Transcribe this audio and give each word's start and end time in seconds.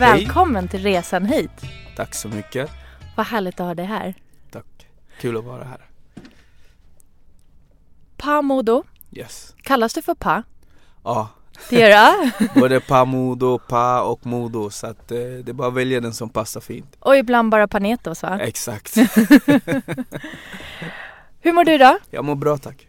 Välkommen 0.00 0.68
till 0.68 0.82
resan 0.82 1.26
hit. 1.26 1.50
Tack 1.96 2.14
så 2.14 2.28
mycket. 2.28 2.70
Vad 3.16 3.26
härligt 3.26 3.60
att 3.60 3.66
ha 3.66 3.74
dig 3.74 3.86
här. 3.86 4.14
Tack. 4.50 4.86
Kul 5.20 5.36
att 5.36 5.44
vara 5.44 5.64
här. 5.64 5.80
Pamodo, 8.16 8.82
Yes. 9.12 9.54
kallas 9.62 9.94
du 9.94 10.02
för 10.02 10.14
Pa? 10.14 10.42
Ja, 11.04 11.28
Det 11.70 11.76
gör 11.80 12.30
du? 12.38 12.48
både 12.60 12.80
Pa 12.80 13.04
Modo, 13.04 13.58
Pa 13.58 14.00
och 14.02 14.26
Modo 14.26 14.70
så 14.70 14.86
att 14.86 15.10
eh, 15.12 15.18
det 15.18 15.48
är 15.48 15.52
bara 15.52 15.68
att 15.68 15.74
välja 15.74 16.00
den 16.00 16.14
som 16.14 16.28
passar 16.28 16.60
fint. 16.60 16.96
Och 17.00 17.16
ibland 17.16 17.50
bara 17.50 17.68
Panetos 17.68 18.22
va? 18.22 18.38
Exakt. 18.40 18.96
Hur 21.40 21.52
mår 21.52 21.64
du 21.64 21.72
idag? 21.72 21.96
Jag 22.10 22.24
mår 22.24 22.34
bra 22.34 22.58
tack. 22.58 22.88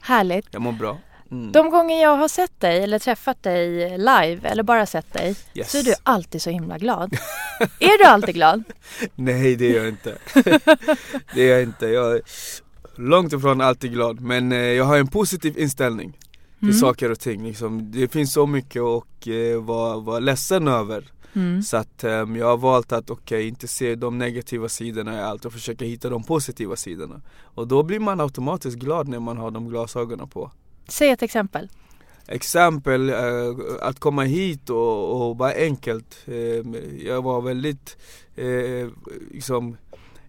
Härligt. 0.00 0.46
Jag 0.50 0.62
mår 0.62 0.72
bra. 0.72 0.98
Mm. 1.32 1.52
De 1.52 1.70
gånger 1.70 2.02
jag 2.02 2.16
har 2.16 2.28
sett 2.28 2.60
dig 2.60 2.82
eller 2.84 2.98
träffat 2.98 3.42
dig 3.42 3.98
live 3.98 4.40
eller 4.48 4.62
bara 4.62 4.86
sett 4.86 5.12
dig 5.12 5.36
Yes. 5.54 5.70
så 5.72 5.78
är 5.78 5.82
du 5.82 5.94
alltid 6.02 6.42
så 6.42 6.50
himla 6.50 6.78
glad. 6.78 7.12
är 7.80 7.98
du 7.98 8.04
alltid 8.04 8.34
glad? 8.34 8.62
Nej 9.14 9.56
det 9.56 9.72
är 9.72 9.76
jag 9.76 9.88
inte. 9.88 10.18
det 11.34 11.42
är 11.42 11.50
jag 11.52 11.62
inte. 11.62 11.86
Jag 11.86 12.12
är 12.16 12.22
långt 12.96 13.32
ifrån 13.32 13.60
alltid 13.60 13.92
glad 13.92 14.20
men 14.20 14.52
eh, 14.52 14.58
jag 14.58 14.84
har 14.84 14.96
en 14.98 15.06
positiv 15.06 15.58
inställning 15.58 16.12
till 16.12 16.68
Mm. 16.68 16.74
saker 16.80 17.10
och 17.10 17.20
ting. 17.20 17.44
Liksom, 17.46 17.90
det 17.92 18.08
finns 18.08 18.32
så 18.32 18.46
mycket 18.46 18.82
att 18.82 19.26
eh, 19.26 19.62
vara, 19.62 19.96
vara 19.98 20.18
ledsen 20.18 20.68
över. 20.68 21.04
Mm. 21.34 21.62
Så 21.62 21.76
att 21.76 22.04
ehm, 22.04 22.36
jag 22.36 22.46
har 22.46 22.56
valt 22.56 22.92
att 22.92 23.10
okej, 23.10 23.48
inte 23.48 23.68
se 23.68 23.94
de 23.94 24.18
negativa 24.18 24.68
sidorna 24.68 25.18
i 25.18 25.20
allt 25.22 25.44
och 25.44 25.52
försöka 25.52 25.84
hitta 25.84 26.08
de 26.10 26.24
positiva 26.24 26.76
sidorna. 26.76 27.20
Och 27.42 27.68
då 27.68 27.82
blir 27.82 28.00
man 28.00 28.20
automatiskt 28.20 28.76
glad 28.78 29.08
när 29.08 29.20
man 29.20 29.36
har 29.38 29.50
de 29.50 29.68
glasögonen 29.68 30.28
på. 30.28 30.50
Säg 30.88 31.10
ett 31.10 31.22
exempel. 31.22 31.68
Exempel, 32.26 33.08
eh, 33.08 33.16
att 33.80 34.00
komma 34.00 34.22
hit 34.22 34.70
och, 34.70 35.28
och 35.28 35.36
bara 35.36 35.52
enkelt. 35.52 36.18
Eh, 36.26 36.80
jag 37.06 37.22
var 37.22 37.40
väldigt, 37.40 37.96
eh, 38.36 38.88
liksom, 39.30 39.76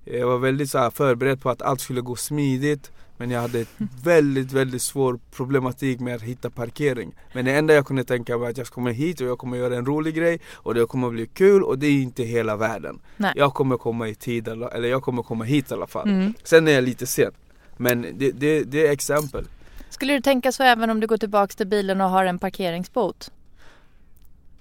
jag 0.04 0.28
var 0.28 0.38
väldigt 0.38 0.70
så 0.70 0.78
här 0.78 0.90
förberedd 0.90 1.42
på 1.42 1.50
att 1.50 1.62
allt 1.62 1.82
skulle 1.82 2.02
gå 2.02 2.16
smidigt. 2.16 2.92
Men 3.18 3.32
jag 3.32 3.42
hade 3.42 3.60
ett 3.60 3.70
väldigt, 4.04 4.52
väldigt 4.52 4.82
svår 4.82 5.20
problematik 5.36 6.00
med 6.00 6.16
att 6.16 6.22
hitta 6.22 6.50
parkering. 6.50 7.16
Men 7.34 7.46
det 7.46 7.52
enda 7.52 7.74
jag 7.74 7.86
kunde 7.88 8.04
tänka 8.04 8.38
var 8.38 8.50
att 8.50 8.58
jag 8.58 8.68
kommer 8.68 8.92
hit 8.92 9.22
och 9.22 9.28
jag 9.28 9.38
kommer 9.38 9.58
göra 9.58 9.76
en 9.76 9.86
rolig 9.86 10.16
grej 10.16 10.40
och 10.54 10.74
det 10.74 10.86
kommer 10.86 11.10
bli 11.10 11.28
kul 11.28 11.64
och 11.64 11.80
det 11.80 11.88
är 11.88 12.02
inte 12.02 12.24
hela 12.24 12.56
världen. 12.56 13.00
Nej. 13.18 13.34
Jag 13.36 13.54
kommer 13.54 13.78
komma 13.78 14.08
i 14.08 14.16
tid, 14.16 14.48
eller 14.48 14.68
eller 14.68 14.90
jag 14.90 15.04
kommer 15.04 15.24
komma 15.24 15.44
hit 15.44 15.72
i 15.72 15.74
alla 15.74 15.88
fall. 15.88 16.10
Mm. 16.10 16.34
Sen 16.44 16.68
är 16.68 16.72
jag 16.72 16.84
lite 16.84 17.08
sen. 17.08 17.32
Men 17.78 18.02
det, 18.02 18.32
det, 18.32 18.64
det 18.64 18.88
är 18.88 18.92
exempel. 18.92 19.46
Skulle 19.94 20.14
du 20.14 20.22
tänka 20.22 20.52
så 20.52 20.64
även 20.64 20.90
om 20.90 21.00
du 21.00 21.08
går 21.08 21.18
tillbaks 21.18 21.56
till 21.56 21.68
bilen 21.68 22.02
och 22.02 22.10
har 22.10 22.26
en 22.26 22.40
parkeringsbot? 22.40 23.32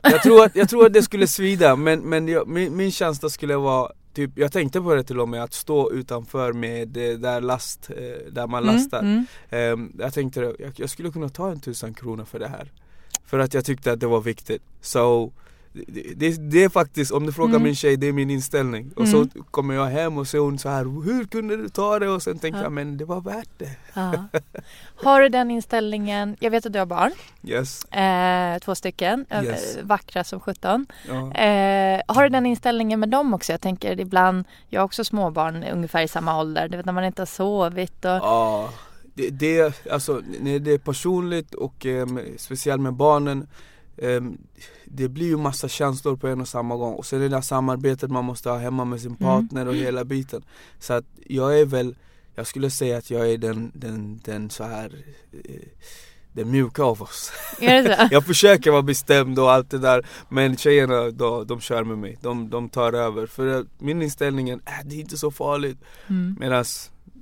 Jag 0.03 0.23
tror 0.23 0.45
att, 0.45 0.57
jag 0.57 0.69
tror 0.69 0.87
att 0.87 0.93
det 0.93 1.03
skulle 1.11 1.27
svida 1.27 1.77
men, 1.77 2.01
men 2.01 2.29
jag, 2.29 2.49
min, 2.49 2.77
min 2.77 2.93
känsla 2.93 3.29
skulle 3.29 3.57
vara 3.57 3.93
Typ, 4.15 4.31
jag 4.35 4.53
tänkte 4.53 4.81
på 4.81 4.95
det 4.95 5.05
till 5.05 5.21
och 5.21 5.29
med 5.29 5.43
att 5.43 5.55
stå 5.55 5.93
utanför 5.93 6.53
med 6.53 6.97
eh, 6.97 7.19
där, 7.19 7.41
last, 7.41 7.91
eh, 7.91 8.33
där 8.33 8.47
man 8.47 8.65
lastar. 8.65 8.99
Mm, 8.99 9.27
Ehm, 9.51 9.93
jag 9.99 10.15
tänkte 10.15 10.41
jag, 10.41 10.73
jag 10.77 10.91
skulle 10.91 11.11
kunna 11.11 11.29
ta 11.29 11.51
en 11.51 11.61
tusen 11.61 11.95
kronor 11.95 12.25
för 12.25 12.39
det 12.39 12.49
här. 12.49 12.73
För 13.25 13.39
att 13.39 13.55
jag 13.55 13.65
tyckte 13.65 13.93
att 13.93 14.01
det 14.01 14.07
var 14.07 14.21
viktigt. 14.21 14.63
Så 14.81 15.33
det, 15.73 16.15
det, 16.17 16.51
det 16.51 16.65
är 16.65 16.69
faktiskt, 16.69 17.13
om 17.13 17.27
du 17.27 17.33
frågar 17.33 17.51
Mm. 17.51 17.63
min 17.63 17.75
tjej, 17.75 17.97
det 17.97 18.07
är 18.07 18.13
min 18.13 18.31
inställning. 18.31 18.93
Och 18.97 19.09
så 19.09 19.27
kommer 19.51 19.75
jag 19.75 19.87
hem 19.87 20.19
och 20.19 20.27
så 20.27 20.37
är 20.37 20.41
hon 20.41 20.59
så 20.59 20.69
här, 20.69 20.85
hur 21.05 21.25
kunde 21.25 21.57
du 21.57 21.69
ta 21.69 21.99
det? 21.99 22.09
Och 22.09 22.23
sen 22.23 22.39
tänker 22.39 22.59
Ja. 22.59 22.63
jag, 22.65 22.73
men 22.73 22.97
det 22.97 23.05
var 23.05 23.21
värt 23.21 23.49
det. 23.59 23.71
Ja. 23.95 24.13
Har 25.05 25.21
du 25.21 25.29
den 25.29 25.51
inställningen, 25.51 26.37
jag 26.41 26.51
vet 26.51 26.67
att 26.67 26.73
du 26.73 26.79
har 26.79 26.87
barn, 26.87 27.13
Yes. 27.45 27.85
eh, 27.85 28.59
två 28.59 28.75
stycken, 28.75 29.27
eh, 29.31 29.45
Yes. 29.45 29.79
vackra 29.83 30.25
som 30.25 30.41
sjutton. 30.41 30.87
Ja. 31.09 31.35
Eh, 31.35 32.01
har 32.09 32.23
du 32.23 32.29
den 32.29 32.47
inställningen 32.47 33.01
med 33.01 33.09
dem 33.09 33.35
också? 33.35 33.53
Jag 33.53 33.61
tänker 33.61 34.01
ibland, 34.01 34.45
jag 34.69 34.81
har 34.81 34.85
också 34.85 35.05
småbarn 35.05 35.65
ungefär 35.65 36.03
i 36.03 36.09
samma 36.09 36.41
ålder, 36.41 36.69
du 36.69 36.77
vet 36.77 36.87
när 36.87 36.93
man 36.93 37.05
inte 37.05 37.23
har 37.23 37.27
sovit 37.27 38.05
och 38.05 38.11
Ja, 38.11 38.71
det, 39.15 39.31
det, 39.31 39.87
alltså, 39.93 40.21
det 40.61 40.73
är 40.73 40.79
personligt 40.79 41.55
och 41.55 41.87
ehm, 41.87 42.21
speciellt 42.39 42.83
med 42.83 42.93
barnen 42.95 43.47
Det 44.85 45.09
blir 45.09 45.27
ju 45.27 45.37
massa 45.37 45.69
känslor 45.69 46.17
på 46.17 46.29
en 46.29 46.41
och 46.41 46.49
samma 46.49 46.77
gång 46.77 46.95
och 46.95 47.07
sen 47.07 47.21
det 47.21 47.29
där 47.29 47.41
samarbetet 47.41 48.11
man 48.11 48.25
måste 48.25 48.51
ha 48.51 48.59
hemma 48.59 48.85
med 48.85 49.01
sin 49.01 49.17
partner 49.17 49.69
och 49.69 49.75
hela 49.75 50.05
biten 50.05 50.43
Så 50.79 50.93
att 50.93 51.05
jag 51.27 51.61
är 51.61 51.65
väl, 51.65 51.95
jag 52.35 52.47
skulle 52.47 52.71
säga 52.71 52.99
att 52.99 53.11
jag 53.11 53.31
är 53.31 53.39
den, 53.39 53.73
den, 53.75 54.21
den 54.25 54.51
så 54.51 54.65
här 54.65 55.05
eh, 55.45 55.69
den 56.33 56.51
mjuka 56.51 56.83
av 56.83 57.03
oss. 57.03 57.33
Är 57.61 57.83
det 57.83 57.97
så? 57.97 58.09
Jag 58.15 58.27
försöker 58.27 58.71
vara 58.71 58.83
bestämd 58.83 59.39
och 59.39 59.53
allt 59.53 59.71
det 59.71 59.79
där 59.79 60.07
Men 60.29 60.57
tjejerna 60.57 61.11
då, 61.11 61.45
de 61.45 61.61
kör 61.61 61.85
med 61.85 61.99
mig, 61.99 62.19
de, 62.21 62.51
de 62.51 62.69
tar 62.69 62.93
över 62.93 63.27
För 63.27 63.67
min 63.79 64.03
inställning 64.03 64.51
är, 64.51 64.55
äh, 64.55 64.61
det 64.85 64.97
är 64.97 65.01
inte 65.01 65.19
så 65.19 65.31
farligt 65.31 65.79
Mm. 66.09 66.37
Medan 66.41 66.65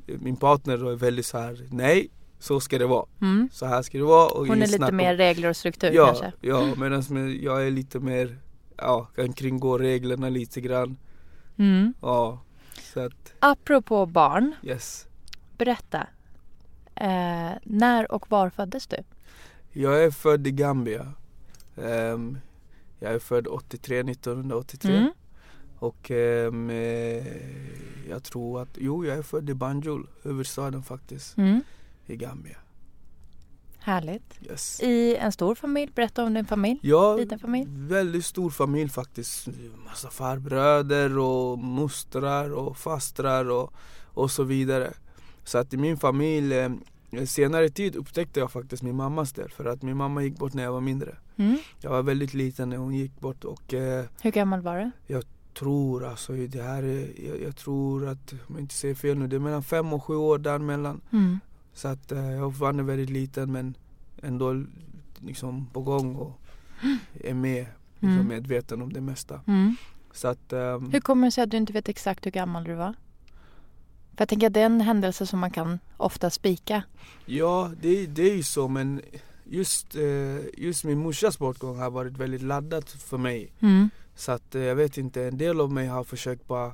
min 0.06 0.36
partner 0.36 0.78
då 0.78 0.88
är 0.88 0.96
väldigt 0.96 1.26
så 1.26 1.38
här: 1.38 1.66
nej 1.70 2.08
så 2.40 2.60
ska 2.60 2.78
det 2.78 2.86
vara. 2.86 3.06
Mm. 3.20 3.48
Så 3.52 3.66
här 3.66 3.82
ska 3.82 3.98
det 3.98 4.04
vara. 4.04 4.28
Och 4.30 4.46
Hon 4.46 4.62
är 4.62 4.66
lite 4.66 4.84
om- 4.84 4.96
mer 4.96 5.16
regler 5.16 5.48
och 5.48 5.56
struktur 5.56 5.90
ja, 5.92 6.06
kanske? 6.06 6.32
Ja, 6.40 6.74
medan 6.76 7.02
jag 7.42 7.66
är 7.66 7.70
lite 7.70 8.00
mer, 8.00 8.38
ja, 8.76 9.04
kan 9.16 9.32
kringgå 9.32 9.78
reglerna 9.78 10.28
lite 10.28 10.60
grann. 10.60 10.96
Mm. 11.58 11.94
Ja, 12.00 12.40
så 12.82 13.00
att 13.00 13.32
Apropå 13.38 14.06
barn, 14.06 14.54
yes. 14.62 15.06
berätta. 15.58 16.06
Eh, 16.94 17.50
när 17.62 18.12
och 18.12 18.30
var 18.30 18.50
föddes 18.50 18.86
du? 18.86 18.96
Jag 19.72 20.04
är 20.04 20.10
född 20.10 20.46
i 20.46 20.50
Gambia. 20.50 21.12
Ehm, 21.76 22.38
jag 23.00 23.12
är 23.14 23.18
född 23.18 23.46
83, 23.46 24.02
1983. 24.02 24.96
Mm. 24.96 25.10
Och 25.78 26.10
eh, 26.10 26.52
jag 28.08 28.22
tror 28.24 28.62
att, 28.62 28.68
jo 28.78 29.04
jag 29.06 29.18
är 29.18 29.22
född 29.22 29.50
i 29.50 29.54
Banjul, 29.54 30.06
huvudstaden 30.22 30.82
faktiskt, 30.82 31.36
Mm. 31.38 31.60
I 32.10 32.16
Gambia. 32.16 32.56
Härligt. 33.78 34.38
Yes. 34.50 34.80
I 34.82 35.16
en 35.16 35.32
stor 35.32 35.54
familj, 35.54 35.92
berätta 35.94 36.24
om 36.24 36.34
din 36.34 36.44
familj. 36.44 36.78
Ja, 36.82 37.16
Liten 37.16 37.38
familj. 37.38 37.66
väldigt 37.70 38.24
stor 38.24 38.50
familj 38.50 38.90
faktiskt. 38.90 39.48
Massa 39.84 40.10
farbröder 40.10 41.18
och 41.18 41.58
mostrar 41.58 42.50
och 42.50 42.76
fastrar 42.76 43.50
och, 43.50 43.72
och 44.04 44.30
så 44.30 44.42
vidare. 44.42 44.92
Så 45.44 45.58
att 45.58 45.74
i 45.74 45.76
min 45.76 45.96
familj, 45.96 46.54
eh, 46.54 46.70
senare 47.26 47.68
tid 47.68 47.96
upptäckte 47.96 48.40
jag 48.40 48.52
faktiskt 48.52 48.82
min 48.82 48.96
mammas 48.96 49.32
del. 49.32 49.50
För 49.50 49.64
att 49.64 49.82
min 49.82 49.96
mamma 49.96 50.22
gick 50.22 50.38
bort 50.38 50.54
när 50.54 50.62
jag 50.62 50.72
var 50.72 50.80
mindre. 50.80 51.16
Mm. 51.36 51.56
Jag 51.80 51.90
var 51.90 52.02
väldigt 52.02 52.34
liten 52.34 52.68
när 52.70 52.76
hon 52.76 52.94
gick 52.94 53.20
bort 53.20 53.44
och 53.44 53.74
eh, 53.74 54.04
Hur 54.22 54.30
gammal 54.30 54.60
var 54.60 54.92
du? 55.06 55.20
tror 55.60 56.04
alltså 56.04 56.32
det 56.32 56.62
här 56.62 56.82
är, 56.82 57.26
jag, 57.28 57.42
jag 57.42 57.56
tror 57.56 58.08
att, 58.08 58.32
om 58.32 58.38
jag 58.54 58.60
inte 58.60 58.74
säger 58.74 58.94
fel 58.94 59.18
nu, 59.18 59.26
det 59.26 59.36
är 59.36 59.40
mellan 59.40 59.62
fem 59.62 59.92
och 59.92 60.04
sju 60.04 60.14
år 60.16 60.38
däremellan. 60.38 61.00
Mm. 61.12 61.40
Så 61.74 61.88
att 61.88 62.12
eh, 62.12 62.30
jag 62.30 62.40
var 62.40 62.50
fortfarande 62.50 62.82
väldigt 62.82 63.10
liten 63.10 63.52
men 63.52 63.74
ändå 64.22 64.64
liksom 65.18 65.66
på 65.72 65.80
gång 65.82 66.16
och 66.16 66.40
är 67.24 67.34
med, 67.34 67.66
liksom 68.00 68.14
Mm. 68.14 68.26
medveten 68.28 68.82
om 68.82 68.92
det 68.92 69.00
mesta. 69.00 69.40
Mm. 69.46 69.76
Så 70.12 70.28
att, 70.28 70.52
ehm, 70.52 70.90
Hur 70.92 71.00
kommer 71.00 71.26
det 71.26 71.30
sig 71.30 71.44
att 71.44 71.50
du 71.50 71.56
inte 71.56 71.72
vet 71.72 71.88
exakt 71.88 72.26
hur 72.26 72.30
gammal 72.30 72.64
du 72.64 72.74
var? 72.74 72.92
För 74.14 74.22
jag 74.22 74.28
tänker 74.28 74.46
att 74.46 74.52
det 74.52 74.60
är 74.60 74.66
en 74.66 74.80
händelse 74.80 75.26
som 75.26 75.38
man 75.40 75.50
kan 75.50 75.78
ofta 75.96 76.30
spika. 76.30 76.82
ja 77.26 77.70
det, 77.82 78.06
det 78.06 78.22
är 78.30 78.36
ju 78.36 78.42
så 78.42 78.68
men 78.68 79.00
just, 79.44 79.94
eh, 79.96 80.38
just 80.64 80.84
min 80.84 80.98
morsas 80.98 81.38
bortgång 81.38 81.78
har 81.78 81.90
varit 81.90 82.16
väldigt 82.16 82.42
laddat 82.42 82.90
för 82.90 83.18
mig. 83.18 83.52
Mm. 83.60 83.90
Så 84.14 84.32
att 84.32 84.54
eh, 84.54 84.62
jag 84.62 84.74
vet 84.76 84.98
inte, 84.98 85.22
en 85.24 85.38
del 85.38 85.60
av 85.60 85.72
mig 85.72 85.86
har 85.86 86.04
försökt 86.04 86.46
bara 86.46 86.72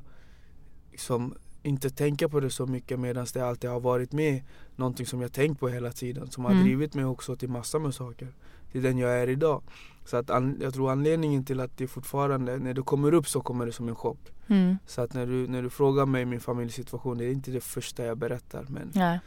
liksom, 0.93 1.35
inte 1.67 1.91
tänka 1.91 2.29
på 2.29 2.41
det 2.41 2.51
så 2.51 2.67
mycket 2.67 2.99
medan 3.01 3.27
det 3.35 3.41
alltid 3.41 3.71
har 3.71 3.81
varit 3.81 4.13
med 4.13 4.43
någonting 4.77 5.07
som 5.07 5.21
jag 5.21 5.33
tänkt 5.33 5.61
på 5.61 5.69
hela 5.69 5.93
tiden 5.93 6.31
som 6.31 6.45
har 6.45 6.53
Mm. 6.53 6.65
drivit 6.65 6.95
mig 6.95 7.05
också 7.05 7.37
till 7.37 7.49
massor 7.49 7.79
med 7.81 7.95
saker. 7.95 8.29
Till 8.73 8.83
den 8.83 8.99
jag 8.99 9.11
är 9.23 9.29
idag. 9.29 9.63
Så 10.05 10.17
att 10.17 10.31
an, 10.31 10.59
jag 10.63 10.75
tror 10.75 10.91
anledningen 10.91 11.45
till 11.45 11.61
att 11.61 11.77
det 11.79 11.89
fortfarande, 11.89 12.59
när 12.59 12.75
det 12.75 12.83
kommer 12.83 13.15
upp 13.15 13.29
så 13.29 13.41
kommer 13.41 13.67
det 13.67 13.73
som 13.73 13.89
en 13.89 13.95
chock. 13.95 14.19
Mm. 14.47 14.77
Så 14.87 15.01
att 15.03 15.15
när 15.15 15.27
du, 15.27 15.47
när 15.49 15.63
du 15.63 15.71
frågar 15.71 16.07
mig 16.07 16.25
min 16.25 16.41
familjesituation, 16.41 17.19
det 17.19 17.25
är 17.25 17.33
inte 17.33 17.51
det 17.51 17.61
första 17.61 18.05
jag 18.07 18.19
berättar 18.19 18.67
men 18.69 18.91
Nej. 18.95 19.19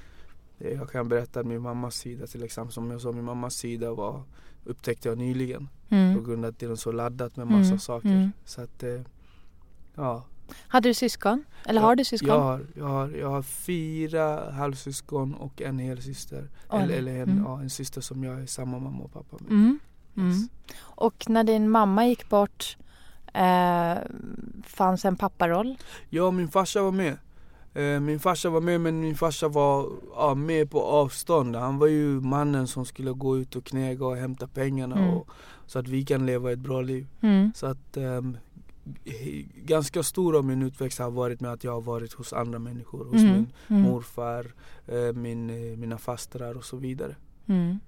det- 0.58 0.72
jag 0.74 0.90
kan 0.92 1.10
berätta 1.10 1.44
min 1.44 1.62
mammas 1.62 1.96
sida 1.96 2.28
till 2.28 2.44
exempel. 2.44 2.74
Som 2.74 2.92
jag 2.92 3.02
sa, 3.02 3.12
min 3.12 3.24
mammas 3.24 3.56
sida 3.56 3.94
var, 3.94 4.24
upptäckte 4.66 5.10
jag 5.10 5.18
nyligen 5.18 5.68
på 5.90 5.96
Mm. 5.96 6.24
grund 6.24 6.46
av 6.46 6.50
att 6.50 6.60
det 6.60 6.66
är 6.66 6.76
så 6.76 6.92
laddat 6.92 7.36
med 7.38 7.48
massa 7.48 7.68
Mm, 7.68 7.80
saker. 7.80 8.10
mm. 8.10 8.32
Så 8.46 8.62
att, 8.62 8.84
eh, 8.84 9.02
ja. 9.96 10.24
Hade 10.68 10.90
du 10.90 10.94
syskon? 10.94 11.44
Eller 11.66 11.82
Ja, 11.82 11.88
har 11.88 11.96
du 11.96 12.04
syskon? 12.04 12.30
Jag 12.30 12.40
har, 12.40 12.66
jag, 12.76 12.86
har, 12.86 13.10
jag 13.10 13.30
har 13.30 13.42
fyra 13.42 14.52
halvsyskon 14.52 15.34
och 15.34 15.62
en 15.62 15.80
helsyster. 15.80 16.50
Oj, 16.70 16.82
eller 16.84 16.96
eller 16.98 17.12
en, 17.16 17.30
mm. 17.30 17.44
ja, 17.44 17.62
en 17.62 17.70
syster 17.70 18.02
som 18.02 18.24
jag 18.24 18.42
är 18.42 18.46
samma 18.46 18.80
mamma 18.80 19.04
och 19.04 19.14
pappa 19.14 19.38
med. 19.40 19.52
Mm. 19.52 19.80
Mm. 20.18 20.30
Yes. 20.30 20.38
Och 20.80 21.26
när 21.30 21.44
din 21.44 21.70
mamma 21.70 22.08
gick 22.08 22.30
bort 22.30 22.78
eh, 23.34 23.98
fanns 24.66 25.06
en 25.06 25.16
papparoll? 25.16 25.78
Ja, 26.10 26.32
min 26.32 26.48
farsa 26.48 26.82
var 26.84 26.92
med. 26.92 27.18
Eh, 27.74 28.00
Min 28.00 28.20
farsa 28.20 28.50
var 28.50 28.62
med 28.62 28.82
men 28.82 29.00
min 29.02 29.16
farsa 29.16 29.48
var 29.48 29.90
ja, 30.16 30.36
med 30.36 30.72
på 30.72 30.82
avstånd. 30.84 31.56
Han 31.56 31.78
var 31.78 31.88
ju 31.88 32.22
mannen 32.22 32.68
som 32.68 32.86
skulle 32.86 33.12
gå 33.12 33.38
ut 33.38 33.56
och 33.56 33.64
knäga 33.64 34.06
och 34.06 34.16
hämta 34.18 34.48
pengarna 34.48 34.96
Mm. 34.96 35.10
och, 35.14 35.30
så 35.66 35.80
att 35.80 35.88
vi 35.88 36.06
kan 36.06 36.26
leva 36.26 36.52
ett 36.52 36.60
bra 36.60 36.82
liv. 36.82 37.08
Mm. 37.22 37.52
Så 37.56 37.66
att 37.66 37.78
g- 37.96 38.38
ganska 39.56 40.04
stor 40.04 40.38
av 40.38 40.46
min 40.46 40.64
uppväxt 40.64 41.00
har 41.00 41.12
varit 41.12 41.42
med 41.42 41.52
att 41.54 41.64
jag 41.64 41.72
har 41.72 41.82
varit 41.82 42.14
hos 42.14 42.34
andra 42.34 42.60
människor. 42.60 43.06
Hos 43.06 43.22
Mm. 43.22 43.34
min 43.34 43.48
Mm. 43.68 43.82
morfar, 43.82 44.54
eh, 44.88 45.14
min, 45.14 45.50
eh, 45.50 45.78
mina 45.78 45.98
fastrar 45.98 46.58
och 46.58 46.66
så 46.66 46.78
vidare. 46.78 47.16
Mm. 47.48 47.80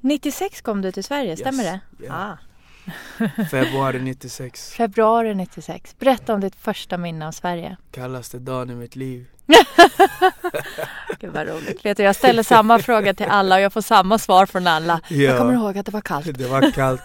96 0.00 0.60
kom 0.62 0.82
du 0.82 0.92
till 0.92 1.04
Sverige, 1.04 1.36
stämmer 1.36 1.64
Yes, 1.64 1.80
det? 1.98 2.04
yeah. 2.04 2.30
Ah. 2.30 2.38
Februari 3.50 4.00
96, 4.00 4.72
Februari 4.72 5.34
96. 5.34 5.96
Berätta 5.98 6.34
om 6.34 6.40
ditt 6.40 6.56
första 6.56 6.98
minne 6.98 7.26
av 7.28 7.32
Sverige. 7.32 7.76
kallaste 7.90 8.38
dagen 8.38 8.70
i 8.70 8.74
mitt 8.74 8.96
liv. 8.96 9.26
Gud 11.20 11.32
vad 11.32 11.48
roligt. 11.48 11.84
Vet 11.84 11.96
du, 11.96 12.02
jag 12.02 12.16
ställer 12.16 12.42
samma 12.42 12.78
fråga 12.78 13.14
till 13.14 13.26
alla 13.26 13.54
och 13.54 13.60
jag 13.60 13.72
får 13.72 13.80
samma 13.80 14.18
svar 14.18 14.46
från 14.46 14.66
alla. 14.66 15.00
Jag 15.08 15.38
kommer 15.38 15.52
ihåg 15.52 15.78
att 15.78 15.86
det 15.86 15.92
var 15.92 16.00
kallt. 16.00 16.38
Det 16.38 16.46
var 16.48 16.70
kallt. 16.70 17.02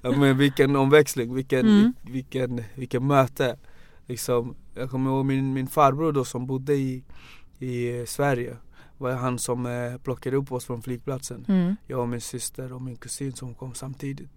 Ja, 0.00 0.10
men 0.10 0.38
vilken 0.38 0.76
omväxling, 0.76 1.34
vilken, 1.34 1.60
Mm. 1.60 1.94
vilken, 2.02 2.64
vilken 2.74 3.06
möte. 3.06 3.56
Liksom, 4.06 4.56
jag 4.74 4.90
kommer 4.90 5.10
ihåg 5.10 5.24
min, 5.24 5.52
min 5.52 5.66
farbror 5.66 6.12
då 6.12 6.24
som 6.24 6.46
bodde 6.46 6.74
i, 6.74 7.04
i 7.58 8.04
Sverige. 8.06 8.56
var 8.98 9.12
han 9.12 9.38
som 9.38 9.66
eh, 9.66 9.96
plockade 10.02 10.36
upp 10.36 10.52
oss 10.52 10.64
från 10.64 10.82
flygplatsen. 10.82 11.44
Mm. 11.48 11.76
Jag 11.86 12.00
och 12.00 12.08
min 12.08 12.20
syster 12.20 12.72
och 12.72 12.82
min 12.82 12.96
kusin 12.96 13.32
som 13.32 13.54
kom 13.54 13.74
samtidigt. 13.74 14.28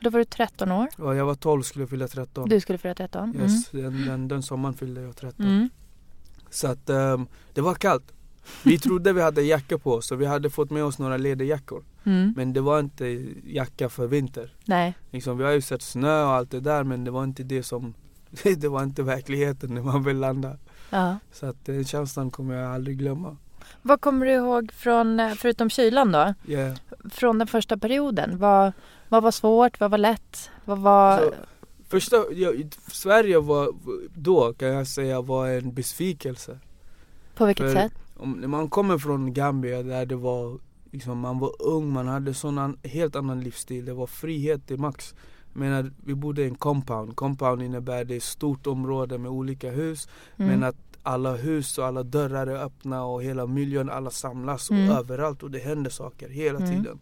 Då 0.00 0.10
var 0.10 0.18
du 0.18 0.24
13 0.24 0.72
år. 0.72 0.88
Och 0.98 1.16
jag 1.16 1.26
var 1.26 1.34
12 1.34 1.62
skulle 1.62 1.86
fylla 1.86 2.08
13. 2.08 2.48
Du 2.48 2.60
skulle 2.60 2.78
fylla 2.78 2.94
13. 2.94 3.30
Mm. 3.30 3.42
Yes, 3.42 3.68
den, 3.70 4.06
den, 4.06 4.28
den 4.28 4.42
sommaren 4.42 4.74
fyllde 4.74 5.00
jag 5.02 5.16
13. 5.16 5.70
Så 6.52 6.66
att 6.66 6.90
ehm, 6.90 7.26
det 7.52 7.60
var 7.60 7.74
kallt. 7.74 8.12
Vi 8.64 8.78
trodde 8.86 9.12
vi 9.12 9.22
hade 9.22 9.42
jacka 9.42 9.78
på 9.78 9.92
oss 9.92 10.06
så 10.06 10.16
vi 10.16 10.26
hade 10.26 10.50
fått 10.50 10.70
med 10.70 10.84
oss 10.84 10.98
några 10.98 11.16
läderjackor. 11.16 11.84
Mm. 12.04 12.34
Men 12.36 12.52
det 12.52 12.60
var 12.60 12.80
inte 12.80 13.26
jacka 13.46 13.88
för 13.88 14.06
vinter. 14.06 14.54
Nej. 14.64 14.94
Liksom, 15.10 15.38
vi 15.38 15.44
har 15.44 15.52
ju 15.52 15.60
sett 15.60 15.82
snö 15.82 16.22
och 16.24 16.30
allt 16.30 16.50
det 16.50 16.60
där 16.60 16.84
men 16.84 17.04
det 17.04 17.10
var 17.10 17.24
inte 17.24 17.42
det 17.42 17.62
som 17.62 17.94
Det 18.56 18.68
var 18.68 18.82
inte 18.82 19.02
verkligheten 19.02 19.74
när 19.74 19.82
man 19.82 20.02
väl 20.02 20.16
landade. 20.16 20.58
Ja. 20.90 21.16
Så 21.32 21.46
att 21.46 21.64
den 21.64 21.84
känslan 21.84 22.30
kommer 22.30 22.54
jag 22.54 22.74
aldrig 22.74 22.98
glömma. 22.98 23.36
Vad 23.82 24.00
kommer 24.00 24.26
du 24.26 24.32
ihåg 24.32 24.72
från, 24.72 25.20
eh, 25.20 25.34
förutom 25.34 25.70
kylan 25.70 26.12
då, 26.12 26.34
Yeah. 26.46 26.76
från 27.10 27.38
den 27.38 27.46
första 27.48 27.76
perioden? 27.76 28.38
Vad, 28.38 28.72
vad 29.08 29.22
var 29.22 29.30
svårt? 29.30 29.80
Vad 29.80 29.90
var 29.90 29.98
lätt? 29.98 30.50
Vad 30.64 30.78
var... 30.78 31.18
Så, 31.18 31.34
första, 32.00 32.16
ja, 32.32 32.52
i- 32.52 32.68
Sverige 32.90 33.38
var 33.40 33.68
då 34.14 34.52
kan 34.52 34.68
jag 34.68 34.86
säga 34.86 35.20
var 35.20 35.48
en 35.48 35.74
besvikelse. 35.74 36.58
på 37.34 37.46
vilket 37.46 37.66
för- 37.66 37.80
sätt? 37.80 37.92
Om, 38.16 38.32
när 38.32 38.48
man 38.48 38.68
kommer 38.68 38.98
från 38.98 39.32
Gambia 39.34 39.82
där 39.82 40.06
det 40.06 40.16
var 40.16 40.58
liksom, 40.90 41.18
man 41.18 41.38
var 41.38 41.52
ung, 41.62 41.92
man 41.92 42.08
hade 42.08 42.34
sån 42.34 42.58
an, 42.58 42.78
helt 42.84 43.16
annan 43.16 43.40
livsstil. 43.40 43.84
Det 43.84 43.92
var 43.94 44.06
frihet 44.06 44.66
till 44.66 44.78
max. 44.78 45.14
Jag 45.52 45.60
menar, 45.60 45.92
vi 46.04 46.14
bodde 46.14 46.42
i 46.42 46.44
en 46.48 46.54
compound. 46.54 47.16
Compound 47.16 47.62
innebär 47.62 48.04
det 48.04 48.14
är 48.14 48.16
ett 48.16 48.22
stort 48.22 48.66
område 48.66 49.18
med 49.18 49.30
olika 49.30 49.70
hus. 49.70 50.08
Mm. 50.36 50.50
Men 50.50 50.68
att 50.68 50.76
alla 51.02 51.34
hus 51.36 51.78
och 51.78 51.86
alla 51.86 52.02
dörrar 52.02 52.46
är 52.46 52.64
öppna 52.64 53.04
och 53.04 53.22
hela 53.22 53.46
miljön, 53.46 53.90
alla 53.90 54.10
samlas 54.10 54.70
och 54.70 54.76
Mm. 54.76 54.90
överallt 54.96 55.42
och 55.42 55.50
det 55.50 55.58
händer 55.58 55.90
saker 55.90 56.28
hela 56.28 56.58
Mm. 56.58 56.70
tiden. 56.70 56.98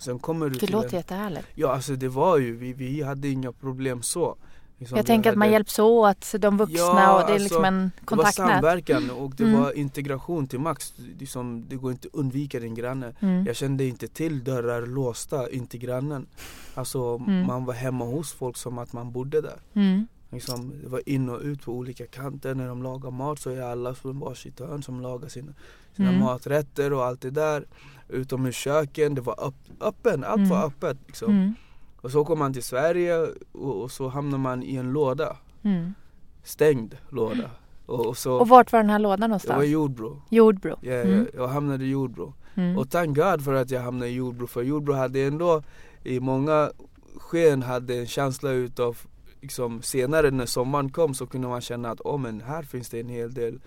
Sen 0.00 0.18
kommer 0.18 0.48
du 0.48 0.58
Det 0.58 0.70
låter 0.70 0.88
en, 0.88 0.94
jättehärligt. 0.96 1.46
Ja 1.54 1.72
alltså 1.74 1.96
det 1.96 2.08
var 2.08 2.38
ju, 2.38 2.56
vi, 2.56 2.72
vi 2.72 3.02
hade 3.02 3.28
inga 3.28 3.52
problem 3.52 4.02
så. 4.02 4.36
Liksom, 4.78 4.96
Jag 4.96 5.06
tänker 5.06 5.30
att 5.30 5.36
man 5.36 5.42
hade- 5.46 5.52
hjälps 5.52 5.78
åt, 5.78 6.32
de 6.38 6.56
vuxna 6.58 6.78
Ja, 6.78 7.20
och 7.20 7.26
det 7.26 7.32
är 7.32 7.34
alltså, 7.34 7.38
liksom 7.38 7.64
en 7.64 7.74
Det 7.78 7.90
var 8.00 8.06
kontaktnät. 8.16 8.34
samverkan 8.48 9.10
och 9.10 9.34
det 9.36 9.44
Mm. 9.44 9.60
var 9.62 9.72
integration 9.78 10.46
till 10.46 10.60
max. 10.60 10.94
Liksom, 11.18 11.64
det 11.68 11.76
går 11.76 11.92
inte 11.92 12.08
att 12.08 12.14
undvika 12.14 12.60
din 12.60 12.74
granne. 12.74 13.12
Mm. 13.20 13.44
Jag 13.46 13.56
kände 13.56 13.84
inte 13.84 14.08
till 14.08 14.44
dörrar 14.44 14.86
låsta 14.86 15.50
in 15.50 15.66
till 15.66 15.80
grannen. 15.80 16.26
Alltså 16.74 17.16
Mm. 17.26 17.46
man 17.46 17.64
var 17.64 17.74
hemma 17.74 18.04
hos 18.04 18.32
folk 18.32 18.56
som 18.56 18.78
att 18.78 18.92
man 18.92 19.12
bodde 19.12 19.40
där. 19.40 19.58
Mm. 19.74 20.06
Liksom, 20.32 20.72
det 20.82 20.88
var 20.88 21.08
in 21.08 21.28
och 21.28 21.40
ut 21.40 21.62
på 21.64 21.72
olika 21.72 22.06
kanter. 22.06 22.54
När 22.54 22.68
de 22.68 22.82
lagar 22.82 23.10
mat 23.10 23.38
så 23.40 23.50
är 23.50 23.60
alla 23.62 23.94
från 23.94 24.18
varsitt 24.18 24.60
hörn 24.60 24.82
som 24.82 25.00
lagar 25.00 25.28
sina, 25.28 25.52
sina 25.96 26.08
Mm. 26.08 26.20
maträtter 26.20 26.92
och 26.92 27.04
allt 27.04 27.20
det 27.20 27.30
där. 27.30 27.64
Utomhusköken, 28.12 29.14
det 29.14 29.20
var 29.20 29.40
upp, 29.44 29.54
öppen, 29.80 30.24
allt 30.24 30.50
var 30.50 30.56
Mm. 30.56 30.68
öppet. 30.68 30.96
Liksom. 31.06 31.30
Mm. 31.32 31.54
Och 32.00 32.10
så 32.10 32.24
kom 32.24 32.38
man 32.38 32.52
till 32.52 32.62
Sverige 32.62 33.16
och, 33.52 33.82
och 33.82 33.90
så 33.90 34.08
hamnar 34.08 34.38
man 34.38 34.62
i 34.62 34.76
en 34.76 34.92
låda. 34.92 35.36
Mm. 35.62 35.94
Stängd 36.42 36.96
låda. 37.08 37.50
Och, 37.86 38.06
och 38.06 38.16
så, 38.18 38.32
Och 38.38 38.48
vart 38.48 38.72
var 38.72 38.80
den 38.80 38.90
här 38.90 38.98
lådan 38.98 39.20
var 39.20 39.28
någonstans? 39.28 39.64
i 39.64 39.66
Jordbro. 39.66 40.22
Jordbro. 40.30 40.76
Ja, 40.80 40.92
Mm. 40.92 41.10
jag, 41.18 41.26
jag 41.42 41.48
hamnade 41.48 41.84
i 41.84 41.88
Jordbro. 41.90 42.34
Mm. 42.54 42.78
Och 42.78 42.90
tack 42.90 43.08
God 43.08 43.44
för 43.44 43.54
att 43.54 43.70
jag 43.70 43.80
hamnade 43.80 44.10
i 44.10 44.14
Jordbro. 44.14 44.46
För 44.46 44.62
Jordbro 44.62 44.94
hade 44.94 45.20
ändå 45.22 45.62
i 46.04 46.20
många 46.20 46.70
sken 47.16 47.62
hade 47.62 47.94
en 47.98 48.06
känsla 48.06 48.50
utav 48.50 48.98
liksom, 49.40 49.82
senare 49.82 50.30
när 50.30 50.46
sommaren 50.46 50.90
kom 50.90 51.14
så 51.14 51.26
kunde 51.26 51.48
man 51.48 51.60
känna 51.60 51.90
att 51.90 52.00
oh, 52.00 52.18
men 52.18 52.40
här 52.40 52.62
finns 52.62 52.88
det 52.88 53.00
en 53.00 53.08
hel 53.08 53.34
del 53.34 53.60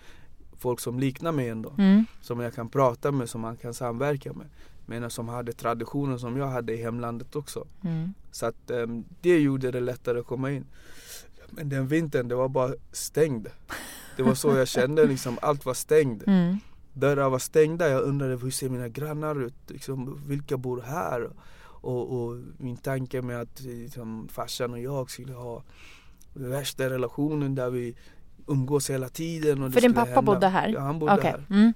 folk 0.63 0.79
som 0.79 0.99
liknar 0.99 1.31
mig 1.31 1.49
ändå. 1.49 1.73
Mm. 1.77 2.05
Som 2.21 2.39
jag 2.39 2.53
kan 2.53 2.69
prata 2.69 3.11
med, 3.11 3.29
som 3.29 3.41
man 3.41 3.57
kan 3.57 3.73
samverka 3.73 4.33
med. 4.33 4.47
Men 4.85 5.09
som 5.09 5.27
hade 5.29 5.53
traditioner 5.53 6.17
som 6.17 6.37
jag 6.37 6.47
hade 6.47 6.73
i 6.73 6.77
hemlandet 6.83 7.35
också. 7.35 7.67
Mm. 7.83 8.13
Så 8.31 8.45
att 8.45 8.71
ehm, 8.71 9.03
det 9.21 9.39
gjorde 9.39 9.71
det 9.71 9.79
lättare 9.79 10.19
att 10.19 10.25
komma 10.25 10.51
in. 10.51 10.65
Men 11.49 11.69
den 11.69 11.87
vintern, 11.87 12.27
det 12.27 12.35
var 12.35 12.49
bara 12.49 12.73
stängd. 12.91 13.47
Det 14.17 14.23
var 14.23 14.35
så 14.35 14.55
jag 14.55 14.67
kände 14.67 15.05
liksom, 15.13 15.37
allt 15.41 15.65
var 15.65 15.73
stängt. 15.73 16.27
Mm. 16.27 16.57
Dörrar 16.93 17.29
var 17.29 17.39
stängda, 17.39 17.89
jag 17.89 18.01
undrade 18.03 18.35
hur 18.35 18.51
ser 18.51 18.69
mina 18.69 18.89
grannar 18.89 19.45
ut? 19.45 19.55
Liksom, 19.67 20.21
vilka 20.27 20.57
bor 20.57 20.81
här? 20.81 21.29
Och, 21.83 22.03
och 22.11 22.37
min 22.57 22.77
tanke 22.77 23.21
med 23.21 23.41
att 23.41 23.61
liksom, 23.61 24.27
farsan 24.31 24.73
och 24.73 24.79
jag 24.79 25.09
skulle 25.09 25.33
ha 25.33 25.63
värsta 26.33 26.89
relationen 26.89 27.55
där 27.55 27.69
vi 27.69 27.95
umgås 28.47 28.89
hela 28.89 29.09
tiden. 29.09 29.63
Och 29.63 29.73
För 29.73 29.81
din 29.81 29.93
pappa 29.93 30.05
hända. 30.05 30.21
bodde 30.21 30.47
här? 30.47 30.67
Ja, 30.69 30.79
han 30.79 30.99
bodde 30.99 31.13
Okej. 31.13 31.31
här. 31.31 31.45
Mm. 31.49 31.73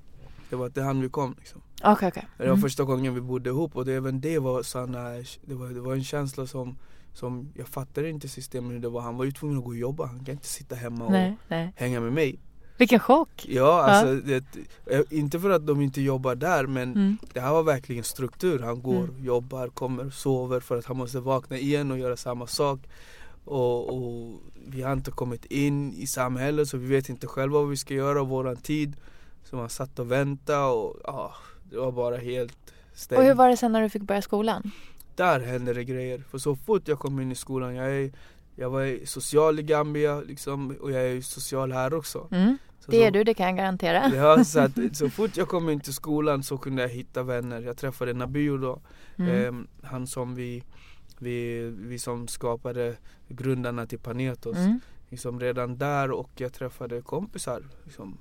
Det 0.50 0.55
var 0.55 0.69
till 0.69 0.83
han 0.83 1.01
vi 1.01 1.09
kom. 1.09 1.36
Liksom. 1.38 1.62
Okej, 1.83 2.07
okej. 2.07 2.27
Det 2.38 2.43
var 2.43 2.50
Mm. 2.50 2.62
första 2.62 2.83
gången 2.83 3.13
vi 3.15 3.21
bodde 3.21 3.50
ihop 3.50 3.75
och 3.75 3.86
det, 3.86 3.93
även 3.93 4.21
det 4.21 4.39
var 4.39 4.63
såna, 4.63 5.09
det 5.45 5.55
var, 5.55 5.67
det 5.67 5.79
var 5.81 5.93
en 5.93 6.03
känsla 6.03 6.47
som, 6.47 6.77
som 7.13 7.50
jag 7.55 7.67
fattade 7.67 8.09
inte 8.09 8.27
systemet 8.27 8.71
hur 8.71 8.79
det 8.79 8.89
var. 8.89 9.01
Han 9.01 9.17
var 9.17 9.25
ju 9.25 9.31
tvungen 9.31 9.57
att 9.57 9.63
gå 9.63 9.69
och 9.69 9.75
jobba, 9.77 10.05
han 10.05 10.25
kan 10.25 10.31
inte 10.33 10.47
sitta 10.47 10.75
hemma 10.75 11.05
och 11.05 11.12
Nej, 11.12 11.38
nej. 11.47 11.74
hänga 11.75 12.00
med 12.00 12.13
mig. 12.13 12.39
Vilken 12.79 13.00
chock! 13.00 13.45
Ja, 13.50 13.81
alltså, 13.83 14.13
det, 14.15 14.43
eh, 14.86 15.01
inte 15.09 15.39
för 15.39 15.50
att 15.50 15.67
de 15.67 15.81
inte 15.81 16.01
jobbar 16.01 16.36
där 16.36 16.67
men 16.67 16.91
Mm. 16.91 17.17
det 17.33 17.39
här 17.39 17.51
var 17.51 17.63
verkligen 17.63 18.03
struktur. 18.03 18.59
Han 18.59 18.81
går, 18.81 19.03
Mm. 19.03 19.25
jobbar, 19.25 19.67
kommer, 19.67 20.09
sover 20.09 20.59
för 20.59 20.77
att 20.77 20.86
han 20.86 20.97
måste 20.97 21.19
vakna 21.19 21.57
igen 21.57 21.91
och 21.91 22.00
göra 22.00 22.17
samma 22.17 22.47
sak. 22.47 22.79
Och, 23.48 23.89
och 23.89 24.39
vi 24.68 24.82
har 24.82 24.94
inte 24.94 25.12
kommit 25.12 25.46
in 25.46 25.94
i 25.94 26.08
samhället 26.08 26.70
så 26.70 26.77
vi 26.77 26.88
vet 26.88 27.10
inte 27.10 27.27
själva 27.27 27.60
vad 27.60 27.70
vi 27.70 27.77
ska 27.77 27.94
göra 27.94 28.24
våran 28.24 28.58
tid. 28.58 28.96
Så 29.44 29.56
man 29.56 29.70
satt 29.70 30.00
och 30.00 30.12
väntade 30.12 30.66
och 30.66 30.96
ja, 31.04 31.34
det 31.70 31.77
var 31.77 31.92
bara 31.92 32.18
helt 32.18 32.58
stängt. 32.94 33.20
Och 33.20 33.25
hur 33.25 33.34
var 33.34 33.50
det 33.50 33.58
sen 33.58 33.72
när 33.72 33.82
du 33.82 33.89
fick 33.89 34.01
börja 34.01 34.22
skolan? 34.22 34.72
Där 35.16 35.39
hände 35.39 35.74
det 35.74 35.84
grejer. 35.84 36.24
För 36.30 36.38
så 36.38 36.56
fort 36.56 36.88
jag 36.88 37.00
kom 37.00 37.20
in 37.20 37.32
i 37.32 37.36
skolan, 37.36 37.75
jag, 37.75 37.92
är, 37.96 38.12
jag 38.56 38.70
var 38.70 39.06
social 39.06 39.60
i 39.60 39.63
Gambia 39.63 40.22
liksom, 40.22 40.75
och 40.82 40.92
jag 40.92 41.01
är 41.01 41.22
social 41.22 41.72
här 41.72 41.94
också. 41.94 42.27
Mm. 42.32 42.58
Det 42.89 43.04
är 43.04 43.12
du, 43.12 43.24
det 43.24 43.34
kan 43.34 43.48
jag 43.48 43.58
garantera. 43.58 44.12
Ja, 44.16 44.44
så, 44.44 44.60
att, 44.60 44.72
så 44.94 45.10
fort 45.10 45.38
jag 45.38 45.48
kom 45.48 45.70
in 45.70 45.80
till 45.80 45.94
skolan 45.94 46.44
så 46.44 46.58
kunde 46.58 46.82
jag 46.82 46.89
hitta 46.89 47.24
vänner. 47.24 47.62
Jag 47.62 47.77
träffade 47.77 48.13
Nabio 48.13 48.58
då, 48.58 48.80
Mm. 49.20 49.46
ehm, 49.48 49.68
han 49.84 50.08
som 50.08 50.36
vi 50.36 50.63
vi, 51.19 51.62
vi 51.77 52.00
som 52.00 52.27
skapade 52.27 52.95
grundarna 53.27 53.86
till 53.86 54.00
Panetos. 54.00 54.57
Mm. 54.57 54.79
Liksom 55.09 55.39
redan 55.39 55.77
där 55.77 56.12
och 56.12 56.29
jag 56.36 56.53
träffade 56.53 57.01
kompisar. 57.01 57.63
Liksom, 57.83 58.17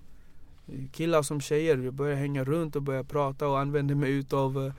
killar 0.92 1.22
som 1.22 1.40
tjejer. 1.40 1.76
Vi 1.76 1.90
började 1.90 2.16
hänga 2.20 2.44
runt 2.44 2.76
och 2.76 2.82
började 2.82 3.08
prata 3.08 3.48
och 3.48 3.58
använde 3.58 3.94
mig 3.94 4.12
utav 4.12 4.66
eh, 4.66 4.72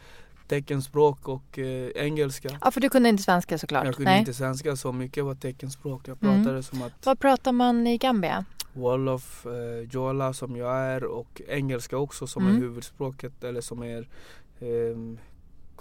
teckenspråk 0.47 1.27
och 1.27 1.59
eh, 1.59 1.89
engelska. 1.95 2.49
Ja, 2.61 2.71
för 2.71 2.81
du 2.81 2.89
kunde 2.89 3.09
inte 3.09 3.23
svenska 3.23 3.57
såklart. 3.57 3.85
Jag 3.85 3.95
kunde 3.95 4.11
Nej. 4.11 4.19
inte 4.19 4.33
svenska 4.33 4.75
så 4.75 4.91
mycket 4.91 5.25
var 5.25 5.35
teckenspråk. 5.35 6.07
Jag 6.07 6.17
Mm. 6.23 6.43
pratade 6.43 6.63
som 6.63 6.81
att 6.81 7.05
Vad 7.05 7.19
pratar 7.19 7.51
man 7.51 7.87
i 7.87 7.97
Gambia? 7.97 8.45
Wolof, 8.73 9.45
eh, 9.45 9.89
Jola 9.91 10.33
som 10.33 10.55
jag 10.57 10.75
är 10.75 11.03
och 11.03 11.41
engelska 11.47 11.97
också 11.97 12.27
som 12.27 12.43
Mm. 12.43 12.55
är 12.55 12.61
huvudspråket 12.61 13.43
eller 13.43 13.61
som 13.61 13.83
är 13.83 14.07
ehm, 14.59 15.17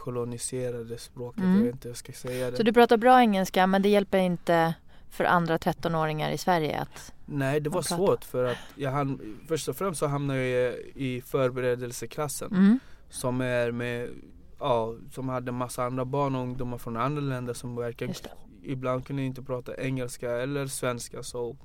koloniserade 0.07 0.99
språket. 0.99 1.43
Mm. 1.43 1.57
Jag 1.57 1.65
vet 1.65 1.73
inte 1.73 1.89
hur 1.89 1.91
jag 1.91 1.97
ska 1.97 2.13
säga 2.13 2.51
det. 2.51 2.57
Så 2.57 2.63
du 2.63 2.73
pratar 2.73 2.97
bra 2.97 3.21
engelska 3.21 3.67
men 3.67 3.83
det 3.83 3.89
hjälper 3.89 4.19
inte 4.19 4.75
för 5.11 5.25
andra 5.25 5.59
13-åringar 5.59 6.31
i 6.31 6.39
Sverige 6.39 6.81
att... 6.81 7.13
Nej 7.27 7.61
det 7.61 7.71
var 7.71 7.83
svårt 7.83 8.25
för 8.25 8.45
att 8.45 8.59
jag 8.75 8.91
hann, 8.91 9.37
först 9.49 9.69
och 9.69 9.77
främst 9.77 10.01
så 10.01 10.07
hamnade 10.07 10.47
jag 10.47 10.75
i 10.95 11.21
förberedelseklassen 11.21 12.49
Mm. 12.53 12.79
som 13.11 13.41
är 13.41 13.71
med 13.71 14.09
Ja, 14.61 14.95
som 15.13 15.29
hade 15.29 15.53
massa 15.53 15.85
andra 15.85 16.05
barn 16.05 16.35
och 16.35 16.41
ungdomar 16.43 16.79
från 16.79 16.97
andra 16.97 17.23
länder 17.23 17.55
som 17.55 17.75
det. 17.77 18.15
ibland 18.63 19.07
kunde 19.07 19.23
inte 19.23 19.43
prata 19.43 19.77
engelska 19.77 20.31
eller 20.31 20.67
svenska 20.67 21.23
så 21.23 21.57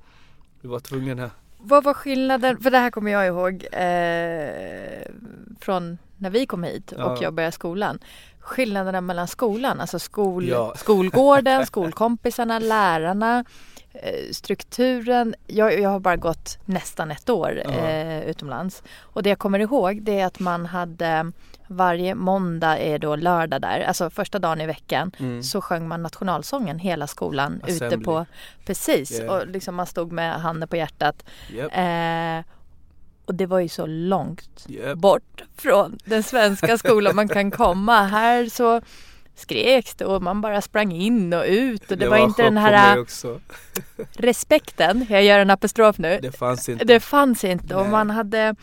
vi 0.60 0.68
var 0.68 0.80
tvungna 0.80 1.30
Vad 1.58 1.84
var 1.84 1.94
skillnaden, 1.94 2.60
för 2.62 2.70
det 2.70 2.78
här 2.78 2.90
kommer 2.90 3.10
jag 3.10 3.26
ihåg 3.26 3.52
eh, 3.72 5.12
från 5.60 5.98
när 6.18 6.30
vi 6.30 6.46
kom 6.46 6.62
hit 6.62 6.92
och 6.92 7.00
Ja. 7.00 7.18
jag 7.22 7.34
började 7.34 7.52
skolan. 7.52 7.98
Skillnaderna 8.42 9.00
mellan 9.00 9.28
skolan, 9.28 9.80
alltså 9.80 9.98
skol, 9.98 10.48
Ja. 10.48 10.72
skolgården, 10.76 11.66
skolkompisarna, 11.72 12.58
lärarna, 12.58 13.44
eh, 13.92 14.32
strukturen. 14.32 15.34
Jag, 15.46 15.80
jag 15.80 15.90
har 15.90 16.00
bara 16.00 16.16
gått 16.16 16.58
nästan 16.64 17.10
ett 17.10 17.30
år 17.30 17.62
Ja. 17.64 17.70
eh, 17.70 18.22
utomlands. 18.28 18.82
Och 19.00 19.22
det 19.22 19.28
jag 19.28 19.38
kommer 19.38 19.58
ihåg 19.58 20.02
det 20.02 20.20
är 20.20 20.26
att 20.26 20.38
man 20.40 20.66
hade 20.66 21.32
varje 21.66 22.14
måndag 22.14 22.78
är 22.78 22.98
då 22.98 23.16
lördag 23.16 23.60
där, 23.62 23.80
alltså 23.80 24.10
första 24.10 24.38
dagen 24.38 24.60
i 24.60 24.66
veckan 24.66 25.12
Mm. 25.18 25.42
så 25.42 25.60
sjöng 25.60 25.88
man 25.88 26.02
nationalsången 26.02 26.78
hela 26.78 27.06
skolan 27.06 27.60
ute 27.66 27.86
Assembly. 27.86 28.04
på, 28.04 28.26
precis, 28.66 29.20
Yeah. 29.20 29.34
och 29.34 29.46
liksom 29.46 29.74
man 29.74 29.86
stod 29.86 30.12
med 30.12 30.34
handen 30.40 30.68
på 30.68 30.76
hjärtat. 30.76 31.24
Japp, 31.56 31.72
Eh, 31.74 32.44
och 33.32 33.36
det 33.36 33.46
var 33.46 33.60
ju 33.60 33.68
så 33.68 33.86
långt 33.86 34.64
japp. 34.68 34.98
bort 34.98 35.42
från 35.56 35.98
den 36.04 36.22
svenska 36.22 36.78
skolan 36.78 37.16
man 37.16 37.28
kan 37.28 37.50
komma. 37.50 38.02
Här 38.02 38.46
så 38.46 38.80
skreks 39.34 39.94
det 39.94 40.04
och 40.04 40.22
man 40.22 40.40
bara 40.40 40.60
sprang 40.60 40.92
in 40.92 41.32
och 41.32 41.44
ut 41.46 41.90
och 41.90 41.98
det, 41.98 42.08
var, 42.08 42.16
inte 42.16 42.42
chock 42.42 42.46
den 42.46 42.56
här 42.56 42.98
också. 42.98 43.40
respekten, 44.16 45.06
jag 45.10 45.24
gör 45.24 45.38
en 45.38 45.50
apostrof 45.50 45.98
nu, 45.98 46.18
Det 46.22 46.32
fanns 46.32 46.68
inte. 46.68 46.84
det 46.84 47.00
fanns 47.00 47.44
inte 47.44 47.74
och 47.74 47.88
man 47.88 48.10
hade 48.10 48.54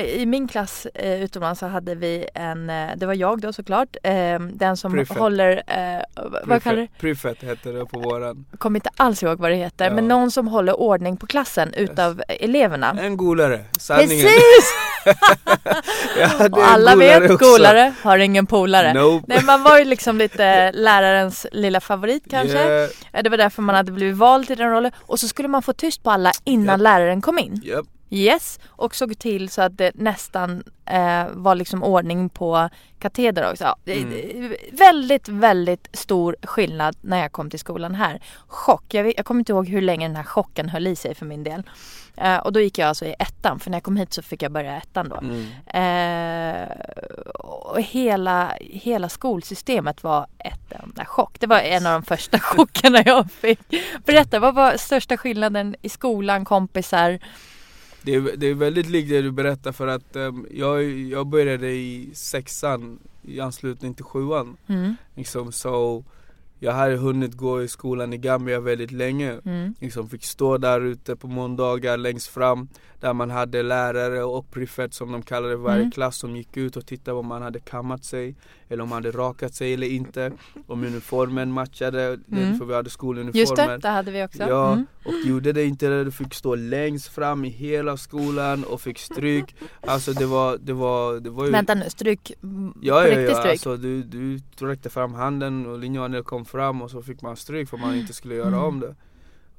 i 0.00 0.26
min 0.26 0.48
klass 0.48 0.86
eh, 0.94 1.22
utomlands 1.22 1.60
så 1.60 1.66
hade 1.66 1.94
vi 1.94 2.26
en, 2.34 2.70
eh, 2.70 2.88
det 2.96 3.06
var 3.06 3.14
jag 3.14 3.40
då 3.40 3.52
såklart, 3.52 3.96
eh, 4.02 4.38
den 4.40 4.76
som 4.76 4.92
Prefect. 4.92 5.20
håller, 5.20 5.62
eh, 5.66 6.02
vad 6.44 6.62
kallar 6.62 6.76
det? 6.82 6.88
Prefet 7.00 7.42
hette 7.42 7.72
det 7.72 7.86
på 7.86 7.98
våran. 7.98 8.44
Kommer 8.58 8.76
inte 8.78 8.90
alls 8.96 9.22
ihåg 9.22 9.38
vad 9.38 9.50
det 9.50 9.56
heter, 9.56 9.84
Ja. 9.84 9.90
men 9.94 10.08
någon 10.08 10.30
som 10.30 10.48
håller 10.48 10.80
ordning 10.80 11.16
på 11.16 11.26
klassen 11.26 11.74
utav 11.74 12.22
eleverna. 12.28 12.96
En 13.00 13.16
golare, 13.16 13.64
sanningen. 13.78 14.08
Precis! 14.26 14.74
Och 16.52 16.58
alla 16.64 16.96
vet, 16.96 17.30
också. 17.30 17.36
golare 17.50 17.92
har 18.02 18.18
ingen 18.18 18.46
polare. 18.46 18.92
Nope. 18.94 19.24
Nej, 19.28 19.44
man 19.44 19.62
var 19.62 19.78
ju 19.78 19.84
liksom 19.84 20.18
lite 20.18 20.72
lärarens 20.74 21.46
lilla 21.52 21.80
favorit 21.80 22.24
kanske. 22.30 22.58
Yeah. 22.58 22.90
Eh, 23.12 23.22
Det 23.22 23.30
var 23.30 23.36
därför 23.36 23.62
man 23.62 23.74
hade 23.74 23.92
blivit 23.92 24.16
vald 24.16 24.46
till 24.46 24.56
den 24.58 24.70
rollen. 24.70 24.92
Och 25.00 25.20
så 25.20 25.28
skulle 25.28 25.48
man 25.48 25.62
få 25.62 25.72
tyst 25.72 26.02
på 26.02 26.10
alla 26.10 26.32
innan 26.44 26.66
Japp. 26.66 26.80
läraren 26.80 27.20
kom 27.22 27.38
in. 27.38 27.60
Japp. 27.64 27.84
Yes, 28.14 28.60
och 28.66 28.94
såg 28.94 29.18
till 29.18 29.48
så 29.48 29.62
att 29.62 29.78
det 29.78 29.92
nästan 29.94 30.62
eh, 30.86 31.26
var 31.32 31.54
liksom 31.54 31.82
ordning 31.82 32.28
på 32.28 32.68
kateder 32.98 33.50
också. 33.50 33.64
Ja, 33.64 33.92
Mm. 33.94 34.54
Väldigt, 34.72 35.28
väldigt 35.28 35.88
stor 35.92 36.36
skillnad 36.42 36.96
när 37.00 37.18
jag 37.22 37.32
kom 37.32 37.50
till 37.50 37.58
skolan 37.58 37.94
här. 37.94 38.20
Chock, 38.46 38.94
jag, 38.94 39.12
jag 39.16 39.24
kommer 39.24 39.38
inte 39.38 39.52
ihåg 39.52 39.68
hur 39.68 39.80
länge 39.80 40.08
den 40.08 40.16
här 40.16 40.24
chocken 40.24 40.68
höll 40.68 40.86
i 40.86 40.96
sig 40.96 41.14
för 41.14 41.26
min 41.26 41.44
del. 41.44 41.62
Eh, 42.16 42.36
och 42.36 42.52
då 42.52 42.60
gick 42.60 42.78
jag 42.78 42.88
alltså 42.88 43.04
i 43.04 43.14
ettan, 43.18 43.60
för 43.60 43.70
när 43.70 43.76
jag 43.76 43.82
kom 43.82 43.96
hit 43.96 44.12
så 44.12 44.22
fick 44.22 44.42
jag 44.42 44.52
börja 44.52 44.76
ettan 44.76 45.08
då. 45.08 45.16
Mm. 45.16 45.46
Eh, 45.66 46.68
och 47.34 47.80
hela, 47.80 48.52
hela 48.60 49.08
skolsystemet 49.08 50.02
var 50.02 50.26
ett 50.38 50.72
enda 50.72 51.04
chock. 51.04 51.40
Det 51.40 51.46
var 51.46 51.58
en 51.58 51.86
av 51.86 51.92
de 51.92 52.02
första 52.02 52.38
chockerna 52.42 53.02
jag 53.06 53.30
fick. 53.32 53.60
Berätta, 54.04 54.38
vad 54.38 54.54
var 54.54 54.76
största 54.76 55.16
skillnaden 55.16 55.76
i 55.82 55.88
skolan, 55.88 56.44
kompisar? 56.44 57.18
Det, 58.04 58.14
är, 58.14 58.36
det 58.36 58.46
är 58.46 58.54
väldigt 58.54 58.86
likt 58.90 59.08
det 59.08 59.22
du 59.22 59.30
berättar 59.30 59.72
för 59.72 59.86
att 59.86 60.16
ehm, 60.16 60.46
jag, 60.50 60.84
jag 60.84 61.26
började 61.26 61.70
i 61.70 62.10
sexan 62.14 62.98
i 63.22 63.40
anslutning 63.40 63.94
till 63.94 64.04
sjuan. 64.04 64.56
Mm, 64.66 64.96
Liksom, 65.14 65.52
så 65.52 66.04
jag 66.58 66.72
hade 66.72 66.96
hunnit 66.96 67.34
gå 67.34 67.62
i 67.62 67.68
skolan 67.68 68.12
i 68.12 68.18
Gambia 68.18 68.60
väldigt 68.60 68.90
länge. 68.92 69.40
mm, 69.44 69.74
Liksom 69.80 70.08
fick 70.08 70.24
stå 70.24 70.58
där 70.58 70.80
ute 70.80 71.16
på 71.16 71.26
måndagar 71.26 71.96
längst 71.96 72.26
fram 72.28 72.68
Där 73.00 73.12
man 73.12 73.30
hade 73.30 73.62
lärare 73.62 74.22
och 74.24 74.50
prefect 74.50 74.94
som 74.94 75.12
de 75.12 75.22
kallade 75.22 75.56
varje 75.56 75.80
Mm. 75.80 75.90
klass 75.90 76.16
som 76.18 76.36
gick 76.36 76.56
ut 76.56 76.76
och 76.76 76.86
tittade 76.86 77.16
om 77.18 77.26
man 77.26 77.42
hade 77.42 77.60
kammat 77.60 78.04
sig 78.04 78.34
Eller 78.74 78.82
om 78.82 78.88
man 78.88 79.04
hade 79.04 79.10
rakat 79.18 79.54
sig 79.54 79.74
eller 79.74 79.86
inte 79.86 80.32
Om 80.66 80.84
uniformen 80.84 81.52
matchade, 81.52 82.18
Mm. 82.32 82.58
för 82.58 82.64
vi 82.64 82.74
hade 82.74 82.86
Just 82.86 82.94
skoluniformer 82.94 83.68
det, 83.68 83.78
det 83.78 83.88
hade 83.88 84.10
vi 84.10 84.24
också. 84.24 84.38
Ja, 84.42 84.72
Mm. 84.72 84.86
och 85.04 85.12
gjorde 85.24 85.52
det 85.52 85.64
inte 85.64 85.88
det, 85.88 86.04
du 86.04 86.10
fick 86.10 86.34
stå 86.34 86.54
längst 86.54 87.08
fram 87.08 87.44
i 87.44 87.48
hela 87.48 87.96
skolan 87.96 88.64
och 88.64 88.80
fick 88.80 88.98
stryk 88.98 89.56
Alltså 89.80 90.12
det 90.12 90.26
var, 90.26 90.58
det 90.58 90.72
var, 90.72 91.20
det 91.20 91.30
var 91.30 91.44
ju 91.44 91.50
Vänta 91.50 91.74
nu, 91.74 91.84
stryk 91.90 92.32
Ja, 92.82 93.08
ja, 93.08 93.20
ja, 93.20 93.34
stryk? 93.34 93.50
alltså 93.52 93.76
du, 93.76 94.02
du 94.02 94.40
räckte 94.58 94.90
fram 94.90 95.14
handen 95.14 95.66
och 95.66 95.78
linjalen 95.78 96.24
kom 96.24 96.44
fram 96.44 96.82
och 96.82 96.90
så 96.90 97.02
fick 97.02 97.22
man 97.22 97.36
stryk 97.36 97.68
för 97.68 97.76
man 97.76 97.94
inte 97.94 98.12
skulle 98.12 98.34
göra 98.34 98.48
Mm. 98.48 98.60
om 98.64 98.80
det 98.80 98.94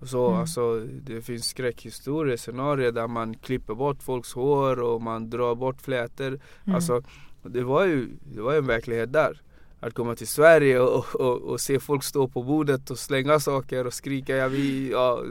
så, 0.08 0.28
Mm. 0.28 0.40
alltså, 0.40 0.80
det 1.04 1.22
finns 1.22 1.46
skräckhistorier, 1.48 2.38
scenarier 2.38 2.92
där 2.92 3.08
man 3.08 3.34
klipper 3.34 3.74
bort 3.76 4.04
folks 4.04 4.34
hår 4.34 4.80
och 4.80 5.02
man 5.02 5.30
drar 5.30 5.56
bort 5.56 5.82
flätor 5.82 6.28
Mm. 6.28 6.76
Alltså 6.76 7.04
det 7.50 7.64
var 7.64 7.86
ju 7.86 8.10
det 8.24 8.42
var 8.42 8.54
en 8.54 8.68
verklighet 8.68 9.14
där. 9.14 9.42
Att 9.80 9.94
komma 9.94 10.16
till 10.16 10.28
Sverige 10.28 10.80
och, 10.80 11.16
och, 11.16 11.42
och 11.42 11.62
se 11.62 11.80
folk 11.80 12.04
stå 12.04 12.28
på 12.28 12.44
bordet 12.44 12.90
och 12.90 13.00
slänga 13.00 13.40
saker 13.40 13.88
och 13.88 13.94
skrika 13.94 14.36
ja, 14.36 14.48
vi, 14.48 14.92
ja, 14.92 15.24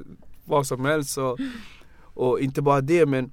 vad 0.45 0.67
som 0.67 0.85
helst. 0.85 1.19
Och, 1.19 1.39
och 1.99 2.41
inte 2.41 2.63
bara 2.63 2.81
det 2.81 3.07
men 3.07 3.31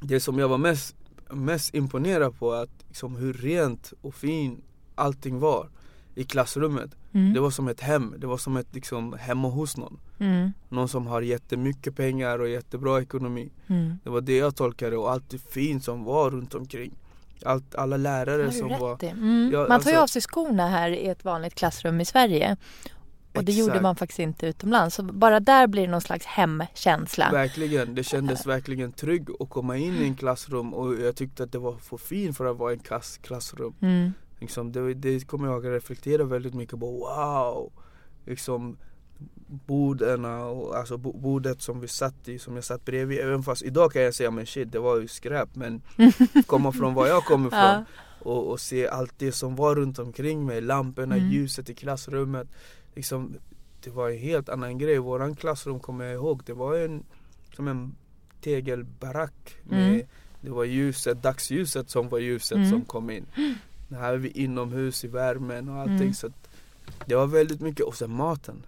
Det 0.00 0.20
som 0.20 0.38
jag 0.38 0.48
var 0.48 0.58
mest, 0.58 0.96
mest 1.30 1.74
imponerad 1.74 2.38
på 2.38 2.52
att 2.52 2.70
liksom, 2.88 3.16
hur 3.16 3.32
rent 3.32 3.92
och 4.00 4.14
fin 4.14 4.62
allting 4.94 5.38
var 5.38 5.68
i 6.14 6.24
klassrummet. 6.24 6.90
Mm. 7.12 7.32
Det 7.32 7.40
var 7.40 7.50
som 7.50 7.68
ett 7.68 7.80
hem, 7.80 8.14
det 8.18 8.26
var 8.26 8.38
som 8.38 8.56
ett 8.56 8.74
liksom, 8.74 9.12
hemma 9.12 9.48
hos 9.48 9.76
någon. 9.76 9.98
Mm. 10.18 10.50
Någon 10.68 10.88
som 10.88 11.06
har 11.06 11.22
jättemycket 11.22 11.96
pengar 11.96 12.38
och 12.38 12.48
jättebra 12.48 13.02
ekonomi. 13.02 13.52
Mm. 13.66 13.98
Det 14.04 14.10
var 14.10 14.20
det 14.20 14.36
jag 14.36 14.56
tolkade. 14.56 14.96
Och 14.96 15.10
allt 15.10 15.30
det 15.30 15.38
fint 15.38 15.84
som 15.84 16.04
var 16.04 16.30
runt 16.30 16.54
omkring 16.54 16.92
allt, 17.44 17.74
Alla 17.74 17.96
lärare 17.96 18.52
som 18.52 18.68
var. 18.68 19.04
Mm. 19.04 19.50
Ja, 19.52 19.66
man 19.68 19.80
tar 19.80 19.90
ju 19.90 19.96
alltså- 19.96 20.02
av 20.02 20.06
sig 20.06 20.22
skorna 20.22 20.68
här 20.68 20.90
i 20.90 21.06
ett 21.08 21.24
vanligt 21.24 21.54
klassrum 21.54 22.00
i 22.00 22.04
Sverige. 22.04 22.56
Och 23.34 23.44
det 23.44 23.52
gjorde 23.52 23.80
man 23.80 23.96
faktiskt 23.96 24.18
inte 24.18 24.46
utomlands. 24.46 24.94
Så 24.96 25.02
bara 25.02 25.40
där 25.40 25.66
blir 25.66 25.82
det 25.82 25.90
någon 25.90 26.00
slags 26.00 26.26
hemkänsla. 26.26 27.30
Verkligen, 27.32 27.94
det 27.94 28.04
kändes 28.04 28.46
verkligen 28.46 28.92
trygg 28.92 29.28
att 29.40 29.50
komma 29.50 29.76
in 29.76 29.94
i 29.94 30.04
en 30.04 30.16
klassrum 30.16 30.74
och 30.74 30.94
jag 30.94 31.16
tyckte 31.16 31.42
att 31.42 31.52
det 31.52 31.58
var 31.58 31.76
för 31.76 31.96
fint 31.96 32.36
för 32.36 32.44
att 32.44 32.56
vara 32.56 32.72
en 32.72 32.78
klass, 32.78 33.18
klassrum 33.22 33.74
Mm. 33.82 34.12
liksom, 34.40 34.72
det, 34.72 34.94
det 34.94 35.26
kommer 35.26 35.48
jag 35.48 35.66
att 35.66 35.72
reflektera 35.72 36.24
väldigt 36.24 36.54
mycket 36.54 36.80
på, 36.80 36.86
wow! 36.90 37.72
Liksom 38.26 38.78
borden 39.66 40.24
och 40.24 40.76
alltså 40.76 40.96
bo- 40.96 41.18
bordet 41.18 41.62
som 41.62 41.80
vi 41.80 41.88
satt 41.88 42.28
i, 42.28 42.38
som 42.38 42.54
jag 42.54 42.64
satt 42.64 42.84
bredvid 42.84 43.18
Även 43.20 43.42
fast 43.42 43.62
idag 43.62 43.92
kan 43.92 44.02
jag 44.02 44.14
säga 44.14 44.30
men 44.30 44.46
shit 44.46 44.72
det 44.72 44.78
var 44.78 45.00
ju 45.00 45.08
skräp 45.08 45.48
men 45.54 45.82
komma 46.46 46.72
från 46.72 46.94
var 46.94 47.06
jag 47.06 47.24
kommer 47.24 47.46
ifrån 47.48 47.60
Ja. 47.60 47.84
och, 48.20 48.50
och 48.50 48.60
se 48.60 48.88
allt 48.88 49.12
det 49.18 49.32
som 49.32 49.56
var 49.56 49.74
runt 49.76 49.98
omkring 49.98 50.46
mig, 50.46 50.60
lamporna, 50.60 51.14
Mm. 51.16 51.28
ljuset 51.30 51.70
i 51.70 51.74
klassrummet 51.74 52.48
liksom, 52.94 53.34
Det 53.84 53.90
var 53.90 54.10
en 54.10 54.18
helt 54.18 54.48
annan 54.48 54.78
grej, 54.78 54.98
våran 54.98 55.36
klassrum 55.36 55.80
kommer 55.80 56.04
jag 56.04 56.14
ihåg, 56.14 56.42
det 56.46 56.52
var 56.54 56.76
en 56.76 57.04
som 57.56 57.68
en 57.68 57.94
tegelbarack 58.40 59.56
med, 59.62 59.88
Mm. 59.94 60.06
Det 60.40 60.50
var 60.50 60.64
ljuset, 60.64 61.22
dagsljuset 61.22 61.90
som 61.90 62.08
var 62.08 62.18
ljuset 62.18 62.56
Mm. 62.56 62.70
som 62.70 62.84
kom 62.84 63.10
in 63.10 63.26
Här 63.90 64.12
är 64.12 64.16
vi 64.18 64.28
inomhus 64.30 65.04
i 65.04 65.08
värmen 65.08 65.68
och 65.68 65.76
allting 65.76 65.96
Mm. 65.96 66.14
så 66.14 66.26
att 66.26 66.48
Det 67.06 67.14
var 67.14 67.26
väldigt 67.26 67.60
mycket, 67.60 67.86
och 67.86 67.94
sen 67.96 68.10
maten 68.10 68.62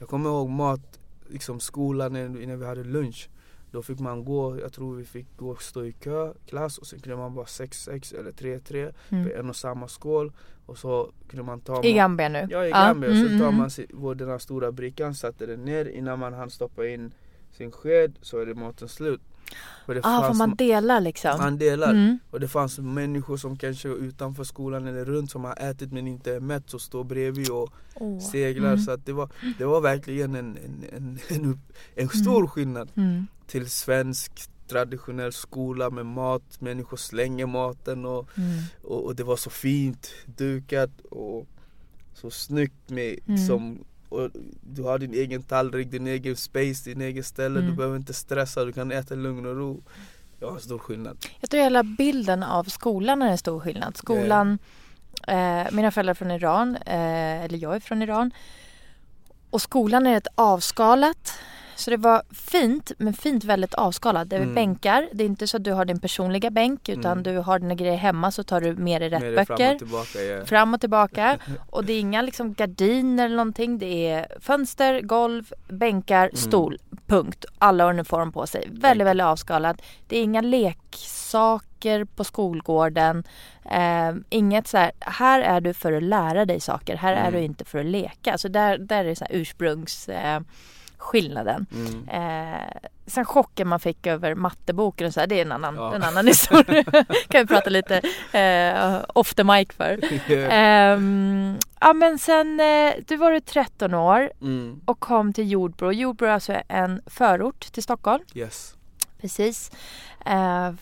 Jag 0.00 0.08
kommer 0.08 0.30
ihåg 0.30 0.48
mat, 0.48 1.00
liksom 1.28 1.60
skolan 1.60 2.12
när 2.12 2.56
vi 2.56 2.66
hade 2.66 2.84
lunch 2.84 3.28
Då 3.72 3.82
fick 3.82 3.98
man 4.00 4.24
gå, 4.24 4.60
jag 4.60 4.72
tror 4.72 4.96
vi 4.96 5.04
fick 5.04 5.36
gå 5.36 5.50
och 5.50 5.62
stå 5.62 5.84
i 5.84 5.92
kö, 5.92 6.32
klass 6.46 6.78
och 6.78 6.86
sen 6.86 7.00
kunde 7.00 7.16
man 7.16 7.34
vara 7.34 7.46
6-6 7.46 8.18
eller 8.18 8.30
3-3 8.30 8.92
Mm. 9.10 9.24
på 9.24 9.30
en 9.36 9.48
och 9.48 9.56
samma 9.56 9.88
skål 9.88 10.32
och 10.66 10.78
så 10.78 11.12
kunde 11.28 11.42
man 11.42 11.60
ta 11.60 11.82
I 11.84 11.92
Gambia 11.92 12.28
nu? 12.28 12.46
Ja 12.50 12.66
i 12.66 12.70
Gambia, 12.70 13.10
och 13.10 13.16
mm, 13.16 13.28
så 13.28 13.38
tar 13.38 13.48
mm, 13.48 13.56
man 13.58 13.70
vår- 13.92 14.14
den 14.14 14.28
här 14.28 14.38
stora 14.38 14.72
brickan, 14.72 15.14
satte 15.14 15.46
den 15.46 15.64
ner 15.64 15.84
innan 15.84 16.18
man 16.18 16.32
hann 16.32 16.50
stoppa 16.50 16.86
in 16.86 17.12
sin 17.50 17.70
sked 17.70 18.18
så 18.22 18.38
är 18.38 18.46
det 18.46 18.54
maten 18.54 18.88
slut. 18.88 19.20
Och 19.86 19.94
det 19.94 20.00
ah, 20.04 20.26
för 20.28 20.34
man 20.34 20.54
delar 20.56 21.00
liksom? 21.00 21.38
man 21.38 21.58
delar. 21.58 21.90
Mm. 21.90 22.18
Och 22.30 22.40
det 22.40 22.48
fanns 22.48 22.78
människor 22.78 23.36
som 23.36 23.56
kanske 23.56 23.88
var 23.88 23.96
utanför 23.96 24.44
skolan 24.44 24.86
eller 24.86 25.04
runt 25.04 25.30
som 25.30 25.44
har 25.44 25.56
ätit 25.70 25.92
men 25.92 26.06
inte 26.06 26.34
är 26.34 26.40
mätt 26.40 26.74
och 26.74 26.80
står 26.80 27.04
bredvid 27.04 27.50
och 27.50 27.70
Åh. 27.94 28.20
seglar. 28.20 28.68
Mm. 28.72 28.78
Så 28.80 28.90
att 28.90 29.06
det, 29.06 29.12
var, 29.12 29.28
det 29.58 29.64
var 29.64 29.80
verkligen 29.80 30.34
en, 30.34 30.56
en, 30.56 30.84
en, 30.96 31.18
en, 31.28 31.60
en 31.94 32.08
stor 32.08 32.36
Mm. 32.36 32.48
skillnad 32.48 32.90
Mm. 32.96 33.26
till 33.46 33.70
svensk 33.70 34.32
traditionell 34.68 35.32
skola 35.32 35.90
med 35.90 36.06
mat. 36.06 36.60
Människor 36.60 36.96
slänger 36.96 37.46
maten 37.46 38.04
och, 38.04 38.28
Mm. 38.38 38.48
och, 38.82 39.04
och 39.04 39.16
det 39.16 39.24
var 39.24 39.36
så 39.36 39.50
fint 39.50 40.10
dukat 40.26 40.90
och 41.10 41.46
så 42.14 42.30
snyggt 42.30 42.90
med 42.90 43.18
Mm. 43.26 43.46
som 43.46 43.84
och 44.10 44.30
du 44.60 44.82
har 44.82 44.98
din 44.98 45.14
egen 45.14 45.42
tallrik, 45.42 45.90
din 45.90 46.06
egen 46.06 46.36
space, 46.36 46.90
din 46.90 47.00
egen 47.00 47.24
ställe. 47.24 47.58
Mm. 47.58 47.70
Du 47.70 47.76
behöver 47.76 47.96
inte 47.96 48.14
stressa, 48.14 48.64
du 48.64 48.72
kan 48.72 48.92
äta 48.92 49.14
lugn 49.14 49.46
och 49.46 49.56
ro. 49.56 49.82
Det 50.38 50.44
var 50.44 50.52
en 50.52 50.60
stor 50.60 50.78
skillnad. 50.78 51.16
Jag 51.40 51.50
tror 51.50 51.62
hela 51.62 51.82
bilden 51.82 52.42
av 52.42 52.64
skolan 52.64 53.22
är 53.22 53.30
en 53.30 53.38
stor 53.38 53.60
skillnad. 53.60 53.96
Skolan, 53.96 54.58
eh, 55.28 55.66
mina 55.72 55.90
föräldrar 55.90 56.10
är 56.10 56.14
från 56.14 56.30
Iran, 56.30 56.76
eh, 56.76 57.44
eller 57.44 57.58
jag 57.58 57.76
är 57.76 57.80
från 57.80 58.02
Iran. 58.02 58.30
Och 59.50 59.62
skolan 59.62 60.06
är 60.06 60.12
rätt 60.12 60.26
avskalat. 60.34 61.32
Så 61.80 61.90
det 61.90 61.96
var 61.96 62.22
fint, 62.34 62.92
men 62.98 63.12
fint 63.14 63.44
väldigt 63.44 63.74
avskalat. 63.74 64.30
Det 64.30 64.36
är 64.36 64.40
Mm. 64.40 64.54
bänkar. 64.54 65.08
Det 65.12 65.24
är 65.24 65.26
inte 65.26 65.46
så 65.46 65.56
att 65.56 65.64
du 65.64 65.72
har 65.72 65.84
din 65.84 66.00
personliga 66.00 66.50
bänk 66.50 66.88
utan 66.88 67.12
Mm. 67.12 67.22
du 67.22 67.38
har 67.38 67.58
dina 67.58 67.74
grejer 67.74 67.96
hemma 67.96 68.30
så 68.30 68.42
tar 68.44 68.60
du 68.60 68.76
med 68.76 69.02
dig 69.02 69.08
rätt 69.08 69.20
fram 69.22 69.34
böcker. 69.56 69.72
och 69.72 69.78
tillbaka. 69.78 70.20
Ja. 70.22 70.44
Fram 70.44 70.74
och 70.74 70.80
tillbaka. 70.80 71.38
Och 71.70 71.84
det 71.84 71.92
är 71.92 72.00
inga 72.00 72.22
liksom 72.22 72.54
gardiner 72.54 73.24
eller 73.26 73.36
någonting. 73.36 73.78
Det 73.78 74.08
är 74.10 74.26
fönster, 74.40 75.00
golv, 75.00 75.52
bänkar, 75.68 76.24
Mm. 76.24 76.36
stol. 76.36 76.78
Punkt. 77.06 77.44
Alla 77.58 77.84
har 77.84 77.90
uniform 77.90 78.32
på 78.32 78.46
sig. 78.46 78.68
Väldigt, 78.70 79.06
väldigt 79.06 79.24
avskalat. 79.26 79.82
Det 80.08 80.18
är 80.18 80.22
inga 80.22 80.40
leksaker 80.40 82.04
på 82.04 82.24
skolgården. 82.24 83.24
Eh, 83.70 84.12
inget 84.30 84.66
så 84.68 84.76
här, 84.78 84.92
här 85.00 85.40
är 85.40 85.60
du 85.60 85.74
för 85.74 85.92
att 85.92 86.02
lära 86.02 86.44
dig 86.44 86.60
saker. 86.60 86.96
Här 86.96 87.12
är 87.12 87.20
Mm. 87.28 87.32
du 87.32 87.40
inte 87.40 87.64
för 87.64 87.78
att 87.78 87.86
leka. 87.86 88.38
Så 88.38 88.48
där, 88.48 88.78
där 88.78 89.04
är 89.04 89.08
det 89.08 89.16
så 89.16 89.26
ursprungs... 89.30 90.08
Eh, 90.08 90.40
skillnaden. 91.00 91.66
Mm. 91.72 92.08
Eh, 92.08 92.90
sen 93.06 93.24
chocken 93.24 93.68
man 93.68 93.80
fick 93.80 94.06
över 94.06 94.34
matteboken 94.34 95.06
och 95.06 95.14
så 95.14 95.20
här, 95.20 95.26
det 95.26 95.38
är 95.38 95.42
en 95.42 95.52
annan, 95.52 95.74
Ja. 95.74 95.94
en 95.94 96.02
annan 96.02 96.26
historia. 96.26 96.84
kan 97.28 97.40
vi 97.40 97.46
prata 97.46 97.70
lite 97.70 97.96
eh, 98.32 99.04
off 99.14 99.34
the 99.34 99.44
mic 99.44 99.68
för. 99.76 99.98
Ehm, 100.30 101.58
ja 101.80 101.92
men 101.92 102.18
sen, 102.18 102.60
eh, 102.60 102.92
du 103.06 103.16
var 103.16 103.32
du 103.32 103.40
13 103.40 103.94
år 103.94 104.32
mm. 104.40 104.80
och 104.84 105.00
kom 105.00 105.32
till 105.32 105.50
Jordbro. 105.50 105.92
Jordbro 105.92 106.26
är 106.26 106.30
alltså 106.30 106.62
en 106.68 107.02
förort 107.06 107.72
till 107.72 107.82
Stockholm. 107.82 108.24
Yes. 108.34 108.74
Precis. 109.20 109.70
Eh, 110.26 110.72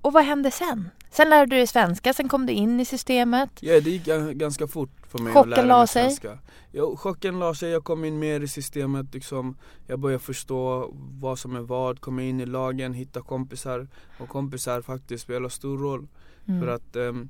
och 0.00 0.12
vad 0.12 0.24
hände 0.24 0.50
sen? 0.50 0.90
Sen 1.10 1.30
lärde 1.30 1.46
du 1.46 1.56
dig 1.56 1.66
svenska, 1.66 2.12
sen 2.14 2.28
kom 2.28 2.46
du 2.46 2.52
in 2.52 2.80
i 2.80 2.84
systemet. 2.84 3.50
Ja, 3.60 3.80
det 3.80 3.90
gick 3.90 4.06
ga- 4.06 4.32
ganska 4.32 4.66
fort 4.66 4.90
för 5.08 5.18
mig 5.18 5.32
Chocken 5.32 5.52
att 5.52 5.66
lära 5.66 5.78
mig 5.78 5.88
sig? 5.88 6.02
svenska. 6.02 6.38
Ja, 6.72 6.96
chocken 6.96 7.38
la 7.38 7.54
sig, 7.54 7.70
jag 7.70 7.84
kom 7.84 8.04
in 8.04 8.18
mer 8.18 8.40
i 8.40 8.48
systemet 8.48 9.14
liksom. 9.14 9.56
Jag 9.86 9.98
började 9.98 10.22
förstå 10.24 10.90
vad 11.20 11.38
som 11.38 11.56
är 11.56 11.60
vad, 11.60 12.00
komma 12.00 12.22
in 12.22 12.40
i 12.40 12.46
lagen, 12.46 12.92
hitta 12.92 13.22
kompisar. 13.22 13.88
Och 14.18 14.28
kompisar 14.28 14.82
faktiskt 14.82 15.24
spelar 15.24 15.48
stor 15.48 15.78
roll. 15.78 16.08
Mm. 16.48 16.60
För 16.60 16.68
att 16.68 16.96
ehm, 16.96 17.28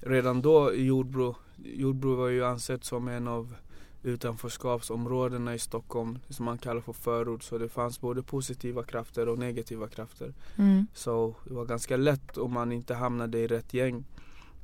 redan 0.00 0.42
då 0.42 0.74
i 0.74 0.84
Jordbro, 0.84 1.36
Jordbro 1.56 2.14
var 2.14 2.28
ju 2.28 2.44
ansett 2.44 2.84
som 2.84 3.08
en 3.08 3.28
av 3.28 3.54
utanförskapsområdena 4.02 5.54
i 5.54 5.58
Stockholm 5.58 6.18
som 6.28 6.44
man 6.44 6.58
kallar 6.58 6.80
för 6.80 6.92
förort. 6.92 7.42
Så 7.42 7.58
det 7.58 7.68
fanns 7.68 8.00
både 8.00 8.22
positiva 8.22 8.82
krafter 8.82 9.28
och 9.28 9.38
negativa 9.38 9.88
krafter. 9.88 10.34
Mm. 10.56 10.86
Så 10.94 11.34
det 11.44 11.54
var 11.54 11.64
ganska 11.64 11.96
lätt 11.96 12.38
om 12.38 12.52
man 12.52 12.72
inte 12.72 12.94
hamnade 12.94 13.38
i 13.38 13.46
rätt 13.46 13.74
gäng 13.74 14.04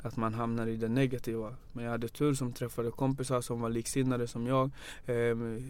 att 0.03 0.17
man 0.17 0.35
hamnar 0.35 0.67
i 0.67 0.77
det 0.77 0.89
negativa. 0.89 1.55
Men 1.73 1.85
jag 1.85 1.91
hade 1.91 2.09
tur 2.09 2.35
som 2.35 2.53
träffade 2.53 2.91
kompisar 2.91 3.41
som 3.41 3.61
var 3.61 3.71
liksinnade 3.71 4.27
som 4.27 4.47
jag. 4.47 4.71
Ehm, 5.07 5.63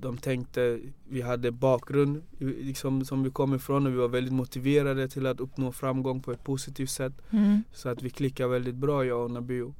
De 0.00 0.18
tänkte, 0.18 0.80
vi 1.08 1.22
hade 1.22 1.50
bakgrund 1.50 2.22
liksom, 2.38 3.04
som 3.04 3.22
vi 3.22 3.30
kom 3.30 3.54
ifrån 3.54 3.86
och 3.86 3.92
vi 3.92 3.96
var 3.96 4.08
väldigt 4.08 4.32
motiverade 4.32 5.08
till 5.08 5.26
att 5.26 5.40
uppnå 5.40 5.72
framgång 5.72 6.22
på 6.22 6.32
ett 6.32 6.44
positivt 6.44 6.90
sätt. 6.90 7.12
Mm. 7.30 7.62
Så 7.72 7.88
att 7.88 8.02
vi 8.02 8.10
klickade 8.10 8.48
väldigt 8.50 8.74
bra 8.74 9.04
jag 9.04 9.24
och 9.24 9.30
Nabio. 9.30 9.74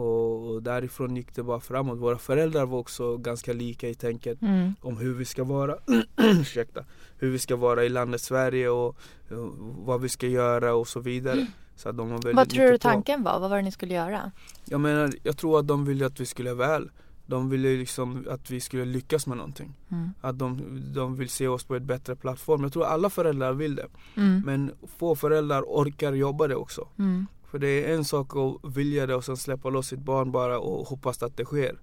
Och, 0.00 0.50
och 0.54 0.62
därifrån 0.62 1.16
gick 1.16 1.34
det 1.34 1.42
bara 1.42 1.60
framåt. 1.60 1.98
Våra 1.98 2.18
föräldrar 2.18 2.66
var 2.66 2.78
också 2.78 3.16
ganska 3.16 3.52
lika 3.52 3.88
i 3.88 3.94
tänket 3.94 4.42
Mm. 4.42 4.74
om 4.80 4.96
hur 4.96 5.14
vi 5.14 5.24
ska 5.24 5.44
vara 5.44 5.76
ursäkta, 6.16 6.84
hur 7.18 7.30
vi 7.30 7.38
ska 7.38 7.56
vara 7.56 7.84
i 7.84 7.88
landet 7.88 8.20
Sverige 8.20 8.68
och, 8.68 8.88
och 9.30 9.52
vad 9.58 10.00
vi 10.00 10.08
ska 10.08 10.26
göra 10.26 10.74
och 10.74 10.88
så 10.88 11.00
vidare. 11.00 11.46
Så 11.76 11.88
att 11.88 11.96
de 11.96 12.10
var 12.10 12.32
Vad 12.32 12.48
tror 12.50 12.62
du 12.64 12.70
mycket 12.70 12.82
på. 12.82 12.88
tanken 12.88 13.22
var? 13.22 13.40
Vad 13.40 13.50
var 13.50 13.56
det 13.56 13.62
ni 13.62 13.72
skulle 13.72 13.94
göra? 13.94 14.32
Jag 14.64 14.80
menar, 14.80 15.12
jag 15.22 15.36
tror 15.36 15.58
att 15.58 15.66
de 15.66 15.84
ville 15.84 16.06
att 16.06 16.20
vi 16.20 16.26
skulle 16.26 16.54
väl. 16.54 16.90
De 17.26 17.50
ville 17.50 17.68
liksom 17.68 18.26
att 18.30 18.50
vi 18.50 18.60
skulle 18.60 18.84
lyckas 18.84 19.26
med 19.26 19.36
någonting. 19.36 19.74
Mm. 19.90 20.10
Att 20.20 20.38
de, 20.38 20.60
de 20.94 21.16
vill 21.16 21.28
se 21.28 21.48
oss 21.48 21.64
på 21.64 21.74
ett 21.76 21.82
bättre 21.82 22.16
plattform. 22.16 22.62
Jag 22.62 22.72
tror 22.72 22.84
alla 22.84 23.10
föräldrar 23.10 23.52
vill 23.52 23.74
det. 23.74 23.86
Mm. 24.16 24.42
Men 24.46 24.72
få 24.98 25.14
föräldrar 25.14 25.62
orkar 25.62 26.12
jobba 26.12 26.46
det 26.48 26.56
också. 26.56 26.88
Mm. 26.98 27.26
För 27.50 27.58
det 27.58 27.84
är 27.90 27.94
en 27.94 28.04
sak 28.04 28.36
att 28.36 28.76
vilja 28.76 29.06
det 29.06 29.14
och 29.14 29.24
sen 29.24 29.36
släppa 29.36 29.70
loss 29.70 29.86
sitt 29.86 30.00
barn 30.00 30.32
bara 30.32 30.58
och 30.58 30.86
hoppas 30.86 31.22
att 31.22 31.36
det 31.36 31.44
sker. 31.44 31.78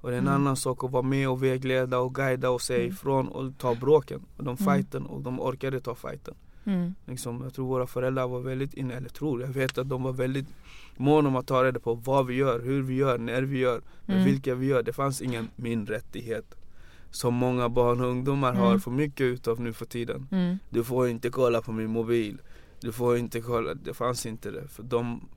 Och 0.00 0.10
det 0.10 0.14
är 0.14 0.18
en 0.18 0.26
Mm. 0.28 0.34
annan 0.40 0.56
sak 0.56 0.84
att 0.84 0.90
vara 0.90 1.02
med 1.02 1.28
och 1.28 1.42
vägleda 1.42 1.98
och 1.98 2.14
guida 2.14 2.50
och 2.50 2.62
säga 2.62 2.80
Mm. 2.80 2.90
ifrån 2.92 3.28
och 3.28 3.58
ta 3.58 3.74
bråken. 3.74 4.20
Och 4.36 4.44
de 4.44 4.56
Mm. 4.60 4.74
fighten 4.74 5.06
och 5.06 5.20
de 5.20 5.40
orkade 5.40 5.80
ta 5.80 5.94
fighten. 5.94 6.34
Mm. 6.64 6.94
Liksom, 7.06 7.40
jag 7.42 7.54
tror 7.54 7.66
våra 7.66 7.86
föräldrar 7.86 8.28
var 8.28 8.40
väldigt 8.40 8.74
inne, 8.74 8.94
eller 8.94 9.08
tror, 9.08 9.40
jag 9.40 9.48
vet 9.48 9.78
att 9.78 9.88
de 9.88 10.02
var 10.02 10.12
väldigt 10.12 10.46
måna 10.96 11.28
om 11.28 11.36
att 11.36 11.46
ta 11.46 11.64
reda 11.64 11.80
på 11.80 11.94
vad 11.94 12.26
vi 12.26 12.34
gör, 12.34 12.60
hur 12.60 12.82
vi 12.82 12.94
gör, 12.94 13.18
när 13.18 13.42
vi 13.42 13.58
gör, 13.58 13.80
med 14.06 14.14
Mm. 14.16 14.24
vilka 14.24 14.54
vi 14.54 14.66
gör. 14.66 14.82
Det 14.82 14.92
fanns 14.92 15.22
ingen 15.22 15.48
min 15.56 15.86
rättighet. 15.86 16.54
Som 17.10 17.34
många 17.34 17.68
barn 17.68 18.00
och 18.00 18.06
ungdomar 18.08 18.52
har 18.54 18.66
Mm. 18.66 18.80
för 18.80 18.90
mycket 18.90 19.20
utav 19.24 19.60
nu 19.60 19.72
för 19.72 19.86
tiden. 19.86 20.28
Mm. 20.30 20.58
Du 20.70 20.84
får 20.84 21.08
inte 21.08 21.30
kolla 21.30 21.62
på 21.62 21.72
min 21.72 21.90
mobil. 21.90 22.38
Du 22.80 22.92
får 22.92 23.16
inte 23.16 23.40
kolla, 23.40 23.74
det 23.74 23.94
fanns 23.94 24.26
inte 24.26 24.50
det. 24.50 24.68
För 24.68 24.82
de, 24.82 25.28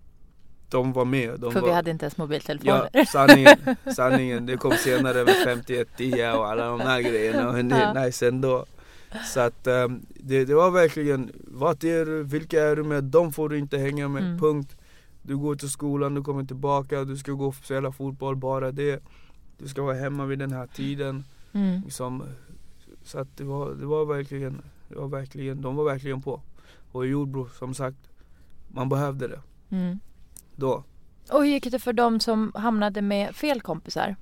de 0.69 0.93
var 0.93 1.05
med. 1.05 1.39
De 1.39 1.51
För 1.53 1.59
var, 1.61 1.67
vi 1.67 1.73
hade 1.73 1.91
inte 1.91 2.05
ens 2.05 2.17
mobiltelefoner. 2.17 2.89
Ja, 2.93 3.05
sanningen, 3.05 3.57
sanningen. 3.95 4.45
Det 4.45 4.57
kom 4.57 4.71
senare 4.71 5.25
med 5.25 5.35
5110 5.43 6.37
och 6.37 6.47
alla 6.47 6.65
de 6.67 6.79
här 6.79 7.01
grejerna 7.01 7.47
och 7.49 7.53
det 7.65 7.75
är 7.75 7.95
Ja. 7.95 8.05
nice 8.05 8.27
ändå. 8.27 8.65
Så 9.33 9.39
att 9.39 9.67
um, 9.67 10.05
det, 10.09 10.45
det 10.45 10.55
var 10.55 10.71
verkligen, 10.71 11.31
vart 11.47 11.83
är 11.83 12.05
du, 12.05 12.23
vilka 12.23 12.63
är 12.63 12.75
du 12.75 12.83
med, 12.83 13.03
de 13.03 13.33
får 13.33 13.49
du 13.49 13.57
inte 13.57 13.77
hänga 13.77 14.07
med, 14.07 14.23
Mm. 14.23 14.39
punkt. 14.39 14.75
Du 15.21 15.37
går 15.37 15.55
till 15.55 15.69
skolan, 15.69 16.13
du 16.15 16.21
kommer 16.23 16.43
tillbaka, 16.43 17.03
du 17.03 17.17
ska 17.17 17.31
gå 17.31 17.47
och 17.47 17.55
spela 17.55 17.91
fotboll, 17.91 18.35
bara 18.35 18.71
det. 18.71 19.03
Du 19.57 19.67
ska 19.67 19.81
vara 19.83 19.95
hemma 19.95 20.25
vid 20.25 20.39
den 20.39 20.51
här 20.51 20.67
tiden. 20.67 21.23
Mm. 21.53 21.81
Liksom, 21.85 22.23
så 23.03 23.19
att 23.19 23.37
det 23.37 23.43
var, 23.43 23.71
det 23.71 23.85
var 23.85 24.05
verkligen, 24.05 24.61
det 24.89 24.95
var 24.95 25.07
verkligen, 25.07 25.61
de 25.61 25.75
var 25.75 25.83
verkligen 25.85 26.21
på. 26.21 26.41
Och 26.93 27.05
i 27.05 27.09
Jordbro, 27.09 27.49
som 27.59 27.73
sagt, 27.73 27.97
man 28.67 28.89
behövde 28.89 29.27
det 29.27 29.41
Mm. 29.69 29.99
då. 30.55 30.83
Och 31.31 31.39
hur 31.43 31.49
gick 31.51 31.71
det 31.71 31.79
för 31.79 31.93
dem 31.93 32.19
som 32.19 32.51
hamnade 32.55 33.01
med 33.01 33.35
fel 33.35 33.61
kompisar? 33.61 34.15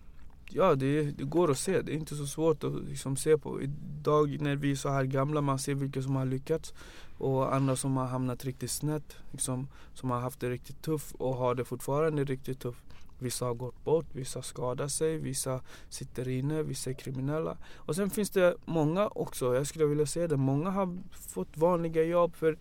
Ja, 0.50 0.76
det, 0.76 1.04
det 1.12 1.24
går 1.24 1.52
att 1.52 1.58
se. 1.58 1.82
Det 1.82 1.92
är 1.92 1.96
inte 1.96 2.16
så 2.16 2.26
svårt 2.28 2.64
att 2.64 2.74
liksom 2.74 3.18
se 3.18 3.38
på. 3.38 3.62
Idag 3.62 4.42
när 4.42 4.56
vi 4.56 4.72
är 4.72 4.76
så 4.76 4.90
här 4.90 5.04
gamla, 5.04 5.42
man 5.42 5.60
ser 5.60 5.74
vilka 5.76 6.02
som 6.02 6.16
har 6.16 6.26
lyckats 6.26 6.74
och 7.18 7.56
andra 7.56 7.76
som 7.76 7.98
har 7.98 8.06
hamnat 8.08 8.46
riktigt 8.46 8.72
snett. 8.72 9.16
Liksom, 9.32 9.68
som 9.94 10.12
har 10.12 10.20
haft 10.20 10.40
det 10.40 10.50
riktigt 10.50 10.82
tufft 10.82 11.16
och 11.16 11.36
har 11.36 11.56
det 11.56 11.66
fortfarande 11.66 12.24
riktigt 12.24 12.60
tufft. 12.60 12.84
Vissa 13.22 13.46
har 13.46 13.54
gått 13.54 13.84
bort, 13.84 14.06
vissa 14.16 14.42
skadar 14.42 14.88
sig, 14.88 15.18
vissa 15.18 15.62
sitter 15.90 16.28
inne, 16.30 16.64
vissa 16.64 16.90
är 16.90 16.94
kriminella. 16.94 17.58
Och 17.76 17.96
sen 17.96 18.10
finns 18.10 18.30
det 18.30 18.56
många 18.66 19.08
också, 19.08 19.56
jag 19.56 19.68
skulle 19.68 19.86
vilja 19.86 20.06
säga 20.06 20.28
det, 20.28 20.38
många 20.38 20.70
har 20.70 20.98
fått 21.12 21.58
vanliga 21.58 22.04
jobb 22.04 22.36
för 22.36 22.58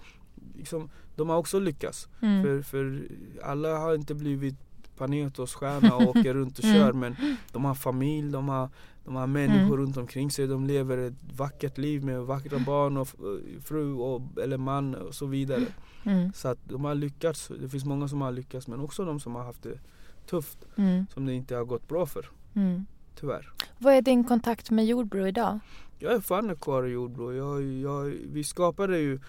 liksom, 0.56 0.90
de 1.16 1.28
har 1.28 1.36
också 1.36 1.60
lyckats. 1.60 2.08
Mm. 2.22 2.42
För, 2.44 2.62
för 2.62 3.02
alla 3.42 3.78
har 3.78 3.94
inte 3.94 4.14
blivit 4.14 4.54
Panetosstjärna 4.96 5.96
och 5.96 6.02
åker 6.16 6.34
runt 6.34 6.58
och 6.58 6.64
Mm. 6.70 6.76
kör 6.76 6.92
men 6.92 7.16
de 7.52 7.64
har 7.64 7.74
familj, 7.74 8.30
de 8.32 8.48
har, 8.48 8.68
de 9.04 9.16
har 9.16 9.26
människor 9.26 9.74
Mm. 9.74 9.76
runt 9.76 9.96
omkring 9.96 10.30
sig, 10.30 10.46
de 10.46 10.66
lever 10.66 10.98
ett 10.98 11.14
vackert 11.36 11.78
liv 11.78 12.04
med 12.04 12.20
vackra 12.22 12.58
barn 12.58 12.96
och 12.96 13.08
f- 13.08 13.60
fru 13.64 13.92
och, 13.94 14.22
eller 14.42 14.56
man 14.58 14.94
och 14.94 15.14
så 15.14 15.26
vidare. 15.26 15.66
Mm. 16.04 16.32
Så 16.32 16.48
att 16.48 16.58
de 16.64 16.84
har 16.84 16.94
lyckats, 16.94 17.50
det 17.60 17.68
finns 17.68 17.84
många 17.84 18.08
som 18.08 18.20
har 18.20 18.32
lyckats 18.32 18.68
men 18.68 18.80
också 18.80 19.04
de 19.04 19.20
som 19.20 19.34
har 19.34 19.44
haft 19.44 19.62
det 19.62 19.78
tufft, 20.26 20.58
Mm. 20.76 21.06
som 21.14 21.26
det 21.26 21.32
inte 21.34 21.56
har 21.56 21.64
gått 21.64 21.88
bra 21.88 22.06
för. 22.06 22.30
Mm. 22.54 22.86
tyvärr. 23.20 23.52
Vad 23.78 23.94
är 23.94 24.02
din 24.02 24.24
kontakt 24.24 24.70
med 24.70 24.86
Jordbro 24.86 25.26
idag? 25.26 25.58
Jag 25.98 26.12
är 26.12 26.20
fan 26.20 26.56
kvar 26.56 26.84
i 26.84 26.90
Jordbro. 26.90 27.32
Jag, 27.32 27.62
jag, 27.62 28.04
vi 28.32 28.44
skapade 28.44 28.98
ju, 28.98 29.20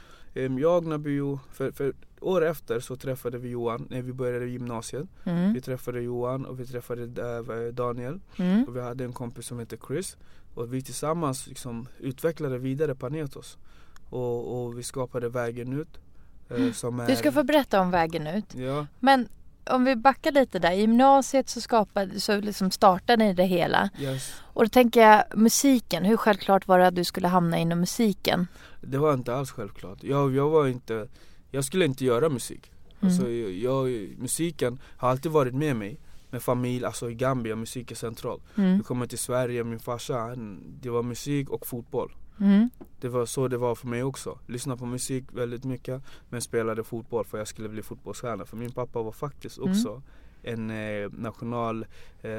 jag, 0.60 0.86
Nabio, 0.86 1.40
för, 1.54 1.72
för 1.72 1.94
år 2.22 2.46
efter 2.46 2.80
så 2.80 2.96
träffade 2.96 3.38
vi 3.38 3.50
Johan 3.50 3.88
när 3.90 4.02
vi 4.02 4.14
började 4.14 4.46
gymnasiet. 4.46 5.08
Mm. 5.24 5.54
Vi 5.54 5.62
träffade 5.62 6.02
Johan 6.02 6.46
och 6.46 6.60
vi 6.60 6.66
träffade 6.66 7.04
äh, 7.04 7.74
Daniel 7.74 8.20
Mm. 8.38 8.64
och 8.64 8.76
vi 8.76 8.82
hade 8.82 9.04
en 9.04 9.14
kompis 9.14 9.46
som 9.46 9.60
heter 9.60 9.78
Chris. 9.88 10.18
Och 10.56 10.74
vi 10.74 10.82
tillsammans 10.82 11.48
liksom 11.48 11.88
utvecklade 12.00 12.58
vidare 12.58 12.96
Panetos. 12.96 13.58
Och, 14.10 14.64
och 14.66 14.78
vi 14.80 14.84
skapade 14.84 15.30
Vägen 15.30 15.74
ut. 15.74 16.00
eh, 16.50 16.56
är, 16.56 17.08
Du 17.08 17.16
ska 17.16 17.32
få 17.32 17.44
berätta 17.44 17.82
om 17.82 17.92
vägen 17.92 18.28
ut. 18.28 18.56
Ja, 18.56 18.88
Men 19.00 19.28
om 19.70 19.86
vi 19.86 19.96
backar 19.96 20.32
lite 20.32 20.60
där. 20.60 20.72
I 20.72 20.80
gymnasiet 20.82 21.50
så, 21.50 21.62
skapade, 21.62 22.20
så 22.20 22.42
liksom 22.42 22.72
startade 22.72 23.24
ni 23.26 23.34
det 23.34 23.44
hela. 23.44 23.90
yes. 24.00 24.34
Och 24.42 24.64
då 24.64 24.70
tänker 24.70 25.02
jag 25.02 25.24
musiken. 25.36 26.06
Hur 26.06 26.18
självklart 26.18 26.68
var 26.68 26.80
det 26.80 26.88
att 26.88 26.96
du 26.96 27.04
skulle 27.04 27.28
hamna 27.28 27.58
inom 27.60 27.80
musiken? 27.80 28.48
Det 28.82 28.98
var 28.98 29.14
inte 29.14 29.36
alls 29.36 29.52
självklart. 29.52 30.04
Jag, 30.04 30.36
jag 30.36 30.50
var 30.50 30.68
inte, 30.68 31.08
jag 31.52 31.66
skulle 31.66 31.86
inte 31.86 32.06
göra 32.06 32.30
musik. 32.30 32.72
Alltså, 33.04 33.22
Mm. 33.22 33.42
jag, 33.42 33.52
jag, 33.52 34.10
musiken 34.20 34.80
har 34.98 35.10
alltid 35.10 35.32
varit 35.32 35.56
med 35.56 35.76
mig. 35.76 36.00
Med 36.30 36.42
familj, 36.42 36.86
alltså 36.86 37.10
i 37.12 37.14
Gambia, 37.14 37.56
musik 37.56 37.92
är 37.92 37.96
centralt. 37.96 38.44
Mm. 38.58 38.78
Vi 38.78 38.84
kommer 38.84 39.08
till 39.08 39.18
Sverige, 39.18 39.64
min 39.64 39.80
farsa, 39.80 40.18
han, 40.18 40.64
det 40.82 40.90
var 40.90 41.04
musik 41.04 41.50
och 41.50 41.68
fotboll. 41.68 42.12
Mm. 42.40 42.70
Det 43.02 43.10
var 43.10 43.26
så 43.26 43.48
det 43.48 43.58
var 43.58 43.76
för 43.76 43.88
mig 43.88 44.04
också. 44.04 44.40
Lyssna 44.48 44.78
på 44.78 44.86
musik 44.86 45.24
väldigt 45.32 45.64
mycket 45.64 46.02
men 46.30 46.42
spelade 46.42 46.84
fotboll 46.84 47.26
för 47.26 47.38
jag 47.38 47.48
skulle 47.48 47.70
bli 47.70 47.82
fotbollsstjärna. 47.82 48.46
För 48.46 48.58
min 48.58 48.72
pappa 48.72 49.02
var 49.02 49.12
faktiskt 49.12 49.58
Mm. 49.58 49.72
också 49.72 50.02
en 50.44 50.70
eh, 50.70 51.10
national, 51.12 51.86
eh, 52.22 52.32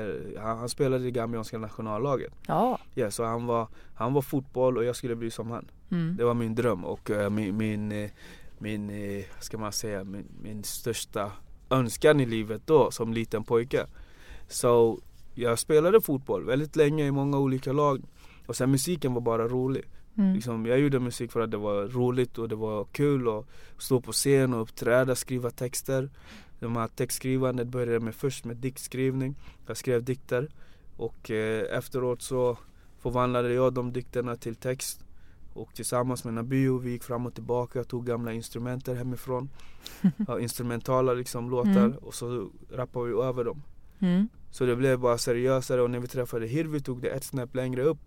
han, 0.42 0.58
han 0.58 0.68
spelade 0.68 1.06
i 1.06 1.10
gambianska 1.10 1.58
nationallaget. 1.58 2.32
Ja. 2.46 2.78
Ja, 2.94 3.10
så 3.10 3.24
han 3.24 3.46
var, 3.46 3.68
han 3.94 4.12
var 4.12 4.22
fotboll 4.22 4.76
och 4.78 4.84
jag 4.84 4.96
skulle 4.96 5.16
bli 5.16 5.30
som 5.30 5.50
han. 5.50 5.68
Mm. 5.90 6.16
Det 6.16 6.24
var 6.24 6.34
min 6.34 6.54
dröm 6.54 6.84
och 6.84 7.10
eh, 7.10 7.30
min, 7.30 7.56
min, 7.56 7.92
eh, 7.92 8.10
min 8.58 8.90
eh, 8.90 9.24
ska 9.40 9.58
man 9.58 9.72
säga, 9.72 10.04
min, 10.04 10.24
min 10.42 10.64
största 10.64 11.32
önskan 11.70 12.20
i 12.20 12.26
livet 12.26 12.62
då 12.66 12.90
som 12.90 13.12
liten 13.12 13.44
pojke. 13.44 13.86
Så 14.48 15.00
jag 15.34 15.58
spelade 15.58 16.00
fotboll 16.00 16.44
väldigt 16.44 16.76
länge 16.76 17.04
i 17.06 17.10
många 17.10 17.38
olika 17.38 17.72
lag. 17.72 18.02
Och 18.46 18.56
sen 18.56 18.70
musiken 18.70 19.14
var 19.14 19.20
bara 19.20 19.48
rolig. 19.48 19.82
Mm. 20.18 20.34
Liksom, 20.34 20.66
jag 20.66 20.78
gjorde 20.80 21.00
musik 21.00 21.32
för 21.32 21.40
att 21.40 21.50
det 21.50 21.56
var 21.56 21.88
roligt 21.88 22.38
och 22.38 22.48
det 22.48 22.54
var 22.54 22.84
kul 22.84 23.28
att 23.28 23.46
stå 23.78 24.00
på 24.00 24.12
scen 24.12 24.54
och 24.54 24.62
uppträda, 24.62 25.14
skriva 25.14 25.50
texter. 25.50 26.10
De 26.60 26.76
här 26.76 26.88
textskrivandet 26.88 27.68
började 27.68 28.00
med 28.00 28.14
först 28.14 28.44
med 28.44 28.56
diktskrivning. 28.56 29.34
Jag 29.66 29.76
skrev 29.76 30.04
dikter 30.04 30.48
och 30.96 31.30
eh, 31.30 31.78
efteråt 31.78 32.22
så 32.22 32.58
förvandlade 32.98 33.52
jag 33.52 33.72
de 33.72 33.92
dikterna 33.92 34.36
till 34.36 34.54
text. 34.54 35.04
Och 35.54 35.74
tillsammans 35.74 36.24
med 36.24 36.34
Nabio, 36.34 36.78
vi 36.78 36.90
gick 36.90 37.02
fram 37.02 37.26
och 37.26 37.34
tillbaka, 37.34 37.78
jag 37.78 37.88
tog 37.88 38.06
gamla 38.06 38.32
instrumenter 38.32 38.94
hemifrån. 38.94 39.48
ja, 40.28 40.40
instrumentala 40.40 41.12
liksom 41.12 41.50
låtar 41.50 41.70
Mm. 41.84 41.92
och 41.96 42.14
så 42.14 42.50
rappade 42.70 43.06
vi 43.06 43.12
över 43.22 43.44
dem. 43.44 43.62
Mm. 43.98 44.28
Så 44.50 44.66
det 44.66 44.76
blev 44.76 44.98
bara 44.98 45.18
seriösare 45.18 45.82
och 45.82 45.90
när 45.90 46.00
vi 46.00 46.06
träffade 46.06 46.46
Hirvi 46.46 46.80
tog 46.80 47.02
det 47.02 47.08
ett 47.08 47.24
snäpp 47.24 47.54
längre 47.54 47.82
upp. 47.82 47.98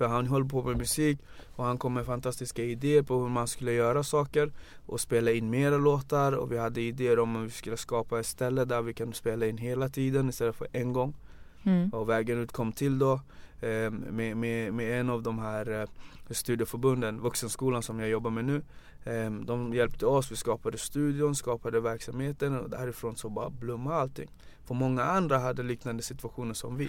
För 0.00 0.08
han 0.08 0.26
höll 0.26 0.44
på 0.44 0.62
med 0.62 0.76
musik 0.76 1.18
och 1.56 1.64
han 1.64 1.78
kom 1.78 1.94
med 1.94 2.06
fantastiska 2.06 2.64
idéer 2.64 3.02
på 3.02 3.18
hur 3.18 3.28
man 3.28 3.48
skulle 3.48 3.72
göra 3.72 4.02
saker 4.02 4.52
och 4.86 5.00
spela 5.00 5.30
in 5.30 5.50
mera 5.50 5.76
låtar 5.76 6.32
och 6.32 6.52
vi 6.52 6.58
hade 6.58 6.80
idéer 6.80 7.18
om 7.18 7.36
att 7.36 7.46
vi 7.46 7.50
skulle 7.50 7.76
skapa 7.76 8.20
ett 8.20 8.26
ställe 8.26 8.64
där 8.64 8.82
vi 8.82 8.94
kan 8.94 9.12
spela 9.12 9.46
in 9.46 9.58
hela 9.58 9.88
tiden 9.88 10.28
istället 10.28 10.56
för 10.56 10.66
en 10.72 10.92
gång. 10.92 11.14
Mm. 11.62 11.88
Och 11.88 12.08
Vägen 12.08 12.38
ut 12.38 12.52
kom 12.52 12.72
till 12.72 12.98
då 12.98 13.12
eh, 13.60 13.90
med, 13.90 14.36
med, 14.36 14.74
med 14.74 15.00
en 15.00 15.10
av 15.10 15.22
de 15.22 15.38
här 15.38 15.80
eh, 15.80 15.88
studieförbunden, 16.30 17.20
Vuxenskolan 17.20 17.82
som 17.82 18.00
jag 18.00 18.08
jobbar 18.08 18.30
med 18.30 18.44
nu. 18.44 18.62
Eh, 19.04 19.30
de 19.30 19.74
hjälpte 19.74 20.06
oss, 20.06 20.32
vi 20.32 20.36
skapade 20.36 20.78
studion, 20.78 21.34
skapade 21.34 21.80
verksamheten 21.80 22.60
och 22.60 22.70
därifrån 22.70 23.16
så 23.16 23.28
bara 23.28 23.50
blommade 23.50 23.96
allting. 23.96 24.30
För 24.64 24.74
många 24.74 25.04
andra 25.04 25.38
hade 25.38 25.62
liknande 25.62 26.02
situationer 26.02 26.54
som 26.54 26.76
vi. 26.76 26.88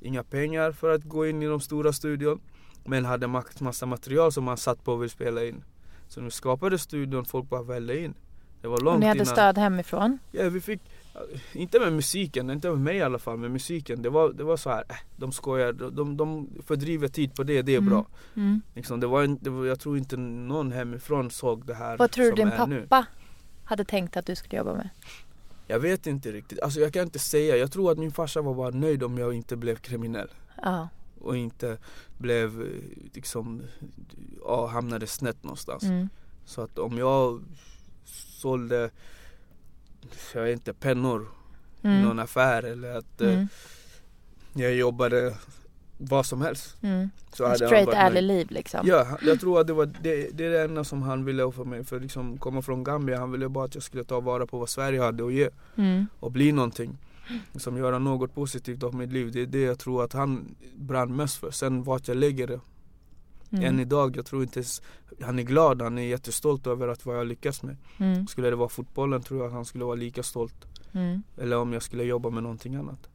Inga 0.00 0.22
pengar 0.22 0.72
för 0.72 0.90
att 0.94 1.04
gå 1.04 1.26
in 1.26 1.42
i 1.42 1.46
de 1.46 1.60
stora 1.60 1.92
studion 1.92 2.40
men 2.84 3.04
hade 3.04 3.26
massa 3.60 3.86
material 3.86 4.32
som 4.32 4.44
man 4.44 4.56
satt 4.56 4.84
på 4.84 4.92
och 4.92 5.02
ville 5.02 5.08
spela 5.10 5.44
in. 5.44 5.64
Så 6.08 6.20
nu 6.20 6.30
skapade 6.30 6.78
studion, 6.78 7.24
folk 7.24 7.48
bara 7.48 7.62
välde 7.62 8.00
in. 8.00 8.14
Det 8.62 8.68
var 8.68 8.76
Och 8.76 8.82
långt 8.82 9.00
ni 9.00 9.06
hade 9.06 9.18
innan. 9.20 9.26
stöd 9.34 9.58
hemifrån? 9.58 10.18
Ja, 10.32 10.48
vi 10.48 10.60
fick, 10.60 10.80
inte 11.52 11.80
med 11.80 11.92
musiken, 11.92 12.50
inte 12.50 12.68
med 12.70 12.78
mig 12.78 12.96
i 12.96 13.02
alla 13.02 13.18
fall, 13.18 13.36
med 13.38 13.50
musiken. 13.50 14.02
Det 14.02 14.10
var, 14.10 14.32
det 14.32 14.44
var 14.44 14.56
så 14.56 14.70
här, 14.70 14.84
äh, 14.88 14.96
de 15.16 15.32
skojar, 15.32 15.72
de, 15.72 16.16
de, 16.16 16.48
fördriver 16.66 17.08
tid 17.08 17.34
på 17.34 17.42
det, 17.42 17.62
det 17.62 17.74
är 17.74 17.78
Mm. 17.78 17.90
bra. 17.90 18.06
Mm. 18.36 18.60
Liksom, 18.74 19.00
det 19.00 19.06
var, 19.06 19.22
en, 19.22 19.38
det 19.40 19.50
var, 19.50 19.64
jag 19.66 19.80
tror 19.80 19.98
inte 19.98 20.16
någon 20.16 20.72
hemifrån 20.72 21.30
såg 21.30 21.66
det 21.66 21.74
här 21.74 21.96
Vad 21.98 22.10
tror 22.10 22.24
du 22.24 22.32
din 22.32 22.48
är 22.48 22.66
nu. 22.66 22.80
pappa 22.88 23.06
hade 23.64 23.84
tänkt 23.84 24.16
att 24.16 24.26
du 24.26 24.36
skulle 24.36 24.56
jobba 24.58 24.74
med? 24.74 24.88
Jag 25.70 25.80
vet 25.80 26.06
inte 26.06 26.32
riktigt, 26.32 26.60
alltså 26.60 26.80
jag 26.80 26.92
kan 26.92 27.02
inte 27.02 27.18
säga. 27.18 27.56
Jag 27.56 27.72
tror 27.72 27.92
att 27.92 27.98
min 27.98 28.12
farsa 28.12 28.42
var 28.42 28.54
bara 28.54 28.70
nöjd 28.70 29.02
om 29.02 29.18
jag 29.18 29.34
inte 29.34 29.56
blev 29.56 29.76
kriminell. 29.76 30.28
Ja. 30.62 30.88
Och 31.20 31.36
inte 31.36 31.78
blev, 32.18 32.60
eh, 32.62 32.66
liksom, 33.14 33.62
ja, 34.44 34.66
hamnade 34.66 35.06
snett 35.06 35.42
någonstans. 35.44 35.82
Mm. 35.82 36.08
Så 36.44 36.62
att 36.62 36.78
om 36.78 36.98
jag 36.98 37.42
sålde, 38.40 38.90
jag 40.34 40.42
vet 40.42 40.52
inte, 40.52 40.74
pennor 40.74 41.28
i 41.82 41.86
Mm. 41.86 42.02
någon 42.02 42.18
affär 42.18 42.62
eller 42.62 42.96
att 42.98 43.20
eh, 43.20 43.32
Mm. 43.32 43.48
jag 44.54 44.74
jobbade 44.74 45.36
vad 46.00 46.26
som 46.26 46.42
helst. 46.42 46.76
Mm. 46.82 47.10
Så 47.32 47.44
hade 47.44 47.56
straight 47.56 47.86
varit 47.86 47.96
ärlig 47.98 48.26
nöjd. 48.26 48.38
liv 48.38 48.50
liksom? 48.50 48.80
Ja, 48.84 49.06
jag 49.22 49.40
tror 49.40 49.60
att 49.60 49.66
det 49.66 49.72
var 49.72 49.86
det, 49.86 50.30
det 50.32 50.46
är 50.46 50.50
det 50.50 50.62
enda 50.62 50.84
som 50.84 51.02
han 51.02 51.24
ville 51.24 51.52
för 51.52 51.64
mig. 51.64 51.84
För 51.84 52.00
liksom 52.00 52.38
komma 52.38 52.62
från 52.62 52.84
Gambia, 52.84 53.18
han 53.18 53.32
ville 53.32 53.48
bara 53.48 53.64
att 53.64 53.74
jag 53.74 53.84
skulle 53.84 54.04
ta 54.04 54.20
vara 54.20 54.46
på 54.46 54.58
vad 54.58 54.68
Sverige 54.68 55.02
hade 55.02 55.26
att 55.26 55.32
ge. 55.32 55.48
Mm. 55.76 56.06
Och 56.20 56.32
bli 56.32 56.52
någonting. 56.52 56.98
Som 57.56 57.76
göra 57.76 57.98
något 57.98 58.34
positivt 58.34 58.82
av 58.82 58.94
mitt 58.94 59.12
liv. 59.12 59.32
Det 59.32 59.42
är 59.42 59.46
det 59.46 59.60
jag 59.60 59.78
tror 59.78 60.04
att 60.04 60.12
han 60.12 60.54
brann 60.76 61.16
mest 61.16 61.36
för. 61.36 61.50
Sen 61.50 61.82
vart 61.82 62.08
jag 62.08 62.16
lägger 62.16 62.46
det. 62.46 62.60
Mm. 63.52 63.64
Än 63.64 63.80
idag, 63.80 64.16
jag 64.16 64.26
tror 64.26 64.42
inte 64.42 64.58
ens, 64.58 64.82
han 65.20 65.38
är 65.38 65.42
glad, 65.42 65.82
han 65.82 65.98
är 65.98 66.02
jättestolt 66.02 66.66
över 66.66 66.88
att 66.88 67.06
vad 67.06 67.18
jag 67.18 67.26
lyckats 67.26 67.62
med. 67.62 67.76
Mm. 67.98 68.26
Skulle 68.26 68.50
det 68.50 68.56
vara 68.56 68.68
fotbollen 68.68 69.22
tror 69.22 69.40
jag 69.40 69.46
att 69.46 69.52
han 69.52 69.64
skulle 69.64 69.84
vara 69.84 69.94
lika 69.94 70.22
stolt. 70.22 70.66
Mm. 70.92 71.22
Eller 71.38 71.58
om 71.58 71.72
jag 71.72 71.82
skulle 71.82 72.04
jobba 72.04 72.30
med 72.30 72.42
någonting 72.42 72.74
annat. 72.74 73.08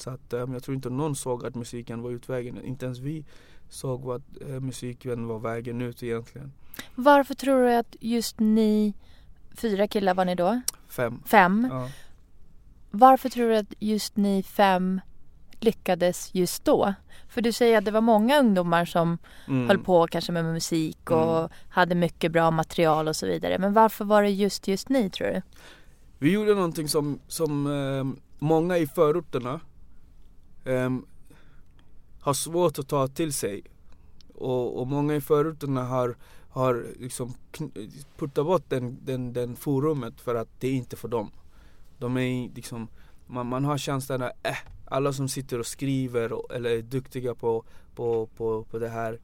Så 0.00 0.10
att 0.10 0.32
um, 0.32 0.52
jag 0.52 0.62
tror 0.62 0.74
inte 0.74 0.90
någon 0.90 1.16
såg 1.16 1.46
att 1.46 1.54
musiken 1.54 2.02
var 2.02 2.10
utvägen. 2.10 2.64
Inte 2.64 2.84
ens 2.86 2.98
vi 2.98 3.24
såg 3.68 4.02
vad 4.02 4.22
uh, 4.48 4.60
musiken 4.60 5.26
var 5.26 5.38
vägen 5.38 5.80
ut 5.82 6.02
egentligen. 6.02 6.52
Varför 6.94 7.34
tror 7.34 7.62
du 7.62 7.74
att 7.74 7.96
just 8.00 8.40
ni, 8.40 8.94
fyra 9.54 9.86
killar 9.88 10.14
var 10.14 10.24
ni 10.24 10.34
då? 10.34 10.60
Fem. 10.88 11.22
Fem. 11.26 11.68
Ja. 11.70 11.88
Varför 12.90 13.28
tror 13.28 13.48
du 13.48 13.56
att 13.56 13.74
just 13.78 14.16
ni 14.16 14.42
fem 14.42 15.00
lyckades 15.60 16.34
just 16.34 16.64
då? 16.64 16.94
För 17.28 17.40
du 17.42 17.52
säger 17.52 17.78
att 17.78 17.84
det 17.84 17.90
var 17.90 18.00
många 18.00 18.38
ungdomar 18.40 18.84
som 18.84 19.18
Mm. 19.48 19.68
höll 19.68 19.78
på 19.78 20.06
kanske 20.06 20.32
med 20.32 20.44
musik 20.44 21.10
och 21.10 21.38
Mm. 21.38 21.48
hade 21.68 21.94
mycket 21.94 22.32
bra 22.32 22.50
material 22.50 23.08
och 23.08 23.16
så 23.16 23.26
vidare. 23.26 23.58
Men 23.58 23.72
varför 23.72 24.04
var 24.04 24.22
det 24.22 24.30
just 24.30 24.68
just 24.68 24.88
ni 24.88 25.10
tror 25.10 25.26
du? 25.28 25.42
Vi 26.18 26.32
gjorde 26.32 26.54
någonting 26.54 26.88
som, 26.88 27.18
som 27.28 27.66
ehm, 27.66 28.16
många 28.38 28.78
i 28.78 28.86
förorterna 28.86 29.60
um, 30.64 31.06
har 32.20 32.34
svårt 32.34 32.78
att 32.78 32.88
ta 32.88 33.08
till 33.08 33.32
sig. 33.32 33.62
Och, 34.34 34.80
och 34.80 34.86
många 34.86 35.14
i 35.14 35.20
förorterna 35.20 35.84
har, 35.84 36.16
har 36.50 36.86
liksom 36.98 37.34
puttat 38.16 38.46
bort 38.46 38.64
den, 38.68 38.98
den, 39.04 39.32
den 39.32 39.56
forumet 39.56 40.20
för 40.20 40.34
att 40.34 40.48
det 40.58 40.68
är 40.68 40.72
inte 40.72 40.96
för 40.96 41.08
dem. 41.08 41.30
De 41.98 42.16
är 42.16 42.54
liksom, 42.54 42.88
man, 43.26 43.46
man 43.46 43.64
har 43.64 43.78
känslan 43.78 44.22
att 44.22 44.32
äh, 44.42 44.56
alla 44.84 45.12
som 45.12 45.28
sitter 45.28 45.58
och 45.58 45.66
skriver 45.66 46.32
och, 46.32 46.54
eller 46.54 46.70
är 46.70 46.82
duktiga 46.82 47.34
på, 47.34 47.64
på, 47.94 48.28
på, 48.36 48.64
på, 48.64 48.78
det 48.78 48.88
här, 48.88 49.18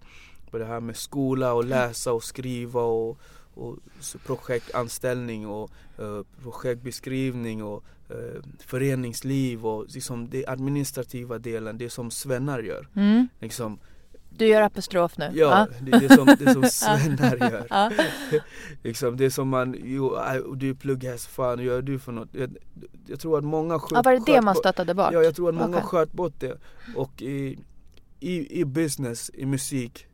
på 0.50 0.58
det 0.58 0.64
här 0.64 0.80
med 0.80 0.96
skola 0.96 1.54
och 1.54 1.64
läsa 1.64 2.12
och 2.12 2.24
skriva 2.24 2.82
och, 2.82 3.18
och 3.56 3.78
så 4.00 4.18
projektanställning 4.18 5.46
och 5.46 5.70
eh, 5.98 6.22
projektbeskrivning 6.42 7.64
och 7.64 7.84
eh, 8.08 8.42
föreningsliv 8.66 9.66
och 9.66 9.86
liksom 9.88 10.28
det 10.30 10.46
administrativa 10.46 11.38
delen, 11.38 11.78
det 11.78 11.90
som 11.90 12.10
svennar 12.10 12.58
gör. 12.62 12.88
Mm. 12.96 13.28
Liksom, 13.40 13.78
Du 14.30 14.46
gör 14.46 14.62
apostrof 14.62 15.18
nu? 15.18 15.30
ja, 15.34 15.68
det, 15.80 15.90
det, 15.90 16.14
som, 16.14 16.26
det 16.26 16.52
som 16.52 16.64
svennar 16.70 17.36
gör. 17.50 17.66
Ja. 17.70 17.90
Liksom, 18.82 19.16
det 19.16 19.30
som 19.30 19.48
man, 19.48 19.76
jo, 19.84 20.16
du 20.54 20.70
är 20.70 20.74
plugghäst, 20.74 21.26
fan 21.26 21.58
gör 21.58 21.82
du 21.82 21.98
för 21.98 22.12
något? 22.12 22.28
Jag, 22.32 22.56
jag 23.06 23.20
tror 23.20 23.38
att 23.38 23.44
många 23.44 23.78
sköt, 23.78 23.92
ja, 23.92 24.02
var 24.02 24.12
det 24.12 24.22
det 24.26 24.40
man 24.42 24.54
stöttade 24.54 24.94
bort? 24.94 25.10
Ja, 25.12 25.22
jag 25.22 25.34
tror 25.36 25.48
att 25.48 25.54
många 25.54 25.76
Okej. 25.76 25.88
sköt 25.88 26.12
bort 26.12 26.34
det. 26.38 26.58
Och 26.96 27.22
i, 27.22 27.58
i, 28.20 28.60
i 28.60 28.64
business, 28.64 29.30
i 29.34 29.46
musik, 29.46 30.06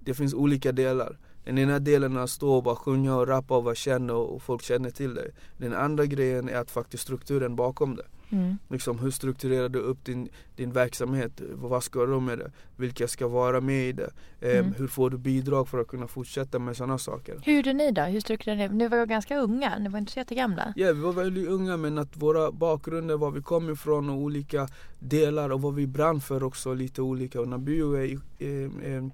det 0.00 0.14
finns 0.14 0.34
olika 0.34 0.72
delar. 0.72 1.18
Den 1.44 1.58
ena 1.58 1.78
delen 1.78 2.16
är 2.16 2.20
att 2.20 2.30
stå 2.30 2.54
och 2.54 2.62
bara 2.62 2.76
sjunga 2.76 3.16
och 3.16 3.26
rappa 3.28 3.56
och 3.56 3.64
vara 3.64 3.74
känd 3.74 4.10
och, 4.10 4.42
folk 4.42 4.62
känner 4.62 4.90
till 4.90 5.14
dig. 5.14 5.30
Den 5.58 5.72
andra 5.74 6.06
grejen 6.06 6.48
är 6.48 6.56
att 6.56 6.70
faktiskt 6.70 7.02
strukturen 7.02 7.56
bakom 7.56 7.96
det. 7.96 8.04
Mm. 8.30 8.58
Liksom, 8.70 8.98
hur 8.98 9.10
strukturerar 9.10 9.68
du 9.68 9.78
upp 9.78 10.04
din, 10.04 10.28
din 10.56 10.72
verksamhet? 10.72 11.40
Vad 11.52 11.82
ska 11.82 12.06
du 12.06 12.20
med 12.20 12.38
det? 12.38 12.50
Vilka 12.76 13.08
ska 13.08 13.28
vara 13.28 13.60
med 13.60 13.88
i 13.88 13.92
det? 13.92 14.10
Ehm, 14.40 14.58
Mm. 14.64 14.74
Hur 14.78 14.86
får 14.86 15.10
du 15.10 15.18
bidrag 15.18 15.68
för 15.68 15.78
att 15.80 15.88
kunna 15.88 16.06
fortsätta 16.06 16.58
med 16.58 16.76
sådana 16.76 16.98
saker? 16.98 17.40
Hur 17.44 17.52
gjorde 17.56 17.72
ni 17.72 17.90
då? 17.92 18.02
Hur 18.02 18.20
strukturerade 18.20 18.68
ni? 18.68 18.74
Ni 18.74 18.88
var 18.88 18.98
ju 18.98 19.06
ganska 19.06 19.38
unga, 19.38 19.78
ni 19.78 19.88
var 19.88 19.98
inte 19.98 20.12
så 20.12 20.18
jättegamla. 20.18 20.72
Ja, 20.76 20.92
vi 20.92 21.00
var 21.00 21.12
väldigt 21.12 21.48
unga 21.48 21.76
men 21.76 21.98
att 21.98 22.16
våra 22.16 22.52
bakgrunder, 22.52 23.16
var 23.16 23.30
vi 23.30 23.42
kom 23.42 23.70
ifrån 23.70 24.10
och 24.10 24.16
olika 24.16 24.68
delar 24.98 25.50
och 25.50 25.62
vad 25.62 25.74
vi 25.74 25.86
brann 25.86 26.20
för 26.20 26.42
också 26.42 26.74
lite 26.74 27.02
olika. 27.02 27.40
Och 27.40 27.48
Nabiu 27.48 27.94
är, 27.96 28.18
eh, 28.38 28.94
eh, 28.94 29.04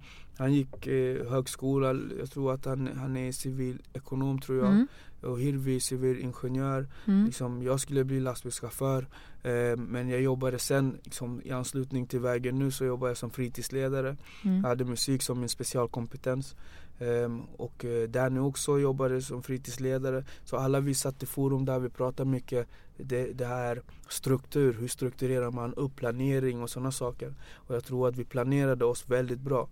han 0.40 0.52
gick 0.54 0.86
eh, 0.86 1.26
högskola, 1.30 1.94
jag 2.18 2.30
tror 2.30 2.52
att 2.54 2.64
han, 2.64 2.90
han 2.96 3.16
är 3.16 3.32
civilekonom 3.32 4.40
tror 4.40 4.58
jag. 4.58 4.68
Mm. 4.68 4.86
Och 5.22 5.40
Hirvi 5.40 5.80
civilingenjör. 5.80 6.86
Mm. 7.06 7.24
Liksom, 7.24 7.62
jag 7.62 7.80
skulle 7.80 8.04
bli 8.04 8.20
lastbilschaufför 8.20 9.06
eh, 9.42 9.76
men 9.76 10.08
jag 10.08 10.20
jobbade 10.22 10.58
sen 10.58 10.98
liksom, 11.04 11.42
i 11.44 11.50
anslutning 11.50 12.06
till 12.06 12.20
vägen 12.20 12.58
nu 12.58 12.70
så 12.70 12.84
jobbar 12.84 13.08
jag 13.08 13.16
som 13.16 13.30
fritidsledare. 13.30 14.16
Jag 14.42 14.50
Mm. 14.50 14.64
hade 14.64 14.84
musik 14.84 15.22
som 15.22 15.40
min 15.40 15.48
specialkompetens. 15.48 16.56
Ehm, 16.98 17.40
och 17.56 17.84
eh, 17.84 18.08
Danny 18.08 18.40
också 18.40 18.78
jobbade 18.78 19.22
som 19.22 19.42
fritidsledare. 19.42 20.24
Så 20.44 20.56
alla 20.56 20.80
vi 20.80 20.94
satt 20.94 21.22
i 21.22 21.26
forum 21.26 21.64
där 21.64 21.78
vi 21.78 21.88
pratade 21.88 22.30
mycket 22.30 22.68
det, 22.96 23.32
det 23.32 23.46
här 23.46 23.82
struktur, 24.08 24.76
hur 24.80 24.88
strukturerar 24.88 25.50
man 25.50 25.74
upp 25.74 25.96
planering 25.96 26.62
och 26.62 26.70
sådana 26.70 26.92
saker. 26.92 27.34
Och 27.54 27.74
jag 27.74 27.84
tror 27.84 28.08
att 28.08 28.16
vi 28.16 28.24
planerade 28.24 28.84
oss 28.84 29.04
väldigt 29.08 29.40
bra. 29.40 29.68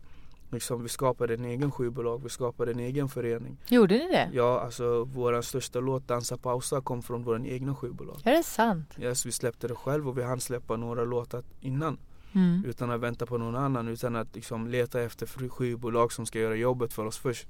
Liksom, 0.50 0.82
vi 0.82 0.88
skapade 0.88 1.34
en 1.34 1.44
egen 1.44 1.70
skivbolag, 1.70 2.22
vi 2.22 2.28
skapade 2.28 2.72
en 2.72 2.80
egen 2.80 3.08
förening. 3.08 3.56
Gjorde 3.68 3.94
ni 3.94 4.08
det? 4.08 4.30
Ja, 4.32 4.60
alltså 4.60 5.04
vår 5.04 5.42
största 5.42 5.80
låt 5.80 6.08
Dansa 6.08 6.36
pausa 6.36 6.80
kom 6.80 7.02
från 7.02 7.24
vår 7.24 7.46
egna 7.46 7.74
skivbolag. 7.74 8.16
Är 8.24 8.32
det 8.32 8.42
sant? 8.42 8.94
Yes, 9.00 9.26
vi 9.26 9.32
släppte 9.32 9.68
det 9.68 9.74
själv 9.74 10.08
och 10.08 10.18
vi 10.18 10.22
hann 10.22 10.40
släppa 10.40 10.76
några 10.76 11.04
låtar 11.04 11.42
innan. 11.60 11.98
Mm. 12.34 12.64
Utan 12.66 12.90
att 12.90 13.00
vänta 13.00 13.26
på 13.26 13.38
någon 13.38 13.56
annan, 13.56 13.88
utan 13.88 14.16
att 14.16 14.34
liksom 14.34 14.68
leta 14.68 15.00
efter 15.00 15.48
skivbolag 15.48 16.12
som 16.12 16.26
ska 16.26 16.38
göra 16.38 16.54
jobbet 16.54 16.92
för 16.92 17.06
oss 17.06 17.18
först. 17.18 17.46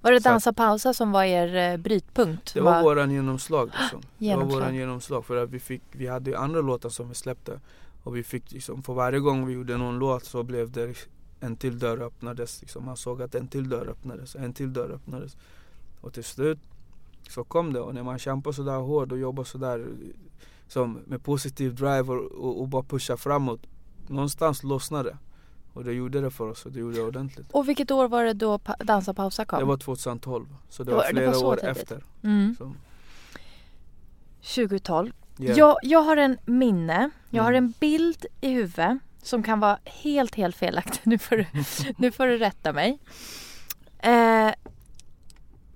Var 0.00 0.12
det 0.12 0.18
Dansa 0.18 0.52
pausa 0.52 0.94
som 0.94 1.12
var 1.12 1.24
er 1.24 1.72
eh, 1.72 1.76
brytpunkt? 1.76 2.54
Det 2.54 2.60
var 2.60 2.82
våran 2.82 3.10
genomslag 3.10 3.70
liksom. 3.80 4.00
Det 4.18 4.24
var 4.24 4.30
Genomslag. 4.32 4.60
våran 4.60 4.74
genomslag 4.74 5.24
för 5.24 5.36
att 5.36 5.50
vi 5.50 5.58
fick, 5.60 5.82
vi 5.92 6.06
hade 6.06 6.38
andra 6.38 6.60
låtar 6.60 6.88
som 6.88 7.08
vi 7.08 7.14
släppte. 7.14 7.60
Och 8.02 8.16
vi 8.16 8.22
fick 8.22 8.52
liksom, 8.52 8.82
för 8.82 8.92
varje 8.92 9.20
gång 9.20 9.46
vi 9.46 9.52
gjorde 9.52 9.76
någon 9.76 9.98
låt 9.98 10.24
så 10.24 10.42
blev 10.42 10.70
det 10.70 10.94
en 11.46 11.56
till 11.56 11.78
dörr 11.78 12.02
öppnades. 12.02 12.60
Liksom. 12.60 12.84
Man 12.84 12.96
såg 12.96 13.22
att 13.22 13.34
en 13.34 13.48
till 13.48 13.68
dörr 13.68 13.86
öppnades, 13.88 14.36
en 14.36 14.52
till 14.52 14.72
dörr 14.72 14.90
öppnades. 14.94 15.36
Och 16.00 16.12
till 16.14 16.24
slut 16.24 16.58
så 17.28 17.44
kom 17.44 17.72
det 17.72 17.80
och 17.80 17.94
när 17.94 18.02
man 18.02 18.18
kämpar 18.18 18.52
sådär 18.52 18.76
hårt 18.78 19.12
och 19.12 19.18
jobbar 19.18 19.44
sådär 19.44 19.86
som 20.68 20.98
med 21.06 21.22
positiv 21.24 21.74
drive 21.74 22.00
och, 22.12 22.60
och, 22.60 22.68
bara 22.68 22.82
pushar 22.82 23.16
framåt. 23.16 23.60
Någonstans 24.08 24.62
lossnar 24.62 25.04
det. 25.04 25.16
Och 25.72 25.84
det 25.84 25.92
gjorde 25.92 26.20
det 26.20 26.30
för 26.30 26.48
oss 26.50 26.66
och 26.66 26.72
det 26.72 26.80
gjorde 26.80 26.96
det 26.96 27.02
ordentligt. 27.02 27.46
Och 27.52 27.68
vilket 27.68 27.90
år 27.90 28.08
var 28.08 28.24
det 28.24 28.32
då 28.32 28.58
Dansa 28.84 29.14
pausa 29.14 29.44
kom? 29.44 29.58
Det 29.58 29.64
var 29.64 29.76
2012. 29.76 30.46
Så 30.68 30.82
det 30.84 30.90
Det 30.90 30.96
var 30.96 31.02
var- 31.02 31.08
det 31.12 31.14
flera 31.16 31.26
var 31.26 31.34
så 31.34 31.46
år 31.46 31.56
tidigt. 31.56 31.76
efter. 31.76 32.04
mm. 32.22 32.54
Så, 32.58 32.72
2012. 34.42 35.12
yeah. 35.38 35.58
Jag, 35.58 35.76
jag 35.82 36.02
har 36.02 36.16
en 36.16 36.38
minne, 36.44 37.10
jag 37.30 37.42
har 37.42 37.52
Mm. 37.52 37.64
en 37.64 37.74
bild 37.80 38.26
i 38.40 38.48
huvudet 38.48 38.98
som 39.26 39.42
kan 39.42 39.60
vara 39.60 39.78
helt, 39.84 40.34
helt 40.34 40.56
felaktig. 40.56 41.00
Nu 41.04 41.18
får 41.18 41.36
du, 41.36 41.46
nu 41.96 42.12
får 42.12 42.26
du 42.26 42.38
rätta 42.38 42.72
mig. 42.72 42.98
Eh, 43.98 44.50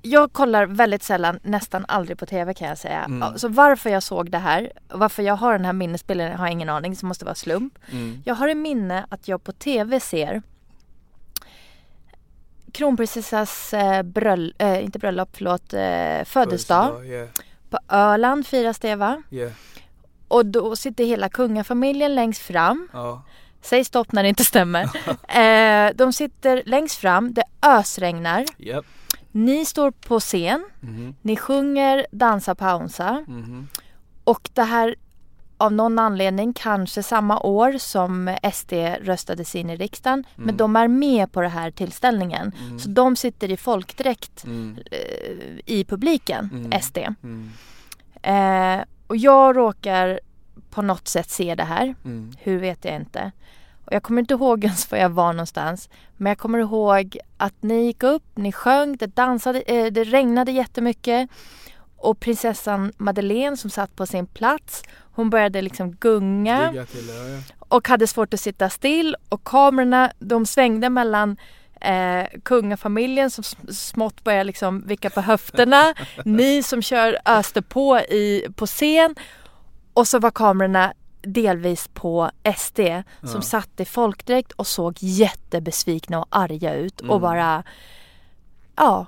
jag 0.03 0.33
kollar 0.33 0.67
väldigt 0.67 1.03
sällan, 1.03 1.39
nästan 1.43 1.85
aldrig 1.89 2.19
på 2.19 2.27
TV 2.27 2.55
kan 2.55 2.69
jag 2.69 2.79
säga. 2.79 3.05
Mm. 3.05 3.39
Så 3.39 3.49
varför 3.49 3.91
jag 3.91 4.03
såg 4.03 4.31
det 4.31 4.39
här, 4.39 4.73
varför 4.89 5.23
jag 5.23 5.37
har 5.37 5.53
den 5.53 5.65
här 5.65 5.73
minnesbilden 5.73 6.39
har 6.39 6.47
jag 6.47 6.53
ingen 6.53 6.69
aning, 6.69 6.97
så 6.97 7.07
måste 7.07 7.25
vara 7.25 7.35
slump. 7.35 7.79
Mm. 7.93 8.23
Jag 8.25 8.35
har 8.35 8.49
i 8.49 8.55
minne 8.55 9.07
att 9.09 9.29
jag 9.29 9.45
på 9.45 9.53
TV 9.53 10.01
ser 10.01 10.43
kronprinsessas 12.73 13.75
eh, 13.75 14.03
bröll, 14.03 14.55
eh, 14.59 14.85
inte 14.85 14.99
bröllop, 14.99 15.29
förlåt, 15.33 15.75
eh, 15.75 16.25
födelsedag. 16.25 17.07
Yeah, 17.07 17.29
På 17.71 17.79
Öland 17.89 18.47
firas 18.47 18.79
det 18.79 18.97
va? 18.97 19.23
yeah. 19.31 19.53
Och 20.29 20.47
då 20.47 20.77
sitter 20.77 21.05
hela 21.05 21.29
kungafamiljen 21.29 22.15
längst 22.15 22.43
fram. 22.43 22.89
Ja. 22.93 23.23
Säg 23.63 23.85
stopp 23.85 24.13
när 24.13 24.23
det 24.23 24.29
inte 24.29 24.45
stämmer. 24.45 24.83
eh, 25.29 25.91
de 25.95 26.13
sitter 26.13 26.63
längst 26.67 26.97
fram, 26.97 27.33
det 27.35 27.45
ösregnar. 27.63 28.45
Yep. 28.59 28.85
Ni 29.33 29.65
står 29.65 29.91
på 29.91 30.21
scen, 30.21 30.65
Mhm. 30.81 31.15
ni 31.23 31.37
sjunger 31.37 32.07
Dansa 32.13 32.55
pausa. 32.55 33.25
Mhm. 33.29 33.69
Och 34.25 34.51
det 34.55 34.63
här 34.63 34.95
av 35.57 35.73
någon 35.73 35.99
anledning, 35.99 36.53
kanske 36.53 37.03
samma 37.03 37.41
år 37.41 37.79
som 37.79 38.37
SD 38.43 38.73
röstades 39.03 39.55
in 39.55 39.71
i 39.71 39.77
riksdagen. 39.77 40.25
Men 40.37 40.45
Mm. 40.45 40.57
de 40.57 40.77
är 40.77 40.89
med 40.89 41.33
på 41.33 41.41
den 41.41 41.51
här 41.51 41.71
tillställningen. 41.71 42.53
Mm. 42.61 42.79
Så 42.79 42.89
de 42.89 43.17
sitter 43.17 43.51
i 43.51 43.57
folkdräkt 43.57 44.45
Mm. 44.45 44.79
eh, 44.91 45.59
i 45.67 45.85
publiken, 45.89 46.49
Mm. 46.53 46.73
SD. 46.83 46.99
Mm. 47.23 47.51
Eh, 48.23 48.85
och 49.07 49.17
jag 49.17 49.57
råkar 49.57 50.21
på 50.71 50.83
något 50.83 51.09
sätt 51.09 51.31
se 51.31 51.55
det 51.55 51.65
här. 51.65 51.95
Mm. 52.05 52.33
Hur 52.39 52.59
vet 52.59 52.85
jag 52.85 52.95
inte. 52.97 53.33
Och 53.85 53.93
jag 53.93 54.03
kommer 54.03 54.21
inte 54.21 54.35
ihåg 54.35 54.65
ens 54.65 54.91
var 54.91 54.99
jag 54.99 55.09
var 55.09 55.33
någonstans. 55.33 55.89
Men 56.17 56.31
jag 56.31 56.39
kommer 56.39 56.59
ihåg 56.59 57.19
att 57.37 57.63
ni 57.63 57.85
gick 57.85 58.03
upp, 58.03 58.23
ni 58.35 58.53
sjöng, 58.53 58.97
det 58.97 59.07
dansade, 59.07 59.61
eh, 59.61 59.87
det 59.87 60.05
regnade 60.05 60.53
jättemycket. 60.53 61.31
Och 61.97 62.21
prinsessan 62.21 62.93
Madeleine 62.97 63.57
som 63.57 63.71
satt 63.71 63.97
på 63.97 64.07
sin 64.07 64.27
plats, 64.27 64.83
hon 65.13 65.31
började 65.31 65.63
liksom 65.63 65.93
gunga 65.93 66.69
till 66.93 67.09
ja, 67.09 67.15
ja. 67.15 67.41
och 67.59 67.89
hade 67.89 68.07
svårt 68.07 68.35
att 68.35 68.41
sitta 68.41 68.71
still. 68.71 69.17
Och 69.29 69.45
kamerorna, 69.45 70.13
de 70.19 70.47
svängde 70.47 70.91
mellan 70.91 71.37
eh, 71.81 72.25
kungafamiljen 72.43 73.31
som 73.31 73.43
sm- 73.43 73.73
smått 73.73 74.25
började 74.25 74.45
liksom 74.45 74.87
vicka 74.87 75.11
på 75.11 75.21
höfterna. 75.21 75.95
ni 76.25 76.63
som 76.63 76.83
kör 76.83 77.19
öste 77.25 77.63
på 77.63 77.99
i, 77.99 78.47
på 78.57 78.67
scen. 78.67 79.15
Och 80.01 80.09
så 80.09 80.19
var 80.19 80.31
kamerorna 80.31 80.93
delvis 81.23 81.89
på 81.95 82.31
SD 82.57 82.81
som 83.21 83.31
Ja. 83.35 83.43
satt 83.43 83.81
i 83.81 83.85
folkdräkt 83.85 84.53
och 84.53 84.67
såg 84.67 84.97
jättebesvikna 84.99 86.19
och 86.19 86.27
arga 86.31 86.75
ut 86.75 87.01
och 87.01 87.07
Mm. 87.07 87.21
bara 87.21 87.63
ja. 88.77 89.07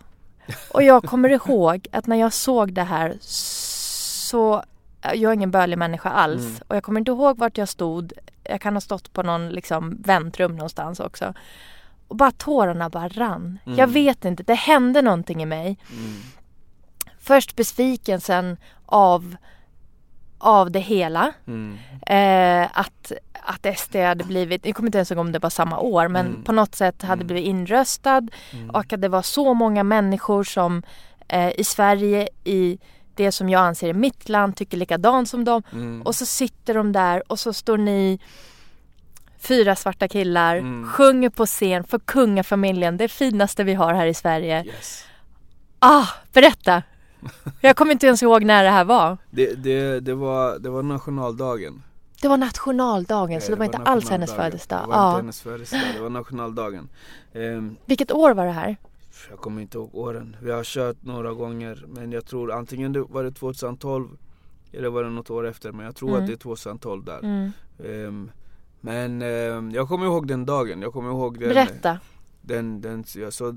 Och 0.75 0.83
jag 0.83 1.03
kommer 1.05 1.29
ihåg 1.29 1.87
att 1.93 2.07
när 2.07 2.17
jag 2.17 2.33
såg 2.33 2.73
det 2.73 2.83
här 2.83 3.17
så 3.21 4.63
jag 5.03 5.23
är 5.31 5.33
ingen 5.33 5.51
bölig 5.51 5.79
människa 5.79 6.11
alls 6.11 6.43
Mm. 6.45 6.63
och 6.69 6.77
jag 6.77 6.83
kommer 6.83 7.01
inte 7.01 7.11
ihåg 7.11 7.39
vart 7.39 7.59
jag 7.59 7.69
stod. 7.69 8.13
Jag 8.45 8.61
kan 8.61 8.75
ha 8.77 8.81
stått 8.81 9.13
på 9.13 9.23
någon 9.23 9.49
liksom 9.49 9.97
väntrum 10.03 10.57
någonstans 10.57 11.01
också. 11.01 11.35
Och 12.09 12.17
bara 12.17 12.31
tårarna 12.31 12.89
bara 12.91 13.09
rann. 13.09 13.59
Mm. 13.67 13.79
Jag 13.79 13.87
vet 13.87 14.25
inte, 14.25 14.43
det 14.43 14.55
hände 14.55 15.03
någonting 15.03 15.43
i 15.43 15.47
mig. 15.47 15.79
Mm. 15.93 16.21
Först 17.21 17.57
besvikelsen 17.57 18.57
av, 18.87 19.37
av 20.43 20.71
det 20.71 20.81
hela. 20.81 21.33
Mm. 21.47 21.79
Eh, 22.07 22.71
att, 22.79 23.13
att 23.43 23.79
SD 23.79 23.97
hade 23.97 24.25
blivit, 24.25 24.67
jag 24.67 24.75
kommer 24.77 24.89
inte 24.89 24.99
ens 24.99 25.11
ihåg 25.11 25.19
om 25.21 25.33
det 25.33 25.39
var 25.39 25.51
samma 25.51 25.79
år, 25.79 26.09
men 26.09 26.27
Mm. 26.27 26.43
på 26.45 26.53
något 26.53 26.75
sätt 26.75 27.03
hade 27.03 27.13
Mm. 27.23 27.27
blivit 27.27 27.47
inröstad. 27.49 28.29
Mm. 28.53 28.71
Och 28.71 28.93
att 28.93 29.01
det 29.01 29.09
var 29.09 29.23
så 29.23 29.55
många 29.55 29.83
människor 29.85 30.45
som 30.45 30.83
eh, 31.29 31.51
i 31.61 31.65
Sverige, 31.65 32.29
i 32.45 32.79
det 33.15 33.33
som 33.33 33.49
jag 33.49 33.61
anser 33.61 33.89
är 33.89 33.93
mitt 33.95 34.29
land, 34.29 34.57
tycker 34.57 34.77
likadant 34.77 35.29
som 35.29 35.45
dem. 35.45 35.63
Mm. 35.73 36.03
Och 36.03 36.15
så 36.15 36.27
sitter 36.27 36.75
de 36.75 36.93
där 36.93 37.33
och 37.33 37.39
så 37.41 37.53
står 37.53 37.79
ni 37.79 38.19
fyra 39.41 39.77
svarta 39.77 40.09
killar, 40.09 40.57
Mm. 40.57 40.89
sjunger 40.89 41.31
på 41.31 41.47
scen 41.47 41.85
för 41.85 41.99
kungafamiljen, 41.99 42.97
det 42.97 43.09
finaste 43.09 43.65
vi 43.65 43.75
har 43.75 43.95
här 43.95 44.07
i 44.07 44.15
Sverige. 44.15 44.65
Yes. 44.65 45.05
Ah, 45.79 46.07
berätta! 46.33 46.83
Jag 47.61 47.77
kommer 47.77 47.93
inte 47.93 48.07
ens 48.07 48.23
ihåg 48.23 48.45
när 48.45 48.65
det 48.65 48.71
här 48.71 48.85
var. 48.85 49.19
Det, 49.31 49.55
det, 49.55 50.01
det, 50.01 50.15
var, 50.15 50.59
det 50.59 50.71
var 50.71 50.83
nationaldagen. 50.83 51.83
Det 52.23 52.29
var 52.29 52.37
nationaldagen 52.37 53.41
så 53.41 53.47
Eh, 53.47 53.51
det 53.51 53.59
var 53.59 53.65
inte 53.65 53.79
alls 53.79 54.11
hennes 54.11 54.33
födelsedag. 54.35 54.83
Det 54.85 54.89
var 54.89 54.95
inte 54.97 55.13
Ja. 55.13 55.17
hennes 55.17 55.41
födelsedag, 55.43 55.95
det 55.95 56.01
var 56.03 56.11
nationaldagen. 56.11 56.89
Ehm, 57.33 57.77
Vilket 57.87 58.13
år 58.13 58.35
var 58.35 58.47
det 58.47 58.53
här? 58.53 58.77
jag 59.31 59.39
kommer 59.39 59.63
inte 59.63 59.79
ihåg 59.79 59.91
åren. 59.95 60.37
Vi 60.43 60.51
har 60.51 60.65
kört 60.65 60.97
några 61.03 61.33
gånger 61.33 61.85
men 61.89 62.13
jag 62.13 62.27
tror 62.27 62.53
antingen 62.53 62.93
det 62.93 63.01
var 63.03 63.25
det 63.25 63.33
2012 63.33 64.09
eller 64.73 64.89
var 64.89 65.05
det 65.05 65.11
något 65.11 65.31
år 65.31 65.47
efter 65.47 65.73
men 65.73 65.87
jag 65.87 65.97
tror 65.97 66.09
Mm. 66.09 66.21
att 66.21 66.27
det 66.27 66.33
är 66.33 66.37
2012 66.37 67.05
där. 67.05 67.19
Mm. 67.19 67.51
Ehm, 67.85 68.31
men 68.81 69.23
ehm, 69.23 69.71
jag 69.71 69.89
kommer 69.89 70.07
ihåg 70.07 70.27
den 70.29 70.47
dagen, 70.47 70.83
jag 70.83 70.93
kommer 70.93 71.11
ihåg 71.11 71.39
den 71.41 71.49
Berätta. 71.49 71.99
den, 72.41 72.81
den 72.81 73.05
jag, 73.17 73.33
så, 73.33 73.55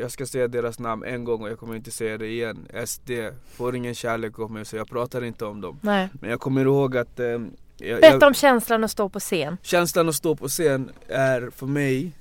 jag, 0.00 0.10
ska 0.10 0.26
säga 0.26 0.48
deras 0.48 0.78
namn 0.78 1.04
en 1.04 1.24
gång 1.24 1.42
och 1.42 1.50
jag 1.50 1.58
kommer 1.58 1.74
inte 1.76 1.90
säga 1.90 2.18
det 2.18 2.26
igen 2.26 2.68
SD 2.86 3.10
får 3.54 3.76
ingen 3.76 3.94
kärlek 3.94 4.38
av 4.38 4.50
mig 4.50 4.64
så 4.64 4.76
jag 4.76 4.88
pratar 4.88 5.24
inte 5.24 5.44
om 5.44 5.60
dem 5.60 5.78
Nej. 5.80 6.08
Men 6.20 6.30
jag 6.30 6.40
kommer 6.40 6.64
ihåg 6.64 6.96
att 6.96 7.18
jag, 7.18 8.00
Berätta 8.00 8.06
jag, 8.06 8.22
om 8.22 8.34
känslan 8.34 8.84
att 8.84 8.90
stå 8.90 9.08
på 9.08 9.20
scen. 9.20 9.56
Känslan 9.62 10.08
att 10.08 10.14
stå 10.14 10.36
på 10.36 10.48
scen 10.48 10.90
är 11.08 11.50
för 11.50 11.66
mig 11.66 12.12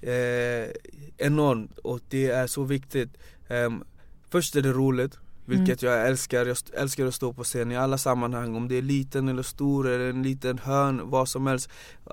eh, 0.00 0.70
enormt 1.26 1.78
och 1.78 2.00
det 2.08 2.30
är 2.30 2.46
så 2.46 2.62
viktigt 2.62 3.10
Ehm, 3.48 3.84
Först 4.30 4.56
är 4.56 4.62
det 4.62 4.72
roligt 4.72 5.18
Vilket 5.48 5.82
jag 5.82 6.06
älskar, 6.08 6.46
jag 6.46 6.56
älskar 6.74 7.06
att 7.06 7.14
stå 7.14 7.32
på 7.32 7.44
scen 7.44 7.72
i 7.72 7.76
alla 7.76 7.98
sammanhang 7.98 8.56
Om 8.56 8.68
det 8.68 8.78
är 8.78 8.82
liten 8.82 9.28
eller 9.28 9.42
stor 9.42 9.88
eller 9.88 10.10
en 10.10 10.22
liten 10.22 10.58
hörn, 10.58 11.00
vad 11.04 11.28
som 11.28 11.46
helst 11.46 11.70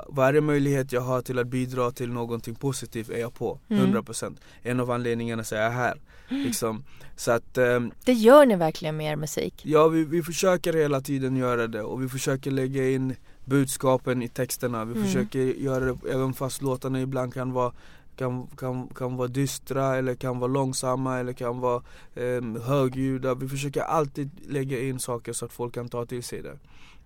Varje 0.09 0.41
möjlighet 0.41 0.91
jag 0.91 1.01
har 1.01 1.21
till 1.21 1.39
att 1.39 1.47
bidra 1.47 1.91
till 1.91 2.09
någonting 2.09 2.55
positivt 2.55 3.09
är 3.09 3.17
jag 3.19 3.33
på, 3.33 3.59
Mm. 3.69 3.93
100% 3.95 4.37
En 4.61 4.79
av 4.79 4.91
anledningarna 4.91 5.43
så 5.43 5.55
är 5.55 5.61
jag 5.63 5.71
här 5.71 6.01
liksom. 6.29 6.83
Så 7.15 7.31
att 7.31 7.57
ehm, 7.57 7.91
Det 8.05 8.13
gör 8.13 8.45
ni 8.45 8.55
verkligen 8.55 8.97
med 8.97 9.11
er 9.11 9.15
musik. 9.15 9.61
Ja, 9.65 9.87
vi, 9.87 10.03
vi 10.05 10.23
försöker 10.23 10.73
hela 10.73 11.01
tiden 11.01 11.35
göra 11.37 11.67
det 11.67 11.81
och 11.81 12.03
vi 12.03 12.09
försöker 12.09 12.51
lägga 12.51 12.89
in 12.89 13.15
budskapen 13.45 14.21
i 14.23 14.27
texterna. 14.27 14.85
Vi 14.85 14.91
Mm. 14.93 15.05
försöker 15.05 15.39
göra 15.39 15.85
det 15.85 15.97
även 16.11 16.33
fast 16.33 16.61
låtarna 16.61 17.01
ibland 17.01 17.33
kan 17.33 17.51
vara 17.53 17.71
kan, 18.15 18.47
kan, 18.47 18.87
kan 18.87 19.15
vara 19.15 19.27
dystra 19.27 19.95
eller 19.95 20.15
kan 20.15 20.39
vara 20.39 20.51
långsamma 20.51 21.19
eller 21.19 21.33
kan 21.33 21.59
vara 21.59 21.81
um, 22.15 22.61
högljudda. 22.61 23.35
Vi 23.35 23.47
försöker 23.47 23.81
alltid 23.81 24.29
lägga 24.49 24.79
in 24.79 24.99
saker 24.99 25.33
så 25.33 25.45
att 25.45 25.53
folk 25.53 25.73
kan 25.73 25.89
ta 25.89 26.05
till 26.05 26.23
sig 26.23 26.41
det. 26.41 26.57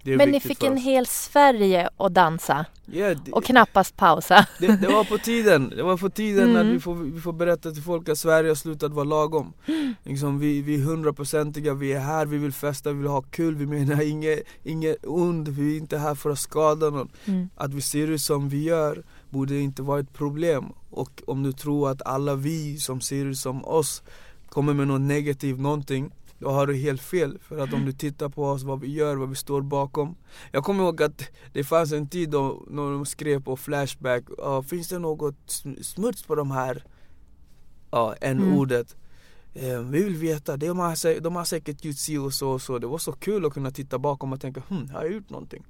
det 0.04 0.18
Men 0.18 0.30
ni 0.30 0.40
fick 0.40 0.64
en 0.64 0.78
hel 0.78 1.06
Sverige 1.06 1.90
att 1.98 2.14
dansa 2.14 2.66
Ja, 2.92 3.16
det, 3.16 3.32
och 3.32 3.44
knappast 3.44 3.98
pausa. 3.98 4.48
det, 4.60 4.68
det 4.82 4.88
var 4.88 5.04
på 5.04 5.18
tiden, 5.18 5.74
det 5.76 5.84
var 5.84 5.98
på 5.98 6.10
tiden 6.10 6.50
Mm. 6.50 6.62
att 6.62 6.76
vi 6.76 6.80
får, 6.80 6.96
vi 6.96 7.22
får 7.22 7.34
berätta 7.34 7.72
till 7.72 7.84
folk 7.84 8.10
att 8.10 8.18
Sverige 8.18 8.50
har 8.50 8.56
slutat 8.56 8.92
vara 8.92 9.04
lagom 9.04 9.54
liksom, 10.04 10.40
vi, 10.40 10.62
vi 10.62 10.76
är 10.76 10.84
hundraprocentiga, 10.84 11.74
vi 11.74 11.94
är 11.94 12.00
här, 12.00 12.26
vi 12.26 12.38
vill 12.38 12.54
festa, 12.54 12.92
vi 12.92 12.98
vill 12.98 13.08
ha 13.08 13.22
kul, 13.22 13.56
vi 13.56 13.66
menar 13.66 14.02
inget, 14.02 14.44
inget 14.64 15.06
ont, 15.06 15.48
vi 15.48 15.76
är 15.76 15.78
inte 15.78 15.98
här 15.98 16.16
för 16.16 16.30
att 16.30 16.40
skada 16.40 16.90
någon 16.90 17.10
Mm. 17.26 17.50
Att 17.56 17.74
vi 17.74 17.82
ser 17.82 18.08
ut 18.08 18.22
som 18.22 18.50
vi 18.50 18.64
gör 18.64 19.04
borde 19.30 19.60
inte 19.60 19.82
vara 19.82 20.00
ett 20.00 20.14
problem. 20.14 20.66
Och 20.90 21.24
om 21.28 21.44
du 21.44 21.52
tror 21.54 21.90
att 21.90 22.02
alla 22.06 22.36
vi 22.36 22.78
som 22.78 23.02
ser 23.02 23.26
ut 23.26 23.38
som 23.38 23.66
oss 23.66 24.04
kommer 24.50 24.74
med 24.74 24.88
något 24.88 25.02
negativt 25.02 25.60
någonting 25.60 26.12
då 26.42 26.50
har 26.50 26.68
du 26.68 26.76
helt 26.76 27.02
fel, 27.02 27.38
för 27.42 27.58
att 27.60 27.74
om 27.74 27.86
du 27.86 27.92
tittar 27.94 28.30
på 28.30 28.44
oss, 28.46 28.64
vad 28.64 28.80
vi 28.80 28.92
gör, 28.94 29.16
vad 29.16 29.30
vi 29.30 29.36
står 29.36 29.62
bakom. 29.62 30.16
Jag 30.52 30.64
kommer 30.64 30.84
ihåg 30.84 31.04
att 31.04 31.22
det 31.54 31.64
fanns 31.64 31.92
en 31.92 32.08
tid 32.08 32.30
då 32.30 32.64
när 32.70 32.92
de 32.92 33.06
skrev 33.06 33.44
på 33.44 33.58
Flashback 33.58 34.24
"Ja, 34.38 34.64
Finns 34.64 34.88
det 34.88 35.00
något 35.00 35.36
sm- 35.48 35.84
smuts 35.84 36.24
på 36.24 36.36
de 36.36 36.52
här? 36.52 36.84
Ja, 37.92 38.16
n-ordet? 38.22 38.96
Eh, 39.54 39.80
vi 39.80 40.04
vill 40.04 40.16
veta, 40.16 40.58
de 40.58 40.80
har, 40.80 41.20
de 41.22 41.36
har 41.36 41.44
säkert 41.44 41.86
gjort 41.86 41.96
si 41.96 42.18
och 42.18 42.34
så 42.34 42.50
och 42.50 42.62
så. 42.62 42.80
Det 42.80 42.88
var 42.88 42.98
så 42.98 43.12
kul 43.12 43.46
att 43.46 43.54
kunna 43.54 43.72
titta 43.72 44.00
bakom 44.00 44.34
och 44.34 44.42
tänka 44.42 44.64
hm, 44.70 44.90
har 44.90 45.04
jag 45.04 45.14
gjort 45.14 45.30
någonting? 45.30 45.66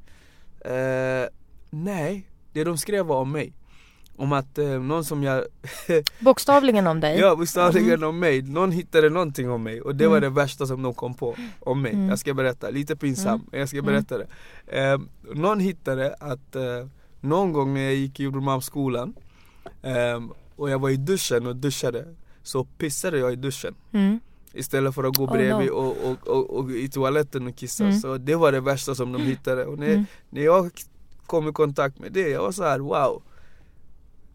Eh, 0.61 1.25
nej, 1.69 2.28
det 2.53 2.63
de 2.63 2.77
skrev 2.77 3.05
var 3.05 3.21
om 3.21 3.31
mig 3.31 3.53
Om 4.15 4.31
att 4.33 4.57
eh, 4.57 4.67
någon 4.67 5.05
som 5.05 5.23
jag 5.23 5.43
Bokstavligen 6.19 6.87
om 6.87 6.99
dig. 6.99 7.19
Ja, 7.19 7.35
bokstavligen 7.35 8.03
om 8.03 8.19
mig. 8.19 8.41
Någon 8.41 8.71
hittade 8.71 9.09
någonting 9.09 9.49
om 9.49 9.63
mig 9.63 9.81
och 9.81 9.95
det 9.95 10.07
var 10.07 10.17
Mm. 10.17 10.29
det 10.33 10.41
värsta 10.41 10.65
som 10.65 10.81
de 10.81 10.93
kom 10.93 11.13
på 11.13 11.35
om 11.59 11.81
mig. 11.81 11.93
Mm. 11.93 12.09
Jag 12.09 12.19
ska 12.19 12.33
berätta, 12.33 12.69
lite 12.69 12.95
pinsamt, 12.95 13.43
men 13.51 13.59
jag 13.59 13.69
ska 13.69 13.77
Mm. 13.77 13.85
berätta 13.85 14.17
det. 14.17 14.27
Eh, 14.67 14.99
någon 15.33 15.59
hittade 15.59 16.15
att 16.19 16.55
eh, 16.55 16.87
någon 17.21 17.53
gång 17.53 17.73
när 17.73 17.81
jag 17.81 17.93
gick 17.95 18.19
i 18.19 18.23
Jordemalmsskolan 18.23 19.13
eh, 19.81 20.19
och 20.55 20.69
jag 20.69 20.79
var 20.79 20.89
i 20.89 20.97
duschen 20.97 21.47
och 21.47 21.55
duschade 21.55 22.05
så 22.43 22.63
pissade 22.63 23.19
jag 23.19 23.33
i 23.33 23.35
duschen. 23.35 23.75
Mm. 23.91 24.19
Istället 24.53 24.95
för 24.95 25.03
att 25.03 25.17
gå 25.17 25.23
Oh, 25.25 25.31
bredvid 25.31 25.69
och, 25.69 25.97
och, 26.03 26.27
och, 26.27 26.49
och 26.59 26.71
i 26.71 26.89
toaletten 26.89 27.47
och 27.47 27.55
kissa. 27.55 27.83
Mm. 27.83 27.99
Så 27.99 28.17
det 28.17 28.35
var 28.35 28.51
det 28.51 28.59
värsta 28.61 28.95
som 28.95 29.11
de 29.11 29.21
hittade. 29.21 29.65
Och 29.65 29.79
när, 29.79 29.87
Mm. 29.87 30.05
när 30.29 30.41
jag 30.41 30.71
kom 31.29 31.47
i 31.49 31.51
kontakt 31.51 31.99
med 31.99 32.11
det, 32.11 32.29
jag 32.29 32.41
var 32.41 32.51
så 32.51 32.63
här: 32.63 32.79
wow. 32.79 33.21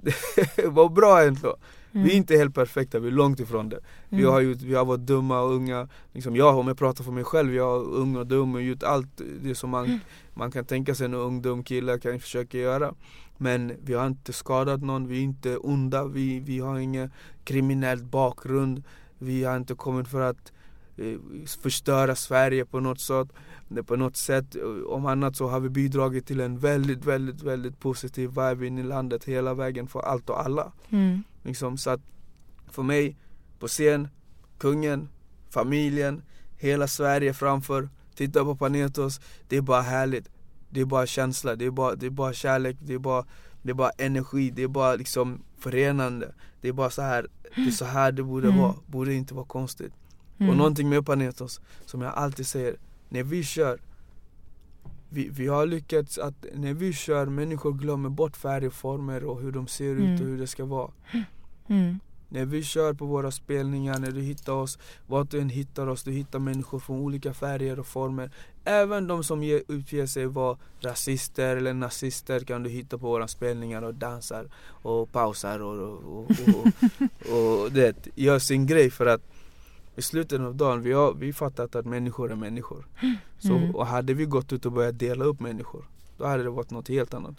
Det 0.56 0.66
var 0.68 0.88
bra 0.88 1.22
ändå. 1.22 1.56
Vi 1.92 2.00
är 2.00 2.04
Mm. 2.04 2.16
inte 2.16 2.36
helt 2.36 2.54
perfekta, 2.54 2.98
vi 2.98 3.08
är 3.08 3.12
långt 3.12 3.40
ifrån 3.40 3.68
det. 3.68 3.80
Vi 4.08 4.18
Mm. 4.22 4.32
har, 4.32 4.40
gjort, 4.40 4.62
vi 4.62 4.74
har 4.74 4.84
varit 4.84 5.00
dumma 5.06 5.40
och 5.40 5.52
unga, 5.54 5.88
liksom 6.12 6.36
jag, 6.36 6.58
om 6.58 6.68
jag 6.68 6.78
pratar 6.78 7.04
för 7.04 7.12
mig 7.12 7.24
själv, 7.24 7.54
jag 7.54 7.76
är 7.76 7.88
ung 7.94 8.16
och 8.16 8.26
dum 8.26 8.54
och 8.54 8.62
gjort 8.62 8.82
allt 8.82 9.20
det 9.42 9.54
som 9.54 9.70
man, 9.70 10.00
man 10.34 10.50
kan 10.50 10.64
tänka 10.64 10.94
sig 10.94 11.04
en 11.04 11.14
ung 11.14 11.42
dum 11.42 11.64
kille 11.64 11.98
kan 11.98 12.20
försöka 12.20 12.58
göra 12.58 12.94
Men 13.36 13.72
vi 13.84 13.94
har 13.94 14.06
inte 14.06 14.32
skadat 14.32 14.82
någon, 14.82 15.08
vi 15.08 15.18
är 15.18 15.22
inte 15.22 15.56
onda, 15.56 16.04
vi, 16.04 16.40
vi 16.40 16.58
har 16.58 16.78
ingen 16.78 17.10
kriminell 17.44 18.04
bakgrund 18.04 18.82
Vi 19.18 19.44
har 19.44 19.56
inte 19.56 19.74
kommit 19.74 20.08
för 20.08 20.20
att 20.20 20.52
förstöra 21.62 22.14
Sverige 22.16 22.64
på 22.64 22.80
något 22.80 23.00
sätt 23.00 23.28
på 23.86 23.96
något 23.96 24.16
sätt, 24.16 24.56
om 24.88 25.06
annat 25.06 25.36
så 25.36 25.46
har 25.48 25.60
vi 25.60 25.68
bidragit 25.68 26.26
till 26.26 26.40
en 26.40 26.58
väldigt, 26.58 27.04
väldigt, 27.04 27.42
väldigt 27.42 27.80
positiv 27.80 28.28
vibe 28.30 28.66
in 28.66 28.78
i 28.78 28.82
landet 28.82 29.24
hela 29.24 29.54
vägen 29.54 29.86
för 29.88 30.00
allt 30.00 30.30
och 30.30 30.44
alla 30.44 30.72
Mm. 30.90 31.22
Liksom, 31.42 31.78
så 31.78 31.90
att 31.90 32.00
för 32.70 32.82
mig, 32.82 33.16
på 33.58 33.68
scen, 33.68 34.08
kungen, 34.58 35.08
familjen, 35.50 36.22
hela 36.56 36.88
Sverige 36.88 37.34
framför, 37.34 37.88
titta 38.14 38.44
på 38.44 38.56
Panetos, 38.56 39.20
det 39.48 39.56
är 39.56 39.60
bara 39.62 39.82
härligt. 39.82 40.28
Det 40.70 40.80
är 40.80 40.84
bara 40.84 41.06
känsla, 41.06 41.56
det 41.56 41.64
är 41.64 41.70
bara, 41.70 41.94
det 41.94 42.06
är 42.06 42.10
bara 42.10 42.32
kärlek, 42.32 42.76
det 42.80 42.94
är 42.94 42.98
bara, 42.98 43.24
det 43.62 43.70
är 43.70 43.74
bara 43.74 43.90
energi, 43.90 44.50
det 44.50 44.62
är 44.62 44.68
bara 44.68 44.94
liksom 44.94 45.42
förenande. 45.58 46.34
Det 46.60 46.68
är 46.68 46.72
bara 46.72 46.90
så 46.90 47.02
här, 47.02 47.26
det 47.56 47.66
är 47.66 47.70
så 47.70 47.84
här 47.84 48.12
det 48.12 48.22
borde 48.22 48.48
Mm. 48.48 48.60
vara, 48.60 48.74
borde 48.86 49.14
inte 49.14 49.34
vara 49.34 49.46
konstigt. 49.46 49.92
Mm. 50.38 50.50
Och 50.50 50.56
någonting 50.56 50.88
med 50.88 51.06
Panetos, 51.06 51.60
som 51.86 52.00
jag 52.02 52.14
alltid 52.14 52.46
säger, 52.46 52.76
när 53.08 53.22
vi 53.22 53.42
kör 53.42 53.78
vi, 55.08 55.28
vi 55.28 55.46
har 55.46 55.66
lyckats 55.66 56.18
att 56.18 56.44
när 56.54 56.74
vi 56.74 56.92
kör, 56.92 57.26
människor 57.26 57.72
glömmer 57.72 58.08
bort 58.08 58.36
färg 58.36 58.66
och 58.66 58.72
former 58.72 59.24
och 59.24 59.40
hur 59.40 59.52
de 59.52 59.66
ser 59.66 59.94
ut 59.94 60.00
Mm. 60.00 60.14
och 60.14 60.26
hur 60.26 60.38
det 60.38 60.46
ska 60.46 60.64
vara. 60.64 60.90
Mm. 61.68 62.00
När 62.28 62.44
vi 62.44 62.62
kör 62.62 62.92
på 62.92 63.06
våra 63.06 63.30
spelningar, 63.30 63.98
när 63.98 64.10
du 64.10 64.20
hittar 64.20 64.52
oss, 64.52 64.78
vart 65.06 65.30
du 65.30 65.40
än 65.40 65.48
hittar 65.48 65.86
oss, 65.86 66.02
du 66.02 66.12
hittar 66.12 66.38
människor 66.38 66.78
från 66.78 67.00
olika 67.00 67.34
färger 67.34 67.78
och 67.80 67.86
former. 67.86 68.30
Även 68.64 69.06
de 69.06 69.24
som 69.24 69.42
ger, 69.42 69.62
utger 69.68 70.06
sig 70.06 70.26
vara 70.26 70.58
rasister 70.80 71.56
eller 71.56 71.74
nazister 71.74 72.40
kan 72.40 72.62
du 72.62 72.70
hitta 72.70 72.98
på 72.98 73.06
våra 73.06 73.28
spelningar 73.28 73.82
och 73.82 73.94
dansar 73.94 74.48
och 74.66 75.12
pausar 75.12 75.60
och, 75.60 75.98
och, 75.98 76.30
och, 76.30 76.66
och, 77.30 77.62
och 77.64 77.72
det, 77.72 78.08
gör 78.14 78.38
sin 78.38 78.66
grej 78.66 78.90
för 78.90 79.06
att 79.06 79.22
i 79.96 80.02
slutet 80.02 80.40
av 80.40 80.54
dagen, 80.54 80.82
vi 80.82 80.92
har 80.92 81.14
vi 81.14 81.32
fattat 81.32 81.74
att 81.76 81.86
människor 81.86 82.32
är 82.32 82.36
människor. 82.36 82.86
Så, 83.38 83.52
Mm. 83.56 83.74
och 83.74 83.86
hade 83.86 84.14
vi 84.14 84.24
gått 84.24 84.52
ut 84.52 84.66
och 84.66 84.72
börjat 84.72 84.98
dela 84.98 85.24
upp 85.24 85.40
människor, 85.40 85.84
då 86.18 86.26
hade 86.26 86.42
det 86.42 86.50
varit 86.50 86.70
något 86.70 86.88
helt 86.88 87.14
annat. 87.14 87.34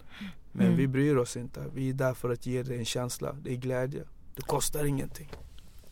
Men 0.52 0.66
Mm. 0.66 0.78
vi 0.78 0.86
bryr 0.88 1.16
oss 1.16 1.36
inte, 1.36 1.64
vi 1.74 1.88
är 1.88 1.92
där 1.94 2.14
för 2.14 2.30
att 2.32 2.46
ge 2.46 2.62
dig 2.62 2.78
en 2.78 2.84
känsla, 2.84 3.32
det 3.42 3.52
är 3.52 3.56
glädje. 3.56 4.02
Det 4.36 4.42
kostar 4.42 4.84
ingenting. 4.84 5.28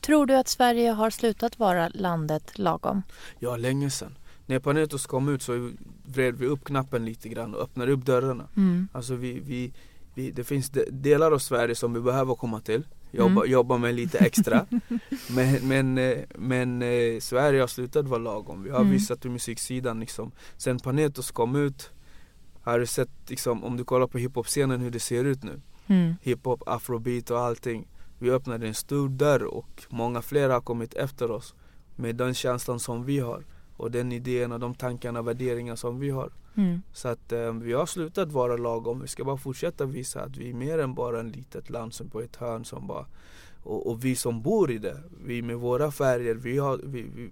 Tror 0.01 0.27
du 0.27 0.35
att 0.37 0.49
Sverige 0.49 0.91
har 0.91 1.11
slutat 1.11 1.59
vara 1.59 1.89
landet 1.89 2.59
lagom? 2.59 3.03
Ja, 3.39 3.57
länge 3.57 3.91
sedan. 3.91 4.19
När 4.47 4.59
Panetos 4.59 5.07
kom 5.07 5.29
ut 5.29 5.43
så 5.43 5.71
vred 6.07 6.35
vi 6.39 6.47
upp 6.47 6.65
knappen 6.65 7.05
lite 7.05 7.29
grann 7.29 7.55
och 7.55 7.61
öppnade 7.63 7.93
upp 7.93 8.05
dörrarna. 8.05 8.49
Mm. 8.57 8.89
Alltså 8.93 9.15
vi, 9.15 9.41
vi, 9.41 9.73
vi, 10.15 10.31
det 10.31 10.45
finns 10.45 10.71
de, 10.71 10.85
delar 10.91 11.33
av 11.33 11.39
Sverige 11.39 11.75
som 11.75 11.95
vi 11.95 12.01
behöver 12.01 12.35
komma 12.35 12.61
till. 12.61 12.83
Jobba, 13.17 13.41
Mm. 13.41 13.51
jobba 13.51 13.79
med 13.79 13.95
lite 13.95 14.19
extra. 14.19 14.67
men 15.35 15.69
men, 15.69 15.99
eh, 15.99 16.19
men 16.39 16.83
eh, 16.83 17.21
Sverige 17.21 17.61
har 17.61 17.67
slutat 17.67 18.09
vara 18.09 18.19
lagom. 18.21 18.63
Vi 18.63 18.71
har 18.71 18.79
Mm. 18.81 18.91
visat 18.91 19.27
ur 19.27 19.31
musiksidan 19.31 20.01
liksom. 20.01 20.33
Sen 20.57 20.79
Panetos 20.79 21.31
kom 21.31 21.57
ut 21.57 21.91
har 22.63 22.79
du 22.79 22.87
sett 22.87 23.11
liksom, 23.29 23.65
om 23.65 23.77
du 23.77 23.85
kollar 23.85 24.07
på 24.07 24.19
hiphop-scenen 24.19 24.81
hur 24.81 24.91
det 24.91 25.01
ser 25.01 25.25
ut 25.25 25.43
nu. 25.43 25.61
Mm. 25.87 26.15
Hiphop, 26.23 26.63
afrobeat 26.67 27.31
och 27.31 27.39
allting. 27.41 27.87
Vi 28.19 28.31
öppnade 28.31 28.67
en 28.67 28.75
stor 28.75 29.09
dörr 29.09 29.43
och 29.45 29.83
många 29.89 30.23
fler 30.23 30.49
har 30.51 30.61
kommit 30.61 30.95
efter 30.95 31.31
oss. 31.31 31.55
Med 31.97 32.17
den 32.17 32.35
känslan 32.35 32.81
som 32.81 33.05
vi 33.05 33.19
har. 33.19 33.45
Och 33.77 33.91
den 33.91 34.13
idén 34.13 34.53
och 34.53 34.61
de 34.61 34.75
tankarna 34.75 35.21
och 35.21 35.29
värderingar 35.29 35.77
som 35.77 35.99
vi 35.99 36.11
har. 36.11 36.31
Mm. 36.55 36.83
Så 36.93 37.09
att 37.09 37.33
eh, 37.33 37.53
vi 37.53 37.73
har 37.73 37.87
slutat 37.87 38.33
vara 38.33 38.57
lagom. 38.57 39.01
Vi 39.01 39.09
ska 39.09 39.25
bara 39.25 39.37
fortsätta 39.37 39.85
visa 39.85 40.23
att 40.23 40.37
vi 40.37 40.51
är 40.51 40.55
mer 40.55 40.79
än 40.79 40.95
bara 40.95 41.21
en 41.21 41.29
litet 41.29 41.71
land 41.71 41.95
som 41.95 42.11
på 42.11 42.21
ett 42.21 42.37
hörn 42.37 42.65
som 42.65 42.87
bara 42.87 43.07
och, 43.65 43.91
och 43.91 44.05
vi 44.05 44.17
som 44.17 44.43
bor 44.43 44.71
i 44.71 44.79
det, 44.79 45.03
vi 45.25 45.43
med 45.43 45.57
våra 45.57 45.91
färger, 45.91 46.35
vi 46.35 46.59
har, 46.59 46.81
vi, 46.85 47.03
vi, 47.03 47.31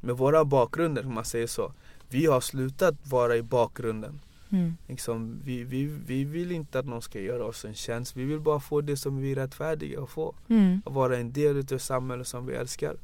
med 0.00 0.16
våra 0.16 0.44
bakgrunder 0.44 1.06
om 1.06 1.14
man 1.14 1.24
säger 1.24 1.46
så. 1.46 1.72
Vi 2.08 2.26
har 2.26 2.40
slutat 2.40 2.94
vara 3.06 3.36
i 3.36 3.42
bakgrunden. 3.42 4.20
Mm. 4.50 4.76
Liksom, 4.88 5.40
vi, 5.44 5.64
vi, 5.64 5.84
vi 6.06 6.24
vill 6.24 6.52
inte 6.52 6.78
att 6.78 6.86
någon 6.86 7.02
ska 7.02 7.20
göra 7.20 7.44
oss 7.44 7.64
en 7.64 7.74
tjänst. 7.74 8.16
Vi 8.16 8.24
vill 8.24 8.40
bara 8.40 8.60
få 8.60 8.80
det 8.80 8.96
som 8.96 9.16
vi 9.16 9.32
är 9.32 9.34
rättfärdiga 9.34 10.02
att 10.02 10.10
få. 10.10 10.34
Mm. 10.48 10.82
Att 10.86 10.92
vara 10.92 11.16
en 11.16 11.32
del 11.32 11.64
av 11.72 11.78
samhället 11.78 12.26
som 12.26 12.46
vi 12.46 12.54
älskar 12.54 12.96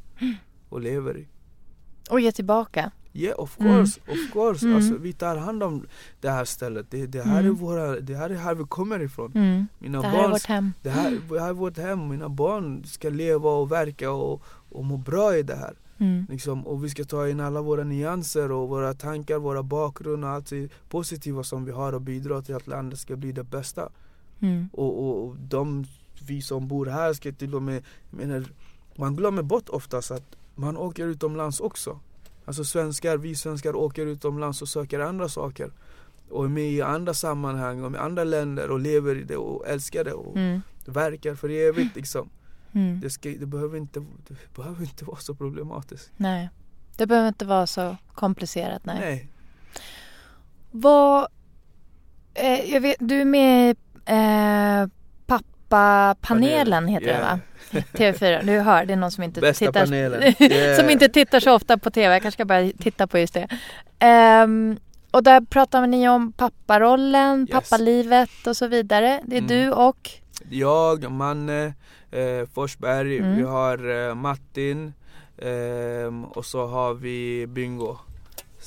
och 0.69 0.81
lever 0.81 1.19
i. 1.19 1.27
Och 2.11 2.21
ge 2.21 2.33
tillbaka. 2.33 2.91
Yeah 3.15 3.41
of 3.41 3.61
Mm. 3.61 3.73
course, 3.77 4.01
of 4.09 4.33
course. 4.33 4.67
Mm. 4.67 4.77
Alltså, 4.77 4.97
vi 4.97 5.13
tar 5.13 5.37
hand 5.37 5.63
om 5.63 5.87
det 6.21 6.31
här 6.31 6.45
stället. 6.45 6.87
Det, 6.91 7.07
det, 7.07 7.23
här, 7.23 7.37
är 7.39 7.41
Mm. 7.41 7.55
våra, 7.55 8.01
det 8.01 8.15
här 8.15 8.31
är 8.31 8.35
här 8.35 8.55
vi 8.55 8.65
kommer 8.65 9.01
ifrån. 9.03 9.33
Mm. 9.35 9.67
Mina 9.79 10.01
Det 10.03 10.07
här 10.09 10.19
är 10.19 10.23
barn, 10.23 10.31
vårt 10.31 10.45
hem. 10.47 10.73
det, 10.83 10.91
här, 10.91 11.19
det 11.29 11.41
här 11.41 11.49
är 11.49 11.53
vårt 11.53 11.79
hem. 11.79 12.09
Mina 12.09 12.29
barn 12.29 12.85
ska 12.85 13.09
leva 13.09 13.51
och 13.51 13.73
verka 13.73 14.11
och, 14.11 14.43
och 14.71 14.85
må 14.85 14.97
bra 14.97 15.37
i 15.37 15.43
det 15.43 15.57
här. 15.57 15.75
Mm. 15.99 16.27
Liksom, 16.31 16.67
och 16.67 16.85
vi 16.85 16.89
ska 16.91 17.05
ta 17.05 17.29
in 17.29 17.41
alla 17.41 17.63
våra 17.63 17.85
nyanser 17.85 18.53
och 18.53 18.69
våra 18.69 18.95
tankar, 18.95 19.39
våra 19.39 19.63
bakgrund 19.63 20.25
och 20.25 20.31
allt 20.31 20.51
det 20.51 20.69
positiva 20.89 21.43
som 21.43 21.65
vi 21.65 21.73
har 21.73 21.93
och 21.93 22.01
bidra 22.01 22.43
till 22.43 22.55
att 22.55 22.67
landet 22.67 22.99
ska 22.99 23.17
bli 23.17 23.33
det 23.33 23.45
bästa. 23.45 23.89
Mm. 24.41 24.69
Och, 24.73 24.99
och, 25.05 25.25
och 25.29 25.37
de, 25.37 25.85
vi 26.27 26.43
som 26.43 26.69
bor 26.69 26.87
här 26.87 27.13
ska 27.13 27.33
till 27.33 27.55
och 27.55 27.63
med, 27.63 27.83
menar, 28.11 28.45
man 28.97 29.17
glömmer 29.17 29.43
bort 29.43 29.69
oftast 29.69 30.11
att 30.11 30.37
man 30.55 30.77
åker 30.77 31.07
utomlands 31.07 31.61
också. 31.61 32.01
Alltså 32.45 32.65
svenskar, 32.65 33.17
vi 33.17 33.35
svenskar 33.35 33.77
åker 33.77 34.07
utomlands 34.07 34.63
och 34.63 34.69
söker 34.69 35.01
andra 35.01 35.29
saker. 35.29 35.71
Och 36.31 36.45
är 36.45 36.49
med 36.49 36.71
i 36.71 36.83
andra 36.83 37.15
sammanhang 37.15 37.85
och 37.85 37.93
med 37.93 38.01
andra 38.01 38.25
länder 38.25 38.71
och 38.71 38.81
lever 38.81 39.17
i 39.19 39.23
det 39.23 39.37
och 39.37 39.69
älskar 39.69 40.05
det 40.05 40.13
och 40.13 40.37
Mm. 40.37 40.63
verkar 40.85 41.35
för 41.35 41.49
evigt 41.49 41.97
liksom. 41.97 42.29
Mm. 42.73 43.01
Det, 43.01 43.11
ska, 43.11 43.29
det, 43.29 43.47
behöver 43.47 43.79
inte, 43.79 44.01
det 44.29 44.55
behöver 44.55 44.83
inte 44.83 45.05
vara 45.05 45.17
så 45.17 45.35
problematiskt. 45.35 46.11
Nej. 46.17 46.51
Det 46.97 47.07
behöver 47.07 47.29
inte 47.29 47.45
vara 47.45 47.67
så 47.67 47.97
komplicerat. 48.15 48.85
Nej. 48.85 48.97
Nej. 49.01 49.29
Vad... 50.71 51.27
Eh, 52.35 52.73
jag 52.73 52.81
vet, 52.81 52.97
du 52.99 53.21
är 53.21 53.25
med 53.25 53.71
i 53.71 53.75
eh, 54.05 54.89
Pappapanelen 55.27 56.89
heter 56.89 57.07
Yeah. 57.07 57.21
det 57.21 57.27
va? 57.27 57.41
TV4. 57.93 58.43
Du 58.45 58.59
hör, 58.61 58.85
det 58.85 58.93
är 58.93 58.97
någon 58.97 59.11
som 59.11 59.25
inte 59.25 59.41
Bästa 59.41 59.67
tittar 59.67 59.81
panelen. 59.81 60.33
som 60.39 60.47
Yeah. 60.47 60.93
inte 60.93 61.09
tittar 61.09 61.41
så 61.41 61.55
ofta 61.55 61.79
på 61.79 61.91
TV. 61.91 62.13
Jag 62.15 62.23
kanske 62.23 62.37
ska 62.37 62.45
börja 62.45 62.73
titta 62.79 63.07
på 63.07 63.19
just 63.19 63.35
det. 63.35 63.49
Ehm, 63.99 64.79
och 65.11 65.23
där 65.23 65.41
pratar 65.41 65.87
ni 65.87 66.09
om 66.09 66.33
papparollen, 66.33 67.41
Yes. 67.41 67.51
pappalivet 67.71 68.47
och 68.47 68.57
så 68.57 68.67
vidare. 68.67 69.21
Det 69.25 69.37
är 69.37 69.41
Mm. 69.43 69.49
du 69.49 69.71
och 69.71 70.11
Jag, 70.51 71.11
Manne, 71.11 71.65
eh, 72.11 72.49
Forsberg, 72.55 73.19
Mm. 73.19 73.37
vi 73.37 73.43
har 73.43 74.09
eh, 74.09 74.15
Martin 74.15 74.93
ehm, 75.43 76.25
och 76.25 76.45
så 76.45 76.67
har 76.67 76.95
vi 76.95 77.47
Bingo. 77.47 77.97